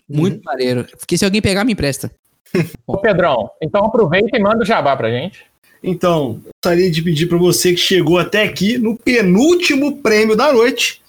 Muito 0.09 0.37
uhum. 0.37 0.43
maneiro. 0.45 0.87
Porque 0.99 1.17
se 1.17 1.25
alguém 1.25 1.41
pegar, 1.41 1.65
me 1.65 1.73
empresta. 1.73 2.11
Ô, 2.87 2.99
Pedrão, 2.99 3.51
então 3.63 3.85
aproveita 3.85 4.37
e 4.37 4.41
manda 4.41 4.63
o 4.63 4.67
jabá 4.67 4.97
pra 4.97 5.11
gente. 5.11 5.45
Então, 5.83 6.41
gostaria 6.65 6.91
de 6.91 7.03
pedir 7.03 7.27
para 7.27 7.39
você 7.39 7.71
que 7.71 7.81
chegou 7.81 8.19
até 8.19 8.43
aqui 8.43 8.79
no 8.79 8.97
penúltimo 8.97 9.99
prêmio 9.99 10.35
da 10.35 10.53
noite 10.53 11.03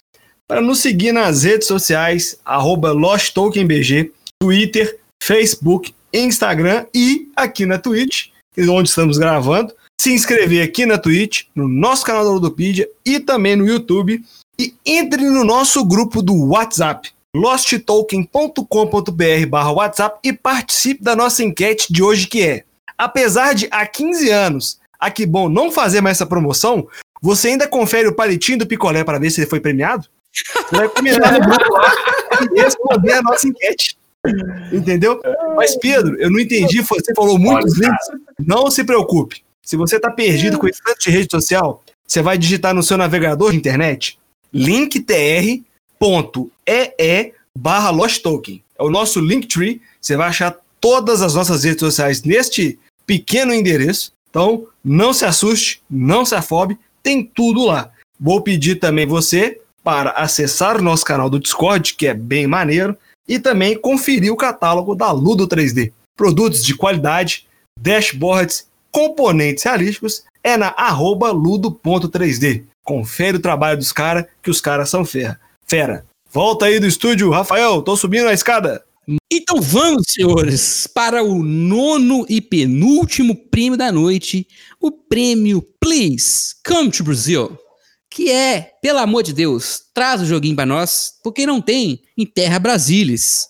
para 0.47 0.61
nos 0.61 0.79
seguir 0.79 1.11
nas 1.11 1.43
redes 1.43 1.67
sociais, 1.67 2.39
arroba 2.45 2.91
LostTokenBG, 2.91 4.11
Twitter, 4.39 4.97
Facebook, 5.21 5.93
Instagram 6.13 6.85
e 6.93 7.29
aqui 7.35 7.65
na 7.65 7.77
Twitch, 7.77 8.27
onde 8.69 8.89
estamos 8.89 9.17
gravando. 9.17 9.73
Se 9.99 10.13
inscrever 10.13 10.63
aqui 10.63 10.85
na 10.85 10.97
Twitch, 10.97 11.45
no 11.55 11.67
nosso 11.67 12.05
canal 12.05 12.23
da 12.23 12.31
Ludopedia 12.31 12.87
e 13.05 13.19
também 13.19 13.55
no 13.55 13.67
YouTube. 13.67 14.23
E 14.59 14.73
entre 14.85 15.29
no 15.29 15.43
nosso 15.43 15.83
grupo 15.85 16.21
do 16.21 16.49
WhatsApp, 16.49 17.11
losttoken.com.br 17.35 19.47
barra 19.49 19.71
WhatsApp 19.71 20.19
e 20.23 20.33
participe 20.33 21.03
da 21.03 21.15
nossa 21.15 21.43
enquete 21.43 21.91
de 21.91 22.01
hoje 22.01 22.27
que 22.27 22.43
é 22.43 22.63
Apesar 22.97 23.53
de 23.53 23.67
há 23.69 23.85
15 23.85 24.29
anos 24.31 24.79
a 24.99 25.11
Que 25.11 25.25
Bom 25.25 25.47
não 25.47 25.71
fazer 25.71 26.01
mais 26.01 26.17
essa 26.17 26.25
promoção, 26.25 26.87
você 27.21 27.49
ainda 27.49 27.67
confere 27.67 28.07
o 28.07 28.15
palitinho 28.15 28.57
do 28.57 28.67
picolé 28.67 29.03
para 29.03 29.19
ver 29.19 29.29
se 29.29 29.41
ele 29.41 29.49
foi 29.49 29.59
premiado? 29.59 30.07
Vai 30.71 30.89
comentar 30.89 31.33
no 31.33 31.39
grupo 31.39 31.73
lá 31.73 31.91
e 32.41 32.59
responder 32.59 33.13
a 33.13 33.21
nossa 33.21 33.47
enquete. 33.47 33.96
Entendeu? 34.71 35.19
Mas, 35.55 35.75
Pedro, 35.77 36.15
eu 36.19 36.29
não 36.29 36.39
entendi. 36.39 36.81
Você 36.81 37.13
falou 37.15 37.37
muitos 37.39 37.77
links. 37.77 38.07
Não 38.39 38.69
se 38.69 38.83
preocupe. 38.83 39.43
Se 39.61 39.75
você 39.75 39.97
está 39.97 40.09
perdido 40.09 40.57
com 40.57 40.67
esse 40.67 40.81
tanto 40.81 40.99
de 40.99 41.09
rede 41.09 41.27
social, 41.31 41.83
você 42.07 42.21
vai 42.21 42.37
digitar 42.37 42.73
no 42.73 42.83
seu 42.83 42.97
navegador 42.97 43.51
de 43.51 43.57
internet 43.57 44.17
linktr.ee 44.53 45.63
barra 47.55 47.89
Lost 47.89 48.21
Token. 48.21 48.63
É 48.79 48.83
o 48.83 48.89
nosso 48.89 49.19
Linktree. 49.19 49.81
Você 49.99 50.15
vai 50.15 50.29
achar 50.29 50.55
todas 50.79 51.21
as 51.21 51.35
nossas 51.35 51.63
redes 51.63 51.79
sociais 51.79 52.23
neste 52.23 52.79
pequeno 53.05 53.53
endereço. 53.53 54.13
Então, 54.29 54.67
não 54.83 55.13
se 55.13 55.25
assuste, 55.25 55.81
não 55.89 56.25
se 56.25 56.35
afobe, 56.35 56.77
tem 57.01 57.23
tudo 57.23 57.65
lá. 57.65 57.91
Vou 58.19 58.41
pedir 58.41 58.75
também 58.75 59.05
você 59.05 59.59
para 59.83 60.11
acessar 60.11 60.77
o 60.77 60.81
nosso 60.81 61.05
canal 61.05 61.29
do 61.29 61.39
Discord, 61.39 61.95
que 61.95 62.07
é 62.07 62.13
bem 62.13 62.45
maneiro, 62.45 62.97
e 63.27 63.39
também 63.39 63.79
conferir 63.79 64.31
o 64.31 64.37
catálogo 64.37 64.95
da 64.95 65.11
Ludo 65.11 65.47
3D. 65.47 65.91
Produtos 66.15 66.63
de 66.63 66.75
qualidade, 66.75 67.45
dashboards, 67.79 68.67
componentes 68.91 69.63
realísticos 69.63 70.23
é 70.43 70.55
na 70.57 70.73
arroba 70.77 71.31
ludo.3D. 71.31 72.63
Confere 72.83 73.37
o 73.37 73.41
trabalho 73.41 73.77
dos 73.77 73.91
caras, 73.91 74.25
que 74.41 74.49
os 74.49 74.61
caras 74.61 74.89
são 74.89 75.03
fera. 75.03 75.39
Fera. 75.65 76.05
Volta 76.31 76.65
aí 76.65 76.79
do 76.79 76.87
estúdio, 76.87 77.29
Rafael, 77.29 77.81
tô 77.81 77.95
subindo 77.95 78.27
a 78.27 78.33
escada. 78.33 78.83
Então 79.31 79.61
vamos, 79.61 80.05
senhores, 80.07 80.87
para 80.87 81.23
o 81.23 81.43
nono 81.43 82.25
e 82.27 82.41
penúltimo 82.41 83.35
prêmio 83.35 83.77
da 83.77 83.91
noite, 83.91 84.47
o 84.81 84.91
prêmio 84.91 85.65
Please 85.79 86.55
Come 86.65 86.91
to 86.91 87.03
Brazil, 87.03 87.57
que 88.17 88.31
é, 88.31 88.71
pelo 88.81 88.97
amor 88.97 89.21
de 89.21 89.31
Deus, 89.31 89.79
traz 89.93 90.23
o 90.23 90.25
joguinho 90.25 90.55
para 90.55 90.65
nós, 90.65 91.13
porque 91.23 91.45
não 91.45 91.61
tem 91.61 92.01
em 92.17 92.25
Terra 92.25 92.57
Brasilis. 92.57 93.47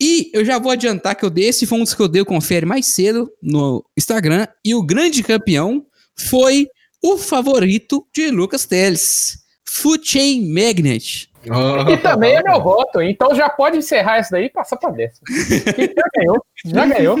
E 0.00 0.28
eu 0.34 0.44
já 0.44 0.58
vou 0.58 0.72
adiantar 0.72 1.14
que 1.14 1.24
eu 1.24 1.30
dei, 1.30 1.46
esse 1.46 1.68
foi 1.68 1.78
um 1.78 1.84
dos 1.84 1.94
que 1.94 2.02
eu 2.02 2.08
dei 2.08 2.20
o 2.20 2.26
confere 2.26 2.66
mais 2.66 2.86
cedo 2.86 3.30
no 3.40 3.84
Instagram, 3.96 4.48
e 4.64 4.74
o 4.74 4.82
grande 4.82 5.22
campeão 5.22 5.86
foi 6.18 6.66
o 7.00 7.16
favorito 7.16 8.04
de 8.12 8.28
Lucas 8.32 8.66
Teles, 8.66 9.38
Food 9.64 10.04
Chain 10.04 10.52
Magnet. 10.52 11.30
Oh. 11.46 11.88
E 11.88 11.96
também 11.96 12.34
é 12.34 12.42
meu 12.42 12.60
voto, 12.60 13.00
então 13.00 13.32
já 13.36 13.48
pode 13.48 13.78
encerrar 13.78 14.18
isso 14.18 14.32
daí 14.32 14.46
e 14.46 14.50
passar 14.50 14.78
para 14.78 14.90
dessa. 14.90 15.20
já 15.30 16.04
ganhou, 16.16 16.44
já 16.64 16.86
ganhou. 16.86 17.16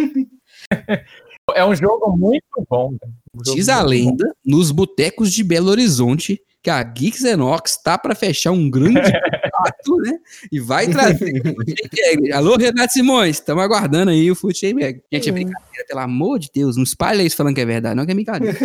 É 1.56 1.64
um 1.64 1.74
jogo 1.74 2.16
muito 2.16 2.44
bom. 2.70 2.92
Um 3.34 3.44
jogo 3.44 3.56
Diz 3.56 3.68
a 3.68 3.82
lenda, 3.82 4.26
bom. 4.26 4.32
nos 4.44 4.70
botecos 4.70 5.32
de 5.32 5.42
Belo 5.42 5.70
Horizonte, 5.70 6.40
que 6.62 6.70
a 6.70 6.82
Geeks 6.82 7.24
Enox 7.24 7.76
tá 7.82 7.98
para 7.98 8.14
fechar 8.14 8.52
um 8.52 8.70
grande 8.70 9.00
contrato, 9.52 9.96
né? 9.98 10.18
E 10.50 10.60
vai 10.60 10.86
trazer 10.86 11.42
Alô, 12.32 12.56
Renato 12.56 12.92
Simões, 12.92 13.36
estamos 13.36 13.64
aguardando 13.64 14.10
aí 14.10 14.30
o 14.30 14.34
Foot 14.34 14.72
Mag. 14.72 15.02
Gente, 15.12 15.28
é 15.28 15.32
brincadeira, 15.32 15.84
pelo 15.88 16.00
amor 16.00 16.38
de 16.38 16.48
Deus, 16.54 16.76
não 16.76 16.84
espalha 16.84 17.22
isso 17.22 17.36
falando 17.36 17.54
que 17.54 17.60
é 17.60 17.66
verdade, 17.66 17.96
não 17.96 18.06
que 18.06 18.12
é 18.12 18.14
brincadeira. 18.14 18.56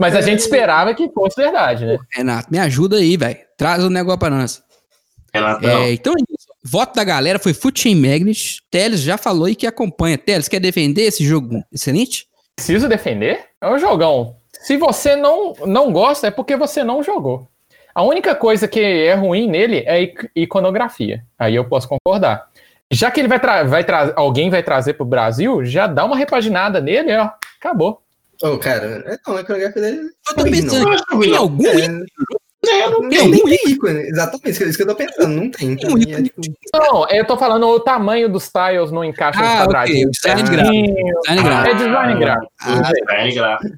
Mas 0.00 0.16
a 0.16 0.20
gente 0.20 0.40
esperava 0.40 0.94
que 0.94 1.08
fosse 1.10 1.40
verdade, 1.40 1.86
né? 1.86 1.98
Renato, 2.12 2.50
me 2.50 2.58
ajuda 2.58 2.96
aí, 2.96 3.16
velho. 3.16 3.38
Traz 3.56 3.84
o 3.84 3.90
negócio 3.90 4.18
pra 4.18 4.30
nós. 4.30 4.62
É, 5.32 5.92
então 5.92 6.14
é 6.14 6.22
isso. 6.28 6.48
Voto 6.64 6.96
da 6.96 7.04
galera 7.04 7.38
foi 7.38 7.54
Foot 7.54 7.94
Magnet. 7.94 8.60
Teles 8.70 9.00
já 9.00 9.16
falou 9.16 9.44
aí 9.44 9.54
que 9.54 9.66
acompanha. 9.66 10.18
Teles, 10.18 10.48
quer 10.48 10.58
defender 10.58 11.02
esse 11.02 11.24
jogo 11.24 11.62
excelente? 11.72 12.26
Preciso 12.56 12.88
defender? 12.88 13.44
É 13.60 13.70
um 13.70 13.78
jogão. 13.78 14.37
Se 14.58 14.76
você 14.76 15.16
não, 15.16 15.54
não 15.66 15.92
gosta, 15.92 16.26
é 16.26 16.30
porque 16.30 16.56
você 16.56 16.84
não 16.84 17.02
jogou. 17.02 17.48
A 17.94 18.02
única 18.02 18.34
coisa 18.34 18.68
que 18.68 18.80
é 18.80 19.14
ruim 19.14 19.48
nele 19.48 19.84
é 19.86 20.12
iconografia. 20.34 21.24
Aí 21.38 21.54
eu 21.54 21.64
posso 21.64 21.88
concordar. 21.88 22.48
Já 22.90 23.10
que 23.10 23.20
ele 23.20 23.28
vai, 23.28 23.38
vai 23.66 23.84
alguém 24.14 24.50
vai 24.50 24.62
trazer 24.62 24.94
para 24.94 25.04
o 25.04 25.08
Brasil, 25.08 25.64
já 25.64 25.86
dá 25.86 26.04
uma 26.04 26.16
repaginada 26.16 26.80
nele, 26.80 27.16
ó. 27.16 27.30
Acabou. 27.58 28.02
Ô, 28.42 28.50
oh, 28.50 28.58
cara, 28.58 29.02
é, 29.04 29.18
não, 29.26 29.36
a 29.36 29.44
coreografia 29.44 29.82
dele. 29.82 30.10
Eu 30.28 30.34
tô 30.36 30.44
pensando, 30.44 30.90
não, 30.90 31.20
tem 31.20 31.36
algum 31.36 31.66
é, 31.66 32.04
é, 32.68 32.90
não 32.90 33.08
tem, 33.08 33.28
nem 33.28 33.42
tem 33.44 33.72
ícone. 33.72 34.00
Exatamente, 34.00 34.62
isso 34.62 34.76
que 34.76 34.82
eu 34.82 34.86
tô 34.86 34.94
pensando, 34.94 35.28
não 35.28 35.50
tem. 35.50 35.76
tem 35.76 35.90
um 35.90 35.98
é, 35.98 36.22
tipo... 36.22 36.40
Não, 36.74 37.08
eu 37.08 37.24
tô 37.26 37.36
falando 37.36 37.66
o 37.66 37.80
tamanho 37.80 38.28
dos 38.28 38.48
tiles 38.48 38.90
não 38.90 39.04
encaixa 39.04 39.40
ah, 39.40 39.42
nos 39.42 39.64
quadradinhos. 39.64 40.18
Okay. 40.18 40.34
Design 40.34 40.56
gráfico. 40.56 40.94
Design 41.24 41.42
gráfico. 41.42 41.68
É 41.68 41.74
design 41.74 42.20
gráfico. 42.20 42.52
Ah, 42.60 42.92
design 42.92 43.34
gráfico. 43.34 43.76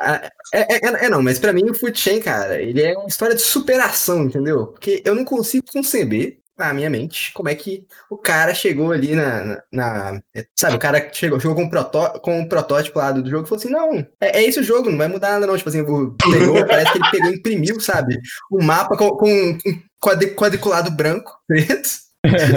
Ah, 0.00 0.30
é, 0.54 0.60
é, 0.60 1.06
é, 1.06 1.08
não, 1.08 1.22
mas 1.22 1.38
pra 1.38 1.52
mim 1.52 1.70
o 1.70 1.74
Food 1.74 1.98
Chain, 1.98 2.20
cara, 2.20 2.60
ele 2.60 2.82
é 2.82 2.96
uma 2.96 3.08
história 3.08 3.34
de 3.34 3.42
superação, 3.42 4.24
entendeu? 4.24 4.66
Porque 4.66 5.02
eu 5.04 5.14
não 5.14 5.24
consigo 5.24 5.64
conceber 5.72 6.41
na 6.66 6.74
minha 6.74 6.90
mente 6.90 7.32
como 7.32 7.48
é 7.48 7.54
que 7.54 7.86
o 8.08 8.16
cara 8.16 8.54
chegou 8.54 8.92
ali 8.92 9.14
na. 9.14 9.44
na, 9.44 9.62
na 9.72 10.22
sabe, 10.54 10.76
o 10.76 10.78
cara 10.78 11.10
chegou, 11.12 11.40
chegou 11.40 11.54
com, 11.54 11.64
um 11.64 11.70
protó, 11.70 12.08
com 12.20 12.40
um 12.40 12.48
protótipo 12.48 12.98
lá 12.98 13.12
do, 13.12 13.28
jogo 13.28 13.44
e 13.44 13.48
falou 13.48 13.58
assim: 13.58 13.70
não, 13.72 13.98
é, 14.20 14.40
é, 14.40 14.44
esse 14.44 14.60
o 14.60 14.62
jogo, 14.62 14.90
não 14.90 14.98
vai 14.98 15.08
mudar 15.08 15.32
nada, 15.32 15.46
não. 15.46 15.56
Tipo 15.56 15.68
assim, 15.68 15.84
pegou, 15.84 16.16
parece 16.66 16.92
que 16.92 16.98
ele 16.98 17.10
pegou 17.10 17.30
e 17.30 17.36
imprimiu, 17.36 17.80
sabe? 17.80 18.18
O 18.50 18.62
mapa 18.62 18.96
com, 18.96 19.10
com 19.16 19.28
um 19.28 19.58
quadriculado 20.36 20.90
branco, 20.90 21.32
preto. 21.46 21.88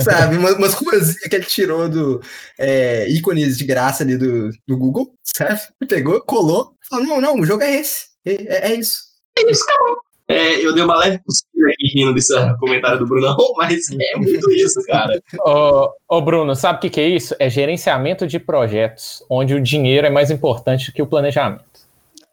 sabe, 0.03 0.37
umas, 0.37 0.53
umas 0.53 0.75
coisinhas 0.75 1.27
que 1.27 1.35
ele 1.35 1.45
tirou 1.45 1.89
do 1.89 2.21
é, 2.59 3.09
ícones 3.09 3.57
de 3.57 3.65
graça 3.65 4.03
ali 4.03 4.15
do, 4.15 4.51
do 4.67 4.77
Google, 4.77 5.13
sabe? 5.23 5.59
Pegou, 5.87 6.21
colou, 6.21 6.75
falou: 6.87 7.05
não, 7.05 7.21
não, 7.21 7.39
o 7.39 7.45
jogo 7.45 7.63
é 7.63 7.75
esse. 7.75 8.05
É, 8.25 8.33
é, 8.33 8.71
é 8.71 8.75
isso. 8.75 8.99
É 9.37 9.51
isso, 9.51 9.63
acabou. 9.63 10.04
É, 10.27 10.65
eu 10.65 10.73
dei 10.73 10.83
uma 10.83 10.97
leve 10.97 11.19
cuspida 11.19 11.67
aqui 11.69 11.87
rindo 11.93 12.13
desse 12.13 12.33
comentário 12.57 12.99
do 12.99 13.05
Brunão, 13.05 13.37
mas 13.57 13.85
é 13.91 14.17
muito 14.17 14.51
isso, 14.51 14.81
cara. 14.87 15.21
Ô, 15.39 15.89
ô 16.09 16.21
Bruno, 16.21 16.55
sabe 16.55 16.77
o 16.77 16.81
que, 16.81 16.89
que 16.89 17.01
é 17.01 17.07
isso? 17.09 17.35
É 17.39 17.49
gerenciamento 17.49 18.25
de 18.25 18.39
projetos, 18.39 19.23
onde 19.29 19.53
o 19.53 19.61
dinheiro 19.61 20.07
é 20.07 20.09
mais 20.09 20.31
importante 20.31 20.91
que 20.91 21.01
o 21.01 21.07
planejamento. 21.07 21.63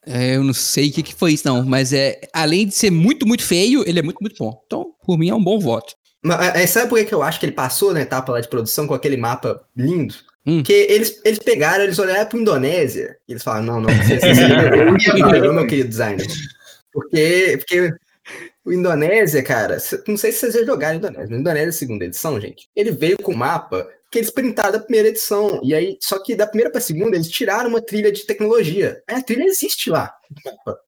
É, 0.05 0.37
eu 0.37 0.43
não 0.43 0.55
sei 0.55 0.89
o 0.89 0.93
que, 0.93 1.03
que 1.03 1.15
foi 1.15 1.33
isso, 1.35 1.47
não, 1.47 1.65
mas 1.65 1.93
é 1.93 2.21
além 2.33 2.67
de 2.67 2.75
ser 2.75 2.91
muito, 2.91 3.27
muito 3.27 3.45
feio, 3.45 3.85
ele 3.87 4.01
é 4.01 4.03
muito, 4.03 4.19
muito 4.21 4.37
bom. 4.37 4.61
Então, 4.67 4.87
por 5.05 5.19
mim, 5.19 5.29
é 5.29 5.35
um 5.35 5.43
bom 5.43 5.61
voto. 5.61 5.95
Mas, 6.25 6.57
é, 6.57 6.67
sabe 6.67 6.89
por 6.89 6.99
que, 6.99 7.05
que 7.05 7.15
eu 7.15 7.23
acho 7.23 7.39
que 7.39 7.47
ele 7.47 7.53
passou 7.53 7.93
na 7.93 8.01
etapa 8.01 8.33
lá 8.33 8.41
de 8.41 8.49
produção 8.49 8.87
com 8.87 8.95
aquele 8.95 9.17
mapa 9.17 9.61
lindo? 9.77 10.15
Hum. 10.47 10.57
Porque 10.57 10.87
eles, 10.89 11.21
eles 11.25 11.39
pegaram, 11.39 11.85
eles 11.85 11.99
olharam 11.99 12.29
para 12.29 12.39
Indonésia 12.39 13.17
e 13.29 13.33
eles 13.33 13.45
falaram: 13.45 13.67
não, 13.67 13.81
não, 13.81 13.91
você, 13.95 14.19
você, 14.19 14.35
você, 14.35 15.53
meu 15.53 15.67
querido 15.67 15.89
designer. 15.89 16.27
Porque, 16.93 17.57
porque 17.59 17.95
o 18.65 18.73
Indonésia, 18.73 19.43
cara, 19.43 19.79
não 20.07 20.17
sei 20.17 20.33
se 20.33 20.39
vocês 20.39 20.55
já 20.55 20.65
jogaram 20.65 20.99
Indonésia, 20.99 21.37
Indonésia 21.37 21.73
segunda 21.73 22.05
edição, 22.05 22.41
gente, 22.41 22.69
ele 22.77 22.93
veio 22.93 23.17
com 23.19 23.33
o 23.33 23.37
mapa 23.37 23.89
que 24.13 24.19
eles 24.19 24.31
printaram 24.31 24.73
da 24.73 24.79
primeira 24.79 25.09
edição. 25.09 25.59
E 25.65 25.75
aí, 25.75 25.97
só 25.99 26.19
que 26.19 26.37
da 26.37 26.47
primeira 26.47 26.71
para 26.71 26.83
segunda, 26.83 27.17
eles 27.17 27.31
tiraram 27.31 27.71
uma 27.71 27.81
trilha 27.81 28.13
de 28.13 28.27
tecnologia. 28.27 29.03
A 29.09 29.23
trilha 29.23 29.45
existe 29.45 29.89
lá. 29.89 30.15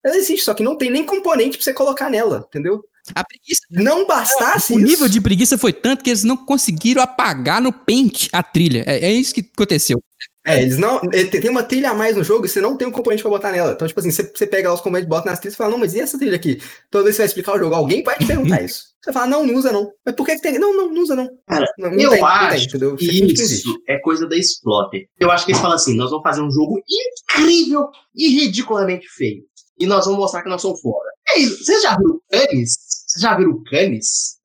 Ela 0.05 0.17
existe, 0.17 0.45
só 0.45 0.53
que 0.53 0.63
não 0.63 0.77
tem 0.77 0.91
nem 0.91 1.07
componente 1.07 1.57
para 1.57 1.65
você 1.65 1.73
colocar 1.73 2.11
nela, 2.11 2.45
entendeu? 2.47 2.85
A 3.15 3.25
preguiça. 3.25 3.63
Não 3.71 4.07
bastasse. 4.07 4.75
O 4.75 4.79
isso. 4.79 4.87
nível 4.87 5.09
de 5.09 5.21
preguiça 5.23 5.57
foi 5.57 5.73
tanto 5.73 6.05
que 6.05 6.11
eles 6.11 6.23
não 6.23 6.37
conseguiram 6.37 7.03
apagar 7.03 7.63
no 7.63 7.73
Paint 7.73 8.29
a 8.31 8.43
trilha. 8.43 8.85
É, 8.87 9.07
é 9.07 9.13
isso 9.13 9.35
que 9.35 9.41
aconteceu. 9.41 10.03
É, 10.47 10.61
eles 10.61 10.77
não. 10.77 11.01
É, 11.11 11.25
tem 11.25 11.51
uma 11.51 11.63
trilha 11.63 11.91
a 11.91 11.95
mais 11.95 12.17
no 12.17 12.23
jogo 12.23 12.45
e 12.45 12.49
você 12.49 12.61
não 12.61 12.77
tem 12.77 12.87
um 12.87 12.93
componente 12.93 13.23
pra 13.23 13.31
botar 13.31 13.51
nela. 13.51 13.73
Então, 13.73 13.89
tipo 13.89 13.99
assim, 13.99 14.11
você, 14.11 14.23
você 14.23 14.47
pega 14.47 14.69
lá 14.69 14.75
os 14.75 14.83
componentes, 14.83 15.09
bota 15.09 15.31
nas 15.31 15.39
trilhas 15.39 15.55
e 15.55 15.57
fala, 15.57 15.71
não, 15.71 15.79
mas 15.79 15.95
e 15.95 16.01
essa 16.01 16.19
trilha 16.19 16.37
aqui? 16.37 16.61
Toda 16.91 17.05
vez 17.05 17.15
que 17.15 17.17
você 17.17 17.23
vai 17.23 17.27
explicar 17.29 17.55
o 17.55 17.59
jogo, 17.59 17.75
alguém 17.75 18.03
vai 18.03 18.19
te 18.19 18.27
perguntar 18.27 18.63
isso. 18.63 18.93
Você 19.03 19.13
fala, 19.13 19.27
não, 19.27 19.47
não 19.47 19.55
usa 19.55 19.73
não. 19.73 19.91
Mas 20.05 20.15
por 20.15 20.27
que, 20.27 20.37
que 20.37 20.43
tem? 20.43 20.59
Não, 20.59 20.77
não, 20.77 20.93
não 20.93 21.03
usa 21.03 21.17
não. 21.17 21.29
Cara, 21.47 21.67
não, 21.79 21.91
não 21.91 21.99
eu 21.99 22.11
tem, 22.11 22.23
acho 22.23 22.79
tem, 22.79 22.97
que 22.97 23.33
isso 23.33 23.83
é 23.89 23.99
coisa 23.99 24.27
da 24.27 24.37
Splotter. 24.37 25.09
Eu 25.19 25.31
acho 25.31 25.47
que 25.47 25.53
eles 25.53 25.61
falam 25.61 25.77
assim, 25.77 25.97
nós 25.97 26.11
vamos 26.11 26.23
fazer 26.23 26.43
um 26.43 26.51
jogo 26.51 26.81
incrível 26.89 27.89
e 28.15 28.29
ridiculamente 28.29 29.09
feio. 29.09 29.43
E 29.79 29.87
nós 29.87 30.05
vamos 30.05 30.21
mostrar 30.21 30.43
que 30.43 30.49
nós 30.49 30.61
somos 30.61 30.81
fora. 30.81 31.11
É 31.31 31.39
isso. 31.39 31.65
Vocês 31.65 31.83
já 31.83 31.97
viram 31.97 32.21
Canis? 32.31 32.77
Vocês 33.07 33.23
já 33.23 33.37
viram 33.37 33.63
Canis? 33.65 34.37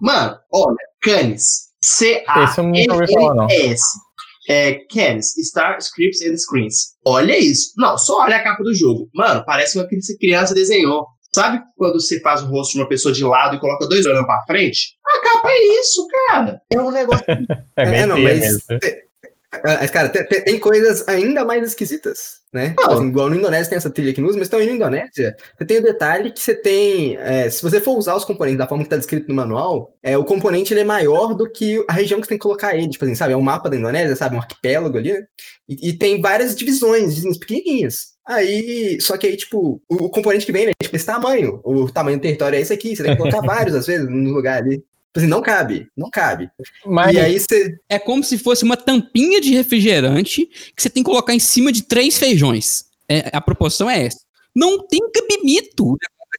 Mano, 0.00 0.38
olha, 0.52 0.76
Canis. 1.02 1.70
C-A-N-N-S. 1.82 3.82
É, 4.48 4.80
Cans, 4.90 5.34
Star 5.42 5.78
Scripts 5.78 6.22
and 6.22 6.36
Screens. 6.36 6.94
Olha 7.06 7.38
isso. 7.38 7.72
Não, 7.76 7.96
só 7.96 8.22
olha 8.22 8.36
a 8.36 8.42
capa 8.42 8.62
do 8.62 8.74
jogo. 8.74 9.08
Mano, 9.14 9.44
parece 9.44 9.78
uma 9.78 9.86
que 9.86 9.98
criança 10.18 10.54
desenhou. 10.54 11.06
Sabe 11.34 11.60
quando 11.76 12.00
você 12.00 12.20
faz 12.20 12.42
o 12.42 12.46
rosto 12.46 12.74
de 12.74 12.78
uma 12.78 12.88
pessoa 12.88 13.12
de 13.12 13.24
lado 13.24 13.56
e 13.56 13.60
coloca 13.60 13.88
dois 13.88 14.06
olhos 14.06 14.24
pra 14.24 14.44
frente? 14.46 14.96
A 15.04 15.20
capa 15.20 15.48
é 15.50 15.80
isso, 15.80 16.06
cara. 16.28 16.60
É 16.72 16.80
um 16.80 16.90
negócio. 16.92 17.24
é, 17.76 18.00
é 18.00 18.06
não, 18.06 18.18
mas. 18.18 18.58
Mas, 19.62 19.90
cara, 19.90 20.08
tem, 20.08 20.24
tem, 20.24 20.58
coisas 20.58 21.06
ainda 21.06 21.44
mais 21.44 21.66
esquisitas, 21.66 22.40
né? 22.52 22.74
Assim, 22.84 23.08
igual 23.08 23.28
no 23.28 23.36
Indonésia 23.36 23.70
tem 23.70 23.76
essa 23.76 23.90
trilha 23.90 24.12
que 24.12 24.20
nos, 24.20 24.36
mas 24.36 24.48
também 24.48 24.68
no 24.68 24.74
Indonésia 24.74 25.36
você 25.56 25.64
tem 25.66 25.78
o 25.78 25.82
detalhe 25.82 26.32
que 26.32 26.40
você 26.40 26.54
tem. 26.54 27.16
É, 27.18 27.48
se 27.50 27.62
você 27.62 27.80
for 27.80 27.96
usar 27.96 28.14
os 28.14 28.24
componentes 28.24 28.58
da 28.58 28.66
forma 28.66 28.84
que 28.84 28.88
está 28.88 28.96
descrito 28.96 29.28
no 29.28 29.34
manual, 29.34 29.94
é, 30.02 30.16
o 30.16 30.24
componente 30.24 30.72
ele 30.72 30.80
é 30.80 30.84
maior 30.84 31.34
do 31.34 31.50
que 31.50 31.84
a 31.88 31.92
região 31.92 32.20
que 32.20 32.26
você 32.26 32.30
tem 32.30 32.38
que 32.38 32.42
colocar 32.42 32.74
ele. 32.74 32.88
Tipo 32.88 33.04
assim, 33.04 33.14
sabe? 33.14 33.32
É 33.32 33.36
um 33.36 33.42
mapa 33.42 33.68
da 33.68 33.76
Indonésia, 33.76 34.16
sabe? 34.16 34.36
Um 34.36 34.40
arquipélago 34.40 34.96
ali, 34.98 35.12
né? 35.12 35.26
E, 35.68 35.90
e 35.90 35.92
tem 35.92 36.20
várias 36.20 36.54
divisões, 36.54 37.14
divisões 37.14 37.38
pequenininhas. 37.38 38.14
Aí, 38.26 38.98
só 39.00 39.18
que 39.18 39.26
aí, 39.26 39.36
tipo, 39.36 39.82
o, 39.88 40.04
o, 40.06 40.10
componente 40.10 40.46
que 40.46 40.52
vem, 40.52 40.66
né? 40.66 40.72
Tipo, 40.80 40.96
esse 40.96 41.04
tamanho. 41.04 41.60
O 41.62 41.90
tamanho 41.90 42.18
do 42.18 42.22
território 42.22 42.56
é 42.56 42.60
esse 42.60 42.72
aqui. 42.72 42.96
Você 42.96 43.02
tem 43.02 43.12
que 43.12 43.18
colocar 43.18 43.40
vários, 43.46 43.74
às 43.74 43.86
vezes, 43.86 44.08
no 44.08 44.32
lugar 44.32 44.62
ali. 44.62 44.82
Tipo 45.14 45.20
assim, 45.20 45.28
não 45.28 45.40
cabe, 45.40 45.86
não 45.96 46.10
cabe. 46.10 46.50
Mas 46.84 47.14
e 47.14 47.20
aí 47.20 47.38
você. 47.38 47.78
É 47.88 48.00
como 48.00 48.24
se 48.24 48.36
fosse 48.36 48.64
uma 48.64 48.76
tampinha 48.76 49.40
de 49.40 49.54
refrigerante 49.54 50.44
que 50.74 50.82
você 50.82 50.90
tem 50.90 51.04
que 51.04 51.08
colocar 51.08 51.32
em 51.32 51.38
cima 51.38 51.70
de 51.70 51.84
três 51.84 52.18
feijões. 52.18 52.86
É, 53.08 53.30
a 53.32 53.40
proporção 53.40 53.88
é 53.88 54.06
essa. 54.06 54.18
Não 54.52 54.84
tem 54.84 55.00
cabimento 55.12 55.96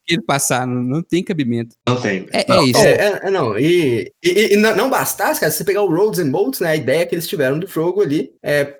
ele 0.08 0.22
passar, 0.22 0.68
não, 0.68 0.84
não, 0.84 1.02
tem 1.02 1.24
cabimento. 1.24 1.76
Não 1.88 2.00
tem. 2.00 2.28
É, 2.32 2.46
não. 2.48 2.62
é 2.62 2.66
isso. 2.66 2.80
É, 2.80 3.20
é, 3.24 3.32
não, 3.32 3.58
e, 3.58 4.12
e, 4.24 4.54
e, 4.54 4.58
não 4.58 4.90
bastasse, 4.90 5.40
cara, 5.40 5.52
se 5.52 5.58
você 5.58 5.64
pegar 5.64 5.82
o 5.82 5.90
Roads 5.90 6.20
and 6.20 6.30
Bolts, 6.30 6.60
né, 6.60 6.72
a 6.72 6.76
ideia 6.76 7.06
que 7.06 7.16
eles 7.16 7.28
tiveram 7.28 7.58
do 7.58 7.66
jogo 7.66 8.02
ali, 8.02 8.32
é, 8.44 8.78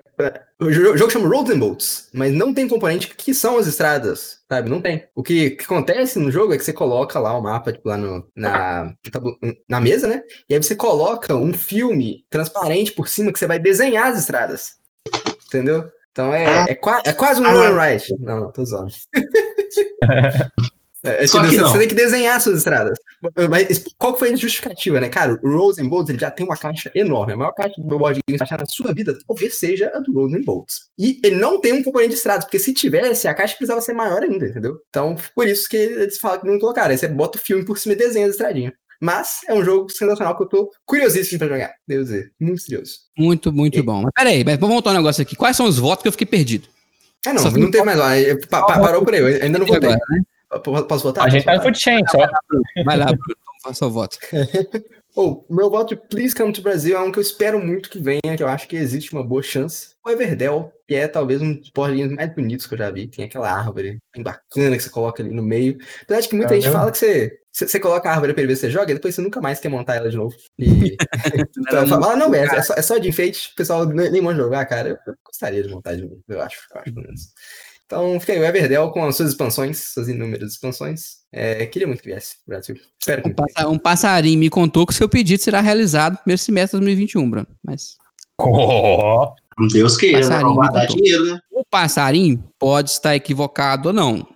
o 0.58 0.72
jogo 0.72 1.10
chama 1.10 1.28
Roads 1.28 1.54
and 1.54 1.58
Bolts, 1.58 2.08
mas 2.14 2.32
não 2.32 2.54
tem 2.54 2.66
componente 2.66 3.14
que 3.14 3.34
são 3.34 3.58
as 3.58 3.66
estradas, 3.66 4.38
sabe? 4.48 4.70
Não 4.70 4.80
tem. 4.80 5.06
O 5.14 5.22
que, 5.22 5.50
que 5.50 5.64
acontece 5.64 6.18
no 6.18 6.30
jogo 6.30 6.54
é 6.54 6.56
que 6.56 6.64
você 6.64 6.72
coloca 6.72 7.18
lá 7.18 7.36
o 7.36 7.42
mapa, 7.42 7.72
tipo, 7.72 7.88
lá 7.88 7.96
no, 7.98 8.26
na, 8.34 8.94
na 9.68 9.80
mesa, 9.80 10.06
né? 10.06 10.22
E 10.48 10.54
aí 10.54 10.62
você 10.62 10.74
coloca 10.74 11.34
um 11.34 11.52
filme 11.52 12.24
transparente 12.30 12.92
por 12.92 13.08
cima 13.08 13.32
que 13.32 13.38
você 13.38 13.46
vai 13.46 13.58
desenhar 13.58 14.08
as 14.08 14.18
estradas. 14.18 14.76
Entendeu? 15.46 15.84
Então 16.10 16.32
é, 16.32 16.44
é, 16.44 16.72
é, 16.72 16.78
é 17.04 17.12
quase 17.12 17.42
um 17.42 17.44
ah, 17.44 17.52
run 17.52 17.78
right. 17.78 18.06
Não, 18.18 18.40
não, 18.40 18.52
tô 18.52 18.64
zoando. 18.64 18.92
É, 21.04 21.24
é, 21.24 21.26
Só 21.26 21.42
que 21.42 21.56
você, 21.56 21.78
tem 21.78 21.88
que 21.88 21.94
desenhar 21.94 22.40
suas 22.40 22.58
estradas. 22.58 22.98
Mas 23.50 23.84
qual 23.98 24.16
foi 24.18 24.32
a 24.32 24.36
justificativa, 24.36 25.00
né? 25.00 25.08
Cara, 25.08 25.38
o 25.42 25.56
Rose 25.56 25.82
Bolts 25.82 26.10
ele 26.10 26.18
já 26.18 26.30
tem 26.30 26.44
uma 26.44 26.56
caixa 26.56 26.90
enorme. 26.94 27.32
A 27.32 27.36
maior 27.36 27.52
caixa 27.52 27.74
do 27.78 27.98
board 27.98 28.20
game 28.26 28.40
achar 28.40 28.58
na 28.58 28.66
sua 28.66 28.92
vida 28.92 29.16
talvez 29.26 29.58
seja 29.58 29.90
a 29.94 30.00
do 30.00 30.12
Rose 30.12 30.38
Bolts. 30.42 30.88
E 30.98 31.20
ele 31.22 31.36
não 31.36 31.60
tem 31.60 31.72
um 31.72 31.82
componente 31.82 32.10
de 32.10 32.16
estradas, 32.16 32.44
porque 32.44 32.58
se 32.58 32.72
tivesse, 32.72 33.28
a 33.28 33.34
caixa 33.34 33.54
precisava 33.54 33.80
ser 33.80 33.92
maior 33.92 34.22
ainda, 34.22 34.46
entendeu? 34.46 34.78
Então, 34.88 35.16
por 35.34 35.46
isso 35.46 35.68
que 35.68 35.76
eles 35.76 36.18
falam 36.18 36.40
que 36.40 36.46
não 36.46 36.58
colocaram. 36.58 36.90
Aí 36.90 36.98
você 36.98 37.08
bota 37.08 37.38
o 37.38 37.40
filme 37.40 37.64
por 37.64 37.78
cima 37.78 37.94
e 37.94 37.98
desenha 37.98 38.26
a 38.26 38.30
estradinha. 38.30 38.72
Mas 39.00 39.40
é 39.46 39.54
um 39.54 39.62
jogo 39.62 39.90
sensacional 39.90 40.36
que 40.36 40.42
eu 40.42 40.48
tô 40.48 40.70
curiosíssimo 40.86 41.38
pra 41.38 41.48
jogar. 41.48 41.74
Devo 41.86 42.02
dizer. 42.02 42.32
Muito 42.40 42.64
curioso. 42.64 42.92
Muito, 43.16 43.52
muito 43.52 43.78
e... 43.78 43.82
bom. 43.82 44.02
Mas 44.02 44.12
peraí, 44.14 44.42
mas 44.42 44.58
vamos 44.58 44.74
voltar 44.74 44.90
um 44.90 44.94
negócio 44.94 45.20
aqui. 45.20 45.36
Quais 45.36 45.56
são 45.56 45.66
os 45.66 45.78
votos 45.78 46.02
que 46.02 46.08
eu 46.08 46.12
fiquei 46.12 46.26
perdido? 46.26 46.68
Ah, 47.26 47.32
não, 47.34 47.42
Só 47.42 47.50
não 47.50 47.70
tem 47.70 47.84
mais 47.84 47.98
lá. 47.98 48.10
Parou 48.48 49.04
por 49.04 49.12
aí. 49.12 49.20
Eu 49.20 49.42
ainda 49.42 49.58
não 49.58 49.66
votei. 49.66 49.90
Agora, 49.90 50.00
né? 50.10 50.20
Posso 50.60 51.02
votar? 51.04 51.26
A 51.26 51.28
gente 51.28 51.44
tá 51.44 51.54
no 51.54 51.62
food 51.62 51.78
chain 51.78 52.02
só. 52.08 52.18
Vai 52.84 52.96
lá, 52.96 53.06
Bruno, 53.06 53.36
faça 53.62 53.86
o 53.86 53.90
voto. 53.90 54.18
oh, 55.16 55.44
meu 55.50 55.70
voto 55.70 55.94
de 55.94 56.00
Please 56.08 56.34
Come 56.34 56.52
to 56.52 56.62
Brasil 56.62 56.96
é 56.96 57.00
um 57.00 57.10
que 57.10 57.18
eu 57.18 57.22
espero 57.22 57.58
muito 57.58 57.90
que 57.90 57.98
venha, 57.98 58.36
que 58.36 58.42
eu 58.42 58.48
acho 58.48 58.68
que 58.68 58.76
existe 58.76 59.12
uma 59.12 59.24
boa 59.24 59.42
chance. 59.42 59.90
O 60.04 60.10
Everdell, 60.10 60.72
que 60.86 60.94
é 60.94 61.08
talvez 61.08 61.42
um 61.42 61.54
dos 61.54 61.70
porlinhos 61.70 62.12
mais 62.12 62.32
bonitos 62.34 62.66
que 62.66 62.74
eu 62.74 62.78
já 62.78 62.90
vi. 62.90 63.08
Tem 63.08 63.24
aquela 63.24 63.50
árvore 63.50 63.98
bem 64.14 64.22
bacana 64.22 64.76
que 64.76 64.82
você 64.82 64.90
coloca 64.90 65.22
ali 65.22 65.34
no 65.34 65.42
meio. 65.42 65.78
Apesar 66.02 66.20
de 66.20 66.28
que 66.28 66.36
muita 66.36 66.52
é 66.52 66.56
gente 66.56 66.64
mesmo? 66.64 66.78
fala 66.78 66.92
que 66.92 66.98
você, 66.98 67.38
você, 67.52 67.80
coloca 67.80 68.08
a 68.08 68.12
árvore 68.12 68.32
pra 68.32 68.42
ele 68.42 68.52
ver 68.52 68.56
se 68.56 68.62
você 68.62 68.70
joga, 68.70 68.92
e 68.92 68.94
depois 68.94 69.14
você 69.14 69.22
nunca 69.22 69.40
mais 69.40 69.58
quer 69.58 69.68
montar 69.68 69.96
ela 69.96 70.10
de 70.10 70.16
novo. 70.16 70.36
E 70.58 70.96
então, 71.58 71.86
fala, 71.88 72.12
ah, 72.12 72.16
não, 72.16 72.32
é, 72.34 72.44
é, 72.44 72.62
só, 72.62 72.74
é 72.74 72.82
só 72.82 72.98
de 72.98 73.08
enfeite, 73.08 73.50
o 73.52 73.56
pessoal 73.56 73.86
nem 73.86 74.22
manda 74.22 74.42
jogar, 74.42 74.64
cara. 74.66 75.00
Eu 75.06 75.14
gostaria 75.24 75.62
de 75.62 75.68
montar 75.68 75.96
de 75.96 76.02
novo, 76.02 76.22
eu 76.28 76.40
acho, 76.40 76.58
eu 76.72 76.80
acho 76.80 76.94
pelo 76.94 77.06
menos. 77.06 77.32
Então 77.86 78.18
fica 78.18 78.32
aí 78.32 78.40
o 78.40 78.44
Everdell 78.44 78.90
com 78.90 79.04
as 79.04 79.16
suas 79.16 79.30
expansões, 79.30 79.92
suas 79.92 80.08
inúmeras 80.08 80.52
expansões. 80.52 81.18
É, 81.32 81.64
queria 81.66 81.86
muito 81.86 82.02
que 82.02 82.08
viesse 82.08 82.36
pro 82.44 82.54
Brasil. 82.54 82.76
Espero 83.00 83.22
que 83.22 83.28
um, 83.28 83.34
passa, 83.34 83.68
um 83.68 83.78
passarinho 83.78 84.38
me 84.38 84.50
contou 84.50 84.84
que 84.84 84.92
o 84.92 84.96
seu 84.96 85.08
pedido 85.08 85.40
será 85.40 85.60
realizado 85.60 86.14
no 86.14 86.18
primeiro 86.18 86.42
semestre 86.42 86.80
de 86.80 86.84
2021, 86.84 87.30
Bruno. 87.30 87.46
Mas. 87.64 87.96
Oh. 88.40 89.28
Deus 89.72 89.96
queira, 89.96 90.28
né? 90.28 90.40
Não 90.40 90.54
vai 90.54 90.70
dar 90.70 90.86
dinheiro, 90.86 91.24
né? 91.24 91.38
O 91.50 91.64
passarinho 91.64 92.42
pode 92.58 92.90
estar 92.90 93.14
equivocado 93.14 93.88
ou 93.88 93.94
não. 93.94 94.26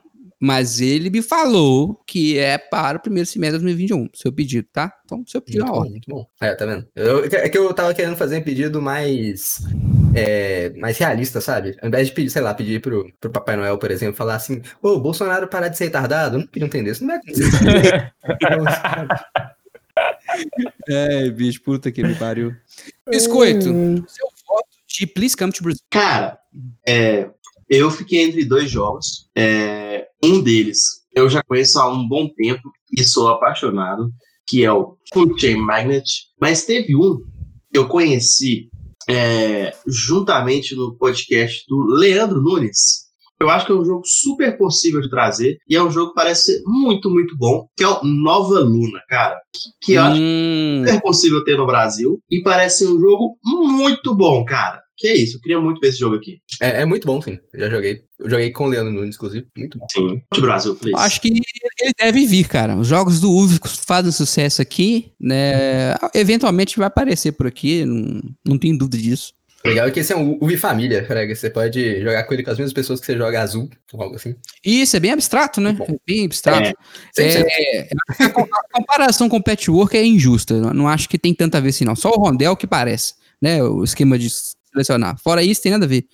Mas 0.43 0.81
ele 0.81 1.11
me 1.11 1.21
falou 1.21 2.01
que 2.07 2.39
é 2.39 2.57
para 2.57 2.97
o 2.97 3.01
primeiro 3.01 3.29
semestre 3.29 3.59
de 3.59 3.65
2021, 3.65 4.09
seu 4.15 4.33
pedido, 4.33 4.67
tá? 4.73 4.91
Então, 5.05 5.23
seu 5.27 5.43
pedido 5.43 5.67
muito 5.67 5.77
é 5.77 5.79
bom, 5.79 5.91
muito 5.91 6.11
bom. 6.11 6.27
É, 6.41 6.55
tá 6.55 6.65
vendo? 6.65 6.89
Eu, 6.97 7.25
é 7.27 7.49
que 7.49 7.59
eu 7.59 7.75
tava 7.75 7.93
querendo 7.93 8.17
fazer 8.17 8.39
um 8.39 8.43
pedido 8.43 8.81
mais 8.81 9.61
é, 10.15 10.71
mais 10.77 10.99
realista, 10.99 11.41
sabe? 11.41 11.77
Ao 11.81 11.89
invés 11.89 12.09
de 12.09 12.15
pedir, 12.15 12.31
sei 12.31 12.43
lá, 12.43 12.55
pedir 12.55 12.81
pro, 12.81 13.11
pro 13.21 13.31
Papai 13.31 13.57
Noel, 13.57 13.79
por 13.79 13.91
exemplo, 13.91 14.17
falar 14.17 14.37
assim, 14.37 14.63
ô, 14.83 14.99
Bolsonaro 14.99 15.49
parar 15.49 15.69
de 15.69 15.77
ser 15.77 15.85
retardado, 15.85 16.39
não 16.39 16.47
podia 16.47 16.67
entender, 16.67 16.93
isso 16.93 17.05
não 17.05 17.09
vai 17.09 17.19
acontecer. 17.19 18.13
é, 20.89 21.31
bicho, 21.31 21.63
puta 21.63 21.93
que 21.93 22.03
me 22.03 22.15
pariu. 22.15 22.55
Biscoito, 23.09 23.65
seu 23.65 24.29
voto 24.47 24.69
de 24.89 25.07
Please 25.07 25.37
Come 25.37 25.53
to 25.53 25.63
Brazil. 25.63 25.83
Cara, 25.91 26.39
é, 26.87 27.29
eu 27.69 27.91
fiquei 27.91 28.23
entre 28.23 28.45
dois 28.45 28.71
jogos. 28.71 29.29
É, 29.37 30.09
um 30.23 30.43
deles 30.43 31.01
eu 31.13 31.29
já 31.29 31.43
conheço 31.43 31.79
há 31.79 31.91
um 31.93 32.07
bom 32.07 32.29
tempo 32.29 32.63
e 32.97 33.03
sou 33.05 33.29
apaixonado, 33.29 34.11
que 34.47 34.65
é 34.65 34.73
o 34.73 34.97
Full 35.13 35.39
Chain 35.39 35.57
Magnet. 35.57 36.05
Mas 36.41 36.65
teve 36.65 36.95
um 36.95 37.19
que 37.73 37.79
eu 37.79 37.89
conheci 37.89 38.71
é, 39.11 39.73
juntamente 39.87 40.75
no 40.75 40.97
podcast 40.97 41.65
do 41.69 41.85
Leandro 41.87 42.41
Nunes. 42.41 43.11
Eu 43.41 43.49
acho 43.49 43.65
que 43.65 43.73
é 43.73 43.75
um 43.75 43.85
jogo 43.85 44.03
super 44.05 44.59
possível 44.59 45.01
de 45.01 45.09
trazer 45.09 45.59
e 45.67 45.75
é 45.75 45.83
um 45.83 45.91
jogo 45.91 46.11
que 46.11 46.15
parece 46.15 46.53
ser 46.53 46.63
muito, 46.67 47.09
muito 47.09 47.35
bom, 47.39 47.67
que 47.75 47.83
é 47.83 47.89
o 47.89 48.05
Nova 48.05 48.61
Luna, 48.61 49.01
cara. 49.09 49.41
Que, 49.81 49.95
eu 49.95 50.03
hum. 50.03 50.07
acho 50.07 50.91
super 50.91 51.01
possível 51.01 51.45
ter 51.45 51.57
no 51.57 51.67
Brasil 51.67 52.21
e 52.31 52.43
parece 52.43 52.85
ser 52.85 52.93
um 52.93 53.01
jogo 53.01 53.39
muito 53.43 54.15
bom, 54.15 54.45
cara. 54.45 54.83
Que 55.01 55.09
é 55.09 55.17
isso, 55.17 55.39
eu 55.39 55.41
queria 55.41 55.59
muito 55.59 55.81
ver 55.81 55.89
esse 55.89 55.99
jogo 55.99 56.17
aqui. 56.17 56.43
É, 56.61 56.83
é 56.83 56.85
muito 56.85 57.07
bom, 57.07 57.23
sim. 57.23 57.39
Eu 57.55 57.61
já 57.61 57.71
joguei. 57.71 58.03
Eu 58.19 58.29
joguei 58.29 58.51
com 58.51 58.65
o 58.65 58.69
Leandro 58.69 58.93
Nunes, 58.93 59.17
inclusive. 59.17 59.47
Muito 59.57 59.79
bom. 59.79 59.87
Sim. 59.91 60.23
De 60.31 60.41
Brasil, 60.43 60.77
please. 60.77 60.95
Acho 60.95 61.23
que 61.23 61.29
ele 61.29 61.95
deve 61.99 62.27
vir, 62.27 62.47
cara. 62.47 62.77
Os 62.77 62.87
jogos 62.87 63.19
do 63.19 63.33
UV 63.33 63.59
fazem 63.87 64.13
sucesso 64.13 64.61
aqui, 64.61 65.11
né? 65.19 65.95
Eventualmente 66.15 66.77
vai 66.77 66.87
aparecer 66.87 67.33
por 67.33 67.47
aqui, 67.47 67.83
não, 67.87 68.21
não 68.47 68.59
tem 68.59 68.77
dúvida 68.77 68.99
disso. 68.99 69.33
Legal 69.65 69.89
é 69.89 69.91
que 69.91 70.01
esse 70.01 70.13
é 70.13 70.17
um 70.17 70.37
UV 70.39 70.59
família, 70.59 71.03
Frega. 71.07 71.35
Você 71.35 71.49
pode 71.49 72.03
jogar 72.03 72.25
com 72.25 72.35
ele 72.35 72.43
com 72.43 72.51
as 72.51 72.59
mesmas 72.59 72.75
pessoas 72.75 73.01
que 73.01 73.07
você 73.07 73.17
joga 73.17 73.41
azul, 73.41 73.71
ou 73.95 74.03
algo 74.03 74.17
assim. 74.17 74.35
Isso, 74.63 74.99
é 74.99 75.01
bem 75.01 75.13
abstrato, 75.13 75.63
né? 75.63 75.75
É 75.81 75.97
bem 76.07 76.27
abstrato. 76.27 76.75
É. 77.19 77.23
É, 77.23 77.89
a 78.21 78.71
comparação 78.71 79.31
com 79.31 79.39
o 79.39 79.43
Patchwork 79.43 79.97
é 79.97 80.05
injusta. 80.05 80.61
Não 80.75 80.87
acho 80.87 81.09
que 81.09 81.19
tem 81.19 81.35
tanta 81.35 81.57
a 81.57 81.61
ver 81.63 81.71
assim, 81.71 81.87
não. 81.87 81.97
Só 81.97 82.11
o 82.11 82.21
Rondel 82.21 82.55
que 82.55 82.67
parece, 82.67 83.15
né? 83.41 83.63
O 83.63 83.83
esquema 83.83 84.19
de 84.19 84.29
selecionar. 84.73 85.19
Fora 85.19 85.43
isso, 85.43 85.63
tem 85.63 85.73
nada 85.73 85.85
a 85.85 85.89
ver. 85.89 86.07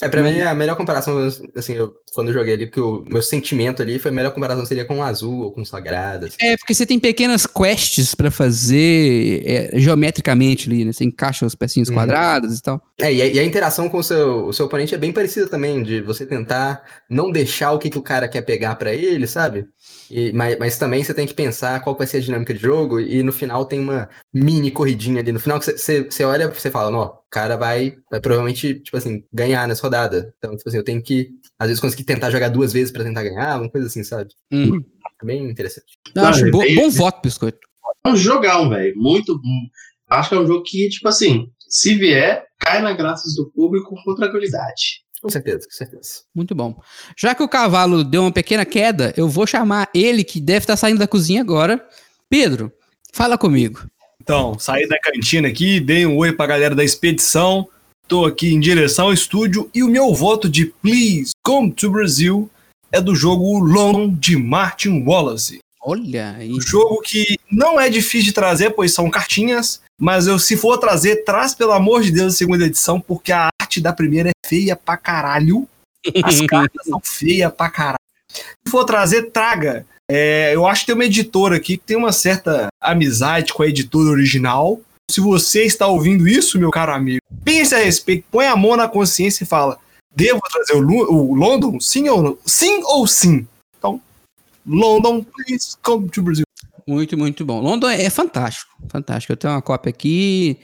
É, 0.00 0.08
pra 0.08 0.22
mim, 0.22 0.40
a 0.40 0.54
melhor 0.54 0.76
comparação, 0.76 1.26
assim, 1.54 1.72
eu, 1.72 1.94
quando 2.14 2.28
eu 2.28 2.34
joguei 2.34 2.52
ali, 2.52 2.66
porque 2.66 2.80
o 2.80 3.02
meu 3.08 3.22
sentimento 3.22 3.80
ali 3.80 3.98
foi 3.98 4.10
a 4.10 4.14
melhor 4.14 4.30
comparação 4.30 4.66
seria 4.66 4.84
com 4.84 4.98
o 4.98 5.02
azul 5.02 5.44
ou 5.44 5.52
com 5.52 5.62
o 5.62 5.66
sagrado. 5.66 6.26
Assim. 6.26 6.36
É, 6.38 6.54
porque 6.58 6.74
você 6.74 6.84
tem 6.84 7.00
pequenas 7.00 7.46
quests 7.46 8.14
para 8.14 8.30
fazer 8.30 9.42
é, 9.46 9.78
geometricamente 9.78 10.68
ali, 10.68 10.84
né? 10.84 10.92
Você 10.92 11.04
encaixa 11.04 11.46
as 11.46 11.54
pecinhas 11.54 11.88
uhum. 11.88 11.94
quadradas 11.94 12.58
e 12.58 12.62
tal. 12.62 12.82
É, 12.98 13.12
e 13.12 13.22
a, 13.22 13.26
e 13.26 13.38
a, 13.38 13.44
interação 13.44 13.88
com 13.88 13.98
o 13.98 14.02
seu, 14.02 14.46
o 14.46 14.52
seu 14.52 14.66
oponente 14.66 14.94
é 14.94 14.98
bem 14.98 15.12
parecida 15.12 15.48
também, 15.48 15.82
de 15.82 16.02
você 16.02 16.26
tentar 16.26 16.82
não 17.08 17.30
deixar 17.30 17.72
o 17.72 17.78
que, 17.78 17.88
que 17.88 17.98
o 17.98 18.02
cara 18.02 18.28
quer 18.28 18.42
pegar 18.42 18.74
para 18.74 18.92
ele, 18.92 19.26
sabe? 19.26 19.66
E, 20.10 20.32
mas, 20.32 20.58
mas, 20.58 20.78
também 20.78 21.02
você 21.02 21.12
tem 21.12 21.26
que 21.26 21.34
pensar 21.34 21.80
qual 21.80 21.96
vai 21.96 22.06
ser 22.06 22.18
a 22.18 22.20
dinâmica 22.20 22.54
de 22.54 22.60
jogo, 22.60 23.00
e 23.00 23.22
no 23.22 23.32
final 23.32 23.64
tem 23.64 23.80
uma 23.80 24.08
mini 24.32 24.70
corridinha 24.70 25.20
ali. 25.20 25.32
No 25.32 25.40
final 25.40 25.58
que 25.58 25.72
você, 25.72 26.04
você 26.04 26.24
olha 26.24 26.48
você 26.48 26.70
fala, 26.70 26.96
ó, 26.96 27.06
o 27.06 27.30
cara 27.30 27.56
vai, 27.56 27.96
vai 28.10 28.20
provavelmente, 28.20 28.74
tipo 28.80 28.96
assim, 28.96 29.24
ganhar 29.32 29.66
nessa 29.66 29.82
rodada. 29.82 30.32
Então, 30.38 30.56
tipo 30.56 30.68
assim, 30.68 30.78
eu 30.78 30.84
tenho 30.84 31.02
que, 31.02 31.30
às 31.58 31.68
vezes, 31.68 31.80
conseguir 31.80 32.04
tentar 32.04 32.30
jogar 32.30 32.48
duas 32.48 32.72
vezes 32.72 32.92
para 32.92 33.04
tentar 33.04 33.22
ganhar, 33.22 33.60
uma 33.60 33.70
coisa 33.70 33.86
assim, 33.86 34.04
sabe? 34.04 34.30
Hum. 34.52 34.82
É 35.22 35.26
bem 35.26 35.48
interessante. 35.48 35.98
Não, 36.14 36.26
acho 36.26 36.50
bo 36.50 36.62
bom 36.74 36.90
voto, 36.90 37.20
Biscoito. 37.22 37.58
É 38.04 38.08
um 38.10 38.16
jogão, 38.16 38.68
velho. 38.68 38.94
Muito. 38.96 39.40
Acho 40.08 40.28
que 40.28 40.34
é 40.34 40.38
um 40.38 40.46
jogo 40.46 40.62
que, 40.62 40.88
tipo 40.88 41.08
assim, 41.08 41.48
se 41.68 41.94
vier, 41.94 42.44
cai 42.58 42.80
na 42.80 42.92
graças 42.92 43.34
do 43.34 43.50
público 43.50 43.94
com 44.04 44.14
tranquilidade. 44.14 45.05
Com 45.22 45.30
certeza, 45.30 45.66
com 45.66 45.74
certeza. 45.74 46.22
Muito 46.34 46.54
bom. 46.54 46.80
Já 47.16 47.34
que 47.34 47.42
o 47.42 47.48
cavalo 47.48 48.04
deu 48.04 48.22
uma 48.22 48.32
pequena 48.32 48.64
queda, 48.64 49.12
eu 49.16 49.28
vou 49.28 49.46
chamar 49.46 49.88
ele, 49.94 50.22
que 50.22 50.40
deve 50.40 50.60
estar 50.60 50.76
saindo 50.76 50.98
da 50.98 51.08
cozinha 51.08 51.40
agora. 51.40 51.84
Pedro, 52.28 52.72
fala 53.12 53.38
comigo. 53.38 53.86
Então, 54.20 54.58
saí 54.58 54.88
da 54.88 54.98
cantina 54.98 55.48
aqui, 55.48 55.80
dei 55.80 56.04
um 56.04 56.16
oi 56.16 56.32
pra 56.32 56.46
galera 56.46 56.74
da 56.74 56.84
expedição. 56.84 57.68
Estou 58.02 58.26
aqui 58.26 58.52
em 58.52 58.60
direção 58.60 59.06
ao 59.06 59.12
estúdio 59.12 59.70
e 59.74 59.82
o 59.82 59.88
meu 59.88 60.14
voto 60.14 60.48
de 60.48 60.66
Please 60.66 61.32
Come 61.42 61.72
to 61.72 61.90
Brazil 61.90 62.50
é 62.92 63.00
do 63.00 63.14
jogo 63.14 63.58
London 63.58 64.14
de 64.14 64.36
Martin 64.36 65.04
Wallace. 65.04 65.58
Olha 65.80 66.34
aí. 66.36 66.52
Um 66.52 66.60
jogo 66.60 67.00
que 67.00 67.38
não 67.50 67.80
é 67.80 67.88
difícil 67.88 68.26
de 68.26 68.32
trazer, 68.32 68.70
pois 68.70 68.92
são 68.92 69.10
cartinhas, 69.10 69.80
mas 70.00 70.26
eu, 70.26 70.38
se 70.38 70.56
for 70.56 70.78
trazer, 70.78 71.24
traz 71.24 71.54
pelo 71.54 71.72
amor 71.72 72.02
de 72.02 72.10
Deus 72.10 72.34
a 72.34 72.36
segunda 72.36 72.66
edição, 72.66 73.00
porque 73.00 73.32
a 73.32 73.48
arte 73.60 73.80
da 73.80 73.92
primeira 73.92 74.30
é 74.30 74.32
feia 74.48 74.76
pra 74.76 74.96
caralho. 74.96 75.68
As 76.24 76.40
cartas 76.46 76.86
são 76.86 77.00
feias 77.02 77.52
pra 77.52 77.70
caralho. 77.70 77.98
Se 78.30 78.70
for 78.70 78.84
trazer, 78.84 79.30
traga. 79.30 79.86
É, 80.10 80.54
eu 80.54 80.66
acho 80.66 80.82
que 80.82 80.86
tem 80.86 80.94
uma 80.94 81.04
editora 81.04 81.56
aqui 81.56 81.76
que 81.76 81.84
tem 81.84 81.96
uma 81.96 82.12
certa 82.12 82.68
amizade 82.80 83.52
com 83.52 83.62
a 83.62 83.68
editora 83.68 84.10
original. 84.10 84.80
Se 85.10 85.20
você 85.20 85.64
está 85.64 85.86
ouvindo 85.86 86.26
isso, 86.28 86.58
meu 86.58 86.70
caro 86.70 86.92
amigo, 86.92 87.20
pense 87.44 87.74
a 87.74 87.78
respeito, 87.78 88.24
põe 88.30 88.46
a 88.46 88.56
mão 88.56 88.76
na 88.76 88.88
consciência 88.88 89.44
e 89.44 89.46
fala: 89.46 89.78
devo 90.14 90.40
trazer 90.40 90.74
o, 90.74 90.86
o 90.86 91.34
London? 91.34 91.80
Sim 91.80 92.08
ou 92.08 92.22
não? 92.22 92.38
Sim 92.44 92.82
ou 92.84 93.06
sim? 93.06 93.46
Então, 93.78 94.00
London, 94.66 95.24
please 95.24 95.76
come 95.82 96.08
to 96.08 96.22
Brazil. 96.22 96.44
Muito, 96.86 97.18
muito 97.18 97.44
bom. 97.44 97.60
London 97.60 97.88
é 97.88 98.08
fantástico, 98.08 98.70
fantástico. 98.88 99.32
Eu 99.32 99.36
tenho 99.36 99.54
uma 99.54 99.62
cópia 99.62 99.90
aqui. 99.90 100.58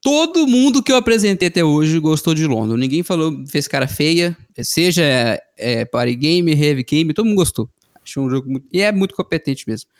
Todo 0.00 0.46
mundo 0.46 0.82
que 0.82 0.92
eu 0.92 0.96
apresentei 0.96 1.48
até 1.48 1.64
hoje 1.64 1.98
gostou 1.98 2.34
de 2.34 2.46
London. 2.46 2.76
Ninguém 2.76 3.02
falou, 3.02 3.44
fez 3.48 3.66
cara 3.66 3.88
feia, 3.88 4.36
seja 4.62 5.40
é, 5.56 5.84
party 5.84 6.14
game, 6.14 6.52
heavy 6.52 6.84
game, 6.84 7.12
todo 7.12 7.26
mundo 7.26 7.36
gostou. 7.36 7.68
Achei 8.02 8.22
um 8.22 8.30
jogo 8.30 8.48
muito. 8.50 8.66
E 8.72 8.80
é 8.80 8.92
muito 8.92 9.14
competente 9.14 9.64
mesmo. 9.68 9.90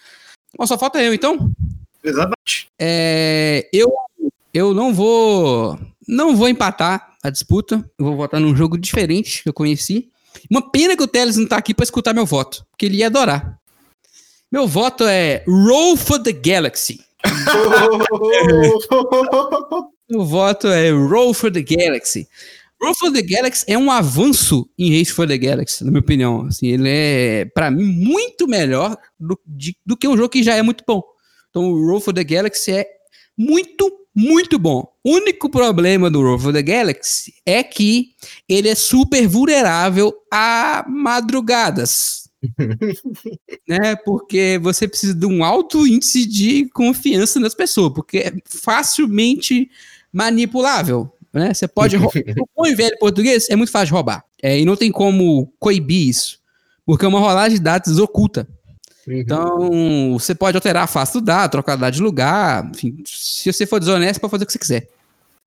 Bom, 0.56 0.66
só 0.66 0.78
falta 0.78 1.02
eu, 1.02 1.12
então? 1.12 1.50
Exatamente. 2.02 2.68
É, 2.78 3.68
eu, 3.72 3.92
eu 4.54 4.72
não 4.72 4.94
vou. 4.94 5.78
Não 6.06 6.34
vou 6.34 6.48
empatar 6.48 7.16
a 7.22 7.28
disputa. 7.28 7.84
Eu 7.98 8.06
vou 8.06 8.16
votar 8.16 8.40
num 8.40 8.56
jogo 8.56 8.78
diferente 8.78 9.42
que 9.42 9.48
eu 9.48 9.52
conheci. 9.52 10.08
Uma 10.48 10.62
pena 10.70 10.96
que 10.96 11.02
o 11.02 11.08
Teles 11.08 11.36
não 11.36 11.46
tá 11.46 11.56
aqui 11.56 11.74
para 11.74 11.84
escutar 11.84 12.14
meu 12.14 12.24
voto, 12.24 12.64
porque 12.70 12.86
ele 12.86 12.98
ia 12.98 13.08
adorar. 13.08 13.58
Meu 14.50 14.66
voto 14.66 15.04
é 15.04 15.44
Roll 15.46 15.96
for 15.96 16.22
the 16.22 16.32
Galaxy. 16.32 17.04
meu 20.08 20.24
voto 20.24 20.68
é 20.68 20.90
Roll 20.90 21.34
for 21.34 21.50
the 21.50 21.62
Galaxy. 21.62 22.28
Roll 22.80 22.94
for 22.94 23.12
the 23.12 23.22
Galaxy 23.22 23.64
é 23.66 23.76
um 23.76 23.90
avanço 23.90 24.68
em 24.78 24.96
Race 24.96 25.12
for 25.12 25.26
the 25.26 25.36
Galaxy, 25.36 25.84
na 25.84 25.90
minha 25.90 26.00
opinião. 26.00 26.46
Assim, 26.46 26.68
ele 26.68 26.88
é, 26.88 27.44
para 27.46 27.70
mim, 27.70 27.84
muito 27.84 28.46
melhor 28.46 28.96
do, 29.18 29.38
de, 29.44 29.76
do 29.84 29.96
que 29.96 30.06
um 30.06 30.16
jogo 30.16 30.28
que 30.28 30.42
já 30.42 30.54
é 30.54 30.62
muito 30.62 30.84
bom. 30.86 31.02
Então, 31.50 31.64
o 31.64 31.90
Roll 31.90 32.00
for 32.00 32.14
the 32.14 32.22
Galaxy 32.22 32.72
é 32.72 32.86
muito, 33.36 33.90
muito 34.14 34.58
bom. 34.58 34.86
O 35.02 35.10
único 35.10 35.50
problema 35.50 36.08
do 36.08 36.22
Roll 36.22 36.38
for 36.38 36.52
the 36.52 36.62
Galaxy 36.62 37.34
é 37.44 37.64
que 37.64 38.10
ele 38.48 38.68
é 38.68 38.74
super 38.76 39.26
vulnerável 39.26 40.14
a 40.32 40.84
madrugadas. 40.88 42.27
né? 43.68 43.96
Porque 44.04 44.58
você 44.62 44.86
precisa 44.86 45.14
de 45.14 45.26
um 45.26 45.44
alto 45.44 45.86
índice 45.86 46.26
de 46.26 46.68
confiança 46.70 47.40
nas 47.40 47.54
pessoas, 47.54 47.92
porque 47.92 48.18
é 48.18 48.32
facilmente 48.44 49.70
manipulável. 50.12 51.12
Né? 51.32 51.52
Você 51.52 51.68
pode 51.68 51.96
roubar. 51.96 52.22
o 52.40 52.48
bom 52.56 52.76
velho 52.76 52.98
português 52.98 53.48
é 53.50 53.56
muito 53.56 53.72
fácil 53.72 53.88
de 53.88 53.92
roubar. 53.92 54.24
É, 54.42 54.58
e 54.58 54.64
não 54.64 54.76
tem 54.76 54.90
como 54.90 55.52
coibir 55.58 56.08
isso. 56.08 56.38
Porque 56.86 57.04
é 57.04 57.08
uma 57.08 57.20
rolagem 57.20 57.58
de 57.58 57.64
dados 57.64 57.98
oculta. 57.98 58.48
Uhum. 59.06 59.14
Então, 59.14 60.12
você 60.18 60.34
pode 60.34 60.56
alterar 60.56 60.84
a 60.84 60.86
face 60.86 61.14
do 61.14 61.20
dado, 61.20 61.50
trocar 61.50 61.76
dado 61.76 61.94
de 61.94 62.02
lugar. 62.02 62.70
Enfim, 62.70 63.02
se 63.04 63.52
você 63.52 63.66
for 63.66 63.78
desonesto, 63.78 64.20
pode 64.20 64.30
fazer 64.30 64.44
o 64.44 64.46
que 64.46 64.52
você 64.52 64.58
quiser. 64.58 64.88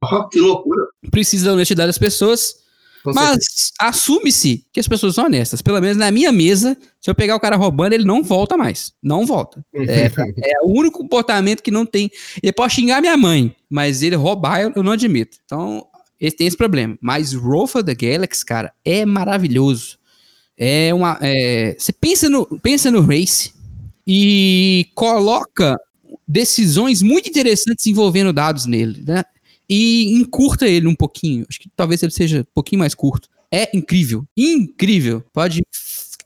Oh, 0.04 0.28
que 0.28 0.40
loucura. 0.40 0.88
Precisa 1.10 1.46
da 1.46 1.54
honestidade 1.54 1.88
das 1.88 1.98
pessoas. 1.98 2.61
Com 3.04 3.14
mas 3.14 3.72
assume-se 3.80 4.66
que 4.72 4.80
as 4.80 4.88
pessoas 4.88 5.16
são 5.16 5.26
honestas. 5.26 5.62
Pelo 5.62 5.80
menos 5.82 5.98
na 5.98 6.12
minha 6.12 6.32
mesa, 6.32 6.78
se 7.00 7.10
eu 7.10 7.16
pegar 7.16 7.36
o 7.36 7.40
cara 7.40 7.56
roubando, 7.56 7.94
ele 7.94 8.06
não 8.06 8.24
volta 8.24 8.56
mais. 8.56 8.94
Não 9.02 9.26
volta. 9.26 9.64
É, 9.74 10.06
é 10.54 10.62
o 10.64 10.70
único 10.70 11.00
comportamento 11.00 11.64
que 11.64 11.72
não 11.72 11.86
tem. 11.86 12.12
Ele 12.42 12.52
pode 12.52 12.74
xingar 12.74 13.02
minha 13.02 13.18
mãe, 13.18 13.56
mas 13.70 14.04
ele 14.04 14.16
roubar 14.16 14.62
eu, 14.62 14.84
não 14.84 14.92
admito. 14.92 15.38
Então, 15.46 15.86
ele 16.20 16.32
tem 16.32 16.48
esse 16.48 16.58
problema. 16.58 16.98
Mas 17.02 17.34
Roll 17.34 17.68
for 17.68 17.84
the 17.84 17.96
Galaxy, 17.96 18.46
cara, 18.46 18.72
é 18.86 19.06
maravilhoso. 19.06 19.98
É 20.58 20.94
uma. 20.94 21.18
É, 21.22 21.76
você 21.78 21.92
pensa 21.92 22.30
no, 22.30 22.46
pensa 22.60 22.92
no 22.92 23.02
race 23.02 23.52
e 24.06 24.88
coloca 24.94 25.80
decisões 26.28 27.02
muito 27.02 27.30
interessantes 27.30 27.86
envolvendo 27.88 28.32
dados 28.32 28.66
nele, 28.66 29.04
né? 29.06 29.24
E 29.74 30.20
encurta 30.20 30.68
ele 30.68 30.86
um 30.86 30.94
pouquinho. 30.94 31.46
Acho 31.50 31.58
que 31.58 31.70
talvez 31.74 32.04
ele 32.04 32.12
seja 32.12 32.42
um 32.42 32.54
pouquinho 32.54 32.80
mais 32.80 32.94
curto. 32.94 33.30
É 33.50 33.70
incrível. 33.74 34.26
Incrível. 34.36 35.24
Pode. 35.32 35.62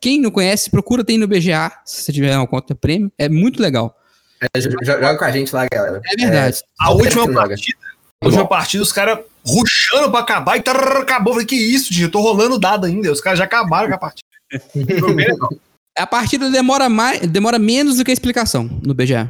Quem 0.01 0.19
não 0.19 0.31
conhece, 0.31 0.71
procura 0.71 1.03
tem 1.03 1.19
no 1.19 1.27
BGA, 1.27 1.71
se 1.85 2.01
você 2.01 2.11
tiver 2.11 2.35
uma 2.35 2.47
conta 2.47 2.73
prêmio. 2.73 3.11
É 3.19 3.29
muito 3.29 3.61
legal. 3.61 3.95
É, 4.41 4.59
joga 4.59 5.15
com 5.15 5.25
a 5.25 5.31
gente 5.31 5.53
lá, 5.53 5.67
galera. 5.71 6.01
É 6.03 6.15
verdade. 6.15 6.57
É, 6.57 6.61
a 6.79 6.91
última 6.91 7.31
partida, 7.31 7.77
a 8.19 8.25
última 8.25 8.47
partida, 8.47 8.81
os 8.83 8.91
caras 8.91 9.19
ruxando 9.45 10.09
pra 10.09 10.21
acabar 10.21 10.57
e 10.57 10.63
tarará, 10.63 11.01
acabou. 11.01 11.31
Eu 11.31 11.35
falei, 11.35 11.45
que 11.45 11.55
isso, 11.55 11.93
gente? 11.93 12.03
Eu 12.03 12.11
tô 12.11 12.21
rolando 12.21 12.57
dado 12.57 12.87
ainda. 12.87 13.11
Os 13.11 13.21
caras 13.21 13.37
já 13.37 13.45
acabaram 13.45 13.89
com 13.89 13.95
a 13.95 13.99
partida. 13.99 14.27
a 15.95 16.07
partida 16.07 16.49
demora, 16.49 16.89
mais, 16.89 17.21
demora 17.27 17.59
menos 17.59 17.97
do 17.97 18.03
que 18.03 18.09
a 18.09 18.13
explicação 18.13 18.67
no 18.83 18.95
BGA. 18.95 19.29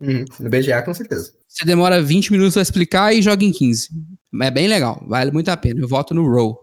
Uhum, 0.00 0.24
no 0.40 0.48
BGA, 0.50 0.82
com 0.82 0.94
certeza. 0.94 1.32
Você 1.46 1.64
demora 1.64 2.02
20 2.02 2.30
minutos 2.30 2.54
pra 2.54 2.62
explicar 2.62 3.12
e 3.12 3.22
joga 3.22 3.44
em 3.44 3.52
15. 3.52 3.88
É 4.42 4.50
bem 4.50 4.68
legal, 4.68 5.02
vale 5.08 5.30
muito 5.30 5.48
a 5.48 5.56
pena. 5.56 5.80
Eu 5.80 5.88
voto 5.88 6.14
no 6.14 6.28
Roll. 6.28 6.58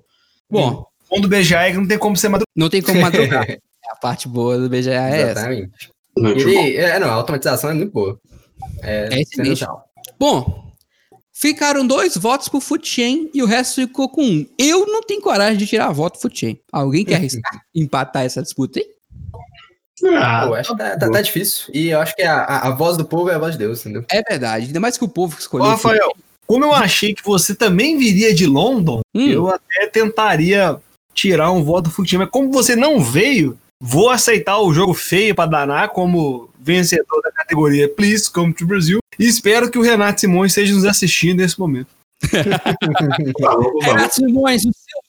Bom. 0.49 0.86
O 1.10 1.16
bom 1.16 1.22
do 1.22 1.28
BGA 1.28 1.64
é 1.64 1.72
que 1.72 1.78
não 1.78 1.88
tem 1.88 1.98
como 1.98 2.16
ser 2.16 2.30
madrugar. 2.30 2.48
Não 2.56 2.70
tem 2.70 2.82
como 2.82 2.99
madrugar. 3.02 3.45
a 3.91 3.95
parte 3.98 4.28
boa 4.28 4.57
do 4.57 4.70
BGA 4.70 5.10
é 5.10 5.32
Exatamente. 5.32 5.91
essa. 6.18 6.30
Ele, 6.30 6.78
é, 6.78 6.99
não, 6.99 7.10
a 7.10 7.14
automatização 7.14 7.70
é 7.70 7.74
muito 7.74 7.91
boa. 7.91 8.20
É, 8.82 9.10
é 9.12 9.22
excelente. 9.22 9.66
Bom, 10.18 10.66
Ficaram 11.38 11.86
dois 11.86 12.16
votos 12.16 12.48
pro 12.48 12.62
Futchen 12.62 13.30
e 13.34 13.44
o 13.44 13.45
resto 13.45 13.82
ficou 13.82 14.07
com 14.07 14.24
um. 14.24 14.45
Eu 14.57 14.88
não 14.88 15.03
tenho 15.03 15.22
coragem 15.22 15.57
de 15.57 15.68
tirar 15.68 15.91
voto 15.91 16.14
pro 16.14 16.22
Futchen. 16.22 16.57
Alguém 16.72 17.03
quer 17.03 17.16
arriscar 17.20 17.62
empatar 17.76 18.24
essa 18.24 18.41
disputa 18.41 18.80
aí? 18.80 18.86
Ah, 20.03 20.45
Pô, 20.47 20.55
acho 20.55 20.72
que 20.72 20.77
tá, 20.77 20.97
tá, 20.97 21.09
tá, 21.09 21.22
difícil. 21.22 21.69
E 21.73 21.89
eu 21.89 21.99
acho 22.01 22.15
que 22.15 22.23
a, 22.23 22.38
a, 22.41 22.67
a, 22.67 22.72
voz 22.72 22.97
do 22.97 23.05
povo 23.05 23.30
é 23.30 23.35
a 23.35 23.39
voz 23.39 23.53
de 23.53 23.59
Deus, 23.59 23.80
entendeu? 23.80 24.03
É 24.09 24.22
verdade. 24.22 24.65
Ainda 24.65 24.80
mais 24.80 24.97
que 24.97 25.03
o 25.03 25.09
povo 25.09 25.38
escolheu. 25.39 25.65
Ô, 25.65 25.69
Rafael, 25.69 26.11
como 26.45 26.65
eu 26.65 26.73
achei 26.73 27.13
que 27.13 27.23
você 27.23 27.55
também 27.55 27.97
viria 27.97 28.34
de 28.34 28.45
London, 28.45 29.01
hum. 29.13 29.27
eu 29.27 29.49
até 29.49 29.88
tentaria 29.88 30.80
tirar 31.13 31.51
um 31.51 31.63
voto 31.63 31.85
do 31.85 31.91
Futchen. 31.91 32.19
Mas 32.19 32.30
como 32.30 32.51
você 32.51 32.76
não 32.76 32.99
veio, 32.99 33.57
vou 33.80 34.09
aceitar 34.09 34.59
o 34.59 34.73
jogo 34.73 34.93
feio 34.93 35.34
para 35.34 35.49
danar 35.49 35.89
como 35.89 36.49
vencedor 36.59 37.22
da 37.23 37.31
categoria 37.31 37.89
Please 37.89 38.30
Come 38.30 38.53
to 38.53 38.65
Brazil. 38.65 38.99
E 39.17 39.26
espero 39.26 39.72
que 39.72 39.80
o 39.80 39.81
Renato 39.81 40.19
Simões 40.19 40.51
esteja 40.51 40.73
nos 40.73 40.85
assistindo 40.85 41.38
nesse 41.39 41.59
momento. 41.59 41.88
Renato 43.81 44.15
Simões, 44.15 44.65
o 44.65 44.72
seu, 44.73 44.99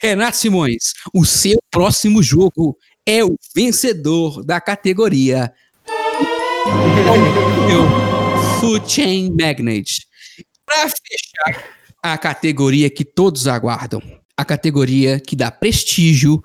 Renato 0.00 0.36
Simões, 0.36 0.94
o 1.12 1.24
seu 1.24 1.58
próximo 1.70 2.22
jogo 2.22 2.76
é 3.06 3.24
o 3.24 3.36
vencedor 3.54 4.44
da 4.44 4.60
categoria 4.60 5.52
Food 8.60 8.90
Chain 8.90 9.36
Magnet. 9.38 10.06
Para 10.64 10.88
fechar 10.88 11.64
a 12.02 12.16
categoria 12.16 12.88
que 12.88 13.04
todos 13.04 13.46
aguardam, 13.46 14.00
a 14.36 14.44
categoria 14.44 15.20
que 15.20 15.36
dá 15.36 15.50
prestígio 15.50 16.42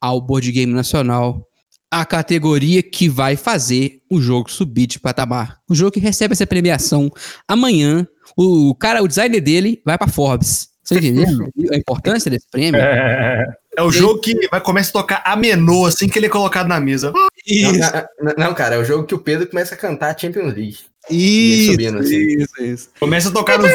ao 0.00 0.20
board 0.20 0.50
game 0.50 0.72
nacional 0.72 1.46
a 1.90 2.04
categoria 2.04 2.82
que 2.82 3.08
vai 3.08 3.34
fazer 3.34 4.00
o 4.08 4.20
jogo 4.20 4.50
subir 4.50 4.86
de 4.86 5.00
patamar. 5.00 5.58
O 5.68 5.74
jogo 5.74 5.90
que 5.90 5.98
recebe 5.98 6.32
essa 6.32 6.46
premiação 6.46 7.10
amanhã. 7.48 8.06
O 8.36 8.74
cara, 8.76 9.02
o 9.02 9.08
designer 9.08 9.40
dele 9.40 9.82
vai 9.84 9.98
para 9.98 10.06
Forbes. 10.06 10.69
Você 10.94 11.08
entendeu 11.08 11.48
a 11.72 11.76
importância 11.76 12.30
desse 12.30 12.46
prêmio? 12.50 12.80
É, 12.80 13.46
é 13.76 13.82
o 13.82 13.90
jogo 13.92 14.20
que 14.20 14.48
vai 14.48 14.60
começar 14.60 14.90
a 14.90 15.02
tocar 15.02 15.22
a 15.24 15.36
menor 15.36 15.86
assim 15.86 16.08
que 16.08 16.18
ele 16.18 16.26
é 16.26 16.30
colocado 16.30 16.66
na 16.66 16.80
mesa. 16.80 17.12
Isso. 17.46 17.78
Não, 18.20 18.34
não, 18.36 18.54
cara, 18.54 18.74
é 18.74 18.78
o 18.78 18.84
jogo 18.84 19.04
que 19.04 19.14
o 19.14 19.18
Pedro 19.18 19.46
começa 19.46 19.74
a 19.74 19.78
cantar 19.78 20.18
Champions 20.18 20.54
League. 20.54 20.78
Isso, 21.08 21.72
subindo, 21.72 21.98
assim. 21.98 22.16
isso, 22.16 22.62
isso. 22.62 22.90
Começa 22.98 23.28
a 23.28 23.32
tocar 23.32 23.58
no 23.58 23.68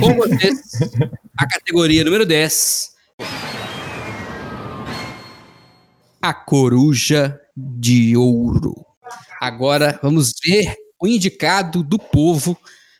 Com 0.00 0.14
vocês, 0.14 0.60
a 1.38 1.46
categoria 1.46 2.04
número 2.04 2.26
10 2.26 2.92
a 6.22 6.32
coruja 6.32 7.40
de 7.56 8.16
ouro. 8.16 8.86
Agora 9.40 9.98
vamos 10.00 10.32
ver 10.44 10.76
o 11.00 11.08
indicado 11.08 11.82
do 11.82 11.98
povo 11.98 12.56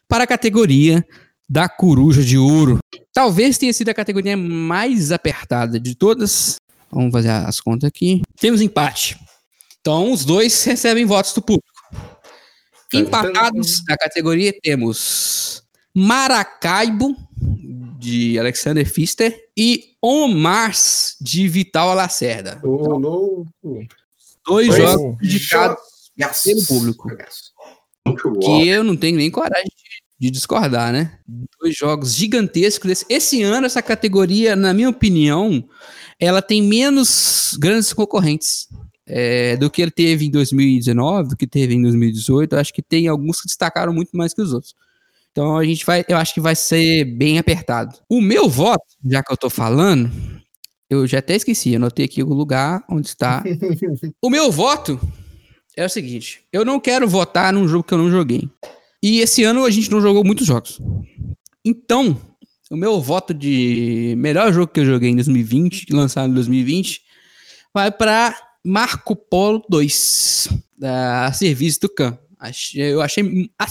para 0.08 0.24
a 0.24 0.26
categoria 0.26 1.06
da 1.48 1.68
coruja 1.68 2.22
de 2.22 2.38
ouro. 2.38 2.78
Talvez 3.12 3.58
tenha 3.58 3.72
sido 3.72 3.88
a 3.88 3.94
categoria 3.94 4.36
mais 4.36 5.12
apertada 5.12 5.78
de 5.78 5.94
todas. 5.94 6.56
Vamos 6.90 7.12
fazer 7.12 7.30
as 7.30 7.60
contas 7.60 7.88
aqui. 7.88 8.22
Temos 8.38 8.60
empate. 8.60 9.18
Então 9.80 10.12
os 10.12 10.24
dois 10.24 10.62
recebem 10.64 11.04
votos 11.04 11.32
do 11.32 11.42
público. 11.42 11.66
Empatados 12.92 13.82
na 13.88 13.96
categoria 13.96 14.52
temos 14.62 15.62
Maracaibo, 15.94 17.16
de 17.98 18.38
Alexander 18.38 18.84
Pfister, 18.84 19.34
e 19.56 19.94
On 20.02 20.28
Mars, 20.28 21.16
de 21.20 21.48
Vital 21.48 21.94
Lacerda. 21.94 22.60
Ô, 22.62 22.98
louco! 22.98 23.86
Dois 24.44 24.68
Foi 24.68 24.80
jogos 24.80 25.16
indicados 25.22 25.82
pelo 26.44 26.66
público. 26.66 27.08
Que 28.40 28.68
eu 28.68 28.82
não 28.82 28.96
tenho 28.96 29.16
nem 29.16 29.30
coragem 29.30 29.70
de, 30.22 30.30
discordar, 30.30 30.92
né? 30.92 31.18
Dois 31.60 31.74
jogos 31.76 32.14
gigantescos. 32.14 32.88
Desse. 32.88 33.06
Esse 33.08 33.42
ano, 33.42 33.66
essa 33.66 33.82
categoria, 33.82 34.54
na 34.54 34.72
minha 34.72 34.88
opinião, 34.88 35.64
ela 36.18 36.40
tem 36.40 36.62
menos 36.62 37.56
grandes 37.58 37.92
concorrentes. 37.92 38.68
É, 39.04 39.56
do 39.56 39.68
que 39.68 39.82
ele 39.82 39.90
teve 39.90 40.26
em 40.26 40.30
2019, 40.30 41.30
do 41.30 41.36
que 41.36 41.46
teve 41.46 41.74
em 41.74 41.82
2018. 41.82 42.54
Eu 42.54 42.60
acho 42.60 42.72
que 42.72 42.80
tem 42.80 43.08
alguns 43.08 43.40
que 43.40 43.48
destacaram 43.48 43.92
muito 43.92 44.16
mais 44.16 44.32
que 44.32 44.40
os 44.40 44.52
outros. 44.52 44.74
Então 45.32 45.56
a 45.56 45.64
gente 45.64 45.84
vai, 45.84 46.04
eu 46.08 46.16
acho 46.16 46.32
que 46.32 46.40
vai 46.40 46.54
ser 46.54 47.04
bem 47.04 47.38
apertado. 47.38 47.98
O 48.08 48.20
meu 48.20 48.48
voto, 48.48 48.84
já 49.04 49.22
que 49.22 49.32
eu 49.32 49.36
tô 49.36 49.50
falando, 49.50 50.10
eu 50.88 51.06
já 51.06 51.18
até 51.18 51.34
esqueci, 51.34 51.74
anotei 51.74 52.04
aqui 52.04 52.22
o 52.22 52.32
lugar 52.32 52.84
onde 52.88 53.08
está. 53.08 53.42
o 54.22 54.30
meu 54.30 54.52
voto 54.52 55.00
é 55.76 55.84
o 55.84 55.88
seguinte: 55.88 56.44
eu 56.52 56.64
não 56.64 56.78
quero 56.78 57.08
votar 57.08 57.52
num 57.52 57.66
jogo 57.66 57.82
que 57.82 57.92
eu 57.92 57.98
não 57.98 58.10
joguei. 58.10 58.48
E 59.02 59.20
esse 59.20 59.42
ano 59.42 59.64
a 59.64 59.70
gente 59.70 59.90
não 59.90 60.00
jogou 60.00 60.24
muitos 60.24 60.46
jogos. 60.46 60.80
Então, 61.64 62.16
o 62.70 62.76
meu 62.76 63.00
voto 63.00 63.34
de 63.34 64.14
melhor 64.16 64.52
jogo 64.52 64.72
que 64.72 64.80
eu 64.80 64.86
joguei 64.86 65.10
em 65.10 65.16
2020, 65.16 65.92
lançado 65.92 66.30
em 66.30 66.34
2020, 66.34 67.02
vai 67.74 67.90
para 67.90 68.34
Marco 68.64 69.16
Polo 69.16 69.62
2, 69.68 70.48
da 70.78 71.32
Serviço 71.32 71.80
do 71.80 71.88
Can. 71.88 72.16
Eu 72.74 73.00
achei 73.00 73.22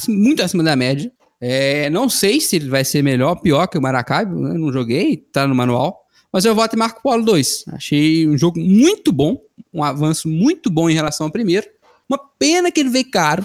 muito 0.07 0.43
acima 0.43 0.63
da 0.63 0.75
média. 0.75 1.11
É, 1.39 1.89
não 1.89 2.07
sei 2.07 2.39
se 2.39 2.57
ele 2.57 2.69
vai 2.69 2.85
ser 2.85 3.01
melhor 3.01 3.31
ou 3.31 3.41
pior 3.41 3.67
que 3.67 3.77
o 3.77 3.81
Maracaibo, 3.81 4.39
né? 4.39 4.53
não 4.53 4.71
joguei, 4.71 5.17
tá 5.17 5.47
no 5.47 5.55
manual. 5.55 6.05
Mas 6.31 6.45
eu 6.45 6.53
voto 6.53 6.75
em 6.75 6.79
Marco 6.79 7.01
Polo 7.01 7.25
2. 7.25 7.65
Achei 7.69 8.27
um 8.27 8.37
jogo 8.37 8.59
muito 8.59 9.11
bom, 9.11 9.41
um 9.73 9.83
avanço 9.83 10.29
muito 10.29 10.69
bom 10.69 10.89
em 10.89 10.93
relação 10.93 11.25
ao 11.25 11.31
primeiro. 11.31 11.67
Uma 12.07 12.19
pena 12.37 12.71
que 12.71 12.79
ele 12.79 12.89
veio 12.89 13.09
caro. 13.09 13.43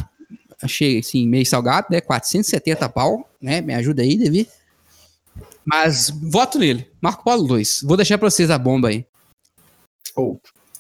Achei, 0.63 0.99
assim, 0.99 1.29
meio 1.29 1.45
salgado, 1.45 1.89
né? 1.91 2.01
470 2.01 2.89
pau, 2.89 3.29
né? 3.41 3.61
Me 3.61 3.75
ajuda 3.75 4.03
aí, 4.03 4.17
Devi. 4.17 4.49
Mas 5.65 6.11
voto 6.11 6.59
nele. 6.59 6.91
Marco 7.01 7.25
Polo 7.25 7.47
2. 7.47 7.83
Vou 7.83 7.97
deixar 7.97 8.19
pra 8.19 8.31
vocês 8.31 8.51
a 8.51 8.59
bomba 8.59 8.89
aí. 8.89 9.05
Oh, 10.15 10.39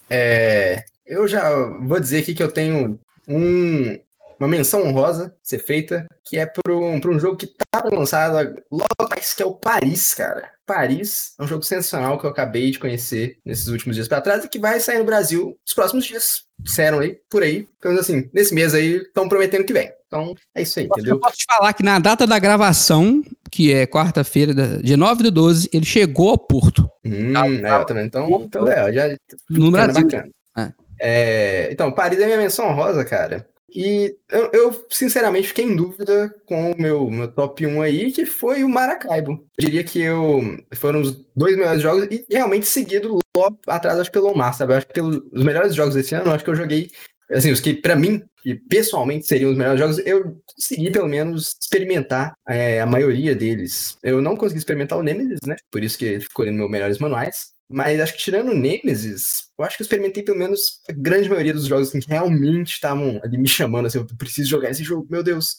é, 0.09 0.85
eu 1.05 1.28
já 1.28 1.51
vou 1.81 2.01
dizer 2.01 2.20
aqui 2.20 2.35
que 2.35 2.43
eu 2.43 2.51
tenho 2.51 2.98
um, 3.28 3.98
uma 4.39 4.48
menção 4.48 4.86
honrosa 4.86 5.36
ser 5.43 5.59
feita, 5.59 6.07
que 6.24 6.39
é 6.39 6.47
para 6.47 6.73
um, 6.73 6.97
um 6.97 7.19
jogo 7.19 7.36
que 7.36 7.47
tá 7.47 7.85
lançado 7.93 8.62
logo 8.70 8.86
atrás, 8.98 9.35
que 9.35 9.43
é 9.43 9.47
o 9.47 9.55
Paris, 9.55 10.15
cara. 10.15 10.51
Paris 10.65 11.35
é 11.39 11.43
um 11.43 11.47
jogo 11.47 11.62
sensacional 11.62 12.19
que 12.19 12.27
eu 12.27 12.31
acabei 12.31 12.70
de 12.70 12.78
conhecer 12.78 13.39
nesses 13.44 13.69
últimos 13.69 13.97
dias 13.97 14.09
para 14.09 14.20
trás 14.20 14.44
e 14.44 14.48
que 14.48 14.59
vai 14.59 14.81
sair 14.81 14.98
no 14.98 15.05
Brasil 15.05 15.59
nos 15.65 15.74
próximos 15.74 16.05
dias. 16.05 16.45
Disseram 16.58 17.00
aí, 17.00 17.18
por 17.30 17.42
aí. 17.42 17.68
Então, 17.78 17.92
assim, 17.92 18.28
nesse 18.32 18.54
mês 18.54 18.74
aí, 18.74 18.96
estão 18.96 19.28
prometendo 19.28 19.64
que 19.64 19.72
vem. 19.72 19.90
Então, 20.06 20.34
é 20.54 20.62
isso 20.62 20.78
aí, 20.78 20.86
entendeu? 20.86 21.14
Eu 21.14 21.20
posso 21.20 21.36
te 21.36 21.44
falar 21.44 21.72
que 21.72 21.82
na 21.82 21.98
data 21.98 22.26
da 22.26 22.38
gravação, 22.38 23.22
que 23.50 23.72
é 23.72 23.86
quarta-feira, 23.86 24.54
dia 24.82 24.96
9 24.96 25.24
do 25.24 25.30
12, 25.30 25.68
ele 25.72 25.84
chegou 25.84 26.30
ao 26.30 26.38
Porto. 26.38 26.88
Hum, 27.04 27.32
tá, 27.32 27.46
é, 27.46 27.84
também. 27.84 28.06
Então, 28.06 28.42
então 28.42 28.68
é, 28.68 28.92
já. 28.92 29.16
No 29.50 29.70
Brasil. 29.70 30.04
Bacana. 30.04 30.28
É. 30.56 30.72
É, 30.98 31.68
então, 31.72 31.92
Paris 31.92 32.18
é 32.20 32.26
minha 32.26 32.38
menção 32.38 32.68
honrosa, 32.68 33.04
cara. 33.04 33.46
E 33.77 34.16
eu, 34.31 34.51
eu, 34.55 34.86
sinceramente, 34.90 35.48
fiquei 35.48 35.66
em 35.66 35.77
dúvida 35.77 36.35
com 36.47 36.70
o 36.73 36.81
meu, 36.81 37.11
meu 37.11 37.31
top 37.31 37.66
1 37.66 37.82
aí, 37.82 38.11
que 38.11 38.24
foi 38.24 38.65
o 38.65 38.69
Maracaibo. 38.70 39.32
Eu 39.59 39.66
diria 39.66 39.85
que 39.85 40.01
eu, 40.01 40.40
foram 40.77 41.03
os 41.03 41.12
dois 41.36 41.55
melhores 41.59 41.82
jogos 41.82 42.09
e 42.11 42.24
realmente 42.31 42.65
seguido 42.65 43.19
logo 43.36 43.59
atrás, 43.66 43.98
acho, 43.98 44.11
pelo 44.11 44.31
Omar, 44.31 44.55
sabe? 44.55 44.73
Eu 44.73 44.78
acho 44.78 44.86
que 44.86 44.94
pelos, 44.94 45.20
os 45.31 45.44
melhores 45.44 45.74
jogos 45.74 45.94
desse 45.94 46.15
ano, 46.15 46.32
acho 46.32 46.43
que 46.43 46.48
eu 46.48 46.57
joguei, 46.57 46.90
assim, 47.31 47.53
os 47.53 47.61
que 47.61 47.74
para 47.74 47.94
mim, 47.94 48.23
e 48.47 48.55
pessoalmente 48.55 49.27
seriam 49.27 49.51
os 49.51 49.59
melhores 49.59 49.78
jogos, 49.78 49.98
eu 50.07 50.40
consegui 50.55 50.90
pelo 50.90 51.07
menos 51.07 51.55
experimentar 51.61 52.32
é, 52.48 52.81
a 52.81 52.86
maioria 52.86 53.35
deles. 53.35 53.98
Eu 54.03 54.23
não 54.23 54.39
consegui 54.39 54.59
experimentar 54.59 54.97
o 54.97 55.03
Nemesis, 55.03 55.40
né? 55.47 55.57
Por 55.70 55.85
isso 55.85 55.98
que 55.98 56.07
ele 56.07 56.20
ficou 56.20 56.47
nos 56.47 56.55
meus 56.55 56.70
melhores 56.70 56.98
manuais. 56.98 57.55
Mas 57.68 58.01
acho 58.01 58.12
que 58.12 58.18
tirando 58.20 58.51
o 58.51 58.55
Nemesis, 58.55 59.48
eu 59.59 59.64
acho 59.64 59.76
que 59.76 59.82
eu 59.82 59.84
experimentei 59.84 60.22
pelo 60.22 60.38
menos 60.38 60.80
a 60.88 60.93
grande 60.93 61.28
maioria 61.28 61.52
dos 61.52 61.66
jogos 61.66 61.90
que 61.90 62.01
realmente 62.06 62.74
estavam 62.74 63.20
ali 63.24 63.36
me 63.36 63.48
chamando, 63.48 63.86
assim, 63.86 63.98
eu 63.98 64.06
preciso 64.16 64.48
jogar 64.48 64.70
esse 64.70 64.84
jogo, 64.84 65.06
meu 65.10 65.22
Deus. 65.22 65.56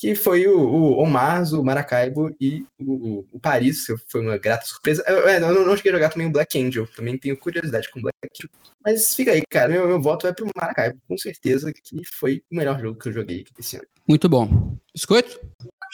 Que 0.00 0.14
foi 0.14 0.46
o, 0.46 0.56
o 0.56 1.02
Omar, 1.02 1.42
o 1.52 1.64
Maracaibo 1.64 2.32
e 2.40 2.64
o, 2.78 3.24
o 3.32 3.40
Paris, 3.40 3.84
que 3.84 3.96
foi 4.06 4.20
uma 4.20 4.38
grata 4.38 4.64
surpresa. 4.64 5.02
Eu, 5.08 5.16
eu, 5.16 5.40
eu 5.40 5.66
não 5.66 5.76
cheguei 5.76 5.90
a 5.90 5.94
jogar 5.96 6.10
também 6.10 6.28
o 6.28 6.30
Black 6.30 6.56
Angel, 6.56 6.86
também 6.94 7.18
tenho 7.18 7.36
curiosidade 7.36 7.90
com 7.90 7.98
o 7.98 8.02
Black 8.02 8.16
Angel. 8.22 8.48
Mas 8.84 9.12
fica 9.16 9.32
aí, 9.32 9.42
cara, 9.50 9.68
meu, 9.68 9.88
meu 9.88 10.00
voto 10.00 10.22
vai 10.22 10.32
pro 10.32 10.48
Maracaibo, 10.54 11.00
com 11.08 11.18
certeza, 11.18 11.72
que 11.72 12.00
foi 12.04 12.44
o 12.48 12.54
melhor 12.54 12.80
jogo 12.80 12.96
que 12.96 13.08
eu 13.08 13.12
joguei 13.12 13.44
esse 13.58 13.76
ano. 13.76 13.86
Muito 14.06 14.28
bom. 14.28 14.78
Biscoito? 14.94 15.40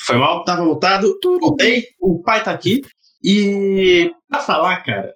Foi 0.03 0.17
mal, 0.19 0.45
tava 0.45 0.63
voltado, 0.63 1.19
voltei, 1.41 1.87
o 1.99 2.23
pai 2.23 2.45
tá 2.45 2.53
aqui. 2.53 2.83
E 3.27 4.13
pra 4.29 4.41
falar, 4.41 4.83
cara, 4.83 5.15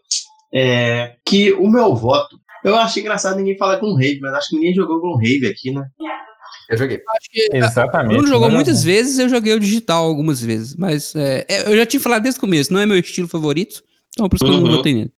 é, 0.53 1.17
que 1.25 1.53
o 1.53 1.69
meu 1.69 1.95
voto. 1.95 2.39
Eu 2.65 2.77
acho 2.77 2.99
engraçado 2.99 3.37
ninguém 3.37 3.57
falar 3.57 3.79
com 3.79 3.95
Rave, 3.95 4.21
mas 4.21 4.35
acho 4.35 4.51
que 4.51 4.57
ninguém 4.57 4.75
jogou 4.75 5.01
com 5.01 5.17
Rave 5.17 5.47
aqui, 5.47 5.71
né? 5.71 5.87
Eu 6.69 6.77
joguei. 6.77 7.01
Exatamente. 7.53 8.13
Bruno 8.13 8.29
jogou 8.29 8.51
muitas 8.51 8.85
vezes, 8.85 9.19
eu 9.19 9.29
joguei 9.29 9.55
o 9.55 9.61
digital 9.61 10.05
algumas 10.05 10.41
vezes. 10.41 10.75
Mas 10.77 11.15
é, 11.15 11.47
é, 11.49 11.73
eu 11.73 11.77
já 11.77 11.87
tinha 11.87 12.01
falado 12.01 12.23
desde 12.23 12.39
o 12.39 12.41
começo, 12.41 12.73
não 12.73 12.81
é 12.81 12.87
meu 12.87 12.99
estilo 12.99 13.29
favorito. 13.29 13.83
Então 14.11 14.29
por 14.29 14.37
isso 14.37 14.45
que 14.45 14.51
eu 14.51 14.61
não 14.61 14.77
botei 14.77 14.95
nele. 14.95 15.13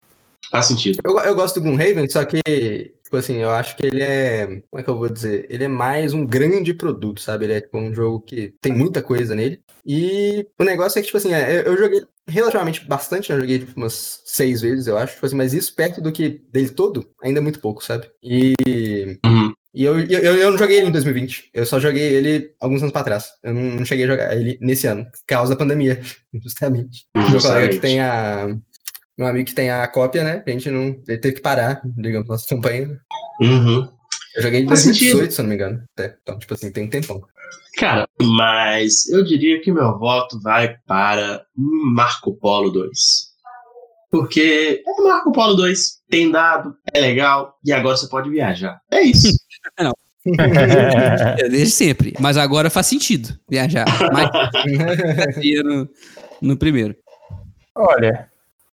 Faz 0.50 0.66
sentido. 0.66 1.00
Eu, 1.04 1.18
eu 1.18 1.34
gosto 1.34 1.60
do 1.60 1.62
Gloomhaven, 1.62 2.08
só 2.08 2.24
que, 2.24 2.40
tipo 2.42 3.16
assim, 3.16 3.36
eu 3.36 3.50
acho 3.50 3.76
que 3.76 3.86
ele 3.86 4.02
é. 4.02 4.46
Como 4.70 4.80
é 4.80 4.82
que 4.82 4.90
eu 4.90 4.98
vou 4.98 5.08
dizer? 5.08 5.46
Ele 5.48 5.64
é 5.64 5.68
mais 5.68 6.12
um 6.12 6.26
grande 6.26 6.74
produto, 6.74 7.20
sabe? 7.20 7.44
Ele 7.44 7.52
é 7.54 7.60
tipo, 7.60 7.78
um 7.78 7.94
jogo 7.94 8.20
que 8.20 8.54
tem 8.60 8.72
muita 8.72 9.02
coisa 9.02 9.34
nele. 9.34 9.60
E 9.84 10.46
o 10.58 10.64
negócio 10.64 10.98
é 10.98 11.02
que, 11.02 11.06
tipo 11.06 11.18
assim, 11.18 11.32
é, 11.32 11.66
eu 11.66 11.76
joguei 11.76 12.02
relativamente 12.26 12.86
bastante, 12.86 13.30
né? 13.30 13.36
Eu 13.36 13.40
joguei 13.40 13.58
tipo, 13.58 13.72
umas 13.76 14.22
seis 14.24 14.60
vezes, 14.60 14.86
eu 14.86 14.96
acho. 14.96 15.14
Tipo 15.14 15.26
assim, 15.26 15.36
mas 15.36 15.52
isso 15.52 15.74
perto 15.74 16.00
do 16.00 16.12
que 16.12 16.42
dele 16.52 16.70
todo, 16.70 17.06
ainda 17.22 17.40
é 17.40 17.42
muito 17.42 17.60
pouco, 17.60 17.84
sabe? 17.84 18.08
E. 18.22 18.54
Uhum. 19.24 19.52
E 19.72 19.84
eu, 19.84 20.00
eu, 20.00 20.36
eu 20.36 20.50
não 20.50 20.58
joguei 20.58 20.78
ele 20.78 20.88
em 20.88 20.92
2020. 20.92 21.50
Eu 21.54 21.64
só 21.64 21.78
joguei 21.78 22.02
ele 22.02 22.52
alguns 22.60 22.82
anos 22.82 22.92
pra 22.92 23.04
trás. 23.04 23.26
Eu 23.42 23.54
não, 23.54 23.62
não 23.62 23.84
cheguei 23.84 24.04
a 24.04 24.08
jogar 24.08 24.36
ele 24.36 24.58
nesse 24.60 24.88
ano, 24.88 25.04
por 25.04 25.20
causa 25.26 25.54
da 25.54 25.58
pandemia, 25.58 26.00
justamente. 26.42 27.06
justamente. 27.14 27.30
Meu 27.30 27.40
colega 27.40 27.68
que 27.68 27.80
tem 27.80 28.00
a. 28.00 28.48
Meu 29.16 29.28
amigo 29.28 29.46
que 29.46 29.54
tem 29.54 29.70
a 29.70 29.86
cópia, 29.86 30.24
né? 30.24 30.42
A 30.44 30.50
gente 30.50 30.70
não. 30.70 31.00
Ele 31.06 31.18
teve 31.18 31.36
que 31.36 31.42
parar, 31.42 31.80
digamos, 31.84 32.28
nossa 32.28 32.48
campanha. 32.48 32.98
Uhum. 33.40 33.88
Eu 34.36 34.42
joguei 34.42 34.60
em 34.60 34.66
2018, 34.66 35.32
se 35.32 35.40
eu 35.40 35.42
não 35.42 35.48
me 35.50 35.54
engano. 35.56 35.82
Então, 35.92 36.38
tipo 36.38 36.54
assim, 36.54 36.70
tem 36.70 36.84
um 36.84 36.90
tempão. 36.90 37.22
Cara, 37.76 38.08
mas 38.20 39.08
eu 39.08 39.24
diria 39.24 39.60
que 39.60 39.72
meu 39.72 39.98
voto 39.98 40.40
vai 40.40 40.76
para 40.86 41.42
Marco 41.56 42.34
Polo 42.34 42.70
2. 42.70 42.98
Porque 44.10 44.82
é 44.86 45.02
Marco 45.02 45.32
Polo 45.32 45.54
2, 45.54 46.00
tem 46.10 46.30
dado, 46.30 46.74
é 46.92 47.00
legal, 47.00 47.56
e 47.64 47.72
agora 47.72 47.96
você 47.96 48.08
pode 48.08 48.28
viajar. 48.28 48.80
É 48.90 49.02
isso. 49.02 49.28
Não. 49.78 49.92
Desde 51.50 51.70
sempre. 51.70 52.14
Mas 52.20 52.36
agora 52.36 52.68
faz 52.68 52.86
sentido 52.86 53.38
viajar. 53.48 53.86
Mas 54.12 54.28
no, 55.64 55.88
no 56.42 56.56
primeiro. 56.56 56.94
Olha, 57.74 58.28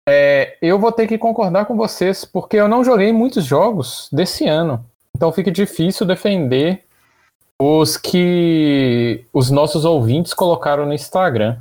é, 0.06 0.58
eu 0.62 0.80
vou 0.80 0.92
ter 0.92 1.08
que 1.08 1.18
concordar 1.18 1.66
com 1.66 1.78
vocês, 1.78 2.26
porque 2.26 2.58
eu 2.58 2.68
não 2.68 2.84
joguei 2.84 3.14
muitos 3.14 3.46
jogos 3.46 4.10
desse 4.12 4.48
ano. 4.48 4.86
Então 5.16 5.32
fica 5.32 5.52
difícil 5.52 6.06
defender 6.06 6.84
os 7.60 7.98
que 7.98 9.26
os 9.34 9.50
nossos 9.50 9.84
ouvintes 9.84 10.34
colocaram 10.34 10.86
no 10.86 10.94
Instagram. 10.94 11.58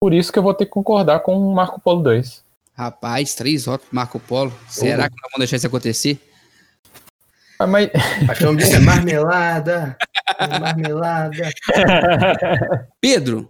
Por 0.00 0.12
isso 0.12 0.32
que 0.32 0.38
eu 0.38 0.42
vou 0.42 0.54
ter 0.54 0.66
que 0.66 0.70
concordar 0.70 1.20
com 1.20 1.36
o 1.38 1.54
Marco 1.54 1.80
Polo 1.80 2.02
2. 2.02 2.44
Rapaz, 2.76 3.34
três 3.34 3.64
votos 3.64 3.86
Marco 3.90 4.20
Polo. 4.20 4.52
Será 4.68 5.06
oh. 5.06 5.08
que 5.08 5.16
não 5.16 5.30
vamos 5.30 5.38
deixar 5.38 5.56
isso 5.56 5.66
acontecer? 5.66 6.20
Ah, 7.58 7.66
mas... 7.66 7.90
Acho 8.28 8.38
que 8.38 8.44
o 8.44 8.46
nome 8.46 8.58
disso 8.58 8.76
é 8.76 8.80
marmelada. 8.80 9.96
É 10.38 10.58
marmelada. 10.60 11.50
Pedro, 13.00 13.48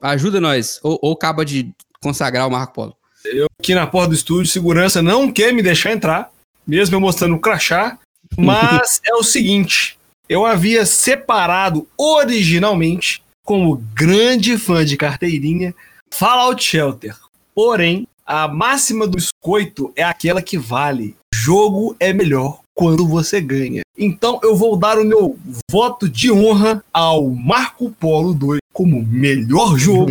ajuda 0.00 0.40
nós. 0.40 0.80
Ou, 0.82 0.98
ou 1.02 1.12
acaba 1.12 1.44
de 1.44 1.74
consagrar 2.00 2.46
o 2.46 2.50
Marco 2.50 2.72
Polo. 2.72 2.96
Eu 3.24 3.46
aqui 3.60 3.74
na 3.74 3.86
porta 3.86 4.08
do 4.08 4.14
estúdio, 4.14 4.50
segurança 4.50 5.02
não 5.02 5.30
quer 5.30 5.52
me 5.52 5.62
deixar 5.62 5.92
entrar, 5.92 6.30
mesmo 6.66 6.96
eu 6.96 7.00
mostrando 7.00 7.34
o 7.34 7.40
crachá. 7.40 7.98
Mas 8.36 9.00
é 9.06 9.14
o 9.14 9.22
seguinte: 9.22 9.97
eu 10.28 10.44
havia 10.44 10.84
separado 10.84 11.88
originalmente, 11.96 13.22
como 13.44 13.82
grande 13.94 14.58
fã 14.58 14.84
de 14.84 14.96
carteirinha, 14.96 15.74
Fallout 16.10 16.62
Shelter. 16.62 17.16
Porém, 17.54 18.06
a 18.26 18.46
máxima 18.46 19.06
do 19.06 19.16
biscoito 19.16 19.90
é 19.96 20.02
aquela 20.02 20.42
que 20.42 20.58
vale. 20.58 21.16
jogo 21.34 21.96
é 21.98 22.12
melhor 22.12 22.60
quando 22.74 23.08
você 23.08 23.40
ganha. 23.40 23.82
Então 23.96 24.38
eu 24.42 24.54
vou 24.54 24.76
dar 24.76 24.98
o 24.98 25.04
meu 25.04 25.38
voto 25.70 26.08
de 26.08 26.30
honra 26.30 26.84
ao 26.92 27.28
Marco 27.30 27.90
Polo 27.90 28.34
2 28.34 28.60
como 28.72 29.02
melhor 29.02 29.76
jogo 29.76 30.06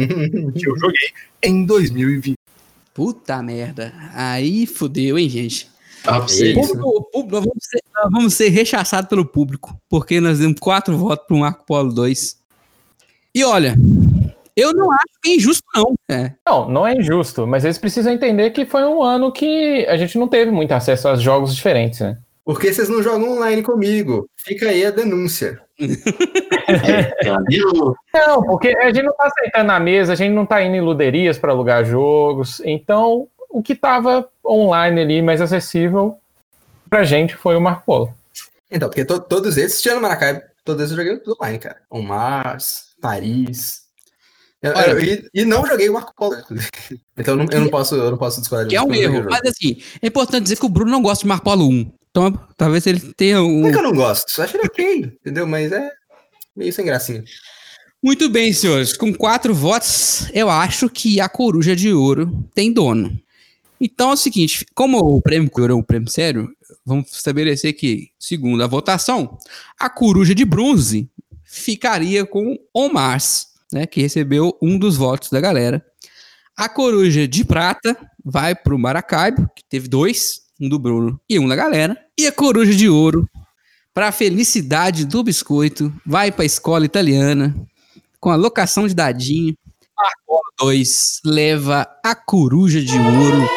que 0.53 0.67
eu 0.67 0.77
joguei 0.77 1.11
em 1.41 1.63
2020. 1.63 2.35
Puta 2.93 3.41
merda. 3.43 3.93
Aí 4.13 4.65
fudeu, 4.65 5.17
hein, 5.17 5.29
gente? 5.29 5.69
Ah, 6.07 6.21
público, 6.21 7.09
público, 7.11 7.41
vamos, 7.41 7.57
ser, 7.61 7.79
vamos 8.11 8.33
ser 8.33 8.49
rechaçados 8.49 9.09
pelo 9.09 9.25
público, 9.25 9.77
porque 9.89 10.21
nós 10.21 10.39
demos 10.39 10.59
quatro 10.59 10.97
votos 10.97 11.27
para 11.27 11.35
o 11.35 11.39
Marco 11.39 11.65
Polo 11.65 11.93
2. 11.93 12.37
E 13.35 13.43
olha, 13.43 13.75
eu 14.55 14.73
não 14.73 14.91
acho 14.91 15.19
que 15.21 15.29
é 15.29 15.35
injusto, 15.35 15.63
não. 15.75 15.93
É. 16.09 16.33
Não, 16.47 16.69
não 16.69 16.87
é 16.87 16.95
injusto, 16.95 17.45
mas 17.45 17.63
eles 17.63 17.77
precisam 17.77 18.13
entender 18.13 18.49
que 18.49 18.65
foi 18.65 18.83
um 18.83 19.03
ano 19.03 19.31
que 19.31 19.85
a 19.87 19.97
gente 19.97 20.17
não 20.17 20.27
teve 20.27 20.49
muito 20.49 20.71
acesso 20.71 21.09
a 21.09 21.15
jogos 21.15 21.55
diferentes, 21.55 21.99
né? 21.99 22.17
Porque 22.43 22.73
vocês 22.73 22.87
não 22.87 23.03
jogam 23.03 23.33
online 23.33 23.61
comigo. 23.61 24.27
Fica 24.37 24.69
aí 24.69 24.85
a 24.85 24.89
denúncia. 24.89 25.61
não, 28.13 28.43
porque 28.43 28.69
a 28.69 28.87
gente 28.87 29.03
não 29.03 29.13
tá 29.13 29.29
sentando 29.37 29.67
na 29.67 29.79
mesa, 29.79 30.13
a 30.13 30.15
gente 30.15 30.33
não 30.33 30.45
tá 30.45 30.63
indo 30.63 30.77
em 30.77 30.81
luderias 30.81 31.37
para 31.37 31.51
alugar 31.51 31.83
jogos. 31.83 32.61
Então, 32.63 33.27
o 33.57 33.63
que 33.63 33.73
tava 33.73 34.29
online 34.45 35.01
ali, 35.01 35.19
mais 35.19 35.41
acessível 35.41 36.19
pra 36.87 37.03
gente 37.03 37.35
foi 37.35 37.55
o 37.55 37.61
Marco 37.61 37.83
Polo. 37.87 38.13
Então, 38.69 38.87
porque 38.87 39.03
to 39.03 39.19
todos 39.19 39.57
esses, 39.57 39.81
tirando 39.81 39.99
Maracaibo, 39.99 40.41
todos 40.63 40.83
esses 40.83 40.95
eu 40.95 41.03
joguei 41.03 41.17
tudo 41.17 41.35
online, 41.41 41.57
cara. 41.57 41.77
O 41.89 41.99
Mars, 41.99 42.95
Paris, 43.01 43.81
eu, 44.61 44.73
eu, 44.73 44.99
e, 44.99 45.29
e, 45.33 45.43
não 45.43 45.65
joguei 45.65 45.89
o 45.89 45.93
Marco 45.93 46.13
Polo. 46.15 46.35
Então 47.17 47.33
eu 47.33 47.37
não, 47.37 47.47
eu 47.51 47.61
não 47.61 47.69
posso, 47.69 47.95
eu 47.95 48.11
não 48.11 48.17
posso 48.17 48.39
discordar 48.39 48.67
Que 48.67 48.75
é 48.75 48.81
um 48.81 48.93
erro. 48.93 49.25
Mas 49.27 49.41
assim, 49.47 49.81
é 50.03 50.05
importante 50.05 50.43
dizer 50.43 50.57
que 50.57 50.65
o 50.67 50.69
Bruno 50.69 50.91
não 50.91 51.01
gosta 51.01 51.23
de 51.23 51.27
Marco 51.27 51.45
Polo 51.45 51.67
1. 51.67 51.91
Então 52.11 52.39
talvez 52.55 52.85
ele 52.85 52.99
tenha 53.13 53.41
um. 53.41 53.61
Não 53.61 53.69
é 53.69 53.71
que 53.71 53.77
eu 53.79 53.83
não 53.83 53.93
gosto, 53.93 54.39
eu 54.39 54.43
acho 54.43 54.55
ele 54.55 54.67
ok, 54.67 54.99
entendeu? 55.19 55.47
Mas 55.47 55.71
é 55.71 55.89
meio 56.55 56.71
sem 56.71 56.85
gracinha. 56.85 57.23
Muito 58.03 58.29
bem, 58.29 58.53
senhores. 58.53 58.95
Com 58.95 59.11
quatro 59.11 59.51
votos, 59.55 60.29
eu 60.31 60.47
acho 60.47 60.87
que 60.87 61.19
a 61.19 61.27
coruja 61.27 61.75
de 61.75 61.91
ouro 61.91 62.47
tem 62.53 62.71
dono. 62.71 63.19
Então 63.79 64.11
é 64.11 64.13
o 64.13 64.17
seguinte: 64.17 64.65
como 64.73 64.97
o 64.99 65.21
prêmio 65.21 65.49
Coruja 65.49 65.73
é 65.73 65.75
um 65.75 65.83
prêmio 65.83 66.09
sério, 66.09 66.49
vamos 66.85 67.11
estabelecer 67.11 67.73
que, 67.73 68.09
segundo 68.19 68.63
a 68.63 68.67
votação, 68.67 69.37
a 69.79 69.89
coruja 69.89 70.33
de 70.33 70.45
bronze 70.45 71.09
ficaria 71.43 72.25
com 72.25 72.57
o 72.73 72.89
Mars 72.89 73.47
né, 73.71 73.85
que 73.85 74.01
recebeu 74.01 74.57
um 74.61 74.77
dos 74.77 74.97
votos 74.97 75.29
da 75.29 75.39
galera. 75.39 75.83
A 76.55 76.67
coruja 76.67 77.27
de 77.27 77.45
prata 77.45 77.95
vai 78.23 78.55
para 78.55 78.73
o 78.73 78.79
Maracaibo, 78.79 79.49
que 79.55 79.63
teve 79.69 79.87
dois, 79.87 80.41
um 80.59 80.67
do 80.67 80.79
Bruno 80.79 81.19
e 81.29 81.37
um 81.37 81.47
da 81.47 81.55
galera. 81.55 81.97
E 82.17 82.25
a 82.25 82.31
coruja 82.31 82.73
de 82.73 82.89
ouro, 82.89 83.29
para 83.93 84.07
a 84.07 84.11
felicidade 84.11 85.05
do 85.05 85.23
biscoito, 85.23 85.93
vai 86.05 86.31
para 86.31 86.43
a 86.43 86.45
escola 86.45 86.85
italiana, 86.85 87.55
com 88.19 88.31
a 88.31 88.35
locação 88.35 88.87
de 88.87 88.95
dadinho. 88.95 89.55
Marcola 89.97 90.41
2 90.59 91.21
leva 91.25 91.87
a 92.05 92.13
coruja 92.13 92.79
de 92.83 92.93
ouro 92.99 93.49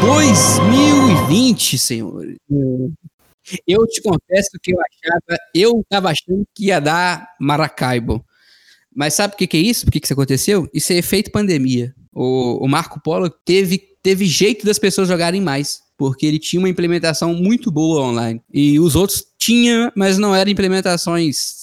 2020, 0.00 1.78
senhor. 1.78 2.26
Eu 3.64 3.86
te 3.86 4.02
confesso 4.02 4.50
que 4.60 4.72
eu 4.72 4.78
achava, 4.80 5.40
eu 5.54 5.84
tava 5.88 6.10
achando 6.10 6.44
que 6.52 6.66
ia 6.66 6.80
dar 6.80 7.28
Maracaibo. 7.40 8.24
Mas 8.94 9.14
sabe 9.14 9.34
o 9.34 9.36
que, 9.36 9.46
que 9.46 9.56
é 9.56 9.60
isso? 9.60 9.84
Por 9.84 9.92
que, 9.92 10.00
que 10.00 10.06
isso 10.06 10.12
aconteceu? 10.12 10.68
Isso 10.74 10.92
é 10.92 10.96
efeito 10.96 11.30
pandemia. 11.30 11.94
O, 12.12 12.64
o 12.64 12.68
Marco 12.68 13.00
Polo 13.00 13.30
teve, 13.30 13.78
teve 14.02 14.26
jeito 14.26 14.66
das 14.66 14.80
pessoas 14.80 15.06
jogarem 15.06 15.40
mais, 15.40 15.80
porque 15.96 16.26
ele 16.26 16.40
tinha 16.40 16.60
uma 16.60 16.68
implementação 16.68 17.32
muito 17.34 17.70
boa 17.70 18.02
online. 18.02 18.42
E 18.52 18.80
os 18.80 18.96
outros 18.96 19.24
tinham, 19.38 19.92
mas 19.96 20.18
não 20.18 20.34
eram 20.34 20.50
implementações 20.50 21.61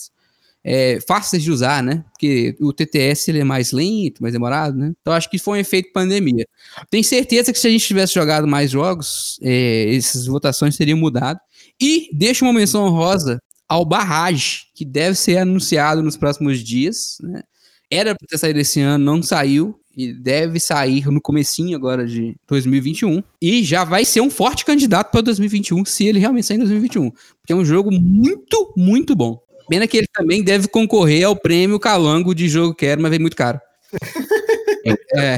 é, 0.63 0.99
fáceis 1.07 1.43
de 1.43 1.51
usar, 1.51 1.81
né? 1.81 2.03
Porque 2.11 2.55
o 2.59 2.73
TTS 2.73 3.29
ele 3.29 3.39
é 3.39 3.43
mais 3.43 3.71
lento, 3.71 4.21
mais 4.21 4.33
demorado, 4.33 4.77
né? 4.77 4.93
Então 5.01 5.13
acho 5.13 5.29
que 5.29 5.37
foi 5.37 5.57
um 5.57 5.61
efeito 5.61 5.91
pandemia. 5.93 6.45
Tenho 6.89 7.03
certeza 7.03 7.53
que 7.53 7.59
se 7.59 7.67
a 7.67 7.71
gente 7.71 7.85
tivesse 7.85 8.13
jogado 8.13 8.47
mais 8.47 8.71
jogos, 8.71 9.39
é, 9.41 9.95
essas 9.95 10.25
votações 10.25 10.77
teriam 10.77 10.97
mudado. 10.97 11.39
E 11.81 12.09
deixa 12.13 12.43
uma 12.43 12.53
menção 12.53 12.85
honrosa 12.85 13.41
ao 13.67 13.85
Barrage, 13.85 14.63
que 14.75 14.83
deve 14.83 15.15
ser 15.15 15.37
anunciado 15.37 16.01
nos 16.01 16.17
próximos 16.17 16.59
dias. 16.59 17.17
Né? 17.21 17.41
Era 17.89 18.15
para 18.15 18.27
ter 18.27 18.37
saído 18.37 18.59
esse 18.59 18.81
ano, 18.81 19.03
não 19.03 19.23
saiu 19.23 19.79
e 19.95 20.13
deve 20.13 20.59
sair 20.59 21.07
no 21.07 21.21
comecinho 21.21 21.75
agora 21.75 22.05
de 22.05 22.35
2021 22.47 23.21
e 23.41 23.63
já 23.63 23.83
vai 23.83 24.05
ser 24.05 24.21
um 24.21 24.29
forte 24.29 24.63
candidato 24.63 25.11
para 25.11 25.21
2021 25.21 25.83
se 25.83 26.05
ele 26.05 26.19
realmente 26.19 26.45
sair 26.45 26.55
em 26.55 26.59
2021, 26.59 27.11
porque 27.11 27.51
é 27.51 27.55
um 27.55 27.65
jogo 27.65 27.91
muito, 27.91 28.73
muito 28.77 29.15
bom. 29.15 29.41
Pena 29.69 29.87
que 29.87 29.97
ele 29.97 30.07
também 30.11 30.43
deve 30.43 30.67
concorrer 30.67 31.25
ao 31.25 31.35
prêmio 31.35 31.79
Calango 31.79 32.33
de 32.33 32.49
jogo 32.49 32.73
que 32.73 32.85
era, 32.85 32.99
mas 32.99 33.11
vem 33.11 33.19
muito 33.19 33.37
caro. 33.37 33.59
é. 35.15 35.37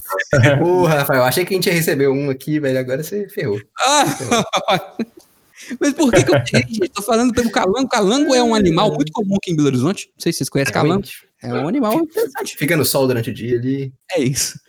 Porra, 0.57 0.99
Rafael, 0.99 1.23
achei 1.23 1.45
que 1.45 1.53
a 1.53 1.57
gente 1.57 1.67
ia 1.67 1.73
receber 1.73 2.07
um 2.07 2.29
aqui, 2.29 2.59
velho. 2.59 2.79
Agora 2.79 3.03
você 3.03 3.27
ferrou. 3.29 3.59
Ah, 3.79 4.05
mas 5.79 5.93
por 5.93 6.11
que, 6.11 6.23
que 6.23 6.31
eu 6.33 6.45
gente? 6.45 6.89
Tô 6.89 7.01
falando 7.01 7.33
pelo 7.33 7.51
calango. 7.51 7.87
Calango 7.87 8.33
é 8.33 8.41
um 8.41 8.55
animal 8.55 8.93
muito 8.93 9.11
comum 9.11 9.35
aqui 9.35 9.51
em 9.51 9.55
Belo 9.55 9.67
Horizonte. 9.67 10.07
Não 10.15 10.21
sei 10.21 10.31
se 10.31 10.37
vocês 10.37 10.49
conhecem 10.49 10.73
calango. 10.73 11.03
É 11.43 11.51
um 11.53 11.67
animal 11.67 11.95
interessante. 11.95 12.55
Fica 12.55 12.77
no 12.77 12.85
sol 12.85 13.07
durante 13.07 13.31
o 13.31 13.33
dia 13.33 13.57
ali. 13.57 13.91
É 14.11 14.21
isso. 14.21 14.59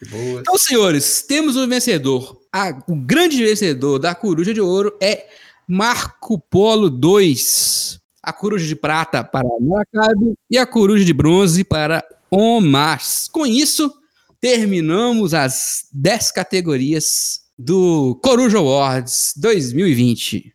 Então, 0.40 0.56
senhores, 0.56 1.22
temos 1.22 1.55
um 1.55 1.68
vencedor. 1.68 2.40
A, 2.51 2.70
o 2.89 2.97
grande 2.97 3.44
vencedor 3.44 3.98
da 3.98 4.14
Coruja 4.14 4.55
de 4.55 4.60
Ouro 4.60 4.97
é 5.01 5.26
Marco 5.68 6.39
Polo 6.39 6.89
2. 6.89 8.02
A 8.23 8.32
Coruja 8.32 8.66
de 8.66 8.77
Prata 8.77 9.24
para 9.24 9.49
Maracaibo 9.61 10.35
e 10.51 10.57
a 10.57 10.66
Coruja 10.66 11.05
de 11.05 11.12
Bronze 11.12 11.65
para 11.65 12.05
Omar. 12.31 13.03
Com 13.31 13.44
isso, 13.44 13.93
terminamos 14.40 15.35
as 15.35 15.86
10 15.93 16.32
categorias 16.32 17.40
do 17.59 18.19
Coruja 18.23 18.59
Awards 18.59 19.35
2020. 19.36 20.53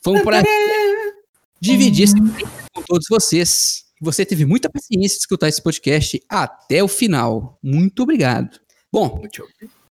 Foi 0.00 0.20
um 0.20 0.22
prazer 0.22 0.46
dividir 1.60 2.04
esse 2.04 2.14
com 2.72 2.82
todos 2.82 3.06
vocês. 3.08 3.84
Você 4.00 4.24
teve 4.24 4.44
muita 4.44 4.70
paciência 4.70 5.16
de 5.16 5.22
escutar 5.22 5.48
esse 5.48 5.60
podcast 5.60 6.22
até 6.28 6.82
o 6.82 6.88
final. 6.88 7.58
Muito 7.62 8.04
obrigado. 8.04 8.60
Bom, 8.92 9.20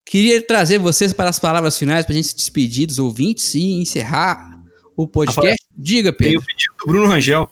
queria 0.04 0.40
trazer 0.40 0.78
vocês 0.78 1.12
para 1.12 1.28
as 1.28 1.38
palavras 1.38 1.76
finais 1.76 2.06
para 2.06 2.12
a 2.12 2.16
gente 2.16 2.28
se 2.28 2.36
despedir 2.36 2.86
dos 2.86 2.98
ouvintes 2.98 3.54
e 3.54 3.80
encerrar 3.80 4.62
o 4.96 5.08
podcast. 5.08 5.65
Diga, 5.76 6.12
Pedro. 6.12 6.32
Tem 6.32 6.38
o 6.38 6.42
pedido 6.42 6.74
do 6.78 6.86
Bruno 6.86 7.06
Rangel. 7.08 7.50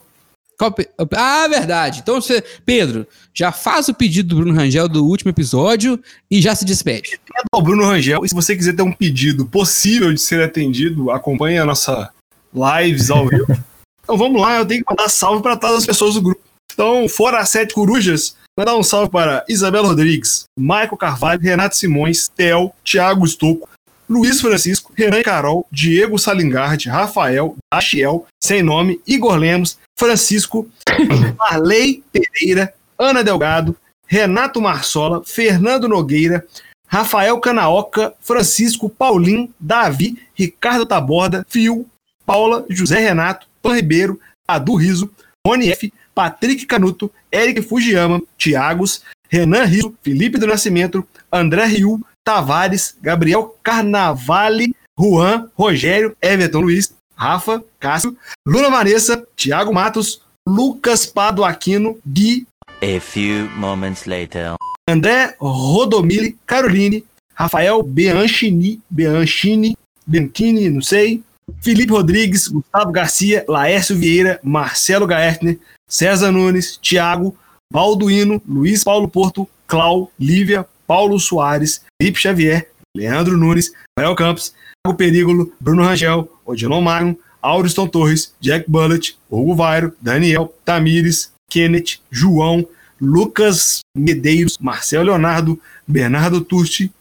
Ah, 1.15 1.47
verdade. 1.47 1.99
Então, 1.99 2.21
você, 2.21 2.43
Pedro, 2.65 3.05
já 3.33 3.51
faz 3.51 3.89
o 3.89 3.93
pedido 3.93 4.29
do 4.29 4.41
Bruno 4.41 4.57
Rangel 4.57 4.87
do 4.87 5.05
último 5.05 5.29
episódio 5.29 5.99
e 6.31 6.41
já 6.41 6.55
se 6.55 6.63
despede. 6.63 7.19
É 7.35 7.57
o 7.57 7.61
Bruno 7.61 7.85
Rangel. 7.85 8.23
E 8.23 8.29
se 8.29 8.35
você 8.35 8.55
quiser 8.55 8.73
ter 8.73 8.81
um 8.81 8.91
pedido 8.91 9.45
possível 9.45 10.13
de 10.13 10.19
ser 10.21 10.41
atendido, 10.41 11.11
acompanhe 11.11 11.57
a 11.57 11.65
nossa 11.65 12.09
lives 12.53 13.09
ao 13.09 13.27
vivo. 13.27 13.45
Então 14.05 14.19
vamos 14.19 14.39
lá, 14.39 14.59
eu 14.59 14.65
tenho 14.67 14.85
que 14.85 14.91
mandar 14.91 15.09
salve 15.09 15.41
para 15.41 15.57
todas 15.57 15.77
as 15.77 15.85
pessoas 15.87 16.13
do 16.13 16.21
grupo. 16.21 16.39
Então, 16.71 17.09
fora 17.09 17.39
as 17.39 17.49
sete 17.49 17.73
corujas, 17.73 18.35
mandar 18.55 18.75
um 18.75 18.83
salve 18.83 19.09
para 19.09 19.43
Isabela 19.49 19.87
Rodrigues, 19.87 20.43
Michael 20.55 20.95
Carvalho, 20.95 21.41
Renato 21.41 21.75
Simões, 21.75 22.27
Theo, 22.27 22.71
Thiago 22.83 23.25
Estocco, 23.25 23.67
Luiz 24.07 24.39
Francisco, 24.39 24.91
Renan 24.95 25.23
Carol, 25.23 25.65
Diego 25.71 26.17
Salingard, 26.17 26.85
Rafael, 26.85 27.55
Achiel, 27.71 28.25
sem 28.41 28.61
nome, 28.61 28.99
Igor 29.07 29.37
Lemos, 29.37 29.77
Francisco, 29.97 30.67
Marley 31.37 32.03
Pereira, 32.11 32.73
Ana 32.97 33.23
Delgado, 33.23 33.75
Renato 34.07 34.61
Marsola, 34.61 35.23
Fernando 35.25 35.87
Nogueira, 35.87 36.45
Rafael 36.87 37.39
Canaoca, 37.39 38.13
Francisco 38.19 38.89
Paulinho, 38.89 39.49
Davi, 39.59 40.21
Ricardo 40.37 40.85
Taborda, 40.85 41.45
Fio, 41.49 41.85
Paula, 42.25 42.65
José 42.69 42.99
Renato, 42.99 43.47
Pan 43.61 43.73
Ribeiro, 43.73 44.19
Adu 44.47 44.75
Riso, 44.75 45.09
Rony 45.45 45.71
F., 45.71 45.91
Patrick 46.13 46.65
Canuto, 46.65 47.11
Eric 47.31 47.61
Fujiyama, 47.61 48.21
Tiagos, 48.37 49.01
Renan 49.29 49.65
Riso, 49.67 49.93
Felipe 50.01 50.37
do 50.37 50.47
Nascimento, 50.47 51.05
André 51.31 51.65
Riu, 51.65 52.01
Tavares, 52.25 52.97
Gabriel 53.01 53.53
Carnavale, 53.63 54.73
Juan, 54.99 55.49
Rogério, 55.55 56.15
Everton 56.19 56.61
Luiz, 56.61 56.93
Rafa, 57.15 57.63
Cássio, 57.79 58.17
Luna 58.45 58.69
Vanessa, 58.69 59.23
Thiago 59.37 59.71
Matos, 59.71 60.21
Lucas 60.47 61.05
Pado 61.05 61.43
Aquino, 61.43 61.97
Gui, 62.05 62.47
A 62.81 62.99
few 62.99 63.49
moments 63.57 64.05
later. 64.05 64.55
André 64.89 65.35
Rodomili, 65.39 66.37
Caroline, 66.45 67.05
Rafael 67.33 67.81
Bianchini, 67.83 68.81
Bianchini, 68.89 69.77
Bianchini, 70.05 70.69
não 70.69 70.81
sei, 70.81 71.23
Felipe 71.61 71.91
Rodrigues, 71.91 72.47
Gustavo 72.47 72.91
Garcia, 72.91 73.45
Laércio 73.47 73.95
Vieira, 73.95 74.39
Marcelo 74.43 75.07
Gaertner, 75.07 75.59
César 75.87 76.31
Nunes, 76.31 76.77
Thiago, 76.77 77.35
Balduino, 77.71 78.41
Luiz 78.47 78.83
Paulo 78.83 79.07
Porto, 79.07 79.47
Clau, 79.67 80.11
Lívia, 80.19 80.67
Paulo 80.87 81.19
Soares, 81.19 81.81
Felipe 81.99 82.19
Xavier, 82.19 82.67
Leandro 82.95 83.37
Nunes, 83.37 83.71
Rafael 83.97 84.15
Campos, 84.15 84.53
Thiago 84.83 84.97
Perígolo, 84.97 85.51
Bruno 85.59 85.83
Rangel, 85.83 86.27
Odilon 86.45 86.81
Magno, 86.81 87.17
Auriston 87.41 87.87
Torres, 87.87 88.33
Jack 88.39 88.65
Bullet, 88.67 89.15
Hugo 89.29 89.55
Vairo, 89.55 89.93
Daniel, 90.01 90.53
Tamires, 90.63 91.31
Kenneth, 91.49 91.99
João, 92.11 92.67
Lucas 92.99 93.81
Medeiros, 93.95 94.57
Marcel 94.59 95.03
Leonardo, 95.03 95.59
Bernardo 95.87 96.41
Turti, 96.41 96.91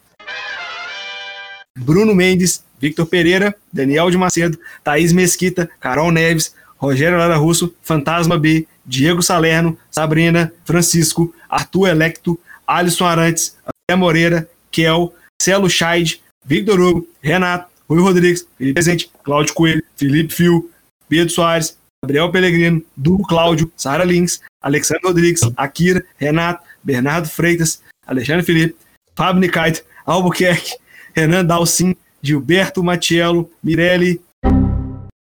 Bruno 1.78 2.14
Mendes, 2.14 2.64
Victor 2.78 3.06
Pereira, 3.06 3.54
Daniel 3.72 4.10
de 4.10 4.16
Macedo, 4.16 4.58
Thaís 4.82 5.12
Mesquita, 5.12 5.68
Carol 5.80 6.12
Neves, 6.12 6.54
Rogério 6.78 7.16
Lara 7.16 7.36
Russo, 7.36 7.74
Fantasma 7.82 8.36
B, 8.36 8.66
Diego 8.84 9.22
Salerno, 9.22 9.78
Sabrina, 9.90 10.52
Francisco, 10.64 11.32
Arthur 11.48 11.88
Electo, 11.88 12.38
Alisson 12.66 13.06
Arantes, 13.06 13.56
André 13.90 14.00
Moreira, 14.00 14.48
Kel, 14.70 15.12
Celo 15.40 15.68
Scheid, 15.68 16.18
Victor 16.44 16.80
Hugo, 16.80 17.06
Renato, 17.22 17.68
Rui 17.88 18.00
Rodrigues, 18.00 18.48
Felipe 18.56 18.74
Presente, 18.74 19.10
Cláudio 19.22 19.52
Coelho, 19.52 19.82
Felipe 19.94 20.32
Fio, 20.32 20.70
Pedro 21.06 21.28
Soares, 21.28 21.76
Gabriel 22.02 22.30
Pellegrino, 22.30 22.82
Du 22.96 23.18
Cláudio, 23.18 23.70
Sara 23.76 24.04
Lins, 24.04 24.40
Alexandre 24.62 25.02
Rodrigues, 25.04 25.42
Akira, 25.56 26.02
Renato, 26.18 26.64
Bernardo 26.82 27.28
Freitas, 27.28 27.82
Alexandre 28.06 28.42
Felipe, 28.42 28.74
Fábio 29.14 29.40
Nicaito, 29.40 29.82
Albuquerque, 30.06 30.78
Renan 31.14 31.46
Dalcin, 31.46 31.94
Gilberto 32.22 32.82
Matiello, 32.82 33.50
Mirelli, 33.62 34.18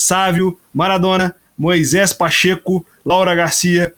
Sávio, 0.00 0.56
Maradona, 0.72 1.34
Moisés 1.58 2.12
Pacheco, 2.12 2.86
Laura 3.04 3.34
Garcia, 3.34 3.92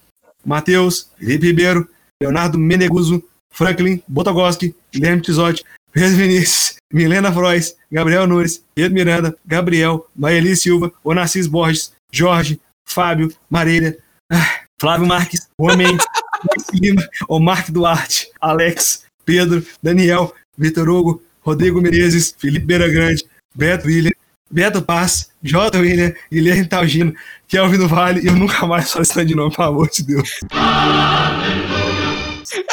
Matheus, 0.44 1.10
Felipe 1.18 1.46
Ribeiro, 1.48 1.86
Leonardo 2.18 2.58
Meneguso, 2.58 3.22
Franklin 3.54 4.02
Botogoski, 4.08 4.74
Guilherme 4.92 5.22
Tizotti, 5.22 5.64
Pedro 5.92 6.16
Vinícius, 6.16 6.76
Milena 6.92 7.32
Frois, 7.32 7.76
Gabriel 7.90 8.26
Nunes, 8.26 8.62
Pedro 8.74 8.94
Miranda, 8.94 9.36
Gabriel, 9.46 10.04
Maeli 10.14 10.56
Silva, 10.56 10.92
Onassis 11.04 11.46
Borges, 11.46 11.92
Jorge, 12.12 12.58
Fábio, 12.84 13.28
Marília, 13.48 13.96
ah, 14.30 14.60
Flávio 14.80 15.06
Marques, 15.06 15.48
Juan 15.58 15.78
Mendes, 15.78 16.04
Lima, 16.74 17.02
Omar 17.28 17.70
Duarte, 17.70 18.28
Alex, 18.40 19.04
Pedro, 19.24 19.64
Daniel, 19.80 20.32
Vitor 20.58 20.88
Hugo, 20.88 21.22
Rodrigo 21.40 21.80
Menezes, 21.80 22.34
Felipe 22.36 22.66
Beira 22.66 22.88
Grande, 22.88 23.24
Beto 23.54 23.86
William, 23.86 24.12
Beto 24.50 24.82
Paz, 24.82 25.30
J. 25.42 25.78
William, 25.78 26.12
Guilherme 26.30 26.66
Talgino, 26.66 27.14
Kelvin 27.46 27.78
do 27.78 27.86
Vale, 27.86 28.20
e 28.20 28.26
eu 28.26 28.34
nunca 28.34 28.66
mais 28.66 28.90
falo 28.90 29.02
esse 29.02 29.24
de 29.24 29.34
nome, 29.34 29.54
pelo 29.54 29.68
amor 29.68 29.90
de 29.90 30.02
Deus. 30.02 30.40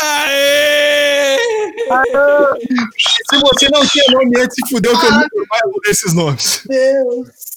Aê! 0.01 1.37
Se 3.29 3.39
você 3.39 3.69
não 3.69 3.85
tinha 3.87 4.05
nome 4.11 4.39
antes, 4.39 4.55
se 4.55 4.69
fudeu 4.69 4.97
que 4.99 5.05
eu 5.05 5.11
nunca 5.11 5.27
mais 5.49 5.63
vou 5.63 5.81
esses 5.89 6.13
nomes. 6.13 6.63
Deus. 6.67 7.51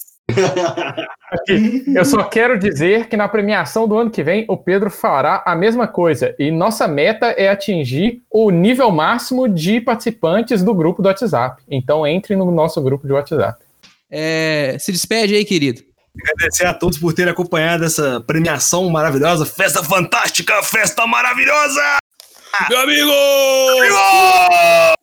Eu 1.93 2.03
só 2.03 2.23
quero 2.23 2.57
dizer 2.57 3.07
que 3.07 3.15
na 3.15 3.27
premiação 3.27 3.87
do 3.87 3.97
ano 3.97 4.09
que 4.09 4.23
vem 4.23 4.45
o 4.47 4.57
Pedro 4.57 4.89
fará 4.89 5.43
a 5.45 5.55
mesma 5.55 5.87
coisa 5.87 6.35
e 6.39 6.51
nossa 6.51 6.87
meta 6.87 7.27
é 7.27 7.47
atingir 7.49 8.23
o 8.29 8.49
nível 8.49 8.89
máximo 8.91 9.47
de 9.47 9.79
participantes 9.79 10.63
do 10.63 10.73
grupo 10.73 11.01
do 11.01 11.07
WhatsApp. 11.07 11.61
Então 11.69 12.05
entre 12.07 12.35
no 12.35 12.49
nosso 12.51 12.81
grupo 12.81 13.05
de 13.05 13.13
WhatsApp. 13.13 13.63
É, 14.09 14.77
se 14.79 14.91
despede 14.91 15.35
aí, 15.35 15.45
querido. 15.45 15.83
Agradecer 16.33 16.65
a 16.65 16.73
todos 16.73 16.97
por 16.97 17.13
terem 17.13 17.31
acompanhado 17.31 17.83
essa 17.83 18.21
premiação 18.21 18.89
maravilhosa, 18.89 19.45
festa 19.45 19.83
fantástica, 19.83 20.63
festa 20.63 21.05
maravilhosa! 21.05 21.97
Meu 22.69 22.79
amigo! 22.79 23.11
Amigo! 23.79 24.95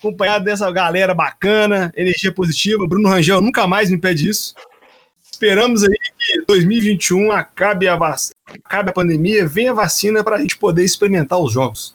acompanhado 0.00 0.44
dessa 0.44 0.70
galera 0.70 1.14
bacana, 1.14 1.92
energia 1.94 2.32
positiva. 2.32 2.86
Bruno 2.86 3.08
Rangel 3.08 3.40
nunca 3.40 3.66
mais 3.66 3.90
me 3.90 3.98
pede 3.98 4.28
isso. 4.28 4.54
Esperamos 5.30 5.84
aí 5.84 5.96
que 6.18 6.44
2021 6.46 7.30
acabe 7.32 7.86
a, 7.86 7.96
vac... 7.96 8.18
acabe 8.64 8.90
a 8.90 8.92
pandemia, 8.92 9.46
venha 9.46 9.70
a 9.70 9.74
vacina 9.74 10.24
para 10.24 10.36
a 10.36 10.40
gente 10.40 10.56
poder 10.58 10.84
experimentar 10.84 11.38
os 11.38 11.52
jogos. 11.52 11.94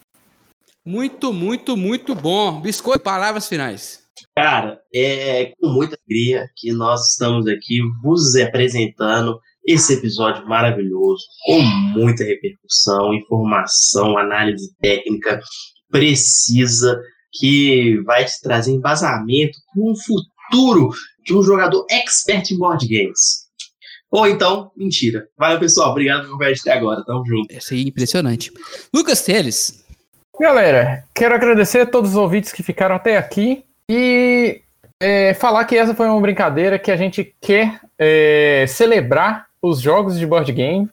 Muito, 0.85 1.33
muito, 1.33 1.75
muito 1.75 2.13
bom. 2.13 2.61
Biscoito, 2.61 3.03
palavras 3.03 3.49
finais. 3.49 4.03
Cara, 4.37 4.79
é 4.93 5.53
com 5.59 5.69
muita 5.69 5.97
alegria 5.97 6.47
que 6.55 6.71
nós 6.71 7.11
estamos 7.11 7.47
aqui 7.47 7.81
vos 8.03 8.35
apresentando 8.35 9.39
esse 9.65 9.93
episódio 9.93 10.47
maravilhoso, 10.47 11.23
com 11.45 11.61
muita 11.61 12.23
repercussão, 12.23 13.13
informação, 13.13 14.17
análise 14.17 14.73
técnica 14.79 15.39
precisa 15.89 16.99
que 17.31 18.01
vai 18.05 18.25
te 18.25 18.39
trazer 18.41 18.71
embasamento 18.71 19.57
para 19.73 19.83
um 19.83 19.93
futuro 19.95 20.89
de 21.25 21.33
um 21.33 21.41
jogador 21.41 21.85
expert 21.89 22.51
em 22.51 22.57
board 22.57 22.87
games. 22.87 23.45
Ou 24.11 24.27
então, 24.27 24.71
mentira. 24.77 25.27
Valeu, 25.37 25.59
pessoal. 25.59 25.91
Obrigado 25.91 26.21
por 26.21 26.27
acompanhar 26.27 26.53
até 26.53 26.71
agora. 26.71 27.03
Tamo 27.03 27.25
junto. 27.25 27.53
Essa 27.53 27.73
aí 27.73 27.81
é 27.81 27.87
impressionante. 27.87 28.51
Lucas 28.93 29.23
Teles. 29.23 29.83
Galera, 30.39 31.03
quero 31.13 31.33
agradecer 31.33 31.81
a 31.81 31.85
todos 31.85 32.11
os 32.11 32.15
ouvintes 32.15 32.51
que 32.51 32.61
ficaram 32.61 32.95
até 32.95 33.17
aqui 33.17 33.63
e 33.89 34.61
é, 35.01 35.33
falar 35.33 35.65
que 35.65 35.77
essa 35.77 35.95
foi 35.95 36.07
uma 36.07 36.21
brincadeira 36.21 36.77
que 36.77 36.91
a 36.91 36.97
gente 36.97 37.33
quer 37.41 37.79
é, 37.97 38.65
celebrar 38.67 39.47
os 39.65 39.81
jogos 39.81 40.17
de 40.17 40.25
board 40.25 40.51
game 40.51 40.89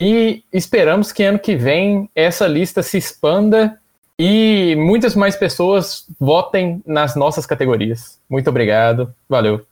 e 0.00 0.42
esperamos 0.52 1.12
que 1.12 1.22
ano 1.22 1.38
que 1.38 1.56
vem 1.56 2.10
essa 2.14 2.46
lista 2.46 2.82
se 2.82 2.98
expanda 2.98 3.78
e 4.18 4.74
muitas 4.76 5.14
mais 5.14 5.36
pessoas 5.36 6.06
votem 6.18 6.82
nas 6.86 7.16
nossas 7.16 7.46
categorias. 7.46 8.18
Muito 8.28 8.48
obrigado, 8.50 9.14
valeu. 9.28 9.64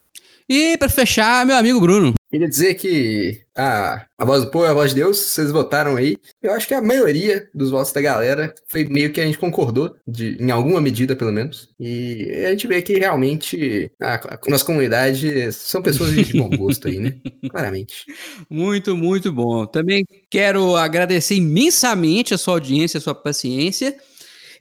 E 0.48 0.76
para 0.78 0.88
fechar, 0.88 1.44
meu 1.46 1.56
amigo 1.56 1.80
Bruno. 1.80 2.19
Queria 2.30 2.48
dizer 2.48 2.74
que 2.74 3.42
a, 3.56 4.06
a 4.16 4.24
voz 4.24 4.44
do 4.44 4.50
povo 4.52 4.64
é 4.64 4.68
a 4.68 4.72
voz 4.72 4.90
de 4.90 5.00
Deus, 5.00 5.18
vocês 5.18 5.50
votaram 5.50 5.96
aí. 5.96 6.16
Eu 6.40 6.52
acho 6.52 6.68
que 6.68 6.74
a 6.74 6.80
maioria 6.80 7.50
dos 7.52 7.70
votos 7.70 7.92
da 7.92 8.00
galera 8.00 8.54
foi 8.68 8.84
meio 8.84 9.12
que 9.12 9.20
a 9.20 9.26
gente 9.26 9.36
concordou, 9.36 9.96
de, 10.06 10.36
em 10.40 10.48
alguma 10.52 10.80
medida 10.80 11.16
pelo 11.16 11.32
menos. 11.32 11.68
E 11.78 12.30
a 12.46 12.50
gente 12.50 12.68
vê 12.68 12.80
que 12.82 12.96
realmente 12.96 13.90
a, 14.00 14.14
a 14.14 14.38
nossa 14.48 14.64
comunidade 14.64 15.52
são 15.52 15.82
pessoas 15.82 16.12
de 16.12 16.38
bom 16.38 16.48
gosto 16.50 16.86
aí, 16.86 17.00
né? 17.00 17.16
Claramente. 17.50 18.06
Muito, 18.48 18.96
muito 18.96 19.32
bom. 19.32 19.66
Também 19.66 20.04
quero 20.30 20.76
agradecer 20.76 21.34
imensamente 21.34 22.32
a 22.32 22.38
sua 22.38 22.54
audiência, 22.54 22.98
a 22.98 23.00
sua 23.00 23.14
paciência. 23.14 23.96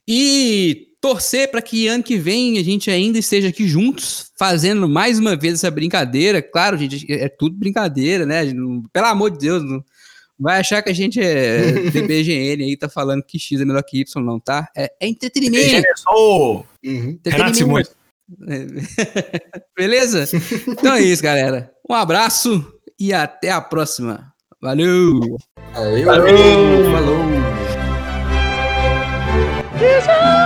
E 0.07 0.88
torcer 1.01 1.49
para 1.49 1.61
que 1.61 1.87
ano 1.87 2.03
que 2.03 2.17
vem 2.17 2.57
a 2.57 2.63
gente 2.63 2.91
ainda 2.91 3.17
esteja 3.17 3.49
aqui 3.49 3.67
juntos, 3.67 4.31
fazendo 4.37 4.87
mais 4.87 5.17
uma 5.17 5.35
vez 5.35 5.55
essa 5.55 5.71
brincadeira. 5.71 6.41
Claro, 6.41 6.77
gente, 6.77 7.05
é 7.11 7.29
tudo 7.29 7.55
brincadeira, 7.55 8.25
né? 8.25 8.43
Pelo 8.91 9.05
amor 9.07 9.31
de 9.31 9.39
Deus, 9.39 9.63
não 9.63 9.83
vai 10.39 10.59
achar 10.59 10.81
que 10.81 10.89
a 10.89 10.93
gente 10.93 11.19
é 11.19 11.71
DBGN 11.91 12.63
aí, 12.63 12.77
tá 12.77 12.87
falando 12.87 13.23
que 13.23 13.37
X 13.37 13.59
é 13.59 13.65
melhor 13.65 13.83
que 13.83 13.99
Y, 13.99 14.23
não, 14.23 14.39
tá? 14.39 14.69
É, 14.75 14.91
é 14.99 15.07
entretenimento. 15.07 15.85
É 15.85 15.95
só 15.97 16.65
uhum. 16.85 17.19
entretenimento. 17.25 17.91
Beleza? 19.75 20.25
Então 20.67 20.93
é 20.93 21.01
isso, 21.01 21.21
galera. 21.21 21.71
Um 21.89 21.93
abraço 21.93 22.73
e 22.97 23.13
até 23.13 23.51
a 23.51 23.59
próxima. 23.59 24.31
Valeu! 24.61 25.37
Valeu! 25.73 26.05
Valeu. 26.05 26.91
Falou! 26.91 27.19
Jesus! 29.79 30.38